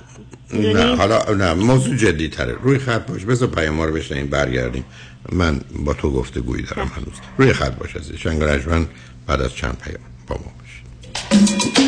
نه؟ 0.52 0.97
حالا 0.97 1.35
نه 1.35 1.55
موضوع 1.55 1.97
جدی 1.97 2.28
تره 2.28 2.56
روی 2.62 2.78
خط 2.78 3.06
باش. 3.06 3.24
بذار 3.24 3.48
پیام 3.48 3.81
رو 3.81 3.93
بشنیم 3.93 4.27
برگردیم. 4.27 4.85
من 5.32 5.60
با 5.85 5.94
تو 5.94 6.10
گفته 6.12 6.40
گویی 6.40 6.62
دارم 6.62 6.90
هنوز. 6.97 7.20
روی 7.39 7.52
خط 7.52 7.74
باش 7.74 7.97
عزیز. 7.97 8.16
شنگ 8.16 8.43
بعد 9.27 9.40
از 9.40 9.55
چند 9.55 9.77
پیام 9.85 10.01
با 10.27 10.36
ما 10.36 10.52
باش. 10.59 11.88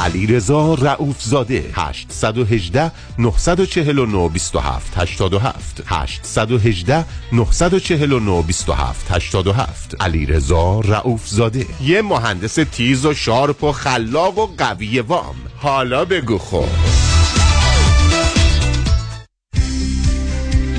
علی 0.00 0.26
رضا 0.26 0.74
رئوف 0.74 1.22
زاده 1.22 1.64
818 1.74 2.92
949 3.18 4.28
27 4.28 4.98
87 4.98 5.82
818 5.86 7.04
949 7.32 8.42
27 8.42 9.10
87 9.10 9.96
علی 10.00 10.26
رضا 10.26 10.80
رئوف 10.80 11.28
زاده 11.28 11.66
یه 11.82 12.02
مهندس 12.02 12.54
تیز 12.54 13.06
و 13.06 13.14
sharp 13.14 13.64
و 13.64 13.72
خلاق 13.72 14.38
و 14.38 14.46
قوی 14.58 15.00
وام. 15.00 15.34
حالا 15.56 16.04
بگو 16.04 16.38
خب. 16.38 16.64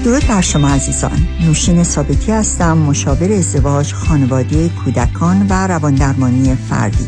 درود 0.06 0.28
بر 0.28 0.42
شما 0.42 0.70
عزیزان. 0.70 1.28
نوشین 1.42 1.84
ثابتی 1.84 2.32
هستم 2.32 2.78
مشاور 2.78 3.32
ازدواج 3.32 3.94
خانواده 3.94 4.70
کودکان 4.70 5.48
و 5.50 5.68
رواندرمانی 5.68 6.56
فردی. 6.56 7.08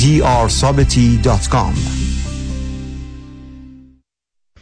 drsabati.com 0.00 1.74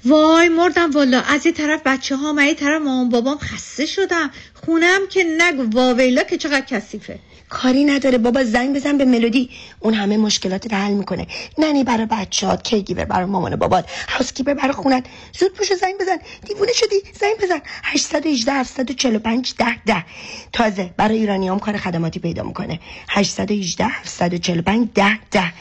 وای 0.04 0.48
مردم 0.48 0.90
والا 0.90 1.20
از 1.20 1.46
یه 1.46 1.52
طرف 1.52 1.80
بچه 1.84 2.16
ها 2.16 2.32
من 2.32 2.46
یه 2.46 2.54
طرف 2.54 2.82
مامان 2.82 3.08
بابام 3.08 3.38
خسته 3.38 3.86
شدم. 3.86 4.30
خونم 4.54 5.00
که 5.10 5.24
نگو 5.38 5.78
واویلا 5.78 6.22
که 6.22 6.36
چقدر 6.36 6.66
کثیفه. 6.66 7.18
کاری 7.48 7.84
نداره. 7.84 8.18
بابا 8.18 8.44
زنگ 8.44 8.76
بزن 8.76 8.98
به 8.98 9.04
ملودی. 9.04 9.50
اون 9.80 9.94
همه 9.94 10.16
مشکلات 10.16 10.74
حل 10.74 10.92
می‌کنه. 10.92 11.26
ننی 11.58 11.84
برای 11.84 12.06
بچهات 12.06 12.62
کیگیور 12.62 13.04
برای 13.04 13.26
مامان 13.26 13.56
بابات 13.56 13.90
هاوسکیپر 14.08 14.54
برای 14.54 14.72
خونت. 14.72 15.04
زود 15.38 15.52
پوشو 15.52 15.74
زنگ 15.74 15.94
بزن. 16.00 16.18
دیوونه 16.46 16.72
شدی؟ 16.72 16.96
زنگ 17.20 17.36
بزن. 17.42 17.60
818 17.82 18.52
745 18.52 19.54
10 19.58 19.82
10 19.86 20.04
تازه 20.52 20.90
برای 20.96 21.18
ایرانیام 21.18 21.58
کار 21.58 21.76
خدماتی 21.76 22.20
پیدا 22.20 22.42
می‌کنه. 22.42 22.80
818 23.08 23.84
745 23.84 24.88
10 24.94 25.18
10 25.30 25.52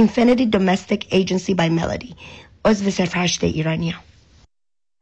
Infinity 0.00 0.46
Domestic 0.56 1.00
Agency 1.12 1.54
by 1.54 1.68
Melody. 1.78 2.14
عضو 2.64 2.90
صرف 2.90 3.16
هشت 3.16 3.44
ایرانیام. 3.44 4.00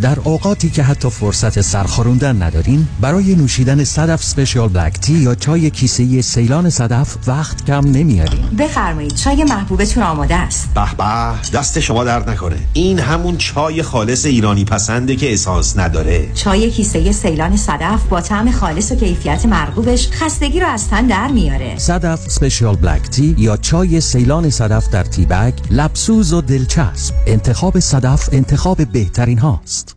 در 0.00 0.18
اوقاتی 0.24 0.70
که 0.70 0.82
حتی 0.82 1.10
فرصت 1.10 1.60
سرخوردن 1.60 2.42
ندارین 2.42 2.88
برای 3.00 3.34
نوشیدن 3.34 3.84
صدف 3.84 4.22
سپیشال 4.22 4.68
بلک 4.68 5.00
تی 5.00 5.12
یا 5.12 5.34
چای 5.34 5.70
کیسه 5.70 6.22
سیلان 6.22 6.70
صدف 6.70 7.16
وقت 7.26 7.64
کم 7.64 7.86
نمیارین. 7.86 8.46
بفرمایید 8.58 9.14
چای 9.14 9.44
محبوبتون 9.44 10.02
آماده 10.02 10.34
است. 10.34 10.68
به 10.74 10.94
به 10.98 11.58
دست 11.58 11.80
شما 11.80 12.04
درد 12.04 12.30
نکنه. 12.30 12.56
این 12.72 12.98
همون 12.98 13.36
چای 13.36 13.82
خالص 13.82 14.24
ایرانی 14.24 14.64
پسنده 14.64 15.16
که 15.16 15.32
اسانس 15.32 15.78
نداره. 15.78 16.28
چای 16.34 16.70
کیسه 16.70 17.12
سیلان 17.12 17.56
صدف 17.56 18.04
با 18.04 18.20
طعم 18.20 18.50
خالص 18.50 18.92
و 18.92 18.94
کیفیت 18.94 19.46
مرغوبش 19.46 20.08
خستگی 20.12 20.60
رو 20.60 20.66
از 20.66 20.88
تن 20.88 21.06
در 21.06 21.28
میاره. 21.28 21.78
صدف 21.78 22.30
سپیشال 22.30 22.76
بلک 22.76 23.08
تی 23.08 23.34
یا 23.38 23.56
چای 23.56 24.00
سیلان 24.00 24.50
صدف 24.50 24.88
در 24.90 25.04
تی 25.04 25.26
بگ 25.26 25.54
لبسوز 25.70 26.32
و 26.32 26.40
دلچسب. 26.40 27.14
انتخاب 27.26 27.80
صدف 27.80 28.28
انتخاب 28.32 28.84
بهترین 28.84 29.38
هاست. 29.38 29.87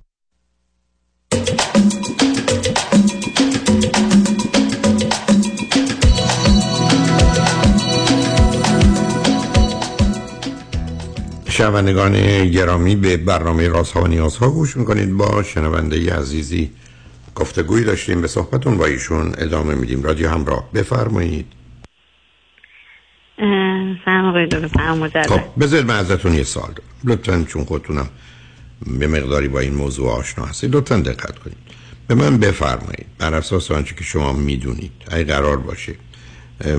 شنوندگان 11.50 12.46
گرامی 12.50 12.96
به 12.96 13.18
برنامه 13.18 13.68
رازها 13.68 14.02
و 14.04 14.08
نیازها 14.08 14.50
گوش 14.50 14.78
می‌کنید. 14.78 15.18
با 15.18 15.44
شنونده 15.44 16.16
عزیزی 16.16 16.72
گفتگویی 17.36 17.84
داشتیم 17.84 18.22
به 18.22 18.28
صحبتون 18.28 18.78
با 18.78 18.86
ایشون 18.86 19.34
ادامه 19.38 19.76
میدیم. 19.76 20.04
رادیو 20.04 20.30
همراه 20.30 20.70
بفرمایید. 20.74 21.46
سلام 24.06 24.26
آقای 24.26 24.48
دکتر 24.48 25.24
خب 25.24 25.42
بذارید 25.60 25.86
من 25.86 25.96
ازتون 25.96 26.34
یه 26.34 26.44
سال 26.44 26.64
دارم. 26.64 26.90
لطفا 27.04 27.46
چون 27.48 27.64
خودتونم 27.66 28.10
به 28.86 29.08
مقداری 29.08 29.48
با 29.48 29.60
این 29.60 29.74
موضوع 29.74 30.12
آشنا 30.12 30.46
هستید 30.46 30.76
لطفا 30.76 30.98
دقت 30.98 31.40
کنید. 31.40 31.58
به 32.08 32.16
من 32.16 32.38
بفرمایید 32.38 33.06
بر 33.18 33.34
اساس 33.34 33.72
آنچه 33.72 33.96
که 33.96 34.04
شما 34.04 34.34
می‌دونید 34.34 34.92
اگه 35.08 35.24
قرار 35.24 35.58
باشه 35.58 35.96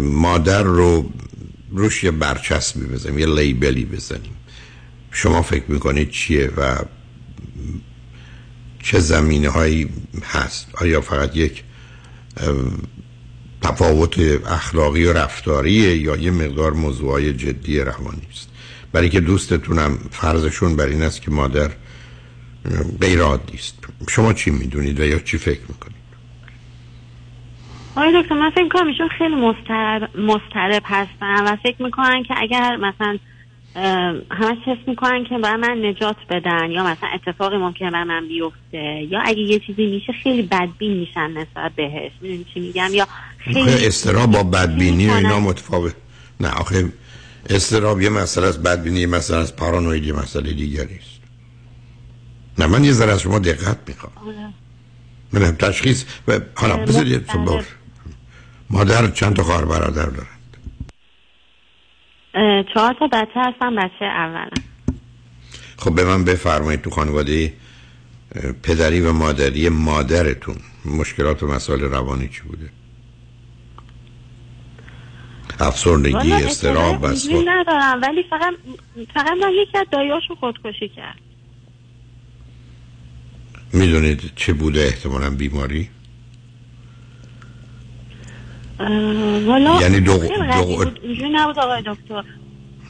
مادر 0.01 0.63
رو 0.63 1.11
روش 1.71 2.05
یه 2.05 2.11
برچسبی 2.11 2.87
بزنیم 2.87 3.19
یه 3.19 3.27
لیبلی 3.27 3.85
بزنیم. 3.85 4.37
شما 5.11 5.43
فکر 5.43 5.65
می‌کنید 5.69 6.11
چیه 6.11 6.51
و 6.57 6.77
چه 8.83 9.01
زمینه 9.01 9.49
هایی 9.49 9.89
هست؟ 10.25 10.67
آیا 10.75 11.01
فقط 11.01 11.37
یک 11.37 11.65
تفاوت 13.63 14.19
اخلاقی 14.47 15.05
و 15.05 15.13
رفتاریه 15.13 15.97
یا 15.97 16.17
یه 16.17 16.31
مقدار 16.31 16.73
موضوعای 16.73 17.33
جدی 17.33 17.81
روانی 17.81 18.27
است؟ 18.33 18.49
برای 18.93 19.09
که 19.09 19.21
دوستتونم 19.21 19.99
فرضشون 20.11 20.77
بر 20.77 20.87
این 20.87 21.03
است 21.03 21.23
که 21.23 21.31
مادر 21.31 21.71
غیر 23.01 23.21
عادی 23.21 23.55
است. 23.55 23.85
شما 24.09 24.33
چی 24.33 24.51
می‌دونید 24.51 25.01
و 25.01 25.05
یا 25.05 25.19
چی 25.19 25.39
فکر 25.39 25.61
می‌کنید؟ 25.69 26.03
آقای 27.97 28.23
دکتر 28.23 28.35
من 28.35 28.51
فکر 28.51 28.69
کنم 28.69 28.87
ایشون 28.87 29.09
خیلی 29.19 29.35
مسترب, 29.35 30.17
مسترب 30.19 30.83
هستن 30.85 31.45
و 31.45 31.57
فکر 31.57 31.83
می‌کنن 31.83 32.23
که 32.23 32.35
اگر 32.37 32.77
مثلا 32.77 33.19
همش 34.31 34.59
حس 34.67 34.89
می‌کنن 34.89 35.25
که 35.25 35.39
برای 35.39 35.61
من 35.61 35.85
نجات 35.85 36.17
بدن 36.31 36.71
یا 36.71 36.85
مثلا 36.85 37.09
اتفاقی 37.15 37.57
ممکنه 37.57 37.91
بر 37.91 38.05
من 38.05 38.29
بیفته 38.29 39.07
یا 39.11 39.21
اگه 39.25 39.41
یه 39.41 39.59
چیزی 39.59 39.87
میشه 39.87 40.13
خیلی 40.23 40.43
بدبین 40.43 40.93
میشن 40.93 41.31
نسبت 41.31 41.73
بهش. 41.77 42.13
می‌دونی 42.21 42.47
چی 42.55 42.61
میگم؟ 42.61 42.89
یا 42.93 43.07
خیلی 43.39 43.87
استراب 43.87 44.31
با 44.31 44.43
بدبینی 44.43 45.09
و 45.09 45.13
اینا 45.13 45.41
متفاوت. 45.41 45.95
نه 46.41 46.49
آخه 46.49 46.93
استراب 47.51 48.01
یه 48.01 48.09
مسئله 48.09 48.47
از 48.47 48.63
بدبینی 48.63 49.01
یه 49.01 49.07
مسئله 49.07 49.39
از 49.39 49.57
پارانوید 49.57 50.05
یه 50.05 50.13
مسئله 50.13 50.53
دیگری 50.53 50.95
است. 50.97 51.12
نه 52.59 52.67
من 52.67 52.85
یه 52.85 52.93
ذره 52.93 53.13
از 53.13 53.21
شما 53.21 53.39
دقت 53.39 53.79
می‌خوام. 53.87 54.13
من 55.33 55.43
هم 55.43 55.55
تشخیص. 55.55 56.05
و 56.29 56.41
حالا 56.55 56.77
بذارید 56.77 57.31
مادر 58.71 59.11
چند 59.11 59.37
تا 59.37 59.43
خواهر 59.43 59.65
برادر 59.65 60.07
داره 60.07 60.27
چهار 62.75 62.97
تا 62.99 63.07
بچه 63.07 63.41
هستم 63.41 63.77
بچه 63.77 64.05
اولم 64.05 64.51
خب 65.77 65.95
به 65.95 66.05
من 66.05 66.25
بفرمایید 66.25 66.83
تو 66.83 66.91
خانواده 66.91 67.53
پدری 68.63 69.01
و 69.01 69.13
مادری 69.13 69.69
مادرتون. 69.69 70.57
مشکلات 70.85 71.43
و 71.43 71.47
مسائل 71.47 71.81
روانی 71.81 72.29
چی 72.29 72.41
بوده؟ 72.41 72.71
افسردگی 75.61 76.33
استراب 76.33 77.07
بس 77.07 77.29
ندارم 77.47 78.03
ولی 78.03 78.23
فقط 78.31 78.55
فقط 79.15 79.33
من 79.43 79.53
یکی 79.53 79.79
از 79.79 79.87
دایاشو 79.93 80.35
خودکشی 80.35 80.89
کرد 80.89 81.32
می‌دونید 83.73 84.33
چه 84.37 84.53
بوده 84.53 84.81
احتمالا 84.81 85.31
بیماری؟ 85.31 85.89
والا 89.47 89.81
یعنی 89.81 90.01
دو, 90.01 90.19
دو... 90.19 90.29
نبود 91.33 91.59
آقای 91.59 91.83
دکتر. 91.87 92.25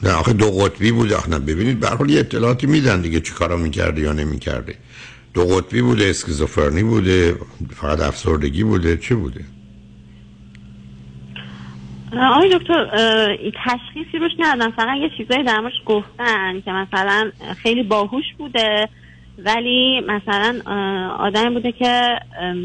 نه 0.03 0.11
آخه 0.11 0.33
دو 0.33 0.51
قطبی 0.51 0.91
بود. 0.91 1.13
آخه 1.13 1.29
نه 1.29 1.39
ببینید 1.39 1.79
به 1.79 1.89
حال 1.89 2.09
یه 2.09 2.19
اطلاعاتی 2.19 2.67
میدن 2.67 3.01
دیگه 3.01 3.19
چی 3.19 3.33
کارا 3.33 3.57
می‌کرده 3.57 4.01
یا 4.01 4.13
نمی‌کرده. 4.13 4.75
دو 5.33 5.45
قطبی 5.45 5.81
بوده 5.81 6.05
اسکیزوفرنی 6.05 6.83
بوده 6.83 7.35
فقط 7.75 7.99
افسردگی 7.99 8.63
بوده. 8.63 8.97
چه 8.97 9.15
بوده؟ 9.15 9.45
آقای 12.21 12.57
دکتر 12.57 12.85
تشخیصی 13.65 14.17
روش 14.17 14.31
ندادن 14.39 14.71
فقط 14.71 14.97
یه 15.01 15.09
چیزایی 15.17 15.43
در 15.43 15.59
موردش 15.59 15.75
گفتن 15.85 16.61
که 16.61 16.71
مثلا 16.71 17.31
خیلی 17.63 17.83
باهوش 17.83 18.25
بوده. 18.37 18.89
ولی 19.37 20.01
مثلا 20.07 20.61
آدم 21.19 21.53
بوده 21.53 21.71
که 21.71 22.19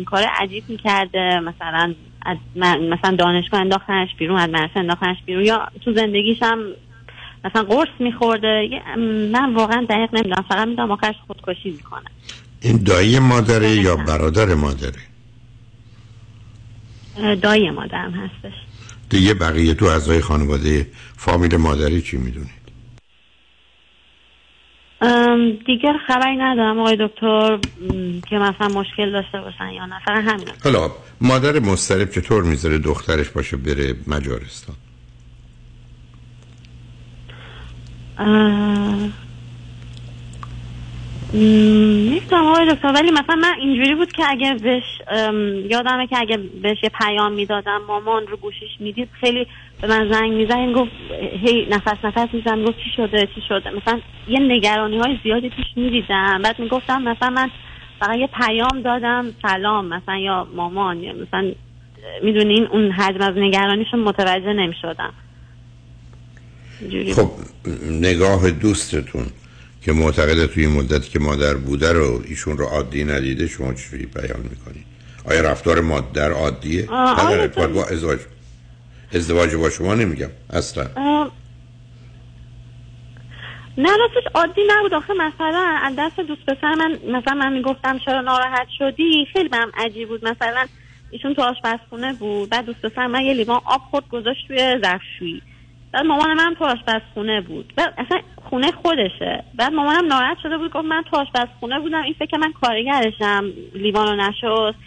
کار 0.07 0.23
عجیب 0.23 0.65
می‌کرده 0.69 1.41
مثلا 1.41 1.95
از 2.23 2.37
مثلا 2.57 3.17
دانشگاه 3.19 3.61
انداختنش 3.61 4.09
بیرون 4.19 4.39
از 4.39 4.49
مدرسه 4.51 4.77
انداختنش 4.77 5.17
بیرون 5.27 5.45
یا 5.45 5.69
تو 5.85 5.93
زندگیش 5.93 6.43
هم 6.43 6.59
مثلا 7.45 7.63
قرص 7.63 7.89
میخورده 7.99 8.69
من 9.33 9.55
واقعا 9.55 9.87
دقیق 9.91 10.15
نمی‌دونم 10.15 10.45
فقط 10.49 10.69
می‌دونم 10.69 10.91
آخرش 10.91 11.15
خودکشی 11.27 11.71
می‌کنه. 11.71 12.11
این 12.63 12.77
دایی 12.77 13.19
مادره 13.19 13.71
یا 13.71 13.97
برادر 13.97 14.55
مادره؟ 14.55 15.03
دایی 17.43 17.71
مادرم 17.71 18.13
هستش. 18.13 18.55
دیگه 19.11 19.35
بقیه 19.35 19.75
تو 19.75 19.85
اعضای 19.87 20.21
خانواده 20.21 20.87
فامیل 21.17 21.57
مادری 21.57 22.03
چی 22.03 22.17
می‌دونید 22.17 22.58
دیگر 25.67 25.93
خبری 26.07 26.37
ندارم 26.37 26.79
آقای 26.79 26.97
دکتر 27.01 27.59
که 28.31 28.37
مثلا 28.37 28.69
مشکل 28.69 29.13
داشته 29.13 29.41
باشن 29.41 29.69
یا 29.69 29.87
نه 29.87 29.99
فقط 30.05 30.25
همین 30.25 30.49
حالا 30.65 30.91
مادر 31.21 31.59
مسترب 31.59 32.11
چطور 32.11 32.43
می‌ذاره 32.43 32.79
دخترش 32.79 33.31
باشه 33.31 33.57
بره 33.57 33.95
مجارستان. 34.07 34.77
نیستم 41.33 42.47
آقای 42.47 42.75
دکتر 42.75 42.93
ولی 42.93 43.11
مثلا 43.11 43.37
من 43.37 43.55
اینجوری 43.61 43.95
بود 43.95 44.13
که 44.13 44.23
اگه 44.29 44.55
بهش 44.55 44.83
یادمه 45.71 46.07
که 46.07 46.19
اگه 46.19 46.37
بهش 46.37 46.79
یه 46.83 46.91
پیام 47.01 47.33
می‌دادم 47.33 47.81
مامان 47.89 48.27
رو 48.27 48.37
گوشش 48.37 48.81
می‌دید 48.81 49.09
خیلی 49.21 49.47
به 49.81 49.89
من 49.89 50.13
زنگ 50.13 50.33
میزن 50.33 50.73
گفت 50.73 50.91
هی 51.43 51.67
نفس 51.71 52.05
نفس 52.05 52.35
میزن 52.35 52.65
گفت 52.65 52.77
چی 52.85 52.91
شده 52.97 53.29
چی 53.35 53.41
شده؟ 53.49 53.71
مثلا 53.71 54.01
یه 54.29 54.41
نگرانی 54.41 54.99
های 54.99 55.19
زیادی 55.23 55.49
پیش 55.49 55.67
می‌دیدم 55.77 56.43
بعد 56.43 56.59
می‌گفتم 56.59 57.03
مثلا 57.03 57.31
من 57.31 57.51
فقط 58.01 58.17
یه 58.17 58.27
پیام 58.27 58.83
دادم 58.85 59.35
سلام 59.43 59.87
مثلا 59.87 60.17
یا 60.17 60.49
مامان 60.55 61.03
یا 61.03 61.13
مثلا 61.13 61.53
می‌دونین 62.23 62.67
اون 62.67 62.91
حجم 62.91 63.21
از 63.21 63.35
نگرانیشون 63.37 64.01
متوجه 64.01 64.53
نمی‌شدم. 64.53 65.13
خب 67.17 67.31
نگاه 67.91 68.51
دوستتون. 68.51 69.27
که 69.89 69.95
معتقده 69.95 70.47
توی 70.47 70.67
مدتی 70.67 71.11
که 71.11 71.19
مادر 71.19 71.55
بوده 71.55 71.93
رو 71.93 72.23
ایشون 72.25 72.59
رو 72.59 72.65
عادی 72.65 73.05
ندیده 73.05 73.47
شما 73.47 73.75
چجوری 73.75 74.07
بیان 74.07 74.41
می‌کنید 74.51 74.85
آیا 75.25 75.41
رفتار 75.41 75.81
مادر 75.81 76.33
عادیه؟ 76.33 76.83
در 76.83 77.67
با 77.67 77.85
ازدواج 77.85 78.19
ازدواج 79.15 79.55
با 79.55 79.71
شما 79.71 79.95
نمیگم 79.95 80.29
اصلا. 80.51 80.85
نه 83.79 83.89
راستش 83.97 84.31
عادی 84.35 84.61
نبود. 84.69 84.95
آخه 84.95 85.13
مثلا 85.13 85.79
از 85.83 85.95
دست 85.99 86.21
دوست 86.21 86.47
پسر 86.47 86.75
من 86.75 86.93
مثلا 86.93 87.35
من 87.35 87.53
می‌گفتم 87.53 87.99
چرا 87.99 88.21
ناراحت 88.21 88.67
شدی؟ 88.79 89.27
خیلی 89.33 89.49
بهم 89.49 89.71
عجیب 89.75 90.09
بود. 90.09 90.25
مثلا 90.25 90.67
ایشون 91.11 91.35
تو 91.35 91.43
آشپزخونه 91.43 92.13
بود 92.13 92.51
بعد 92.51 92.67
دوست 92.67 92.83
پسر 92.83 93.07
من 93.07 93.23
یه 93.23 93.35
لیوان 93.35 93.61
آب 93.65 93.81
خورد 93.91 94.09
گذاشت 94.09 94.49
توی 94.49 94.59
ظرفشویی. 94.59 95.43
بعد 95.93 96.07
مامان 96.07 96.35
من 96.35 96.55
تو 96.59 96.65
آشپزخونه 96.65 97.41
بود. 97.41 97.73
بعد 97.77 97.95
اصلا 97.99 98.21
خونه 98.51 98.71
خودشه. 98.71 99.45
بعد 99.55 99.73
مامانم 99.73 100.07
ناراحت 100.07 100.37
شده 100.43 100.59
بود. 100.59 100.73
گفت 100.73 100.85
من 100.85 101.05
تو 101.11 101.17
آشپزخونه 101.17 101.81
بودم. 101.81 102.03
این 102.03 102.15
فکر 102.19 102.37
من 102.37 102.53
کارگرشم. 102.53 103.45
لیوانو 103.75 104.17
نشست. 104.17 104.79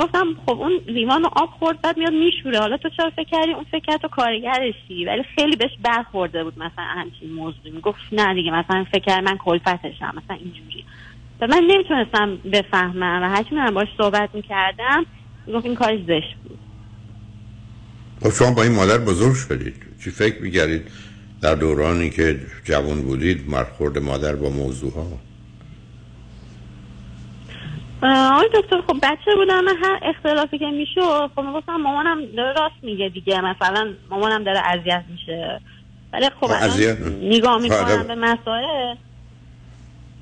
گفتم 0.00 0.26
خب 0.46 0.60
اون 0.60 0.80
لیوان 0.86 1.24
آب 1.24 1.50
خورد 1.58 1.80
بعد 1.82 1.98
میاد 1.98 2.12
میشوره. 2.12 2.58
حالا 2.58 2.76
تو 2.76 2.88
چرا 2.88 3.10
فکر 3.10 3.28
کردی؟ 3.30 3.52
اون 3.52 3.66
فکر 3.70 3.96
تو 3.96 4.08
کارگرشی. 4.08 5.04
ولی 5.04 5.22
خیلی 5.34 5.56
بهش 5.56 5.70
برخورده 5.80 6.44
بود 6.44 6.58
مثلا 6.58 6.84
همچین 6.84 7.32
موضوعی. 7.32 7.70
می‌گفت 7.70 7.98
نه 8.12 8.34
دیگه 8.34 8.50
مثلا 8.50 8.84
فکر 8.92 9.20
من 9.20 9.36
کلفتشم. 9.36 10.14
مثلا 10.24 10.36
اینجوری. 10.36 10.84
و 11.40 11.46
من 11.46 11.62
نمی‌تونستم 11.68 12.36
بفهمم 12.36 13.22
و 13.22 13.28
هرچی 13.28 13.54
من 13.54 13.74
باش 13.74 13.88
صحبت 13.96 14.30
می‌کردم 14.34 15.06
می‌گفت 15.46 15.66
این 15.66 15.74
کارش 15.74 16.00
زشت 16.00 16.36
بود. 16.42 16.58
خب 18.22 18.30
شما 18.30 18.54
با 18.54 18.62
این 18.62 18.72
مادر 18.72 18.98
بزرگ 18.98 19.34
شدید. 19.34 19.87
چی 20.04 20.10
فکر 20.10 20.42
میگردید 20.42 20.90
در 21.42 21.54
دورانی 21.54 22.10
که 22.10 22.40
جوان 22.64 23.02
بودید 23.02 23.50
مرخورد 23.50 23.98
مادر 23.98 24.34
با 24.34 24.48
موضوع 24.48 24.92
ها 24.92 25.06
آقای 28.02 28.48
دکتر 28.54 28.80
خب 28.86 28.96
بچه 29.02 29.34
بودم 29.36 29.64
من 29.64 29.76
هر 29.82 30.00
اختلافی 30.02 30.58
که 30.58 30.66
می‌شد 30.66 31.30
خب 31.34 31.40
می‌گفتم 31.40 31.76
مامانم 31.76 32.26
داره 32.36 32.52
راست 32.52 32.74
میگه 32.82 33.08
دیگه 33.08 33.40
مثلا 33.40 33.94
مامانم 34.10 34.44
داره 34.44 34.58
اذیت 34.58 35.04
میشه 35.10 35.60
ولی 36.12 36.26
خب 36.40 36.50
اذیت؟ 36.50 36.98
نگاه 37.22 37.56
خب، 37.58 37.62
می‌کنم. 37.62 38.06
به 38.06 38.14
مسائل 38.14 38.94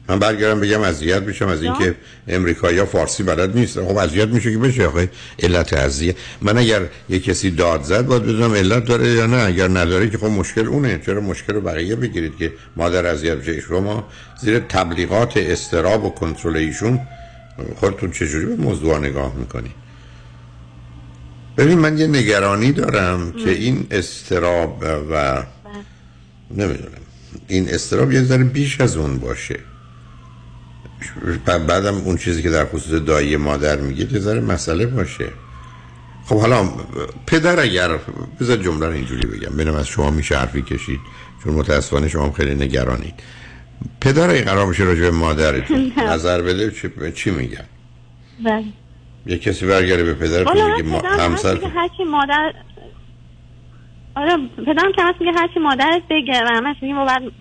من 0.09 0.19
برگردم 0.19 0.61
بگم 0.61 0.81
اذیت 0.81 1.23
میشم 1.23 1.49
از 1.49 1.63
اینکه 1.63 1.95
امریکایی 2.29 2.85
فارسی 2.85 3.23
بلد 3.23 3.57
نیست 3.57 3.81
خب 3.81 3.97
اذیت 3.97 4.29
میشه 4.29 4.53
که 4.53 4.59
بشه 4.59 4.87
آخه 4.87 5.11
علت 5.43 5.73
اذیت. 5.73 6.17
من 6.43 6.59
اگر 6.59 6.83
یه 7.09 7.19
کسی 7.21 7.51
داد 7.51 7.83
زد 7.83 8.07
باید 8.07 8.23
بدونم 8.23 8.55
علت 8.55 8.85
داره 8.85 9.09
یا 9.09 9.27
نه. 9.27 9.37
اگر 9.37 9.69
نداره 9.69 10.11
که 10.11 10.19
خب 10.19 10.27
مشکل 10.27 10.67
اونه. 10.67 11.01
چرا 11.07 11.21
مشکل 11.21 11.53
رو 11.53 11.61
بقیه 11.61 11.97
بگیرید 11.97 12.37
که 12.37 12.53
مادر 12.77 13.07
اذیت 13.07 13.35
بشه 13.35 13.61
شما 13.61 14.09
زیر 14.41 14.59
تبلیغات 14.59 15.37
استراب 15.37 16.05
و 16.05 16.11
کنترل 16.11 16.57
ایشون 16.57 17.01
خودتون 17.77 18.11
چجوری 18.11 18.47
به 18.47 18.57
موضوع 18.57 18.99
نگاه 18.99 19.35
می‌کنی؟ 19.35 19.71
ببین 21.57 21.79
من 21.79 21.99
یه 21.99 22.07
نگرانی 22.07 22.73
دارم 22.73 23.33
که 23.33 23.51
این 23.51 23.87
استراب 23.91 24.85
و 25.11 25.43
نمی‌دونم. 26.51 26.91
این 27.49 27.69
استراب 27.69 28.13
یه 28.13 28.23
ذره 28.23 28.45
بیش 28.45 28.81
از 28.81 28.97
اون 28.97 29.19
باشه. 29.19 29.59
بعدم 31.45 31.95
اون 31.95 32.17
چیزی 32.17 32.43
که 32.43 32.51
در 32.51 32.65
خصوص 32.65 33.03
دایی 33.03 33.37
مادر 33.37 33.77
میگه 33.77 34.13
یه 34.13 34.19
ذره 34.19 34.41
مسئله 34.41 34.87
باشه. 34.87 35.29
خب 36.27 36.41
حالا 36.41 36.69
پدر 37.27 37.61
اگر 37.61 37.99
بذار 38.41 38.57
جمله 38.57 38.87
رو 38.87 38.93
اینجوری 38.93 39.27
بگم. 39.27 39.51
ببینم 39.55 39.75
از 39.75 39.87
شما 39.89 40.11
میشه 40.11 40.37
حرفی 40.39 40.63
کشید 40.63 41.01
چون 41.45 41.55
متاسفانه 41.55 42.09
شما 42.09 42.33
خیلی 42.33 42.55
نگرانید. 42.55 43.15
پدر 44.01 44.31
اگه 44.31 44.43
قرار 44.43 44.67
بشه 44.67 44.85
راجع 44.85 45.01
به 45.01 45.11
مادرتون. 45.11 45.93
نظر 45.99 46.43
بده 46.43 46.71
چی, 46.71 46.91
چی 47.15 47.31
میگن 47.31 47.65
بله. 48.45 48.65
یه 49.27 49.39
کسی 49.39 49.67
برگرده 49.67 50.15
به 50.15 50.45
والا 50.45 50.75
بگه 50.75 50.83
ما- 50.83 51.03
همسر 51.19 51.55
میگه 51.55 51.69
هرچی 51.69 52.05
مادر 52.05 52.53
آره 54.17 54.37
پدرم 54.67 54.93
که 54.97 55.03
هست 55.03 55.21
میگه 55.21 55.33
هرچی 55.39 55.61
مادرت 55.61 56.03
بگه 56.11 56.45
و 56.45 56.49
همش 56.49 56.77
میگه 56.83 56.95
ما 56.95 57.05
باید 57.05 57.33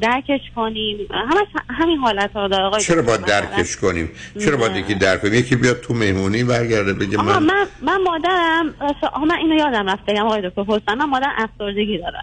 درکش 0.00 0.40
کنیم. 0.54 0.96
همش 1.10 1.46
همین 1.70 1.98
حالت 1.98 2.32
ها 2.32 2.48
داره 2.48 2.64
آقای 2.64 2.82
چرا. 2.82 3.02
باید 3.02 3.24
درکش 3.24 3.76
کنیم؟ 3.76 4.10
چرا 4.40 4.56
باید 4.56 4.76
یکی 4.76 4.94
درک 4.94 5.22
کنیم 5.22 5.34
یکی 5.34 5.56
بیاد 5.56 5.80
تو 5.80 5.94
مهمونی 5.94 6.44
برگرده 6.44 6.92
بگه 6.92 7.22
من 7.22 7.42
من 7.42 7.66
من 7.82 7.96
مادرم 8.02 8.74
آقا 9.02 9.24
من 9.24 9.36
اینو 9.36 9.54
یادم 9.54 9.90
رفت 9.90 10.06
بگم 10.06 10.26
آقای 10.26 10.48
دکتر 10.48 10.62
حسن 10.68 10.94
من 10.98 11.04
مادر 11.04 11.32
افسردگی 11.36 11.98
داره 11.98 12.18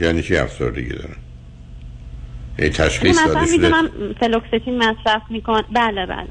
یعنی 0.00 0.22
چی 0.22 0.36
افسردگی 0.36 0.88
داره 0.88 1.08
یه 1.08 1.16
یعنی 2.58 2.70
تشخیص 2.70 3.18
مثلا 3.18 3.34
داده 3.34 3.46
شده 3.46 3.68
من 3.68 3.90
فلوکستین 4.20 4.78
مصرف 4.78 5.22
میکن 5.30 5.62
بله 5.72 6.06
بله. 6.06 6.28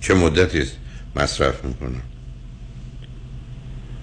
چه 0.00 0.14
مدتی 0.14 0.62
مصرف 1.16 1.64
می‌کنه 1.64 2.11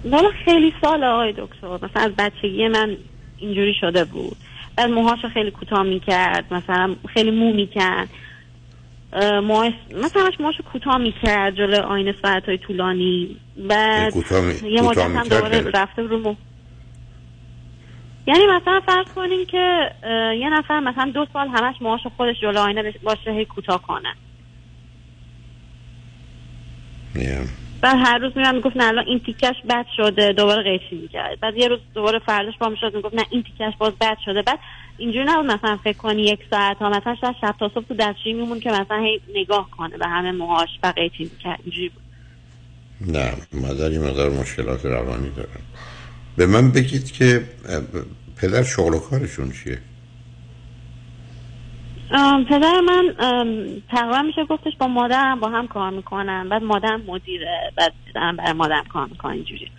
والا 0.04 0.28
خیلی 0.44 0.72
سال 0.82 1.04
آقای 1.04 1.32
دکتر 1.32 1.68
مثلا 1.68 2.02
از 2.02 2.12
بچگی 2.18 2.68
من 2.68 2.96
اینجوری 3.36 3.74
شده 3.80 4.04
بود 4.04 4.36
بعد 4.76 4.90
موهاشو 4.90 5.28
خیلی 5.28 5.50
کوتاه 5.50 5.82
می‌کرد 5.82 6.54
مثلا 6.54 6.96
خیلی 7.14 7.30
مو 7.30 7.52
می‌کرد 7.52 8.08
موهاش 9.42 9.72
مثلا 10.02 10.30
موهاشو 10.40 10.62
کوتاه 10.62 10.98
می‌کرد 10.98 11.56
جلو 11.56 11.82
آینه 11.82 12.14
ساعت 12.22 12.44
های 12.48 12.58
طولانی 12.58 13.36
بعد 13.68 14.16
یه 14.62 14.82
مدت 14.82 14.98
هم 14.98 15.28
دوباره؟ 15.28 15.60
رفته 15.60 16.02
رو 16.02 16.18
مو 16.18 16.34
یعنی 18.26 18.46
مثلا 18.46 18.80
فرض 18.86 19.06
کنیم 19.14 19.46
که 19.46 19.90
یه 20.40 20.50
نفر 20.50 20.80
مثلا 20.80 21.10
دو 21.14 21.26
سال 21.32 21.48
همش 21.48 21.74
موهاشو 21.80 22.10
خودش 22.16 22.40
جلو 22.40 22.58
آینه 22.58 22.94
باشه 23.02 23.30
هی 23.32 23.44
کوتاه 23.44 23.82
کنه 23.82 24.14
Yeah. 27.14 27.46
بعد 27.80 27.96
هر 27.98 28.18
روز 28.18 28.32
میرم 28.36 28.54
می‌گفت 28.54 28.76
نه 28.76 28.84
الان 28.84 29.04
این 29.06 29.20
تیکش 29.20 29.56
بد 29.68 29.86
شده 29.96 30.32
دوباره 30.32 30.62
قیچی 30.62 30.96
می‌کرد 30.96 31.40
بعد 31.40 31.56
یه 31.56 31.68
روز 31.68 31.78
دوباره 31.94 32.18
فرداش 32.18 32.58
پا 32.58 32.68
می‌شد 32.68 32.94
می‌گفت 32.94 33.14
نه 33.14 33.24
این 33.30 33.42
تیکش 33.42 33.72
باز 33.78 33.92
بد 34.00 34.16
شده. 34.24 34.42
بعد 34.42 34.58
اینجوری 34.98 35.24
نبود 35.24 35.46
مثلا 35.46 35.76
فکر 35.76 35.96
کنی 35.96 36.22
یک 36.22 36.40
ساعت 36.50 36.76
ها 36.76 36.90
مثلا 36.90 37.16
شاید 37.20 37.36
شب 37.40 37.54
تا 37.60 37.70
صبح 37.74 37.84
تو 37.84 37.94
دستشویی 37.94 38.34
میمون 38.34 38.60
که 38.60 38.70
مثلا 38.70 39.02
هی 39.02 39.20
نگاه 39.34 39.70
کنه 39.70 39.98
به 39.98 40.06
همه 40.06 40.32
موهاش 40.32 40.68
و 40.82 40.92
قیچی 40.96 41.24
می‌کرد 41.24 41.60
اینجوری 41.64 41.88
بود. 41.88 42.02
نه 43.00 43.32
مادر 43.52 43.92
یه 43.92 43.98
مقدار 43.98 44.30
مشکلات 44.30 44.84
روانی 44.84 45.30
دارن 45.30 45.60
به 46.36 46.46
من 46.46 46.70
بگید 46.70 47.12
که 47.12 47.44
پدر 48.36 48.62
شغل 48.62 48.94
و 48.94 48.98
کارشون 48.98 49.52
چیه؟ 49.52 49.78
پدر 52.48 52.80
من 52.80 53.14
تقریبا 53.90 54.22
میشه 54.22 54.44
گفتش 54.44 54.72
با 54.78 54.86
مادرم 54.86 55.40
با 55.40 55.48
هم 55.48 55.66
کار 55.66 55.90
می‌کنن. 55.90 56.48
بعد 56.48 56.62
مادرم 56.62 57.02
مدیره 57.06 57.72
بعد 57.76 57.92
پدرم 58.06 58.36
برای 58.36 58.52
مادرم 58.52 58.84
کار 58.84 59.06
می‌کنه 59.06 59.32
اینجوری. 59.32 59.70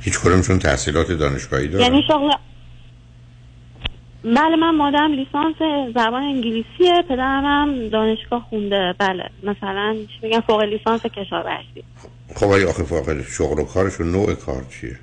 هیچ 0.00 0.18
کدومشون 0.20 0.58
تحصیلات 0.58 1.12
دانشگاهی 1.12 1.68
دارن؟ 1.68 1.84
یعنی 1.84 2.02
شغل 2.08 2.30
بله 4.24 4.56
من 4.56 4.76
مادرم 4.76 5.12
لیسانس 5.12 5.56
زبان 5.94 6.22
انگلیسیه 6.22 7.02
پدرم 7.08 7.44
هم 7.44 7.88
دانشگاه 7.88 8.46
خونده. 8.50 8.94
بله 8.98 9.30
مثلا 9.42 9.94
چی 9.94 10.26
میگن 10.26 10.40
فوق 10.40 10.62
لیسانس 10.62 11.06
کشاورزی. 11.06 11.84
خب 12.36 12.46
ولی 12.46 12.64
آخه 12.64 12.82
فاقد 12.82 13.22
شغل 13.22 13.60
و 13.60 13.64
کارشون 13.64 14.12
نوع 14.12 14.34
کار 14.34 14.64
چیه؟ 14.80 14.98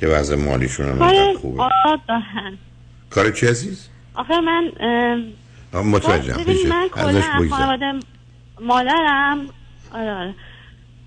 که 0.00 0.06
وضع 0.06 0.36
مالیشون 0.36 0.86
هم 0.86 1.34
خوبه. 1.34 1.62
آزاد 1.62 2.00
دارن. 2.08 2.58
کار 3.16 3.30
چی 3.30 3.46
عزیز؟ 3.46 3.88
آخه 4.14 4.40
من 4.40 4.72
متوجهم 5.74 6.68
من 6.68 6.88
کلا 6.88 7.20
خانواده 7.50 7.92
مادرم 8.60 9.46
آره 9.94 10.12
آره. 10.12 10.34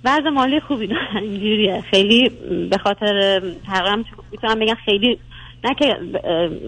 وضع 0.04 0.30
مالی 0.30 0.60
خوبی 0.60 0.88
دارن 0.88 1.24
اینجوریه. 1.24 1.84
خیلی 1.92 2.30
به 2.70 2.78
خاطر 2.78 3.40
تقریبا 3.66 4.04
می‌تونم 4.32 4.60
بگم 4.60 4.76
خیلی 4.86 5.20
نه 5.64 5.76
که 5.80 5.98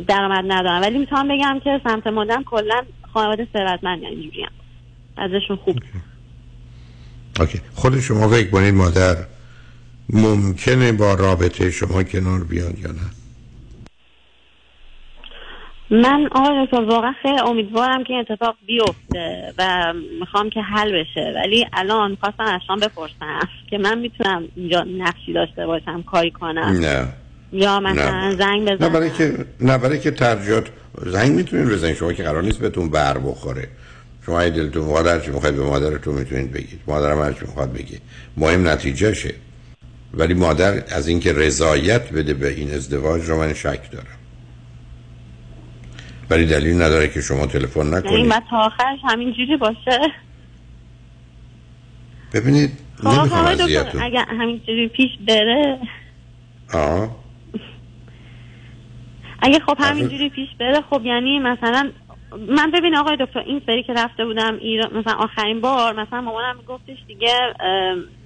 درآمد 0.08 0.46
ندارم 0.48 0.82
ولی 0.82 0.98
می‌تونم 0.98 1.28
بگم 1.28 1.60
که 1.64 1.82
سمت 1.84 2.08
مادرم 2.08 2.44
کلا 2.44 2.82
خانواده 3.14 3.48
ثروتمند 3.54 4.04
اینجوری 4.04 4.44
هم 4.44 4.52
ازشون 5.18 5.56
خوب. 5.56 5.80
اوکی. 7.40 7.62
خود 7.74 8.00
شما 8.00 8.28
فکر 8.28 8.50
کنید 8.50 8.74
مادر 8.74 9.16
ممکنه 10.10 10.92
با 10.92 11.14
رابطه 11.14 11.72
شما 11.72 12.04
کنار 12.04 12.44
بیاد 12.44 12.80
یا 12.80 12.92
نه؟ 12.92 13.21
من 15.92 16.28
آقای 16.32 16.66
دکتر 16.66 16.82
واقعا 16.82 17.14
خیلی 17.22 17.40
امیدوارم 17.40 18.04
که 18.04 18.14
این 18.14 18.26
اتفاق 18.30 18.56
بیفته 18.66 19.54
و 19.58 19.94
می‌خوام 20.20 20.50
که 20.50 20.62
حل 20.62 20.92
بشه. 20.92 21.34
ولی 21.36 21.68
الان 21.74 22.18
خواستم 22.22 22.44
از 22.44 22.62
شما 22.68 22.76
بپرسم 22.76 23.50
که 23.70 23.78
من 23.78 24.00
می‌تونم 24.00 24.44
اینجا 24.56 24.86
نقشی 24.98 25.34
داشته 25.34 25.66
باشم 25.66 26.04
کاری 26.04 26.32
کنم؟ 26.32 26.80
نه. 26.82 27.08
یا 27.52 27.80
مثلا 27.80 28.28
نه. 28.28 28.36
زنگ 28.36 28.70
نه 28.70 28.76
بزنم؟ 28.76 28.94
برای 28.94 29.10
که 29.10 29.46
نه 29.60 29.78
برای 29.78 30.00
که 30.00 30.12
ترجیحات 30.12 30.68
زنگ 31.06 31.32
می‌تونید 31.32 31.70
بزنید. 31.70 31.96
شما 31.96 32.14
که 32.14 32.24
قرار 32.24 32.44
نیست 32.44 32.60
بهتون 32.60 32.90
بر 32.90 33.18
بخوره. 33.18 33.68
شما 34.26 34.40
اگه 34.40 34.56
دلتون 34.56 34.84
می‌خواد 34.84 35.08
هر 35.08 35.20
چی 35.20 35.32
می‌خواید 35.32 35.56
به 35.56 35.64
مادرتون 35.64 36.16
می‌تونید 36.16 36.52
بگید. 36.52 36.80
مادرم 36.88 37.22
هر 37.22 37.34
چی 37.34 37.42
می‌خواد 37.42 37.74
بگید 37.74 38.02
مهم 38.38 38.68
نتیجهشه 38.68 39.34
ولی 40.14 40.34
مادر 40.34 40.84
از 40.90 41.08
اینکه 41.08 41.34
رضایت 41.34 42.14
بده 42.14 42.34
به 42.34 42.50
این 42.50 42.74
ازدواج 42.74 43.30
رو 43.30 43.38
من 43.38 43.54
شک 43.54 43.92
دارم. 43.92 44.21
ولی 46.32 46.46
دلیل 46.46 46.82
نداره 46.82 47.08
که 47.08 47.22
شما 47.22 47.46
تلفن 47.46 47.80
یعنی 47.80 47.96
نکنید 47.96 48.30
بعد 48.30 48.44
تا 48.50 48.58
آخرش 48.58 49.00
همینجوری 49.04 49.58
باشه؟ 49.58 50.00
ببینید 52.34 52.72
خب 53.04 53.08
نمی‌خوام 53.08 53.46
اگر 54.02 54.26
همینجوری 54.40 54.88
پیش 54.88 55.10
بره؟ 55.28 55.80
آه. 56.74 57.16
اگه 59.42 59.60
خب 59.60 59.78
همینجوری 59.80 60.30
پیش 60.30 60.50
بره 60.60 60.82
خب 60.90 61.06
یعنی 61.06 61.40
مثلا 61.40 61.92
من 62.48 62.72
ببین 62.72 62.96
آقای 62.96 63.18
دکتر 63.20 63.40
این 63.40 63.62
سری 63.66 63.84
که 63.84 63.94
رفته 63.94 64.26
بودم 64.26 64.58
ایران 64.62 64.98
مثلا 64.98 65.14
آخرین 65.14 65.62
بار 65.62 65.94
مثلا 65.94 66.22
مامانم 66.22 66.56
گفتش 66.68 66.98
دیگه 67.08 67.34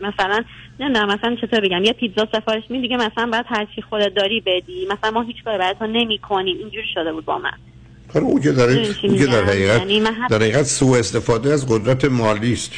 مثلا 0.01 0.43
نمی‌دونم 0.79 1.07
مثلا 1.07 1.35
چطور 1.35 1.59
بگم 1.59 1.83
یه 1.83 1.93
پیتزا 1.93 2.27
سفارش 2.31 2.63
می 2.69 2.81
دیگه 2.81 2.97
مثلا 2.97 3.29
باید 3.31 3.45
هر 3.47 3.67
چی 3.75 3.81
خودت 3.81 4.13
داری 4.13 4.41
بدی 4.45 4.87
مثلا 4.91 5.11
ما 5.11 5.21
هیچ 5.21 5.43
کاری 5.43 5.57
برای 5.57 5.75
تو 5.79 5.87
نمی 5.87 6.19
کنیم 6.19 6.57
اینجوری 6.57 6.87
شده 6.93 7.13
بود 7.13 7.25
با 7.25 7.37
من. 7.37 7.74
خب 8.15 8.23
اون 8.23 8.41
که 8.41 8.53
چی 9.01 9.07
اون 9.07 9.17
که 9.17 9.25
در؟ 9.25 9.43
حقیقت 9.43 9.79
یعنی 9.79 10.03
در 10.29 10.35
حقیقت 10.35 10.63
سوء 10.63 10.99
استفاده 10.99 11.53
از 11.53 11.65
قدرت 11.67 12.05
مالی 12.05 12.53
است. 12.53 12.71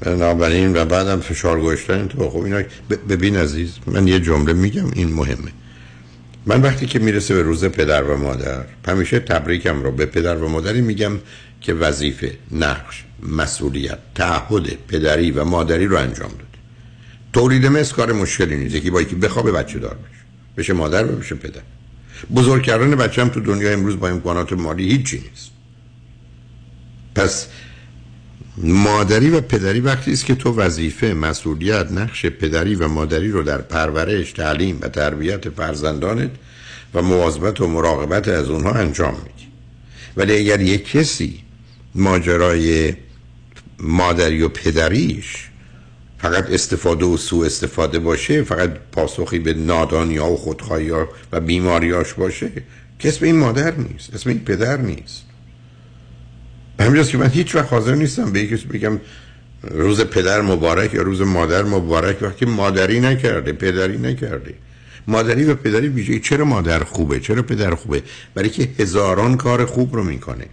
بنابراین 0.00 0.76
و 0.76 0.84
بعدم 0.84 1.20
فشار 1.20 1.60
گذاشتن 1.60 2.08
تو 2.08 2.30
خب 2.30 2.38
اینا 2.44 2.62
ببین 3.08 3.36
عزیز 3.36 3.74
من 3.86 4.08
یه 4.08 4.20
جمله 4.20 4.52
میگم 4.52 4.90
این 4.94 5.12
مهمه. 5.12 5.52
من 6.46 6.62
وقتی 6.62 6.86
که 6.86 6.98
می‌رسه 6.98 7.34
به 7.34 7.42
روز 7.42 7.64
پدر 7.64 8.02
و 8.02 8.16
مادر 8.16 8.64
همیشه 8.88 9.18
تبریکم 9.20 9.82
رو 9.82 9.92
به 9.92 10.06
پدر 10.06 10.36
و 10.36 10.48
مادری 10.48 10.80
میگم 10.80 11.12
که 11.60 11.74
وظیفه 11.74 12.32
نقش 12.52 13.04
مسئولیت 13.22 13.98
تعهد 14.14 14.66
پدری 14.88 15.30
و 15.30 15.44
مادری 15.44 15.86
رو 15.86 15.96
انجام 15.96 16.30
داد 16.30 16.48
تولید 17.32 17.66
مثل 17.66 17.94
کار 17.94 18.12
مشکلی 18.12 18.56
نیست. 18.56 18.74
یکی 18.74 18.90
با 18.90 19.02
یکی 19.02 19.14
بخوابه 19.14 19.52
بچه 19.52 19.78
دار 19.78 19.94
بشه. 19.94 20.24
بشه 20.56 20.72
مادر 20.72 21.12
و 21.12 21.16
بشه 21.16 21.34
پدر. 21.34 21.62
بزرگ 22.36 22.62
کردن 22.62 22.90
بچه 22.96 23.22
هم 23.22 23.28
تو 23.28 23.40
دنیا 23.40 23.70
امروز 23.70 24.00
با 24.00 24.08
امکانات 24.08 24.52
مالی 24.52 24.90
هیچی 24.90 25.16
نیست. 25.16 25.50
پس 27.14 27.46
مادری 28.56 29.30
و 29.30 29.40
پدری 29.40 29.80
وقتی 29.80 30.12
است 30.12 30.26
که 30.26 30.34
تو 30.34 30.52
وظیفه 30.52 31.06
مسئولیت 31.06 31.92
نقش 31.92 32.26
پدری 32.26 32.74
و 32.74 32.88
مادری 32.88 33.30
رو 33.30 33.42
در 33.42 33.58
پرورش 33.58 34.32
تعلیم 34.32 34.78
و 34.80 34.88
تربیت 34.88 35.48
فرزندانت 35.50 36.30
و 36.94 37.02
مواظبت 37.02 37.60
و 37.60 37.66
مراقبت 37.66 38.28
از 38.28 38.50
اونها 38.50 38.72
انجام 38.72 39.14
میدی. 39.14 39.48
ولی 40.16 40.36
اگر 40.36 40.60
یک 40.60 40.90
کسی 40.90 41.40
ماجرای 41.94 42.94
مادری 43.78 44.42
و 44.42 44.48
پدریش 44.48 45.49
فقط 46.22 46.50
استفاده 46.50 47.04
و 47.04 47.16
سوء 47.16 47.46
استفاده 47.46 47.98
باشه 47.98 48.42
فقط 48.42 48.70
پاسخی 48.92 49.38
به 49.38 49.54
نادانی 49.54 50.16
ها 50.16 50.32
و 50.32 50.36
خودخواهی 50.36 50.88
ها 50.88 51.08
و 51.32 51.40
بیماریاش 51.40 52.14
باشه 52.14 52.50
که 52.98 53.08
اسم 53.08 53.24
این 53.24 53.36
مادر 53.36 53.74
نیست 53.74 54.14
اسم 54.14 54.30
این 54.30 54.38
پدر 54.38 54.76
نیست. 54.76 55.24
همینجاست 56.80 57.10
که 57.10 57.18
من 57.18 57.28
هیچ 57.28 57.54
وقت 57.54 57.72
حاضر 57.72 57.94
نیستم 57.94 58.32
به 58.32 58.40
یکی 58.40 58.66
بگم 58.66 59.00
روز 59.62 60.00
پدر 60.00 60.40
مبارک 60.40 60.94
یا 60.94 61.02
روز 61.02 61.20
مادر 61.20 61.62
مبارک 61.62 62.22
وقتی 62.22 62.44
مادری 62.44 63.00
نکرده 63.00 63.52
پدری 63.52 63.98
نکرده. 63.98 64.54
مادری 65.06 65.44
و 65.44 65.54
پدری 65.54 65.88
ویژه 65.88 66.18
چرا 66.18 66.44
مادر 66.44 66.84
خوبه؟ 66.84 67.20
چرا 67.20 67.42
پدر 67.42 67.74
خوبه؟ 67.74 68.02
برای 68.34 68.48
که 68.48 68.68
هزاران 68.78 69.36
کار 69.36 69.64
خوب 69.64 69.96
رو 69.96 70.04
می‌کنه. 70.04 70.46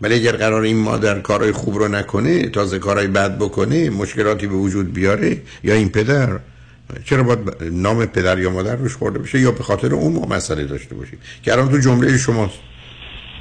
ولی 0.00 0.14
اگر 0.14 0.36
قرار 0.36 0.62
این 0.62 0.76
مادر 0.76 1.20
کارهای 1.20 1.52
خوب 1.52 1.78
رو 1.78 1.88
نکنه 1.88 2.48
تازه 2.48 2.78
کارهای 2.78 3.06
بد 3.06 3.38
بکنه 3.38 3.90
مشکلاتی 3.90 4.46
به 4.46 4.54
وجود 4.54 4.92
بیاره 4.92 5.42
یا 5.64 5.74
این 5.74 5.88
پدر 5.88 6.38
چرا 7.04 7.22
باید 7.22 7.38
نام 7.72 8.06
پدر 8.06 8.38
یا 8.38 8.50
مادر 8.50 8.76
روش 8.76 8.96
خورده 8.96 9.18
بشه؟ 9.18 9.40
یا 9.40 9.50
به 9.50 9.62
خاطر 9.62 9.94
اون 9.94 10.12
ما 10.12 10.26
مسئله 10.26 10.64
داشته 10.64 10.94
باشیم؟ 10.94 11.18
که 11.42 11.52
الان 11.52 11.68
تو 11.70 11.78
جمله 11.78 12.18
شماست. 12.18 12.58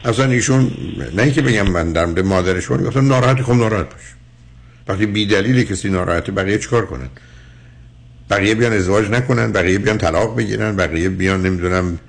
اصلا 0.06 0.26
ایشون 0.26 0.72
نه 1.15 1.23
اینکه 1.23 1.41
بگم 1.41 1.72
من 1.72 1.94
در 1.94 2.06
مورد 2.06 2.19
مادر 2.19 2.60
شما 2.60 2.77
گفتم 2.77 3.07
ناراحت 3.07 3.41
خب 3.41 3.53
ناراحت 3.53 3.86
باش. 3.86 4.15
وقتی 4.88 5.06
بی 5.06 5.26
دلیل 5.26 5.64
کسی 5.64 5.90
ناراحته 5.90 6.31
بقیه 6.31 6.57
چیکار 6.60 6.86
کنن؟ 6.86 7.10
بقیه 8.30 8.56
بیان 8.56 8.73
ازدواج 8.73 9.10
نکنن 9.10 9.52
بقیه 9.52 9.80
بیان 9.80 9.98
طلاق 9.98 10.38
بگیرن 10.38 10.76
بقیه 10.76 11.10
بیان 11.10 11.41
نمی‌دونم 11.41 11.99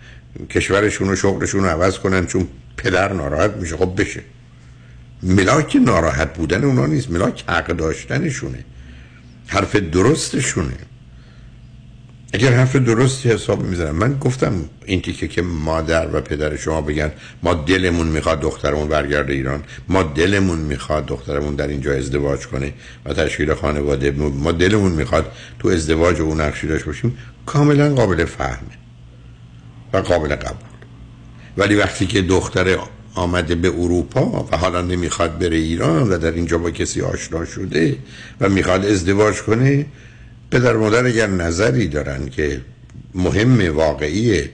کشورشون 0.50 1.08
و 1.08 1.16
شغلشون 1.16 1.64
رو 1.64 1.68
عوض 1.68 1.98
کنن 1.98 2.26
چون 2.26 2.48
پدر 2.76 3.12
ناراحت 3.12 3.50
میشه. 3.50 3.76
خب 3.76 4.00
بشه. 4.00 4.20
ملاک 5.22 5.76
ناراحت 5.76 6.36
بودن 6.36 6.64
اونا 6.64 6.86
نیست. 6.86 7.10
ملاک 7.10 7.44
حق 7.48 7.66
داشتنشونه. 7.66 8.64
حرف 9.46 9.76
درستشونه. 9.76 10.76
اگر 12.32 12.52
حرف 12.52 12.76
درستی 12.76 13.28
حساب 13.28 13.62
می‌زنم. 13.62 13.96
من 13.96 14.18
گفتم 14.18 14.52
این 14.86 15.02
تیکه 15.02 15.28
که 15.28 15.42
مادر 15.42 16.08
و 16.16 16.20
پدر 16.20 16.56
شما 16.56 16.80
بگن 16.80 17.12
ما 17.42 17.54
دلمون 17.54 18.06
می‌خواد 18.06 18.40
دخترمون 18.40 18.88
برگرده 18.88 19.32
ایران. 19.32 19.62
ما 19.88 20.02
دلمون 20.02 20.58
می‌خواد 20.58 21.06
دخترمون 21.06 21.54
در 21.54 21.68
اینجا 21.68 21.92
ازدواج 21.92 22.46
کنه 22.46 22.72
و 23.04 23.14
تشکیل 23.14 23.54
خانواده. 23.54 24.10
ما 24.10 24.52
دلمون 24.52 24.92
می‌خواد 24.92 25.32
تو 25.58 25.68
ازدواج 25.68 26.20
و 26.20 26.22
اون 26.22 26.50
داشت 26.68 26.84
باشیم. 26.84 27.18
کاملا 27.46 27.94
قابل 27.94 28.24
فهمه 28.24 28.78
و 29.92 29.98
قابل 29.98 30.36
قبول. 30.36 30.68
ولی 31.56 31.74
وقتی 31.74 32.06
که 32.06 32.22
دختر 32.22 32.78
آمده 33.20 33.54
به 33.54 33.68
اروپا 33.68 34.48
و 34.52 34.56
حالا 34.56 34.82
نمی‌خواد 34.82 35.38
بره 35.38 35.56
ایران 35.56 36.12
و 36.12 36.18
در 36.18 36.32
اینجا 36.32 36.58
با 36.58 36.70
کسی 36.70 37.00
آشنا 37.00 37.44
شده 37.44 37.96
و 38.40 38.48
می‌خواد 38.48 38.84
ازدواج 38.84 39.42
کنه 39.42 39.86
پدر 40.50 40.76
مادر 40.76 41.06
اگر 41.06 41.26
نظری 41.26 41.88
دارن 41.88 42.28
که 42.28 42.60
مهم 43.14 43.76
واقعی 43.76 44.44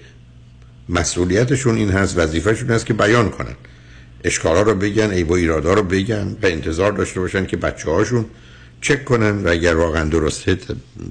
مسئولیتشون 0.89 1.77
این 1.77 1.91
هست 1.91 2.19
وظیفهشون 2.19 2.71
هست 2.71 2.87
که 2.87 2.95
بیان 2.95 3.31
کنن. 3.31 3.55
اشکالا 4.25 4.63
رو 4.63 4.75
بگن 4.75 5.11
ای 5.11 5.25
با 5.25 5.37
ایرادا 5.37 5.75
رو 5.75 5.83
بگن 5.83 6.37
و 6.43 6.47
انتظار 6.47 6.93
داشته 6.93 7.21
باشن 7.21 7.47
که 7.47 7.57
بچه 7.57 7.91
هاشون 7.91 8.25
چک 8.81 9.05
کنن 9.05 9.45
و 9.45 9.49
اگر 9.49 9.75
واقعا 9.75 10.05
درسته 10.05 10.59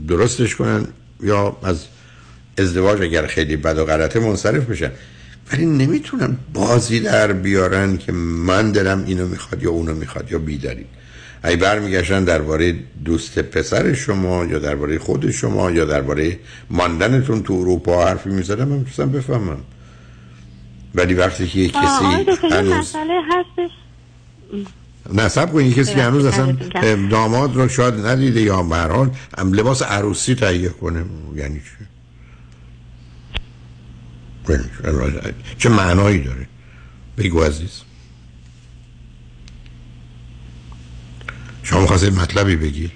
درستش 0.07 0.55
کنن 0.55 0.87
یا 1.23 1.57
از 1.63 1.85
ازدواج 2.57 3.01
اگر 3.01 3.27
خیلی 3.27 3.55
بد 3.55 3.77
و 3.77 3.85
غلطه 3.85 4.19
منصرف 4.19 4.65
بشن. 4.65 4.91
ولی 5.51 5.65
نمی‌تونن 5.65 6.37
بازی 6.53 6.99
در 6.99 7.33
بیارن 7.33 7.97
که 7.97 8.11
من 8.11 8.71
دلم 8.71 9.03
اینو 9.07 9.27
می‌خواد 9.27 9.63
یا 9.63 9.71
اونو 9.71 9.93
می‌خواد 9.93 10.31
یا 10.31 10.39
بیداری 10.39 10.85
ای 11.43 11.55
برمیگشتن 11.55 12.23
درباره 12.23 12.75
دوست 13.05 13.39
پسر 13.39 13.93
شما 13.93 14.45
یا 14.45 14.59
درباره 14.59 14.99
خود 14.99 15.31
شما 15.31 15.71
یا 15.71 15.85
درباره 15.85 16.39
ماندنتون 16.69 17.43
تو 17.43 17.53
اروپا 17.53 18.05
حرفی 18.05 18.29
می‌زدم 18.29 18.67
من 18.67 18.77
می‌تونستم 18.77 19.11
بفهمم. 19.11 19.57
ولی 20.95 21.13
وقتی 21.13 21.47
که 21.47 21.59
یک 21.59 21.71
کسی 21.71 22.05
هنوز 22.05 22.39
هستش. 22.39 23.71
نه 25.13 25.27
سب 25.27 25.53
کنید 25.53 25.75
کسی 25.75 25.93
که 25.93 26.01
هنوز 26.01 26.25
اصلا 26.25 26.57
داماد 27.11 27.55
رو 27.55 27.67
شاید 27.67 27.93
ندیده 27.93 28.41
یا 28.41 28.63
به 28.63 29.43
لباس 29.43 29.81
عروسی 29.81 30.35
تهیه 30.35 30.69
کنه. 30.69 31.05
یعنی 31.35 31.59
چی؟ 31.59 31.94
چه 35.57 35.69
معنایی 35.69 36.19
داره؟ 36.19 36.47
بگو 37.17 37.43
عزیز. 37.43 37.83
شما 41.63 41.85
خواستید 41.85 42.13
مطلبی 42.13 42.55
بگید 42.55 42.91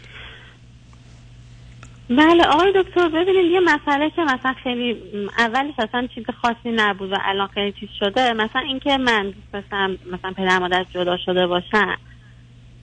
بله 2.09 2.43
آقای 2.43 2.73
دکتر 2.75 3.09
ببینید 3.09 3.51
یه 3.51 3.59
مسئله 3.59 4.09
که 4.09 4.21
مثلا 4.21 4.53
خیلی 4.63 4.97
اولی 5.37 5.73
اصلا 5.77 6.07
چیز 6.15 6.23
خاصی 6.41 6.71
نبود 6.75 7.11
و 7.11 7.15
الان 7.21 7.47
خیلی 7.47 7.71
چیز 7.71 7.89
شده 7.99 8.33
مثلا 8.33 8.61
اینکه 8.61 8.97
من 8.97 9.33
مثلا 9.53 9.97
مثلا 10.11 10.31
پدر 10.31 10.59
مادر 10.59 10.85
جدا 10.93 11.17
شده 11.25 11.47
باشن. 11.47 11.95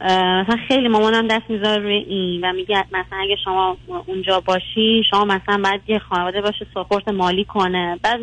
مثلا 0.01 0.59
خیلی 0.69 0.89
مامانم 0.89 1.29
دست 1.29 1.51
می‌ذاره 1.51 1.83
روی 1.83 1.95
این 1.95 2.45
و 2.45 2.53
میگه 2.53 2.85
مثلا 2.93 3.19
اگه 3.19 3.37
شما 3.45 3.77
اونجا 4.07 4.41
باشی 4.41 5.03
شما 5.11 5.25
مثلا 5.25 5.63
باید 5.65 5.81
یه 5.89 5.99
خانواده 5.99 6.41
باشه 6.41 6.67
سپورت 6.75 7.09
مالی 7.09 7.45
کنه. 7.45 7.99
بعد 8.03 8.21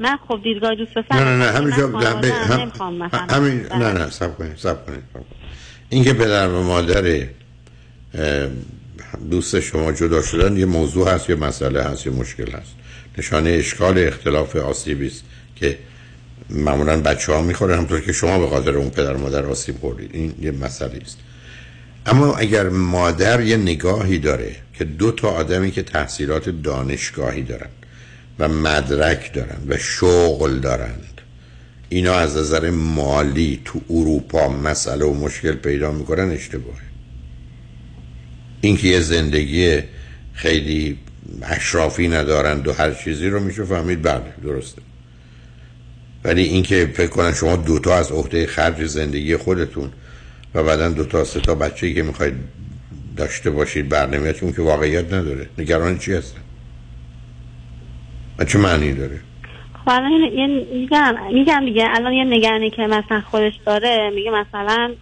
من 0.00 0.18
خب 0.28 0.40
دیدگاه 0.44 0.74
دوست 0.74 0.94
پسر 0.94 1.14
نه 1.14 1.24
نه 1.24 1.36
نه 1.36 1.52
همین 1.52 1.72
همین 3.30 3.66
نه 3.66 3.92
نه 3.92 4.10
سب 4.10 4.36
کنید 4.38 4.56
سب 4.56 4.86
کنید 4.86 5.02
این 5.88 6.04
که 6.04 6.12
پدر 6.12 6.48
و 6.48 6.62
مادر 6.62 7.26
دوست 9.30 9.60
شما 9.60 9.92
جدا 9.92 10.22
شدن 10.22 10.56
یه 10.56 10.66
موضوع 10.66 11.08
هست 11.08 11.30
یه 11.30 11.36
مسئله 11.36 11.82
هست 11.82 12.06
یه 12.06 12.12
مشکل 12.12 12.50
هست. 12.50 12.74
نشانه 13.18 13.50
اشکال 13.50 13.98
اختلاف 13.98 14.56
آسیبی 14.56 15.06
است 15.06 15.24
که 15.56 15.78
معمولا 16.50 17.00
بچه 17.00 17.32
ها 17.32 17.42
می‌خورن 17.42 17.78
همطور 17.78 18.00
که 18.00 18.12
شما 18.12 18.38
به 18.38 18.48
خاطر 18.48 18.76
اون 18.76 18.90
پدر 18.90 19.14
و 19.14 19.20
مادر 19.20 19.46
آسیب 19.46 19.78
خوردید. 19.78 20.10
این 20.12 20.34
یه 20.40 20.50
مسئله 20.50 21.00
است. 21.02 21.18
اما 22.06 22.34
اگر 22.34 22.68
مادر 22.68 23.40
یه 23.40 23.56
نگاهی 23.56 24.18
داره 24.18 24.56
که 24.74 24.84
دو 24.84 25.12
تا 25.12 25.28
آدمی 25.28 25.70
که 25.70 25.82
تحصیلات 25.82 26.48
دانشگاهی 26.48 27.42
دارن 27.42 27.68
و 28.38 28.48
مدرک 28.48 29.32
دارن 29.32 29.58
و 29.68 29.76
شغل 29.76 30.58
دارند. 30.58 31.20
اینا 31.88 32.14
از 32.14 32.36
نظر 32.36 32.70
مالی 32.70 33.60
تو 33.64 33.80
اروپا 33.90 34.48
مسئله 34.48 35.04
و 35.04 35.14
مشکل 35.14 35.52
پیدا 35.52 35.90
می‌کنن 35.90 36.30
اشتباهه. 36.30 36.82
اینکه 38.60 38.88
یه 38.88 39.00
زندگی 39.00 39.78
خیلی 40.32 40.98
اشرافی 41.42 42.08
ندارند 42.08 42.68
و 42.68 42.72
هر 42.72 42.92
چیزی 42.92 43.28
رو 43.28 43.40
میشه 43.40 43.64
فهمید 43.64 44.02
بله 44.02 44.32
درسته. 44.42 44.82
ولی 46.24 46.42
اینکه 46.42 46.90
فکر 46.94 47.06
کنن 47.06 47.34
شما 47.34 47.56
دوتا 47.56 47.96
از 47.96 48.12
عهده 48.12 48.46
خرج 48.46 48.86
زندگی 48.86 49.36
خودتون 49.36 49.90
و 50.54 50.62
بعدا 50.62 50.88
دوتا 50.88 51.24
سه 51.24 51.40
تا 51.40 51.54
بچه 51.54 51.94
که 51.94 52.02
می‌خواید 52.02 52.34
داشته 53.16 53.50
باشید 53.50 53.88
برنمیاد 53.88 54.36
اون 54.42 54.52
که 54.52 54.62
واقعیت 54.62 55.12
نداره. 55.12 55.48
نگران 55.58 55.98
چی 55.98 56.14
هستن؟ 56.14 56.40
و 58.38 58.44
چه 58.44 58.58
معنی 58.58 58.92
داره؟ 58.92 59.20
خب 59.84 59.90
الان 59.90 60.10
میگم 60.72 61.14
میگم 61.32 61.64
دیگه 61.64 61.88
الان 61.90 62.12
یه 62.12 62.24
نگرانی 62.24 62.70
که 62.70 62.82
مثلا 62.82 63.22
خودش 63.30 63.52
داره 63.66 64.10
میگه 64.14 64.30
مثلا 64.30 64.92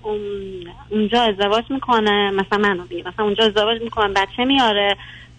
اونجا 0.90 1.22
ازدواج 1.22 1.64
می‌کنه 1.70 2.30
مثلا 2.30 2.58
منو 2.58 2.84
بگه 2.84 3.04
مثلا 3.08 3.24
اونجا 3.24 3.44
ازدواج 3.44 3.82
می‌کنه 3.82 4.08
بچه 4.08 4.44
میاره 4.44 4.96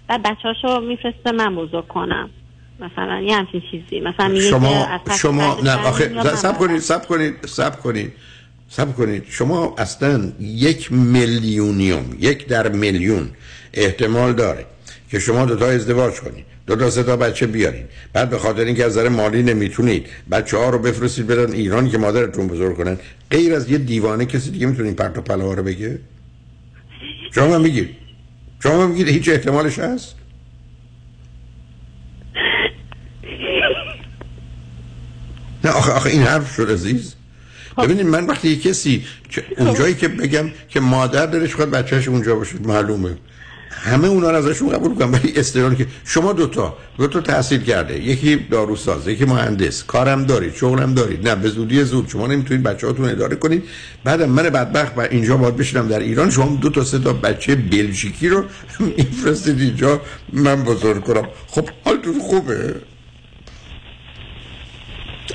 و 0.10 0.19
بچه‌اشو 0.26 0.80
میفرسته 0.80 1.32
من 1.32 1.56
بزرگ 1.56 1.88
کنم. 1.88 2.30
مثلا 2.80 3.22
یه 3.22 3.36
همچین 3.36 3.61
چیزی. 3.72 3.99
مثلا 3.99 4.28
میگه 4.28 4.49
شما 4.49 4.99
شما 5.19 5.57
نه 5.64 5.88
آخه 5.88 6.36
سب 6.36 6.57
کنید 6.57 6.80
سب 6.80 7.07
کنید 7.07 7.36
سب 7.45 7.80
کنید 7.80 8.14
سب 8.68 8.95
کنید. 8.95 9.26
شما 9.30 9.76
اصلا 9.78 10.32
یک 10.40 10.91
میلیونیوم 10.91 12.06
یک 12.19 12.48
در 12.48 12.68
میلیون 12.68 13.30
احتمال 13.74 14.34
داره 14.34 14.65
که 15.11 15.19
شما 15.19 15.45
دو 15.45 15.56
تا 15.56 15.65
ازدواج 15.65 16.14
کنید. 16.19 16.45
دو 16.68 16.76
تا 16.76 16.89
سه 16.89 17.03
تا 17.03 17.18
بچه 17.18 17.48
بیارین. 17.48 17.85
بعد 18.14 18.30
به 18.30 18.38
خاطر 18.38 18.61
اینکه 18.61 18.85
از 18.85 18.91
نظر 18.91 19.10
مالی 19.10 19.44
نمی‌تونید 19.44 20.07
بچه 20.31 20.57
ها 20.57 20.69
رو 20.69 20.80
بفرستید 20.80 21.27
برن 21.27 21.52
ایران 21.52 21.89
که 21.89 21.98
مادرتون 21.98 22.48
بزرگ 22.48 22.77
کنن. 22.77 22.98
غیر 23.31 23.53
از 23.53 23.72
یه 23.72 23.77
دیوانه 23.77 24.26
کسی 24.26 24.52
دیگه 24.52 24.68
می‌تونین 24.68 24.95
پرت 24.95 25.18
و 25.18 25.22
پلا 25.22 25.53
رو 25.53 25.64
بگه؟ 25.64 25.99
شما 27.35 27.57
میگید. 27.57 27.89
شما 28.64 28.88
میگید 28.88 29.07
هیچ 29.07 29.30
احتمالش 29.30 29.80
هست؟ 29.80 30.15
نه 35.64 35.72
آخه, 35.72 35.91
آخه 35.91 36.10
این 36.10 36.22
حرف 36.22 36.56
شد 36.56 36.72
عزیز. 36.72 37.15
ببینید 37.77 38.06
من 38.06 38.26
وقتی 38.26 38.49
یه 38.49 38.60
کسی 38.60 39.06
اونجایی 39.57 39.95
که 39.95 40.07
بگم 40.07 40.52
که 40.69 40.80
مادر 40.80 41.26
دلش 41.26 41.56
خواهد 41.56 41.72
بچهش 41.72 42.07
اونجا 42.07 42.35
باشه 42.35 42.56
معلومه. 42.64 43.18
همه 43.78 44.08
اونا 44.08 44.32
رو 44.32 44.38
ازشون 44.38 44.70
قبول 44.70 44.95
کنم 44.95 45.14
ولی 45.14 45.34
استدلال 45.36 45.76
که 45.76 45.88
شما 46.06 46.34
دوتا 46.34 46.78
دوتا 46.98 47.22
تحصیل 47.22 47.62
کرده. 47.64 48.04
یکی 48.04 48.36
داروساز 48.36 49.08
یکی 49.08 49.26
مهندس. 49.26 49.84
کارم 49.84 50.26
دارید 50.26 50.56
شغلم 50.56 50.94
دارید. 50.94 51.28
نه 51.28 51.36
به 51.36 51.49
زودی 51.49 51.84
زود. 51.84 52.08
شما 52.10 52.28
نمی‌تونید 52.28 52.64
بچه‌هاتون 52.64 53.10
اداره 53.10 53.36
کنید. 53.36 53.64
بعدم 54.04 54.30
من 54.30 54.44
بدبخت 54.44 54.98
و 54.98 55.02
اینجا 55.02 55.38
باید 55.38 55.58
بشینم 55.58 55.88
در 55.88 55.99
ایران. 55.99 56.30
شما 56.30 56.58
دو 56.62 56.70
تا 56.70 56.84
سه 56.84 56.99
تا 56.99 57.14
بچه 57.14 57.56
بلژیکی 57.56 58.30
رو 58.30 58.44
میفرستید 58.98 59.60
اینجا. 59.60 60.02
من 60.34 60.64
بزرگ 60.64 61.04
کنم. 61.04 61.28
خب 61.48 61.70
حالتون 61.86 62.20
خوبه؟ 62.20 62.76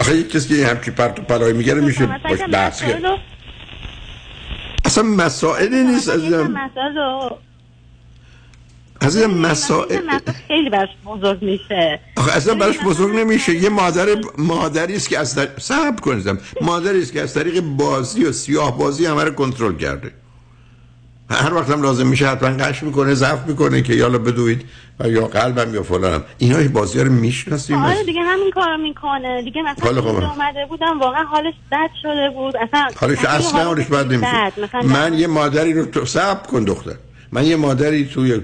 آخه 0.01 0.17
یک 0.17 0.31
کسی 0.31 0.49
که 0.57 0.67
همچی 0.67 0.91
پرت 0.91 1.19
و 1.19 1.23
پلای 1.23 1.53
میگره 1.53 1.81
میشه 1.81 2.07
باش 2.07 2.39
بحث 2.53 2.83
کرد. 2.83 3.03
اصلا 4.85 5.05
مسائل 5.05 5.75
نیست 5.75 6.11
عزیزم. 6.11 6.55
عزیزم 9.03 9.31
مسائل 9.31 10.01
خیلی 10.49 10.71
براش 10.71 10.89
بزرگ 11.07 11.43
میشه. 11.43 12.01
آخه 12.17 12.33
اصلا 12.33 12.55
براش 12.55 12.79
بزرگ 12.79 13.17
نمیشه. 13.17 13.55
یه 13.55 13.69
مادر 13.69 14.07
مادری 14.39 14.97
است 14.97 15.09
که 15.09 15.19
از 15.19 15.35
طریق 15.35 15.61
صبر 15.61 16.01
کنید 16.01 16.39
مادری 16.61 17.03
است 17.03 17.13
که 17.13 17.23
از 17.23 17.35
طریق 17.35 17.61
بازی 17.61 18.25
و 18.25 18.33
سیاه 18.33 18.79
بازی 18.79 19.07
همه 19.07 19.25
رو 19.25 19.31
کنترل 19.31 19.77
کرده. 19.77 20.13
هر 21.31 21.55
وقت 21.55 21.71
هم 21.71 21.83
لازم 21.83 22.07
میشه 22.07 22.27
حتما 22.29 22.65
قش 22.65 22.83
می‌کنه 22.83 23.15
ضعف 23.15 23.47
می‌کنه 23.47 23.83
که 23.83 23.95
یالا 23.95 24.19
بدوید 24.19 24.65
و 25.01 25.09
یا 25.09 25.27
قلبم 25.27 25.75
یا 25.75 25.83
فلانم 25.83 26.25
اینا 26.39 26.69
بازی 26.73 26.99
ها 26.99 27.05
رو 27.05 27.13
می‌شناسیم. 27.13 27.77
آره 27.77 28.05
دیگه 28.05 28.21
همین 28.21 28.51
کارو 28.51 28.77
می‌کنه. 28.77 29.43
دیگه 29.43 29.63
مثلا 29.63 30.01
اومده 30.01 30.67
بودم 30.69 31.01
واقعا 31.01 31.25
حالش 31.25 31.55
بد 31.73 31.91
شده 32.03 32.31
بود. 32.35 32.57
اصلا 32.57 32.89
حالش 32.97 33.25
اصلا 33.25 33.65
حالش 33.65 33.87
بد 33.87 34.13
نمیشه 34.13 34.85
من 34.85 35.15
یه 35.15 35.27
مادری 35.27 35.73
رو 35.73 35.85
تو 35.85 36.05
صبر 36.05 36.47
کن 36.47 36.65
دختر. 36.65 36.95
من 37.33 37.45
یه 37.47 37.57
مادری 37.57 38.05
توی 38.05 38.41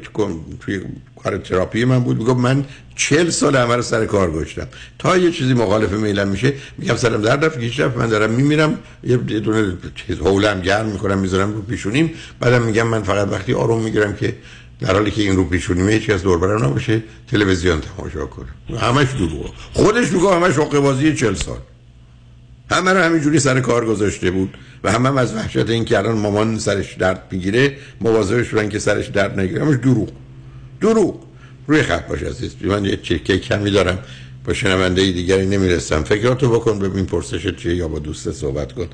توی 0.61 0.81
کار 1.23 1.39
تراپی 1.39 1.85
من 1.85 1.99
بود. 1.99 2.17
میگم 2.19 2.41
من 2.41 2.65
چل 2.97 3.31
سال 3.31 3.57
همه 3.57 3.77
رو 3.77 3.83
سر 3.83 4.07
کار 4.07 4.33
گشتم 4.33 4.69
تا 4.99 5.17
یه 5.17 5.31
چیزی 5.31 5.55
مخالف 5.55 5.93
میلم 5.93 6.29
میشه 6.29 6.53
میگم 6.79 6.97
سرم 6.97 7.23
در 7.23 7.37
رفت 7.37 7.61
گیش 7.61 7.81
رفت 7.81 7.97
من 7.97 8.07
دارم 8.07 8.31
میمیرم. 8.31 8.79
یه 9.05 9.17
دونه 9.17 9.73
چیز 9.95 10.19
حولم 10.19 10.61
گرم 10.61 10.87
می‌کنم 10.87 11.19
می‌ذارم 11.19 11.55
رو 11.55 11.63
پیشونیم. 11.63 12.11
بعدم 12.41 12.63
میگم 12.63 12.87
من 12.87 13.03
فقط 13.03 13.29
وقتی 13.29 13.55
آروم 13.55 13.83
می‌گیرم 13.83 14.17
که 14.17 14.37
در 14.81 14.93
حالی 14.93 15.11
که 15.11 15.23
این 15.23 15.37
رو 15.37 15.45
پیشونیمه 15.45 15.93
هیچ 15.93 16.11
از 16.11 16.23
دور 16.23 16.39
برم 16.39 16.65
نباشه 16.65 17.03
تلویزیون 17.31 17.81
تماشا 17.81 18.27
کنم 18.27 18.49
همش 18.79 19.09
دروغ 19.13 19.55
خودش 19.73 20.13
میگه 20.13 20.35
همش 20.35 20.55
حقه 20.55 20.81
بازی 20.81 21.15
40 21.15 21.35
سال. 21.35 21.59
همه 22.71 22.93
رو 22.93 23.01
همینجوری 23.01 23.39
سر 23.39 23.61
کار 23.61 23.87
گذاشته 23.87 24.31
بود 24.31 24.55
و 24.85 24.93
همه 24.93 25.09
هم 25.09 25.17
از 25.17 25.35
وحشت 25.35 25.71
این 25.71 25.85
که 25.85 25.99
الان 25.99 26.19
مامان 26.19 26.59
سرش 26.59 26.95
درد 26.95 27.23
می‌گیره 27.31 27.77
مواظبش 28.01 28.47
شدن 28.47 28.69
که 28.69 28.79
سرش 28.79 29.07
درد 29.07 29.41
نگیره. 29.41 29.65
همش 29.65 29.77
دروغ. 29.77 30.09
دروغ. 30.81 31.21
روی 31.67 31.83
خط 31.83 32.09
باش 32.09 32.23
عزیز. 32.23 32.55
من 32.65 32.85
یه 32.85 32.97
چرکه 32.97 33.39
کمی 33.39 33.71
دارم. 33.71 33.99
با 34.45 34.53
شنونده 34.53 35.13
دیگری 35.13 35.47
نمی‌رسم. 35.47 36.03
فکراتو 36.03 36.51
بکن 36.51 36.79
ببین 36.79 37.07
پرسش 37.07 37.55
چیه 37.57 37.75
یا 37.75 37.89
با 37.89 37.99
دوست 37.99 38.33
صحبت 38.33 38.73
کن. 38.73 38.87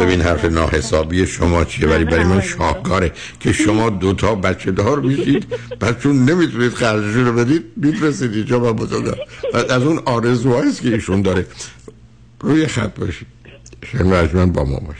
ببین 0.00 0.20
حرف 0.20 0.44
ناحسابی 0.44 1.26
شما 1.26 1.64
چیه. 1.64 1.88
ولی 1.88 2.04
برای 2.04 2.24
من 2.24 2.40
شاهکاره 2.40 3.12
که 3.40 3.52
شما 3.52 3.90
دوتا 3.90 4.34
بچه 4.34 4.70
دار 4.70 5.00
میشید. 5.00 5.46
بعد 5.80 6.00
چون 6.00 6.24
نمی‌تونید 6.24 6.74
خرجشون 6.74 7.26
رو 7.26 7.32
بدید. 7.32 7.64
میفرستید 7.76 8.34
اینجا 8.34 8.58
با 8.58 8.72
بزرگم. 8.72 9.14
از 9.70 9.82
اون 9.82 9.98
آرزوهاییست 10.04 10.82
که 10.82 10.88
ایشون 10.88 11.22
داره. 11.22 11.46
روی 12.40 12.66
خط 12.66 12.98
باشید 12.98 13.26
شنگ 13.84 14.52
با 14.52 14.64
ما 14.64 14.80
باش. 14.80 14.96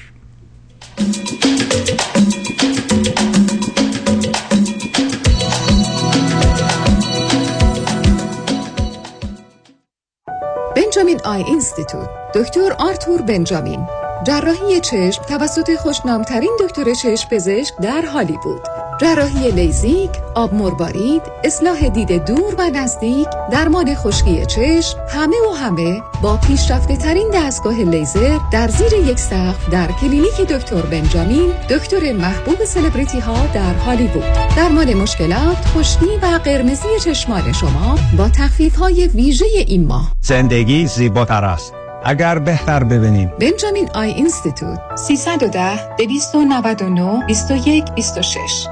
بنجامین 10.76 11.20
آی 11.24 11.42
اینستیتوت. 11.42 12.08
دکتر 12.34 12.72
آرتور 12.78 13.22
بنجامین. 13.22 13.86
جراحی 14.24 14.80
چشم 14.80 15.22
توسط 15.22 15.76
خوشنامترین 15.76 16.56
دکتر 16.60 16.94
چشم 16.94 17.28
پزشک 17.28 17.76
در 17.82 18.02
هالیوود 18.02 18.60
جراحی 19.00 19.50
لیزیک، 19.50 20.10
آب 20.34 20.54
مروارید، 20.54 21.22
اصلاح 21.44 21.88
دید 21.88 22.24
دور 22.26 22.54
و 22.58 22.70
نزدیک، 22.70 23.28
درمان 23.50 23.94
خشکی 23.94 24.46
چشم، 24.46 24.98
همه 25.08 25.36
و 25.50 25.54
همه 25.54 26.02
با 26.22 26.36
پیشرفته 26.36 26.96
ترین 26.96 27.30
دستگاه 27.34 27.74
لیزر 27.74 28.38
در 28.52 28.68
زیر 28.68 28.92
یک 28.92 29.18
سقف 29.18 29.70
در 29.70 29.86
کلینیک 29.86 30.40
دکتر 30.40 30.82
بنجامین، 30.82 31.52
دکتر 31.70 32.12
محبوب 32.12 32.64
سلبریتی 32.64 33.20
ها 33.20 33.46
در 33.54 33.74
هالیوود. 33.74 34.24
درمان 34.56 34.94
مشکلات 34.94 35.56
خشکی 35.56 36.16
و 36.22 36.26
قرمزی 36.44 36.88
چشمان 37.04 37.52
شما 37.52 37.98
با 38.18 38.28
تخفیف 38.28 38.76
های 38.76 39.06
ویژه 39.06 39.46
این 39.66 39.86
ماه. 39.86 40.12
زندگی 40.20 40.86
زیباتر 40.86 41.44
است. 41.44 41.74
اگر 42.04 42.38
بهتر 42.38 42.84
ببینیم 42.84 43.32
بنجامین 43.40 43.90
آی 43.94 44.08
اینستیتوت 44.08 44.80
310 44.96 45.96
299 45.96 47.26
21 47.26 47.84
26 47.94 48.68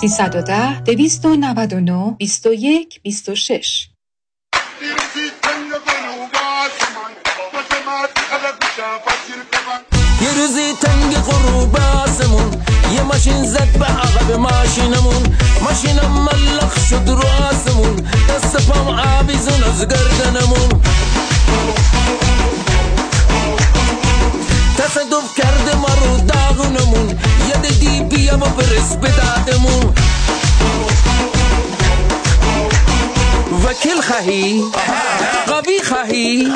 310 0.00 0.80
299 0.84 2.16
21 2.18 3.00
26 3.02 3.88
یه 4.82 4.88
روزی 10.36 10.72
تنگ 10.80 11.16
غروب 11.16 11.76
آسمون 11.76 12.50
یه 12.94 13.02
ماشین 13.02 13.44
زد 13.44 13.78
به 13.78 13.84
عقب 13.84 14.32
ماشینمون. 14.32 15.36
ماشینم 15.62 16.10
ملخ 16.12 16.86
شد 16.88 17.08
رو 17.08 17.24
آسمون 17.50 17.96
دست 18.28 18.70
پام 18.70 18.88
آویزون 18.88 19.62
از 19.64 19.88
گردنمون. 19.88 20.82
تصدف 24.78 25.36
کرده 25.36 25.76
ما 25.76 25.88
رو 26.02 26.16
داغونمون. 26.26 27.18
یاد 27.48 27.66
دی 27.80 28.00
بیا 28.00 28.36
و 28.36 28.38
برس 28.38 28.96
به 28.96 29.08
دادمون. 29.08 29.94
وکیل 33.64 34.00
خواهی؟ 34.00 34.64
قوی 35.46 35.82
خواهی؟ 35.88 36.52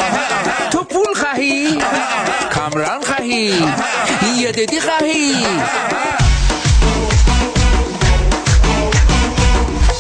تو 0.71 0.85
پول 0.85 1.15
خواهی؟ 1.15 1.79
کامران 2.55 3.01
خواهی؟ 3.05 3.65
یه 4.39 4.53
دیدی 4.53 4.81
خواهی؟ 4.81 5.47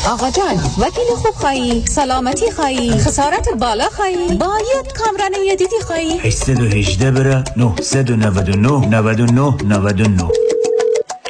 آقا 0.07 0.31
جان 0.31 0.55
وکیل 0.79 1.05
خوب 1.17 1.35
خواهی؟ 1.35 1.85
سلامتی 1.87 2.51
خواهی؟ 2.51 2.99
خسارت 2.99 3.49
بالا 3.49 3.89
خواهی؟ 3.97 4.17
باید 4.17 4.93
کامران 4.99 5.33
یدیدی 5.53 5.81
خواهی؟ 5.87 6.19
818 6.19 7.11
بره 7.11 7.45
999 7.57 8.89
99 8.89 9.55
99 9.65 10.29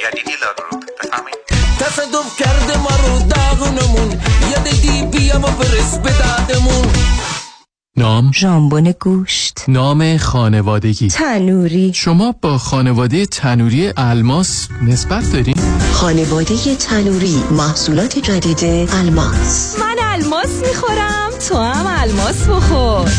یدیدی 0.07 0.31
لارو 0.41 0.83
تصدف 1.79 2.37
کرده 2.39 2.77
ما 2.77 2.89
رو 2.89 3.27
داغونمون. 3.27 4.19
یدیدی 4.57 5.17
بیا 5.17 5.39
و 5.39 5.41
برس 5.41 5.97
به 5.97 6.09
دادمون. 6.09 6.87
نام؟ 7.97 8.31
ژامبون 8.33 8.93
گوشت. 9.01 9.63
نام 9.67 10.17
خانوادگی؟ 10.17 11.07
تنوری. 11.07 11.91
شما 11.93 12.35
با 12.41 12.57
خانواده 12.57 13.25
تنوری 13.25 13.93
الماس 13.97 14.67
نسبت 14.87 15.31
دارین؟ 15.31 15.55
خانواده 15.97 16.75
تنوری 16.75 17.43
محصولات 17.51 18.19
جدید 18.19 18.89
الماس. 18.93 19.75
من 19.79 19.95
الماس 19.99 20.49
می‌خورم 20.67 21.29
تو 21.49 21.55
هم 21.55 21.85
الماس 21.87 22.47
بخور. 22.47 23.11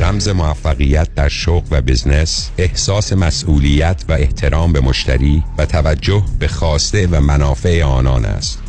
رمز 0.00 0.28
موفقیت 0.28 1.08
در 1.14 1.28
شغل 1.28 1.66
و 1.70 1.80
بزنس 1.80 2.50
احساس 2.58 3.12
مسئولیت 3.12 4.04
و 4.08 4.12
احترام 4.12 4.72
به 4.72 4.80
مشتری 4.80 5.44
و 5.58 5.66
توجه 5.66 6.22
به 6.38 6.48
خواسته 6.48 7.06
و 7.06 7.20
منافع 7.20 7.82
آنان 7.82 8.24
است. 8.24 8.63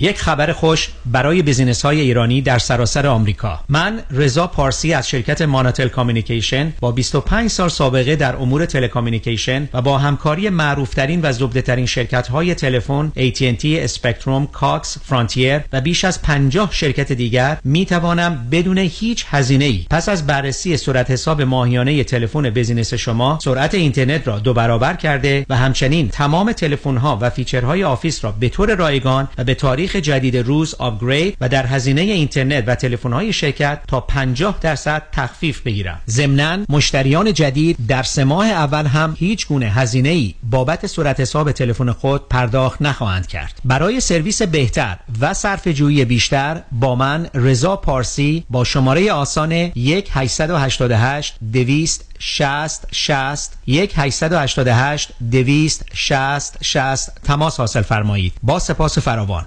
یک 0.00 0.18
خبر 0.18 0.52
خوش 0.52 0.88
برای 1.06 1.42
business 1.42 1.84
های 1.84 2.00
ایرانی 2.00 2.42
در 2.42 2.58
سراسر 2.58 3.06
آمریکا. 3.06 3.60
من 3.68 4.00
رضا 4.10 4.46
پارسی 4.46 4.94
از 4.94 5.08
شرکت 5.08 5.42
ماناتل 5.42 5.88
communication 5.88 6.72
با 6.80 6.92
25 6.92 7.50
سال 7.50 7.68
سابقه 7.68 8.16
در 8.16 8.36
امور 8.36 8.66
telecommunication 8.66 9.68
و 9.74 9.82
با 9.82 9.98
همکاری 9.98 10.48
معروفترین 10.48 11.20
و 11.22 11.32
زبدهترین 11.32 11.86
شرکت 11.86 12.28
های 12.28 12.54
تلفن 12.54 13.12
AT&T 13.16 13.64
Spectrum 13.64 14.46
Cox 14.46 14.98
Frontier 15.04 15.60
و 15.72 15.80
بیش 15.80 16.04
از 16.04 16.22
50 16.22 16.68
شرکت 16.72 17.12
دیگر 17.12 17.58
می 17.64 17.86
توانم 17.86 18.48
بدون 18.52 18.78
هیچ 18.78 19.26
هزینه 19.28 19.64
ای 19.64 19.86
پس 19.90 20.08
از 20.08 20.26
بررسی 20.26 20.76
صورت 20.76 21.10
حساب 21.10 21.42
ماهیانه 21.42 22.04
تلفن 22.04 22.50
business 22.50 22.94
شما 22.94 23.38
سرعت 23.42 23.74
اینترنت 23.74 24.28
را 24.28 24.38
دو 24.38 24.54
برابر 24.54 24.94
کرده 24.94 25.46
و 25.48 25.56
همچنین 25.56 26.08
تمام 26.08 26.52
تلفن 26.52 26.96
ها 26.96 27.18
و 27.20 27.30
feature 27.30 27.84
های 27.84 27.94
office 27.94 28.24
را 28.24 28.32
به 28.40 28.48
طور 28.48 28.74
رایگان 28.74 29.28
و 29.38 29.44
به 29.44 29.54
تاریخ 29.54 29.89
جدید 29.96 30.36
روز 30.36 30.74
upgrade 30.78 31.36
و 31.40 31.48
در 31.48 31.66
هزینه 31.66 32.00
اینترنت 32.00 32.64
و 32.66 32.74
تلفن 32.74 33.12
های 33.12 33.32
شرکت 33.32 33.80
تا 33.86 34.00
50 34.00 34.58
درصد 34.60 35.02
تخفیف 35.12 35.60
بگیرم. 35.60 36.00
ضمناً 36.08 36.58
مشتریان 36.68 37.32
جدید 37.32 37.76
در 37.88 38.02
سه 38.02 38.24
ماه 38.24 38.46
اول 38.46 38.86
هم 38.86 39.16
هیچ 39.18 39.46
گونه 39.46 39.66
هزینه 39.66 40.08
ای 40.08 40.34
بابت 40.42 40.86
صورت 40.86 41.20
حساب 41.20 41.52
تلفن 41.52 41.92
خود 41.92 42.28
پرداخت 42.28 42.82
نخواهند 42.82 43.26
کرد. 43.26 43.60
برای 43.64 44.00
سرویس 44.00 44.42
بهتر 44.42 44.96
و 45.20 45.34
صرفه 45.34 45.68
جویی 45.68 46.04
بیشتر 46.04 46.62
با 46.72 46.94
من 46.94 47.26
رضا 47.34 47.76
پارسی 47.76 48.44
با 48.50 48.64
شماره 48.64 49.12
آسان 49.12 49.52
1 49.52 50.08
888 50.12 51.34
200 51.52 52.10
60 52.18 52.86
60 52.92 53.52
1 53.66 53.92
888 53.96 55.12
200 55.30 55.84
60 55.94 56.58
60 56.62 57.22
تماس 57.24 57.56
حاصل 57.56 57.82
فرمایید. 57.82 58.32
با 58.42 58.58
سپاس 58.58 58.98
فراوان. 58.98 59.46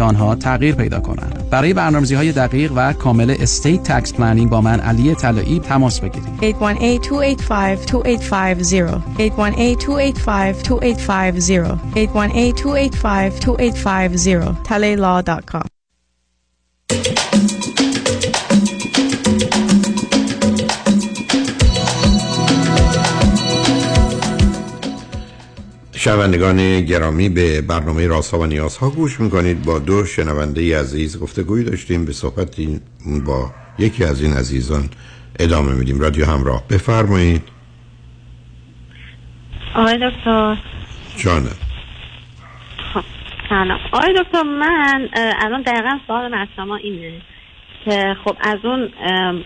آنها 0.01 0.35
تغییر 0.35 0.75
پیدا 0.75 0.99
کنند. 0.99 1.49
برای 1.49 1.73
برنامه‌ریزی 1.73 2.15
های 2.15 2.31
دقیق 2.31 2.71
و 2.75 2.93
کامل 2.93 3.35
estate 3.39 3.83
tax 3.83 4.13
planning 4.13 4.49
با 4.49 4.61
من 4.61 4.79
علی 4.79 5.15
طلایی 5.15 5.59
تماس 5.59 5.99
بگیرید. 5.99 6.41
818-285-2850 6.41 6.43
818-285-2850 9.17 9.21
818-285-2850 11.95 14.55
talaylaw.com 14.67 15.80
شنوندگان 26.03 26.81
گرامی 26.81 27.29
به 27.29 27.61
برنامه 27.61 28.07
راسا 28.07 28.39
و 28.39 28.45
نیازها 28.45 28.89
گوش 28.89 29.19
می‌کنید. 29.19 29.65
با 29.65 29.79
دو 29.79 30.05
شنونده 30.05 30.79
عزیز 30.79 31.19
گفتگوی 31.19 31.63
داشتیم. 31.63 32.05
به 32.05 32.13
صحبت 32.13 32.61
با 33.25 33.51
یکی 33.79 34.03
از 34.03 34.21
این 34.21 34.33
عزیزان 34.33 34.89
ادامه 35.39 35.73
میدیم. 35.73 35.99
رادیو 35.99 36.25
همراه 36.25 36.63
بفرمایید. 36.69 37.41
آقای 39.75 40.09
دکتر. 40.09 40.57
جانم 41.17 41.55
خب 42.93 43.03
سلام. 43.49 43.79
آقای 43.91 44.13
دکتر 44.23 44.43
من 44.43 45.09
الان 45.15 45.61
دقیقا 45.61 45.99
سوال 46.07 46.33
از 46.33 46.47
شما 46.55 46.75
اینه. 46.75 47.21
که 47.85 48.15
خب 48.25 48.37
از 48.41 48.57
اون 48.63 48.93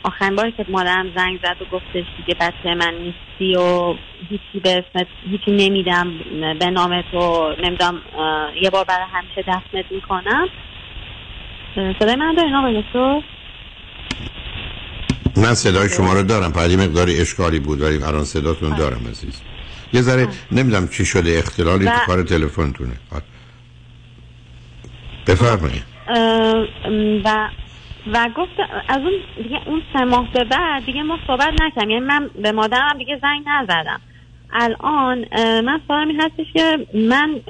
آخرین 0.03 0.35
باری 0.35 0.51
که 0.51 0.65
مادرم 0.69 1.11
زنگ 1.15 1.39
زد 1.43 1.61
و 1.61 1.65
گفتش 1.65 2.05
دیگه 2.17 2.35
بچه 2.39 2.75
من 2.75 2.93
نیستی 2.93 3.55
و 3.55 3.95
هیچی 4.29 4.59
به 4.63 4.69
اسمت 4.69 5.07
هیچی 5.29 5.51
نمیدم 5.51 6.13
به 6.59 6.65
نام 6.65 7.01
تو 7.11 7.53
نمی‌دونم 7.63 8.01
اه، 8.17 8.63
یه 8.63 8.69
بار 8.69 8.83
برای 8.83 9.05
همیشه 9.13 9.41
دفنت 9.41 9.85
می‌کنم. 9.91 10.47
صدای 11.99 12.15
من 12.15 12.35
دارین 12.35 12.55
آقای 12.55 12.81
دکتر؟ 12.81 13.21
من 15.37 15.53
صدای 15.53 15.89
شما 15.89 16.13
رو 16.13 16.23
دارم 16.23 16.51
فقط 16.51 16.69
یه 16.69 16.77
مقداری 16.77 17.21
اشکالی 17.21 17.59
بود 17.59 17.81
ولی 17.81 18.03
الان 18.03 18.23
صداتون 18.23 18.75
دارم 18.75 19.07
عزیز. 19.09 19.41
یه 19.93 20.01
ذره 20.01 20.27
نمی‌دونم 20.51 20.87
چی 20.87 21.05
شده 21.05 21.37
اختلالی 21.37 21.85
و- 21.85 21.91
تو 21.99 22.05
کار 22.05 22.23
تلفنتونه. 22.23 22.93
بفرمایید. 25.27 25.83
و 27.25 27.49
و 28.13 28.29
گفت 28.37 28.51
از 28.87 28.97
اون 28.97 29.13
دیگه 29.43 29.59
اون 29.65 29.81
سه 29.93 30.05
ماه 30.05 30.31
به 30.33 30.43
بعد 30.43 30.85
دیگه 30.85 31.03
ما 31.03 31.17
صحبت 31.27 31.53
نکردیم. 31.61 31.89
یعنی 31.89 32.05
من 32.05 32.29
به 32.41 32.51
مادرم 32.51 32.97
دیگه 32.97 33.19
زنگ 33.21 33.43
نزدم. 33.47 34.01
الان 34.53 35.25
من 35.61 35.81
سوالم 35.87 36.07
این 36.07 36.21
هستش 36.21 36.53
که 36.53 36.87
من 36.93 37.41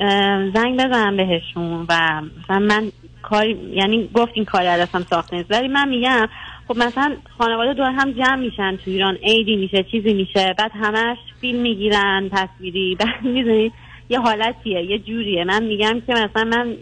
زنگ 0.53 0.79
بزنم 0.79 1.17
بهشون 1.17 1.85
و 1.89 2.21
مثلا 2.39 2.59
من 2.59 2.91
کاری 3.21 3.57
یعنی 3.73 4.09
گفت 4.13 4.31
این 4.33 4.45
کاری 4.45 4.65
دستم 4.65 5.05
ساخته 5.09 5.37
نیست. 5.37 5.51
ولی 5.51 5.67
من 5.67 5.89
میگم 5.89 6.27
خب 6.67 6.77
مثلا 6.77 7.15
خانواده 7.37 7.73
دور 7.73 7.91
هم 7.91 8.11
جمع 8.11 8.35
میشن 8.35 8.75
تو 8.75 8.91
ایران. 8.91 9.15
عیدی 9.15 9.55
میشه 9.55 9.83
چیزی 9.83 10.13
میشه. 10.13 10.55
بعد 10.57 10.71
همش 10.73 11.17
فیلم 11.41 11.61
می‌گیرن 11.61 12.29
تصویری. 12.31 12.95
بعد 12.99 13.21
می‌دونید 13.23 13.73
یه 14.09 14.19
حالتیه 14.19 14.81
یه 14.81 14.99
جوریه. 14.99 15.43
من 15.43 15.63
میگم 15.63 16.01
که 16.07 16.13
مثلا 16.13 16.43
من 16.43 16.75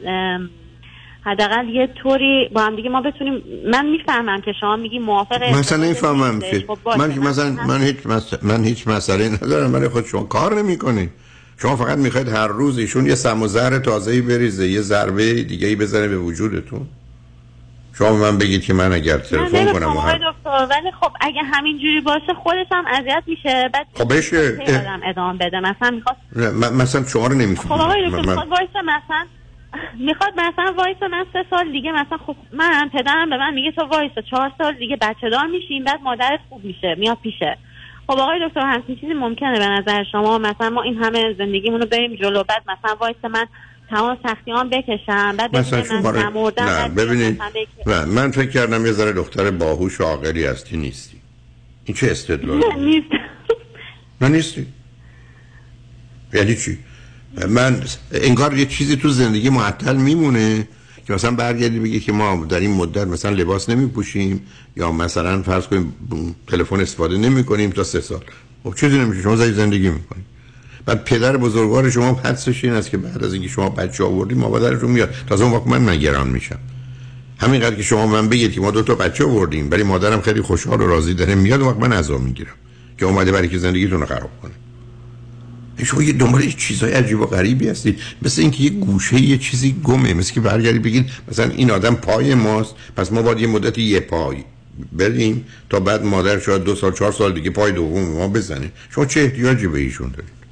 حداقل 1.25 1.69
یه 1.69 1.87
طوری 2.03 2.49
با 2.53 2.61
هم 2.61 2.75
دیگه 2.75 2.89
ما 2.89 3.01
بتونیم 3.01 3.43
من 3.71 3.85
می‌فهمم 3.85 4.41
که 4.41 4.53
شما 4.59 4.75
میگی 4.75 4.99
موافق 4.99 5.43
مثلا 5.43 5.83
نمی‌فهمم 5.83 6.35
نیستش. 6.35 6.51
که 6.59 6.65
خب 6.67 6.79
من 6.99 7.19
مثلا 7.19 7.49
من 7.67 7.81
هیچ. 7.81 7.95
من 8.41 8.63
هیچ 8.63 8.87
مسئله 8.87 9.29
ندارم 9.29 9.73
ولی 9.73 9.87
خود 9.87 10.05
شما 10.05 10.23
کار 10.23 10.55
نمی‌کنید 10.55 11.09
شما 11.57 11.75
فقط 11.75 11.97
می‌خواید 11.97 12.29
هر 12.29 12.47
روز 12.47 12.77
ایشون 12.77 13.05
یه 13.05 13.15
سم 13.15 13.41
و 13.41 13.47
زهر 13.47 13.79
تازه‌ای 13.79 14.21
بریزه 14.21 14.67
یه 14.67 14.81
ضربه 14.81 15.33
دیگه 15.43 15.67
ای 15.67 15.75
بزنه 15.75 16.07
به 16.07 16.17
وجودتون 16.17 16.87
شما 17.97 18.13
من 18.13 18.37
بگید 18.37 18.63
که 18.65 18.73
من 18.73 18.93
اگر 18.93 19.15
من 19.15 19.21
تلفن 19.21 19.73
کنم 19.73 19.97
آقای. 19.97 20.13
دکتر 20.13 20.67
ولی 20.69 20.91
خب 21.01 21.11
اگه 21.21 21.41
همین 21.43 21.77
جوری 21.77 22.01
باشه 22.01 22.33
خودش 22.43 22.65
هم 22.71 22.83
اذیت 22.87 23.23
میشه 23.27 23.69
بعد 23.73 23.87
خب 23.93 24.17
بشه. 24.17 24.57
ادامه 25.05 25.37
بده 25.39 25.59
مثلا 25.59 26.01
من- 26.51 26.73
مثلا 26.73 27.03
شما 27.05 27.27
رو 27.27 27.33
خب 27.35 27.41
نمی‌فهمم 27.41 27.81
آقای 27.81 28.09
دکتر 28.09 28.21
من- 28.21 28.47
مثلا 28.83 29.25
می‌خواد 29.99 30.33
مثلا 30.33 30.73
وایس 30.77 30.97
من 31.11 31.25
سه 31.33 31.45
سال 31.49 31.71
دیگه 31.71 31.91
مثلا 31.91 32.17
خب 32.17 32.35
من 32.53 32.89
پدرم 32.93 33.29
به 33.29 33.37
من 33.37 33.53
میگه 33.53 33.71
تو 33.71 33.85
وایس 33.85 34.11
چهار 34.29 34.51
سال 34.57 34.73
دیگه 34.73 34.95
بچه 34.95 35.29
دار 35.29 35.45
میشیم 35.45 35.83
بعد 35.83 36.01
مادرت 36.01 36.39
خوب 36.49 36.65
میشه 36.65 36.95
میاد 36.97 37.17
پیشه. 37.23 37.57
خب 38.07 38.19
آقای 38.19 38.47
دکتر 38.47 38.61
همچین 38.61 38.95
چیزی 38.95 39.13
ممکنه 39.13 39.59
به 39.59 39.67
نظر 39.67 40.03
شما؟ 40.11 40.37
مثلا 40.37 40.69
ما 40.69 40.81
این 40.81 41.03
همه 41.03 41.33
زندگیمون 41.37 41.81
رو 41.81 41.87
بریم 41.87 42.15
جلو 42.15 42.43
بعد 42.43 42.63
مثلا 42.67 42.95
وایس 42.95 43.15
من 43.23 43.45
تمام 43.89 44.17
سختیان 44.23 44.69
بکشم 44.69 45.37
بعد 45.37 45.57
مثلا 45.57 46.01
من. 46.01 46.25
نمردم 46.25 46.63
نه 46.63 46.87
بعد 46.87 46.95
ببینید 46.95 47.41
نه 47.87 48.05
من 48.05 48.31
فکر 48.31 48.49
کردم 48.49 48.85
یه 48.85 48.91
ذره 48.91 49.11
دختر 49.13 49.51
باهوش 49.51 50.01
و 50.01 50.03
عاقلی 50.03 50.45
هستی 50.45 50.77
نیستی. 50.77 51.17
این 51.85 51.97
چه 51.97 52.11
استدلالی؟ 52.11 52.59
نه، 52.67 52.75
نیست 52.75 53.07
نه 54.21 54.27
نیستی. 54.29 54.67
یعنی 56.33 56.55
چی؟ 56.55 56.77
من 57.49 57.81
انگار 58.11 58.57
یه 58.57 58.65
چیزی 58.65 58.95
تو 58.95 59.09
زندگی 59.09 59.49
معطل 59.49 59.95
میمونه 59.95 60.67
که 61.07 61.13
مثلا 61.13 61.31
برگردی 61.31 61.79
بگی 61.79 61.99
که 61.99 62.11
ما 62.11 62.45
در 62.49 62.59
این 62.59 62.71
مدت 62.71 63.07
مثلا 63.07 63.31
لباس 63.31 63.69
نمی 63.69 63.87
پوشیم 63.87 64.41
یا 64.77 64.91
مثلا 64.91 65.41
فرض 65.41 65.67
کنیم 65.67 65.93
تلفن 66.47 66.79
استفاده 66.79 67.17
نمی 67.17 67.43
کنیم 67.43 67.69
تا 67.69 67.83
سه 67.83 68.01
سال. 68.01 68.23
خب 68.63 68.75
چیزی 68.75 68.97
نمیشه؟ 68.97 69.21
شما 69.21 69.35
زندگی 69.35 69.89
می‌کنید 69.89 70.25
بعد 70.85 71.03
پدر 71.03 71.37
بزرگوار 71.37 71.89
شما 71.89 72.13
حدسش 72.13 72.63
این 72.63 72.73
است 72.73 72.89
که 72.89 72.97
بعد 72.97 73.23
از 73.23 73.33
اینکه 73.33 73.47
شما 73.47 73.69
بچه 73.69 74.03
آوردید 74.03 74.37
مادرشون 74.37 74.91
میاد. 74.91 75.13
تازه 75.29 75.43
اون 75.43 75.53
وقت 75.53 75.67
من 75.67 75.89
نگران 75.89 76.29
میشم. 76.29 76.59
همینقدر 77.37 77.75
که 77.75 77.83
شما 77.83 78.07
من 78.07 78.29
بگید 78.29 78.51
که 78.51 78.61
ما 78.61 78.71
دو 78.71 78.81
تا 78.81 78.95
بچه 78.95 79.25
آوردیم 79.25 79.71
ولی 79.71 79.83
مادرم 79.83 80.21
خیلی 80.21 80.41
خوشحال 80.41 80.81
و 80.81 80.87
راضی 80.87 81.13
داره 81.13 81.35
میاد 81.35 81.61
اون 81.61 81.69
وقت 81.69 81.79
من 81.79 81.93
عزا 81.93 82.17
می‌گیرم 82.17 82.53
که 82.97 83.05
اومده 83.05 83.31
برای 83.31 83.47
که 83.47 83.57
زندگیتون 83.57 83.99
رو 83.99 84.05
خراب 84.05 84.29
کنه. 84.41 84.51
شما 85.85 86.03
یه 86.03 86.13
دنبال 86.13 86.49
چیزای 86.49 86.93
عجیب 86.93 87.19
و 87.19 87.25
غریبی 87.25 87.67
هستید. 87.67 87.99
مثل 88.21 88.41
اینکه 88.41 88.63
یه 88.63 88.69
گوشه 88.69 89.21
یه 89.21 89.37
چیزی 89.37 89.75
گمه. 89.83 90.13
مثل 90.13 90.33
که 90.33 90.41
برگردی 90.41 90.79
بگید 90.79 91.05
مثلا 91.31 91.51
این 91.51 91.71
آدم 91.71 91.95
پای 91.95 92.35
ماست. 92.35 92.75
پس 92.95 93.11
ما 93.11 93.21
باید 93.21 93.39
یه 93.39 93.47
مدت 93.47 93.77
یه 93.77 93.99
پای 93.99 94.37
بریم 94.91 95.45
تا 95.69 95.79
بعد 95.79 96.03
مادر 96.03 96.39
شاید 96.39 96.63
دو 96.63 96.75
سال 96.75 96.91
چهار 96.91 97.11
سال 97.11 97.33
دیگه 97.33 97.49
پای 97.49 97.71
دوم 97.71 98.17
ما 98.17 98.27
بزنه. 98.27 98.71
شما 98.95 99.05
چه 99.05 99.21
احتیاجی 99.21 99.67
به 99.67 99.79
ایشون 99.79 100.09
دارید؟ 100.09 100.43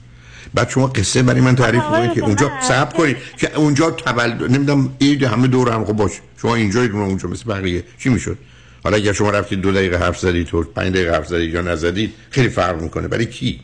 بعد 0.54 0.70
شما 0.70 0.88
قصه 0.88 1.24
برای 1.24 1.42
من 1.42 1.56
تعریف 1.56 1.84
کنید 1.84 2.14
که 2.14 2.22
اونجا 2.22 2.52
صبر 2.68 2.98
کنید 2.98 3.18
که 3.38 3.56
اونجا 3.56 3.92
تولد 3.92 4.44
نمی‌دونم 4.44 4.90
عید 5.02 5.24
همه 5.24 5.48
دور 5.48 5.70
هم 5.70 5.86
خب 5.86 5.94
باش 5.94 6.12
شما 6.42 6.56
اینجا 6.56 6.82
اون 6.82 7.02
اونجا 7.02 7.30
مثل 7.30 7.44
بقیه. 7.44 7.84
چی 8.00 8.10
می‌شد؟ 8.10 8.38
حالا 8.84 8.98
اگر 8.98 9.14
شما 9.14 9.30
رفتید 9.30 9.62
دو 9.62 9.72
دقیقه 9.72 9.98
حرف 9.98 10.20
زدید 10.20 10.48
تو 10.48 10.64
پنج 10.64 10.94
دقیقه 10.94 11.12
حرف 11.12 11.28
زدید 11.28 11.54
یا 11.54 11.62
نزدید 11.62 12.14
خیلی 12.30 12.50
فرق 12.50 12.82
می‌کنه. 12.82 13.08
برای 13.08 13.26
کی؟ 13.26 13.60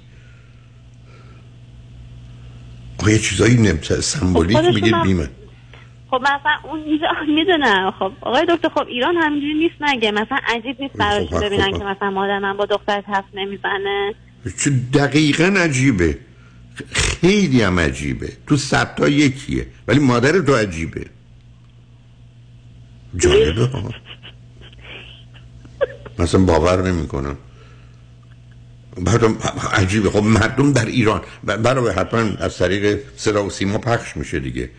آخه 3.00 3.12
یه 3.12 3.20
چیزایی 3.20 3.56
نمت 3.56 4.00
سمبولیک 4.00 4.58
میگید 4.58 5.02
بیمه. 5.04 5.30
خب 6.12 6.22
مثلا 6.22 6.72
اون 6.72 6.80
اینجا 6.80 7.08
می‌دونم. 7.38 7.94
خب 8.00 8.12
آقای 8.22 8.46
دکتر 8.50 8.70
خب 8.70 8.88
ایران 8.88 9.16
همینجوری 9.16 9.54
نیست 9.54 9.76
مگه؟ 9.80 10.12
مثلا 10.12 10.38
عجیب 10.48 10.82
نیست 10.82 10.94
براش 10.98 11.28
خب، 11.28 11.46
ببینن 11.46 11.72
خب. 11.72 11.78
که 11.78 11.84
مثلا 11.84 12.12
مادر 12.12 12.40
من 12.40 12.58
با 12.58 12.66
دختر 12.66 13.02
حرف 13.08 13.26
نمی‌زنه؟ 13.34 14.14
چه 14.64 14.72
دقیقا 14.94 15.44
عجیبه. 15.44 16.18
خیلی 16.94 17.62
هم 17.62 17.80
عجیبه. 17.80 18.32
تو 18.48 18.58
صد 18.58 18.96
تا 18.96 19.08
یکیه. 19.08 19.68
ولی 19.88 20.00
مادر 20.00 20.40
تو 20.40 20.56
عجیبه. 20.56 21.06
جالبه. 23.18 23.70
مثلا 26.20 26.42
باور 26.42 26.92
نمی‌کنم. 26.92 27.38
بعدم 29.06 29.38
عجیبه. 29.74 30.10
خب 30.10 30.24
مردم 30.24 30.74
در 30.74 30.86
ایران 30.86 31.22
برای 31.44 31.94
حتما 31.94 32.20
از 32.40 32.58
طریق 32.58 33.00
صدا 33.16 33.46
و 33.46 33.50
سیما 33.50 33.78
پخش 33.78 34.18
میشه 34.18 34.40
دیگه. 34.40 34.70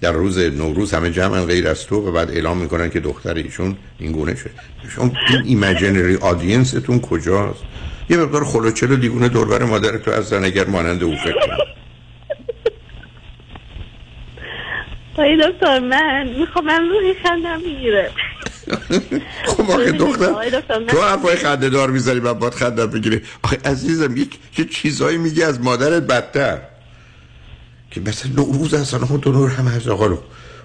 در 0.00 0.12
روز 0.12 0.38
نوروز 0.38 0.94
همه 0.94 1.10
جمع 1.10 1.44
غیر 1.44 1.68
از 1.68 1.86
تو 1.86 2.08
و 2.08 2.12
بعد 2.12 2.30
اعلام 2.30 2.58
می‌کنن 2.58 2.90
که 2.90 3.00
دختر 3.00 3.34
ایشون 3.34 3.76
این 3.98 4.12
گونه 4.12 4.34
شد. 4.34 4.50
شما 4.94 5.12
این 5.30 5.42
ایمجینری 5.44 6.16
آدینستون 6.16 7.00
کجاست؟ 7.00 7.62
یه 8.10 8.16
مقدار 8.16 8.44
خلوچل 8.44 8.92
و 8.92 8.96
دیگونه 8.96 9.28
دوربر 9.28 9.62
مادر 9.62 9.98
تو 9.98 10.10
از 10.10 10.32
اگر 10.32 10.66
مانند 10.66 11.02
او 11.02 11.16
فکر 11.16 11.32
کنی. 11.32 11.52
آقای 15.12 15.36
دکتر 15.36 15.78
من 15.78 16.28
می‌خوام 16.38 16.64
من 16.64 16.88
روحی 16.88 17.14
خندم 17.22 17.60
می‌گیره. 17.60 18.10
خب 19.46 19.70
آخه 19.70 19.92
دختر 19.92 20.30
من 20.78 20.86
تو 20.86 21.02
حرفای 21.02 21.36
خنده 21.36 21.68
دار 21.68 21.90
می‌زنی 21.90 22.20
و 22.20 22.34
باید 22.34 22.54
خنده 22.54 22.86
بگیری 22.86 23.20
آخه 23.42 23.58
عزیزم 23.64 24.16
یک 24.16 24.38
یه 24.58 24.64
چیزایی 24.64 25.18
میگی 25.18 25.42
از 25.42 25.60
مادرت 25.60 26.02
بدتر. 26.02 26.58
که 27.90 28.00
مثلا 28.00 28.32
نوروز 28.32 28.74
اصلا 28.74 29.00
خود 29.00 29.20
تو 29.20 29.32
نور 29.32 29.50
هم 29.50 29.66
از 29.66 29.88
آقا 29.88 30.06
رو 30.06 30.18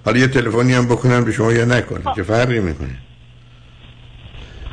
حالا 0.06 0.18
یه 0.18 0.28
تلفنی 0.28 0.74
هم 0.74 0.86
بکنم 0.86 1.24
به 1.24 1.32
شما 1.32 1.54
یا 1.54 1.66
نکنم 1.66 2.14
که 2.16 2.24
فرقی 2.24 2.60
می‌کنه. 2.60 2.98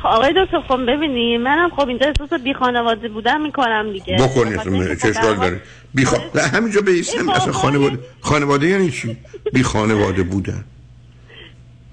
خب 0.01 0.07
آقای 0.07 0.33
دکتر 0.45 0.61
خب 0.67 0.79
ببینی 0.87 1.37
منم 1.37 1.69
خب 1.69 1.87
اینجا 1.87 2.07
احساس 2.07 2.39
بی 2.39 2.53
خانواده 2.53 3.09
بودن 3.09 3.41
می‌کنم 3.41 3.93
دیگه. 3.93 4.15
بکنی 4.15 4.53
بخاطر 4.53 4.69
اینکه 4.69 4.95
چه 4.95 5.13
خب 5.13 5.19
اشکال 5.19 5.35
داره؟ 5.35 5.61
بی. 5.93 6.07
نه 6.35 6.41
همینجا 6.41 6.81
بیستم 6.81 7.29
اصلا 7.29 7.51
خانواده 7.51 7.99
خانواده 8.21 8.67
یعنی 8.67 8.91
چی؟ 8.91 9.17
بی 9.53 9.63
خانواده 9.63 10.23
بودن. 10.23 10.63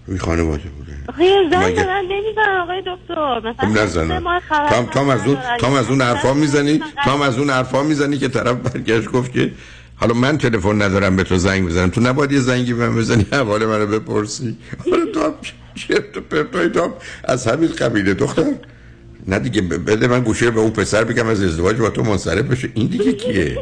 بی 0.08 0.18
خانواده 0.18 0.68
بودن. 0.68 0.87
یه 1.18 1.48
زنگ 1.50 1.64
مگه- 1.72 1.86
من 2.36 2.60
آقای 2.62 2.82
دکتر. 2.86 3.40
خب 3.58 3.64
مثلا 3.64 4.20
ماه 4.20 4.40
خبر 4.40 4.68
تام 4.68 4.86
تام 4.86 5.08
از 5.08 5.20
اون. 5.26 5.38
تام 5.58 5.72
از 5.72 5.88
اون 5.88 6.00
حرفا 6.02 6.34
می‌زنی؟ 6.34 6.80
تام 7.04 7.22
از 7.22 7.38
اون 7.38 7.50
حرفا 7.50 7.82
می‌زنی 7.82 8.18
که 8.18 8.28
طرف 8.28 8.56
برگشت 8.56 9.08
گفت 9.08 9.32
که 9.32 9.52
حالا 9.96 10.14
من 10.14 10.38
تلفن 10.38 10.82
ندارم 10.82 11.16
به 11.16 11.24
تو 11.24 11.36
زنگ 11.36 11.66
بزنم. 11.66 11.90
تو 11.90 12.00
نباید 12.00 12.32
یه 12.32 12.40
زنگی 12.40 12.72
به 12.74 12.88
من 12.88 12.96
بزنی 12.96 13.26
حوال 13.32 13.66
منو 13.66 13.86
بپرسی. 13.86 14.56
حالا 14.90 15.04
تو 15.12 15.34
چرت 15.74 16.16
و 16.16 16.20
پرتای 16.20 16.68
تو 16.68 16.92
از 17.24 17.46
همین 17.46 17.68
قبیله. 17.68 18.14
دختر 18.14 18.44
نه 19.26 19.38
دیگه 19.38 19.60
بده 19.62 20.06
من 20.06 20.20
گوشه 20.20 20.50
به 20.50 20.60
اون 20.60 20.70
پسر 20.70 21.04
بگم 21.04 21.26
از 21.26 21.42
ازدواج 21.42 21.76
با 21.76 21.90
تو 21.90 22.02
منصرف 22.02 22.44
بشه. 22.44 22.70
این 22.74 22.86
دیگه 22.86 23.12
کیه؟ 23.12 23.58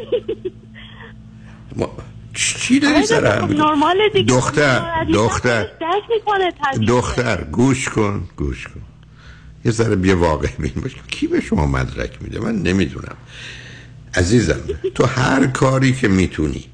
ما... 1.75 1.89
چی 2.37 2.79
داری 2.79 2.93
آقای 2.93 3.05
سر 3.05 3.41
خب 3.41 3.47
دیگه 4.13 4.33
دختر 4.33 5.03
دختر. 5.13 5.67
دختر 6.87 7.43
گوش 7.43 7.89
کن 7.89 8.29
گوش 8.35 8.67
کن. 8.67 8.81
یه 9.65 9.71
ذره 9.71 9.95
بیا 9.95 10.17
واقع 10.17 10.47
بین 10.59 10.71
باش. 10.83 10.95
کی 11.07 11.27
به 11.27 11.41
شما 11.41 11.65
مدرک 11.65 12.17
میده؟ 12.21 12.39
من 12.39 12.55
نمی‌دونم. 12.55 13.15
عزیزم 14.15 14.59
تو 14.95 15.05
هر 15.05 15.47
کاری 15.47 15.93
که 15.93 16.07
می‌تونی 16.07 16.65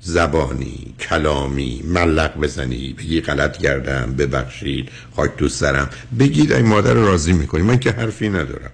زبانی 0.00 0.94
کلامی 1.00 1.82
ملق 1.84 2.38
بزنی 2.40 2.92
بگی 2.98 3.20
غلط 3.20 3.56
کردم 3.56 4.14
ببخشید 4.18 4.88
خاک 5.16 5.36
تو 5.36 5.48
سرم. 5.48 5.90
بگید 6.18 6.52
این 6.52 6.66
مادر 6.66 6.94
راضی 6.94 7.32
می‌کنی. 7.32 7.62
من 7.62 7.78
که 7.78 7.90
حرفی 7.90 8.28
ندارم. 8.28 8.70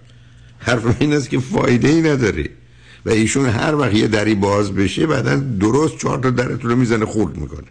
حرف 0.59 0.97
این 1.01 1.13
است 1.13 1.31
که 1.31 1.39
فایده 1.39 1.89
ای 1.89 2.01
نداره. 2.01 2.49
و 3.09 3.11
ایشون 3.11 3.47
هر 3.47 3.75
وقت 3.75 3.95
یه 3.95 4.09
دری 4.09 4.35
باز 4.35 4.75
بشه 4.75 5.07
بعدا 5.07 5.37
درست 5.37 5.99
چهار 5.99 6.19
تا 6.19 6.31
درتون 6.31 6.71
رو 6.71 6.77
می‌زنه 6.77 7.07
خورد 7.07 7.37
می‌کنه. 7.37 7.67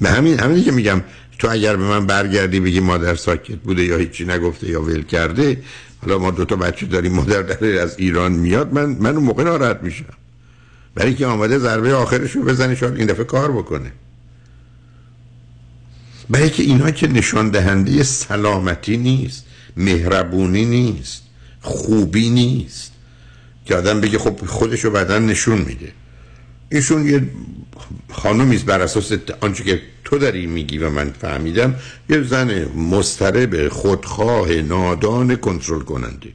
به 0.00 0.10
همین 0.10 0.40
همینی 0.40 0.62
که 0.62 0.72
میگم 0.72 1.02
تو 1.38 1.48
اگر 1.50 1.76
به 1.76 1.84
من 1.84 2.06
برگردی 2.06 2.60
بگی 2.60 2.80
مادر 2.80 3.14
ساکت 3.14 3.58
بوده 3.58 3.84
یا 3.84 3.96
هیچی 3.96 4.24
نگفته 4.24 4.68
یا 4.68 4.82
ول 4.82 5.02
کرده 5.02 5.62
حالا 6.02 6.18
ما 6.18 6.30
دو 6.30 6.44
تا 6.44 6.56
بچه 6.56 6.86
داریم 6.86 7.12
مادر 7.12 7.42
داره 7.42 7.80
از 7.80 7.98
ایران 7.98 8.32
میاد 8.32 8.72
من 8.72 8.84
من 8.84 9.14
اون 9.14 9.24
موقع 9.24 9.44
ناراحت 9.44 9.82
میشم. 9.82 10.04
برای 10.94 11.14
که 11.14 11.26
آماده 11.26 11.58
ضربه 11.58 11.94
آخرش 11.94 12.30
رو 12.30 12.42
بزنه 12.42 12.74
شاید 12.74 12.96
این 12.96 13.06
دفعه 13.06 13.24
کار 13.24 13.52
بکنه. 13.52 13.92
برای 16.30 16.50
که 16.50 16.62
اینا 16.62 16.90
که 16.90 17.06
نشان 17.08 17.50
دهنده 17.50 18.02
سلامتی 18.02 18.96
نیست 18.96 19.44
مهربونی 19.76 20.64
نیست 20.64 21.22
خوبی 21.60 22.30
نیست. 22.30 22.92
که 23.70 23.76
آدم 23.76 24.00
بگه 24.00 24.18
خب 24.18 24.46
خودش 24.46 24.84
رو 24.84 24.90
بعدا 24.90 25.18
نشون 25.18 25.58
میده. 25.58 25.92
ایشون 26.70 27.06
یه 27.06 27.22
خانومیست 28.12 28.64
بر 28.64 28.80
اساس 28.80 29.12
آنچه 29.40 29.64
که 29.64 29.82
تو 30.04 30.18
داری 30.18 30.46
میگی 30.46 30.78
و 30.78 30.90
من 30.90 31.10
فهمیدم 31.10 31.74
یه 32.08 32.22
زن 32.22 32.64
مسترب 32.64 33.68
خودخواه 33.68 34.52
نادان 34.52 35.36
کنترل 35.36 35.80
کننده. 35.80 36.28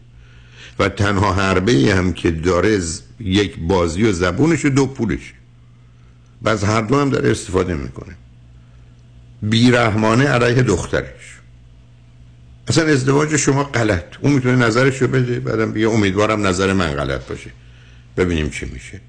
و 0.80 0.90
تنها 0.90 1.34
حربه 1.34 1.74
هم 1.96 2.14
که 2.14 2.32
داره 2.32 2.82
یک 3.20 3.60
بازی 3.60 4.04
و 4.04 4.12
زبونش 4.12 4.66
و 4.66 4.70
دو 4.70 4.86
پولش. 4.86 5.34
و 6.42 6.50
از 6.50 6.64
هر 6.64 6.82
دو 6.82 7.00
هم 7.00 7.10
داره 7.10 7.32
استفاده 7.32 7.76
می‌کنه. 7.76 8.16
بیرحمانه 9.42 10.28
علیه 10.28 10.64
دخترش. 10.64 11.25
اصلا 12.68 12.88
ازدواج 12.92 13.36
شما 13.36 13.64
غلط. 13.64 14.06
اون 14.22 14.34
می‌تونه 14.34 14.66
نظرش 14.66 15.02
رو 15.02 15.08
بده 15.08 15.40
بعدم 15.40 15.72
بگه 15.72 15.90
امیدوارم 15.90 16.48
نظر 16.48 16.74
من 16.74 16.92
غلط 16.92 17.28
باشه. 17.28 17.50
ببینیم 18.18 18.50
چی 18.50 18.66
میشه. 18.66 19.02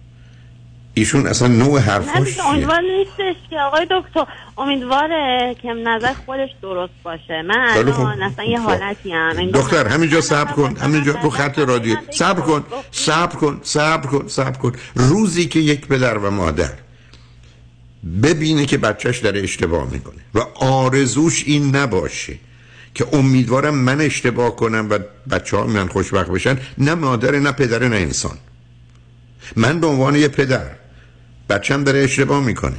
ایشون 0.94 1.26
اصلا 1.26 1.48
نوع 1.48 1.80
حرفاش 1.80 2.16
نه 2.16 2.24
چیه؟ 2.34 2.46
امیدوار 2.46 2.80
نیستش 2.80 3.36
که 3.50 3.56
آقای 3.56 3.86
دکتر. 3.90 4.26
امیدواره 4.58 5.56
که 5.62 5.68
نظر 5.68 6.12
خودش 6.26 6.48
درست 6.62 6.92
باشه. 7.02 7.42
من. 7.42 7.66
الان 7.76 8.22
اصلا 8.22 8.44
یه 8.44 8.58
خب. 8.58 8.64
حالتی 8.64 9.12
هم. 9.12 9.50
دختر 9.50 9.86
همینجا 9.86 10.20
صبر 10.20 10.52
کن. 10.52 10.76
همینجا 10.76 11.18
رو 11.22 11.30
خط 11.30 11.58
رادیو. 11.58 11.96
صبر 12.10 12.40
کن. 12.40 12.64
صبر 12.90 13.36
کن. 13.36 13.60
صبر 13.62 14.06
کن. 14.06 14.28
صبر 14.28 14.58
کن. 14.58 14.72
روزی 14.94 15.46
که 15.46 15.60
یک 15.60 15.86
پدر 15.86 16.18
و 16.18 16.30
مادر 16.30 16.72
ببینه 18.22 18.66
که 18.66 18.78
بچهش 18.78 19.18
داره 19.18 19.40
اشتباه 19.40 19.90
می‌کنه 19.90 20.22
و 20.34 20.38
آرزوش 20.64 21.44
این 21.46 21.76
نباشه. 21.76 22.38
که 22.96 23.06
امیدوارم 23.12 23.74
من 23.74 24.00
اشتباه 24.00 24.56
کنم 24.56 24.86
و 24.90 24.98
بچه 25.30 25.56
ها 25.56 25.66
من 25.66 25.88
خوشبخت 25.88 26.30
بشن 26.30 26.58
نه 26.78 26.94
مادر 26.94 27.38
نه 27.38 27.52
پدر 27.52 27.88
نه 27.88 27.96
انسان. 27.96 28.38
من 29.56 29.80
به 29.80 29.86
عنوان 29.86 30.16
یه 30.16 30.28
پدر 30.28 30.70
بچم 31.50 31.84
داره 31.84 31.98
اشتباه 31.98 32.44
می‌کنه. 32.44 32.76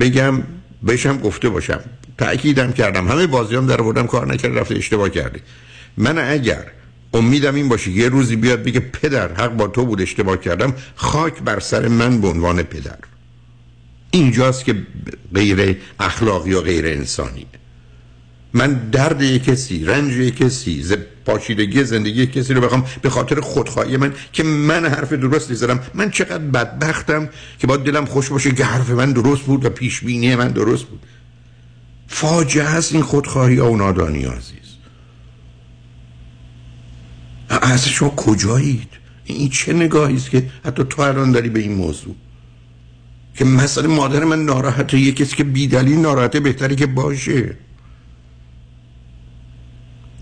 بگم 0.00 0.42
بهشم 0.82 1.18
گفته 1.18 1.48
باشم. 1.48 1.80
تأکیدم 2.18 2.72
کردم. 2.72 3.08
همه 3.08 3.26
بازیام 3.26 3.66
در 3.66 3.76
بردم 3.76 4.06
کار 4.06 4.32
نکرد 4.32 4.58
رفته 4.58 4.74
اشتباه 4.74 5.08
کردی 5.08 5.40
من 5.96 6.18
اگر 6.18 6.66
امیدم 7.12 7.54
این 7.54 7.68
باشه 7.68 7.90
یه 7.90 8.08
روزی 8.08 8.36
بیاد 8.36 8.62
بگه 8.62 8.80
پدر 8.80 9.32
حق 9.32 9.56
با 9.56 9.66
تو 9.66 9.84
بود 9.84 10.02
اشتباه 10.02 10.36
کردم 10.36 10.74
خاک 10.96 11.42
بر 11.42 11.60
سر 11.60 11.88
من 11.88 12.20
به 12.20 12.28
عنوان 12.28 12.62
پدر. 12.62 12.98
اینجاست 14.10 14.64
که 14.64 14.76
غیر 15.34 15.76
اخلاقی 16.00 16.50
یا 16.50 16.60
غیر 16.60 16.86
انسانی 16.86 17.46
من 18.54 18.74
درد 18.74 19.22
یک 19.22 19.44
کسی 19.44 19.84
رنج 19.84 20.12
یک 20.12 20.36
کسی 20.36 20.82
ز 20.82 20.92
پاشیدگی 21.24 21.84
زندگی 21.84 22.26
کسی 22.26 22.54
رو 22.54 22.60
بخوام 22.60 22.86
به 23.02 23.10
خاطر 23.10 23.40
خودخواهی 23.40 23.96
من 23.96 24.14
که 24.32 24.42
من 24.42 24.86
حرف 24.86 25.12
درستی 25.12 25.54
زدم 25.54 25.80
من 25.94 26.10
چقدر 26.10 26.38
بدبختم 26.38 27.28
که 27.58 27.66
با 27.66 27.76
دلم 27.76 28.04
خوش 28.04 28.28
باشه 28.28 28.52
که 28.52 28.64
حرف 28.64 28.90
من 28.90 29.12
درست 29.12 29.42
بود 29.42 29.64
و 29.64 29.70
پیش 29.70 30.00
بینی 30.00 30.36
من 30.36 30.48
درست 30.48 30.84
بود. 30.84 31.00
فاجعه 32.06 32.64
است 32.64 32.92
این 32.92 33.02
خودخواهی 33.02 33.58
و 33.58 33.76
نادانی 33.76 34.24
عزیز. 34.24 34.74
از 37.48 37.88
شما 37.88 38.08
کجایید؟ 38.08 38.88
این 39.24 39.48
چه 39.48 39.72
نگاهی 39.72 40.16
است 40.16 40.30
که 40.30 40.50
حتی 40.64 40.84
تو 40.90 41.02
الان 41.02 41.32
داری 41.32 41.48
به 41.48 41.60
این 41.60 41.74
موضوع؟ 41.74 42.14
که 43.34 43.44
مسئله 43.44 43.88
مادر 43.88 44.24
من 44.24 44.44
ناراحته 44.44 44.98
یه 44.98 45.12
کسی 45.12 45.36
که 45.36 45.44
بیدلیل 45.44 45.98
ناراحته 45.98 46.40
بهتری 46.40 46.76
که 46.76 46.86
باشه. 46.86 47.56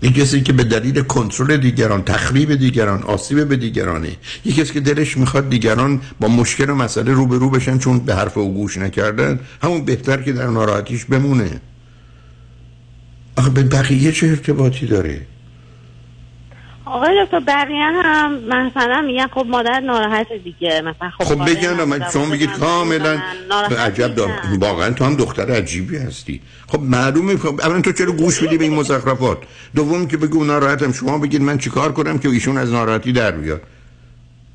یک 0.03 0.15
کسی 0.15 0.41
که 0.41 0.53
به 0.53 0.63
دلیل 0.63 1.01
کنترل 1.01 1.57
دیگران 1.57 2.03
تخریب 2.03 2.55
دیگران 2.55 3.03
آسیب 3.03 3.43
به 3.43 3.55
دیگرانه 3.55 4.09
یک 4.45 4.55
کسی 4.55 4.73
که 4.73 4.79
دلش 4.79 5.17
می‌خواد 5.17 5.49
دیگران 5.49 6.01
با 6.19 6.27
مشکل 6.27 6.69
و 6.69 6.75
مسئله 6.75 7.13
روبرو 7.13 7.49
بشن 7.49 7.77
چون 7.77 7.99
به 7.99 8.15
حرف 8.15 8.37
او 8.37 8.53
گوش 8.53 8.77
نکردن 8.77 9.39
همون 9.61 9.85
بهتر 9.85 10.21
که 10.21 10.33
در 10.33 10.47
ناراحتیش 10.47 11.05
بمونه. 11.05 11.61
آخه 13.35 13.49
به 13.49 13.63
بقیه 13.63 14.11
چه 14.11 14.27
ارتباطی 14.27 14.85
داره؟ 14.87 15.21
آقای 16.93 17.25
دکتر 17.25 17.39
بقیه 17.39 17.83
هم 17.83 18.33
مثلا 18.33 19.01
میگن 19.01 19.27
خب 19.27 19.45
مادر 19.49 19.79
ناراحت 19.79 20.27
دیگه. 20.43 20.81
مثلا 20.81 21.09
خب, 21.09 21.23
خب 21.23 21.45
بگن 21.49 21.83
من 21.83 22.03
شما 22.13 22.25
میگید 22.25 22.51
کاملا 22.51 23.19
عجب. 23.79 24.11
واقعا 24.59 24.89
تو 24.89 25.05
هم 25.05 25.15
دختر 25.15 25.51
عجیبی 25.51 25.97
هستی. 25.97 26.41
خب 26.67 26.79
معلومه 26.79 27.37
خب 27.37 27.61
اولا 27.61 27.81
تو 27.81 27.91
چرا 27.91 28.11
گوش 28.11 28.41
میدی 28.41 28.57
به 28.57 28.63
این 28.63 28.73
مزخرفات؟ 28.73 29.37
دوم 29.75 30.07
که 30.07 30.17
بگو 30.17 30.43
ناراحتم 30.43 30.91
شما 30.91 31.17
بگید 31.17 31.41
من 31.41 31.57
چیکار 31.57 31.91
کنم 31.91 32.17
که 32.17 32.29
ایشون 32.29 32.57
از 32.57 32.71
ناراحتی 32.71 33.11
در 33.11 33.31
بیاد؟ 33.31 33.61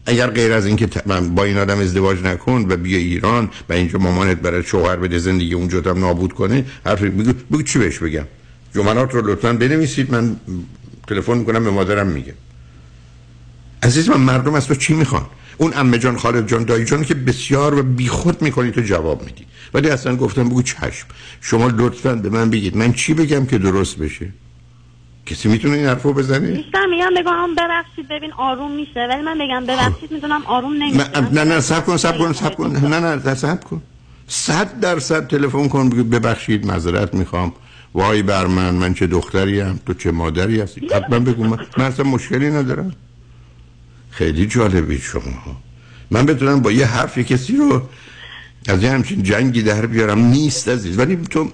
اگر 0.07 0.27
غیر 0.27 0.53
از 0.53 0.67
اینکه 0.67 0.89
من 1.07 1.35
با 1.35 1.45
این 1.45 1.59
آدم 1.59 1.79
ازدواج 1.79 2.23
نکن 2.23 2.67
و 2.69 2.77
بیا 2.77 2.99
ایران 2.99 3.51
و 3.69 3.73
اینجا 3.73 3.99
مامانت 3.99 4.37
برای 4.37 4.63
شوهر 4.63 4.97
بده 4.97 5.19
زندگی 5.19 5.55
اونجا 5.55 5.83
هم 5.87 5.99
نابود 5.99 6.33
کنه 6.33 6.65
حرف 6.87 7.03
بگو 7.03 7.33
بگو 7.53 7.63
چی 7.63 7.79
بهش 7.79 7.99
بگم؟ 7.99 8.25
جملات 8.75 9.15
رو 9.15 9.31
لطفا 9.31 9.53
بنویسید. 9.53 10.13
من 10.13 10.37
تلفن 11.09 11.39
می‌کنم 11.39 11.65
به 11.65 11.71
مادرم 11.71 12.07
میگم 12.07 12.33
عزیز 13.83 14.11
من 14.11 14.21
مردم 14.21 14.55
از 14.55 14.67
تو 14.67 14.75
چی 14.75 14.95
می‌خوان؟ 14.95 15.27
اون 15.59 15.73
امه 15.77 15.99
جان 15.99 16.17
خالد 16.17 16.49
جان 16.49 16.65
دایی 16.65 16.85
جان 16.85 17.05
که 17.05 17.15
بسیار 17.15 17.79
و 17.79 17.83
بیخود 17.83 18.43
می‌کنی 18.43 18.71
تو 18.71 18.81
جواب 18.81 19.25
میدی. 19.25 19.47
ولی 19.75 19.91
اصلا 19.91 20.17
گفتم 20.17 20.49
بگو 20.49 20.63
چشم. 20.63 21.07
شما 21.41 21.67
لطفا 21.67 22.15
به 22.15 22.31
من 22.31 22.51
بگید. 22.51 22.77
من 22.77 22.93
چی 22.93 23.15
بگم 23.15 23.47
که 23.47 23.59
درست 23.59 23.99
بشه؟ 23.99 24.29
کسی 25.27 25.49
می‌تونه 25.49 25.77
این 25.77 25.87
حرفو 25.87 26.13
بزنه؟ 26.13 26.51
بیشتر 26.51 26.87
میگم 26.87 27.11
بگم 27.17 27.55
ببخشید 27.55 28.09
ببین 28.09 28.33
آروم 28.33 28.73
میشه. 28.73 29.07
ولی 29.11 29.23
من 29.23 29.39
بگم 29.39 29.67
ببخشید 29.67 30.13
می‌دونم 30.13 30.43
آروم 30.47 30.73
نمیشه. 30.73 31.21
نه 31.21 31.45
نه 31.45 31.61
سب 31.61 31.87
کن 31.87 31.97
سب 31.97 32.19
کن 32.19 32.33
سب 32.33 32.55
کن. 32.55 32.77
نه 32.77 32.99
نه 32.99 33.15
نه 33.15 33.35
سب 33.35 33.65
کن. 33.65 33.83
صد 34.29 34.81
درصد 34.81 35.27
تلفن 35.27 35.69
کن 35.69 35.89
بگو 35.89 36.05
ببخشید 36.05 36.67
معذرت 36.67 37.15
می‌خوام. 37.15 37.53
وای 37.95 38.23
بر 38.23 38.47
من 38.47 38.75
من 38.75 38.95
چه 38.95 39.07
دختری 39.07 39.61
هم 39.61 39.79
تو 39.87 39.95
چه 39.95 40.11
مادری 40.11 40.61
هستی؟ 40.61 40.89
حتما 40.95 41.19
بگو 41.19 41.45
من, 41.45 41.59
من 41.79 41.85
اصلا 41.85 42.05
مشکلی 42.07 42.51
ندارم. 42.51 42.93
خیلی 44.11 44.47
جالبی 44.47 44.99
شما. 44.99 45.63
من 46.11 46.27
بتونم 46.27 46.61
با 46.61 46.73
یه 46.73 46.87
حرف 46.87 47.19
یه 47.19 47.25
کسی 47.25 47.57
رو 47.57 47.89
از 48.69 48.83
یه 48.83 48.91
همچین 48.91 49.23
جنگی 49.23 49.63
در 49.63 49.87
بیارم. 49.87 50.19
نیست 50.19 50.69
عزیز 50.69 50.99
ولی 50.99 51.17
تو 51.17 51.53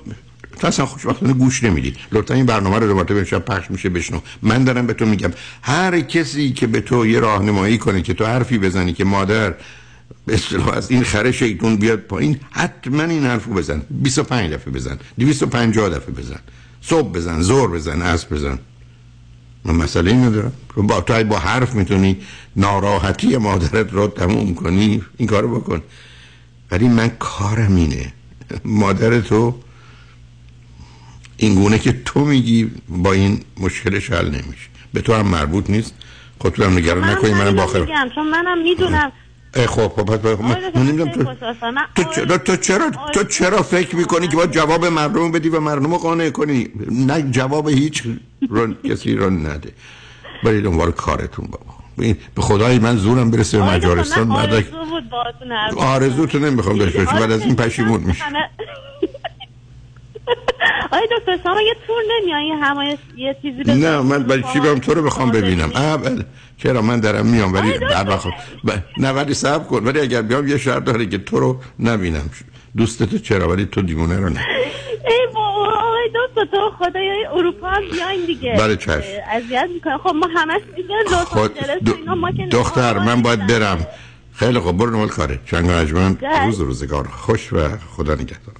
تو 0.58 0.66
اصلا 0.66 0.86
خوشبختانه 0.86 1.32
گوش 1.32 1.64
نمیدی. 1.64 1.94
لطفا 2.12 2.34
این 2.34 2.46
برنامه 2.46 2.78
رو 2.78 2.86
دوباره 2.86 3.14
به 3.14 3.24
شب 3.24 3.44
پخش 3.44 3.70
میشه 3.70 3.88
بشنو. 3.88 4.20
من 4.42 4.64
دارم 4.64 4.86
به 4.86 4.92
تو 4.92 5.06
میگم 5.06 5.30
هر 5.62 6.00
کسی 6.00 6.52
که 6.52 6.66
به 6.66 6.80
تو 6.80 7.06
یه 7.06 7.20
راهنمایی 7.20 7.78
کنه 7.78 8.02
که 8.02 8.14
تو 8.14 8.26
حرفی 8.26 8.58
بزنی 8.58 8.92
که 8.92 9.04
مادر 9.04 9.54
به 10.26 10.34
اصطلاح 10.34 10.68
از 10.68 10.90
این 10.90 11.02
خره 11.02 11.32
شیطون 11.32 11.76
بیاد 11.76 11.98
پایین 11.98 12.40
حتما 12.50 13.02
این 13.02 13.26
حرفو 13.26 13.54
بزن. 13.54 13.82
25 13.90 14.52
دفعه 14.52 14.72
بزن. 14.72 14.98
250 15.18 15.88
دفعه 15.88 16.14
بزن. 16.14 16.40
صبح 16.80 17.12
بزن 17.12 17.40
زور 17.40 17.70
بزن 17.70 18.02
عصر 18.02 18.26
بزن. 18.28 18.58
من 19.64 19.74
مسئله 19.74 20.10
این 20.10 20.24
ندارم 20.24 20.52
با 20.76 21.00
تو 21.00 21.24
با 21.24 21.38
حرف 21.38 21.74
می‌تونی 21.74 22.16
ناراحتی 22.56 23.36
مادرت 23.36 23.92
رو 23.92 24.08
تموم 24.08 24.54
کنی 24.54 25.02
این 25.16 25.28
کارو 25.28 25.60
بکن. 25.60 25.82
ولی 26.70 26.88
من 26.88 27.08
کارم 27.08 27.76
اینه. 27.76 28.12
مادر 28.64 29.20
تو 29.20 29.54
این 31.36 31.54
گونه 31.54 31.78
که 31.78 32.00
تو 32.04 32.24
میگی 32.24 32.70
با 32.88 33.12
این 33.12 33.40
مشکلش 33.60 34.12
حل 34.12 34.26
نمیشه. 34.26 34.68
به 34.92 35.00
تو 35.00 35.14
هم 35.14 35.26
مربوط 35.26 35.70
نیست. 35.70 35.94
خودت 36.38 36.60
هم 36.60 36.78
نگران 36.78 37.04
نکنی 37.10 37.32
منم 37.32 37.56
باخر 37.56 37.80
میگم 37.80 38.08
چون 38.14 38.30
منم 38.30 38.62
می‌دونم 38.62 39.12
خب 39.54 39.88
خب 39.88 40.42
من, 40.42 40.56
نمی‌دونم 40.74 41.10
تو 41.10 42.06
چرا 42.06 42.38
تو 42.38 42.56
چرا 42.56 42.90
تو 43.14 43.24
چرا 43.24 43.62
فکر 43.62 43.96
می‌کنی 43.96 44.28
که 44.28 44.36
باید 44.36 44.50
جواب 44.50 44.84
مردم 44.84 45.32
بدی 45.32 45.48
و 45.48 45.60
مردم 45.60 45.92
رو 45.92 45.98
قانع 45.98 46.30
کنی؟ 46.30 46.68
نه 46.90 47.22
جواب 47.22 47.68
هیچ 47.68 48.02
رو 48.48 48.74
کسی 48.74 49.14
رو 49.14 49.30
نده. 49.30 49.72
برای 50.44 50.60
دنبال 50.60 50.92
کارتون 50.92 51.46
بابا. 51.46 51.74
به 52.34 52.42
خدای 52.42 52.78
من 52.78 52.96
زورم 52.96 53.30
برسه 53.30 53.58
به 53.58 53.64
مجارستان 53.64 54.28
بعد 54.28 54.52
آرزو 54.54 54.84
بود 54.90 55.10
باهاتون 55.10 55.52
آرزو 55.78 56.26
تو 56.26 56.38
نمی‌خوام 56.38 56.78
داشته 56.78 57.04
باشی 57.04 57.16
بعد 57.16 57.32
از 57.32 57.42
این 57.42 57.56
پشیمون 57.56 58.00
میشه 58.00 58.24
آقای 60.84 61.08
دکتر 61.18 61.38
شما 61.42 61.60
یه 61.60 61.74
تور 61.86 62.02
نمیان 62.20 62.42
یه 62.42 62.54
همه 62.56 62.98
یه 63.16 63.36
چیزی؟ 63.42 63.62
نه 63.80 64.00
من 64.00 64.22
برای 64.22 64.42
چی 64.52 64.60
بیام 64.60 64.78
تو 64.78 64.94
رو 64.94 65.02
بخوام 65.02 65.30
ببینم. 65.30 65.70
اه 65.74 65.96
بله. 65.96 66.24
چرا؟ 66.58 66.82
من 66.82 67.00
دارم 67.00 67.26
میام 67.26 67.52
ولی 67.54 67.78
بعد 67.78 68.08
وقت 68.08 68.26
ب- 68.64 68.70
نه 68.98 69.10
ولی 69.10 69.34
صبر 69.34 69.64
کن. 69.64 69.84
ولی 69.84 70.00
اگر 70.00 70.22
بیام 70.22 70.48
یه 70.48 70.58
شرط 70.58 70.84
داره 70.84 71.06
که 71.06 71.18
تو 71.18 71.40
رو 71.40 71.60
نبینم. 71.80 72.30
دوست 72.76 73.02
تو 73.02 73.18
چرا؟ 73.18 73.48
ولی 73.48 73.66
تو 73.66 73.82
دیوونه 73.82 74.16
رو 74.16 74.28
نه. 74.28 74.40
ای 75.08 75.26
بابا 75.34 75.72
دکتر 76.14 76.44
تو 76.56 76.70
خدای 76.78 77.26
اروپا 77.32 77.68
هم 77.70 77.82
بیاین 77.92 78.26
دیگه. 78.26 78.54
بله، 78.58 78.76
چشم. 78.76 79.02
اذیت 79.32 79.68
می‌کنه 79.74 79.98
خب 79.98 80.14
ما 80.14 80.28
همش 80.36 80.60
میگن 80.76 80.94
لس 81.06 81.24
خود 81.24 81.58
آنجلس 81.58 82.08
ما 82.16 82.30
که 82.32 82.46
دختر 82.50 82.98
من 82.98 83.22
باید 83.22 83.46
برم. 83.46 83.86
خیلی 84.32 84.58
خوب 84.58 84.76
برو 84.76 84.90
نمال 84.90 85.08
کاره 85.08 85.38
چنگ 85.50 85.70
عجمن 85.70 86.12
ده. 86.12 86.44
روز 86.46 86.60
روزگار. 86.60 87.08
خوش 87.08 87.52
و 87.52 87.68
خدا 87.96 88.14
نگهدار. 88.14 88.54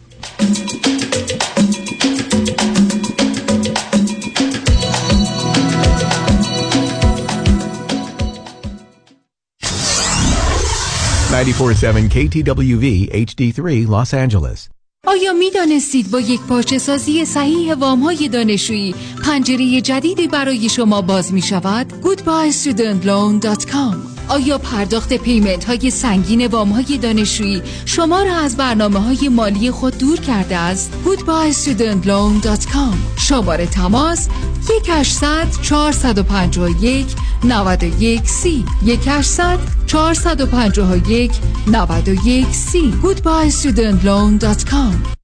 Ninety-four-seven 11.35 12.05
KTWV 12.15 12.87
HD3 13.29 13.61
Los 13.95 14.11
Angeles. 14.25 14.61
آیا 15.07 15.33
می 15.33 15.51
دانستید 15.51 16.11
با 16.11 16.21
یک 16.21 16.41
پارچه 16.41 16.79
سازی 16.79 17.25
صحیح 17.25 17.75
وام 17.75 18.01
های 18.01 18.29
دانشجویی 18.29 18.95
پنجره 19.25 19.81
جدیدی 19.81 20.29
برای 20.29 20.69
شما 20.69 21.03
باز 21.03 21.33
می 21.33 21.43
شود؟ 21.43 21.93
goodbyestudentloan.com 22.03 24.14
آیا 24.29 24.59
پرداخت 24.59 25.13
پیمنت 25.13 25.65
های 25.65 25.91
سنگین 25.91 26.47
وام 26.47 26.69
های 26.69 26.99
دانشجویی 26.99 27.63
شما 27.85 28.23
را 28.23 28.37
از 28.37 28.57
برنامه 28.57 29.01
های 29.01 29.29
مالی 29.29 29.71
خود 29.71 29.99
دور 29.99 30.21
کرده 30.21 30.57
است؟ 30.57 30.93
goodbyestudentloan.com 31.05 32.97
شماره 33.17 33.67
تماس 33.67 34.29
1800 34.71 35.47
451 35.63 37.07
91 37.45 38.29
سی. 38.29 38.65
1800 38.87 39.59
451 39.87 41.31
91 41.67 42.47
سی. 42.47 42.95
goodbyestudentloan.com 43.03 45.24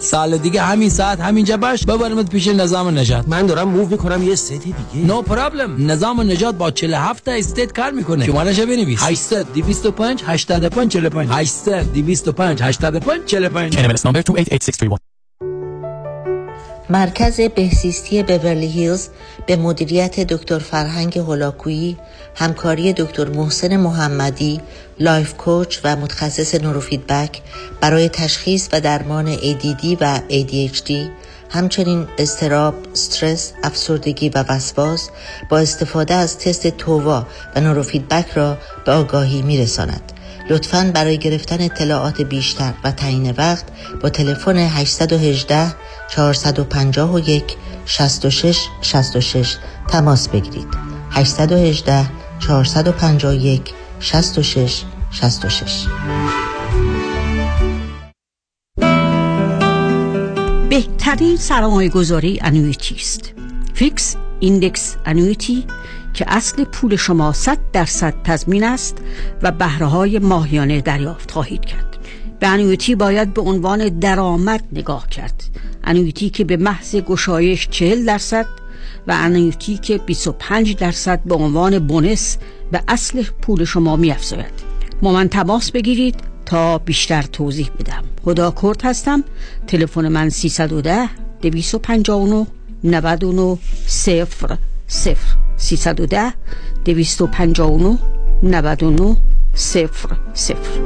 سال 0.00 0.38
دیگه 0.38 0.62
همین 0.62 0.90
ساعت 0.90 1.20
همینجا 1.20 1.56
باش 1.56 1.84
ببرمت 1.84 2.30
پیش 2.30 2.48
نظام 2.48 2.98
نجات. 2.98 3.28
من 3.28 3.46
دارم 3.46 3.68
move 3.68 3.88
می‌کنم 3.88 4.22
یه 4.22 4.32
state 4.32 4.62
دیگه. 4.62 5.06
no 5.06 5.22
problem 5.22 5.90
نظام 5.90 6.20
نجات 6.20 6.54
با 6.54 6.70
47 6.70 7.24
تا 7.24 7.32
state 7.32 7.72
کار 7.72 7.90
می‌کنه. 7.90 8.26
شمارهش 8.26 8.60
بنویس. 8.60 9.02
800 9.02 9.46
225 9.54 10.22
85 10.26 10.92
45 10.92 11.28
800 11.32 11.92
225 11.92 12.62
85 12.62 13.24
45 13.26 13.74
NMLS 13.76 14.00
number 14.00 14.22
288631. 14.22 15.17
مرکز 16.90 17.40
بهزیستی 17.40 18.22
بورلی 18.22 18.66
هیلز 18.66 19.08
به 19.46 19.56
مدیریت 19.56 20.20
دکتر 20.20 20.58
فرهنگ 20.58 21.18
هولاکویی 21.18 21.96
همکاری 22.34 22.92
دکتر 22.92 23.28
محسن 23.28 23.76
محمدی 23.76 24.60
life 25.00 25.34
coach 25.34 25.78
و 25.84 25.96
متخصص 25.96 26.54
نوروفیدبک 26.54 27.42
برای 27.80 28.08
تشخیص 28.08 28.68
و 28.72 28.80
درمان 28.80 29.36
ADD 29.36 29.96
و 30.00 30.20
ADHD 30.30 30.92
همچنین 31.50 32.06
اضطراب، 32.18 32.74
استرس، 32.92 33.52
افسردگی 33.62 34.28
و 34.28 34.44
وسواس 34.48 35.08
با 35.48 35.58
استفاده 35.58 36.14
از 36.14 36.38
تست 36.38 36.66
TOVA 36.66 37.26
و 37.56 37.60
نوروفیدبک 37.60 38.30
را 38.30 38.58
به 38.84 38.92
آگاهی 38.92 39.42
می 39.42 39.58
رساند. 39.58 40.12
لطفاً 40.50 40.90
برای 40.94 41.18
گرفتن 41.18 41.60
اطلاعات 41.60 42.20
بیشتر 42.20 42.72
و 42.84 42.90
تعیین 42.90 43.30
وقت 43.30 43.64
با 44.02 44.08
تلفن 44.08 44.56
818 44.56 45.74
451 46.08 47.56
66 47.86 48.66
66 48.82 49.56
تماس 49.88 50.28
بگیرید. 50.28 50.68
818 51.10 52.06
451 52.38 53.74
66 54.00 54.82
66 55.10 55.86
بهترین 60.70 61.36
سرمایه 61.36 61.88
گذاری 61.88 62.38
annuity 62.42 62.94
است. 62.94 63.32
fixed 63.74 64.16
index 64.40 64.96
annuity 65.06 65.64
که 66.14 66.24
اصل 66.28 66.64
پول 66.64 66.96
شما 66.96 67.32
100 67.32 67.58
درصد 67.72 68.14
تضمین 68.24 68.64
است 68.64 68.96
و 69.42 69.52
بهره 69.52 69.86
های 69.86 70.18
ماهیانه 70.18 70.80
دریافت 70.80 71.30
خواهید 71.30 71.64
کرد. 71.64 71.96
به 72.40 72.48
annuity 72.48 72.94
باید 72.94 73.34
به 73.34 73.40
عنوان 73.40 73.88
درآمد 73.88 74.64
نگاه 74.72 75.08
کرد. 75.08 75.44
annuity 75.84 76.30
که 76.30 76.44
به 76.44 76.56
محض 76.56 76.96
گشایش 76.96 77.68
40 77.68 78.04
درصد 78.04 78.46
و 79.06 79.12
انویتی 79.16 79.78
که 79.78 79.98
25 79.98 80.76
درصد 80.76 81.20
به 81.24 81.34
عنوان 81.34 81.78
بونس 81.78 82.38
به 82.72 82.82
اصل 82.88 83.22
پول 83.42 83.64
شما 83.64 83.96
می 83.96 84.10
افزاید 84.10 84.68
با 85.02 85.12
من 85.12 85.28
تماس 85.28 85.70
بگیرید 85.70 86.14
تا 86.46 86.78
بیشتر 86.78 87.22
توضیح 87.22 87.70
بدم. 87.78 88.04
خدا 88.24 88.54
کرد 88.62 88.82
هستم. 88.82 89.24
تلفن 89.66 90.08
من 90.08 90.28
310 90.28 91.08
259 91.42 92.46
99 92.84 93.58
صفر. 93.86 94.56
صفر 94.88 95.36
310 95.56 96.32
259 96.84 97.98
99 98.42 99.16
صفر 99.54 100.08
صفر. 100.34 100.80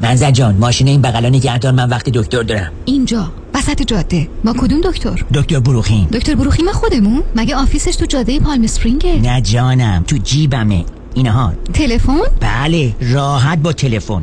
منزل 0.00 0.30
جان 0.30 0.56
ماشین 0.56 0.88
این 0.88 1.02
بغلا 1.02 1.28
نگهدار 1.28 1.72
من 1.72 1.88
وقت 1.88 2.08
دکتر 2.08 2.42
دارم. 2.42 2.72
اینجا 2.84 3.32
وسط 3.54 3.82
جاده. 3.82 4.28
با 4.44 4.52
کدوم 4.52 4.80
دکتر؟ 4.80 5.24
دکتر 5.34 5.60
بروخیم. 5.60 6.08
دکتر 6.12 6.34
بروخیم 6.34 6.72
خودمون؟ 6.72 7.22
مگه 7.36 7.56
آفیسش 7.56 7.96
تو 7.96 8.06
جاده 8.06 8.40
پالم 8.40 8.64
اسپرینگه 8.64 9.20
نه 9.20 9.40
جانم 9.40 10.04
تو 10.06 10.16
جیبمه. 10.16 10.84
اینها. 11.14 11.52
تلفن؟ 11.74 12.18
بله 12.40 12.94
راحت 13.00 13.58
با 13.58 13.72
تلفن. 13.72 14.14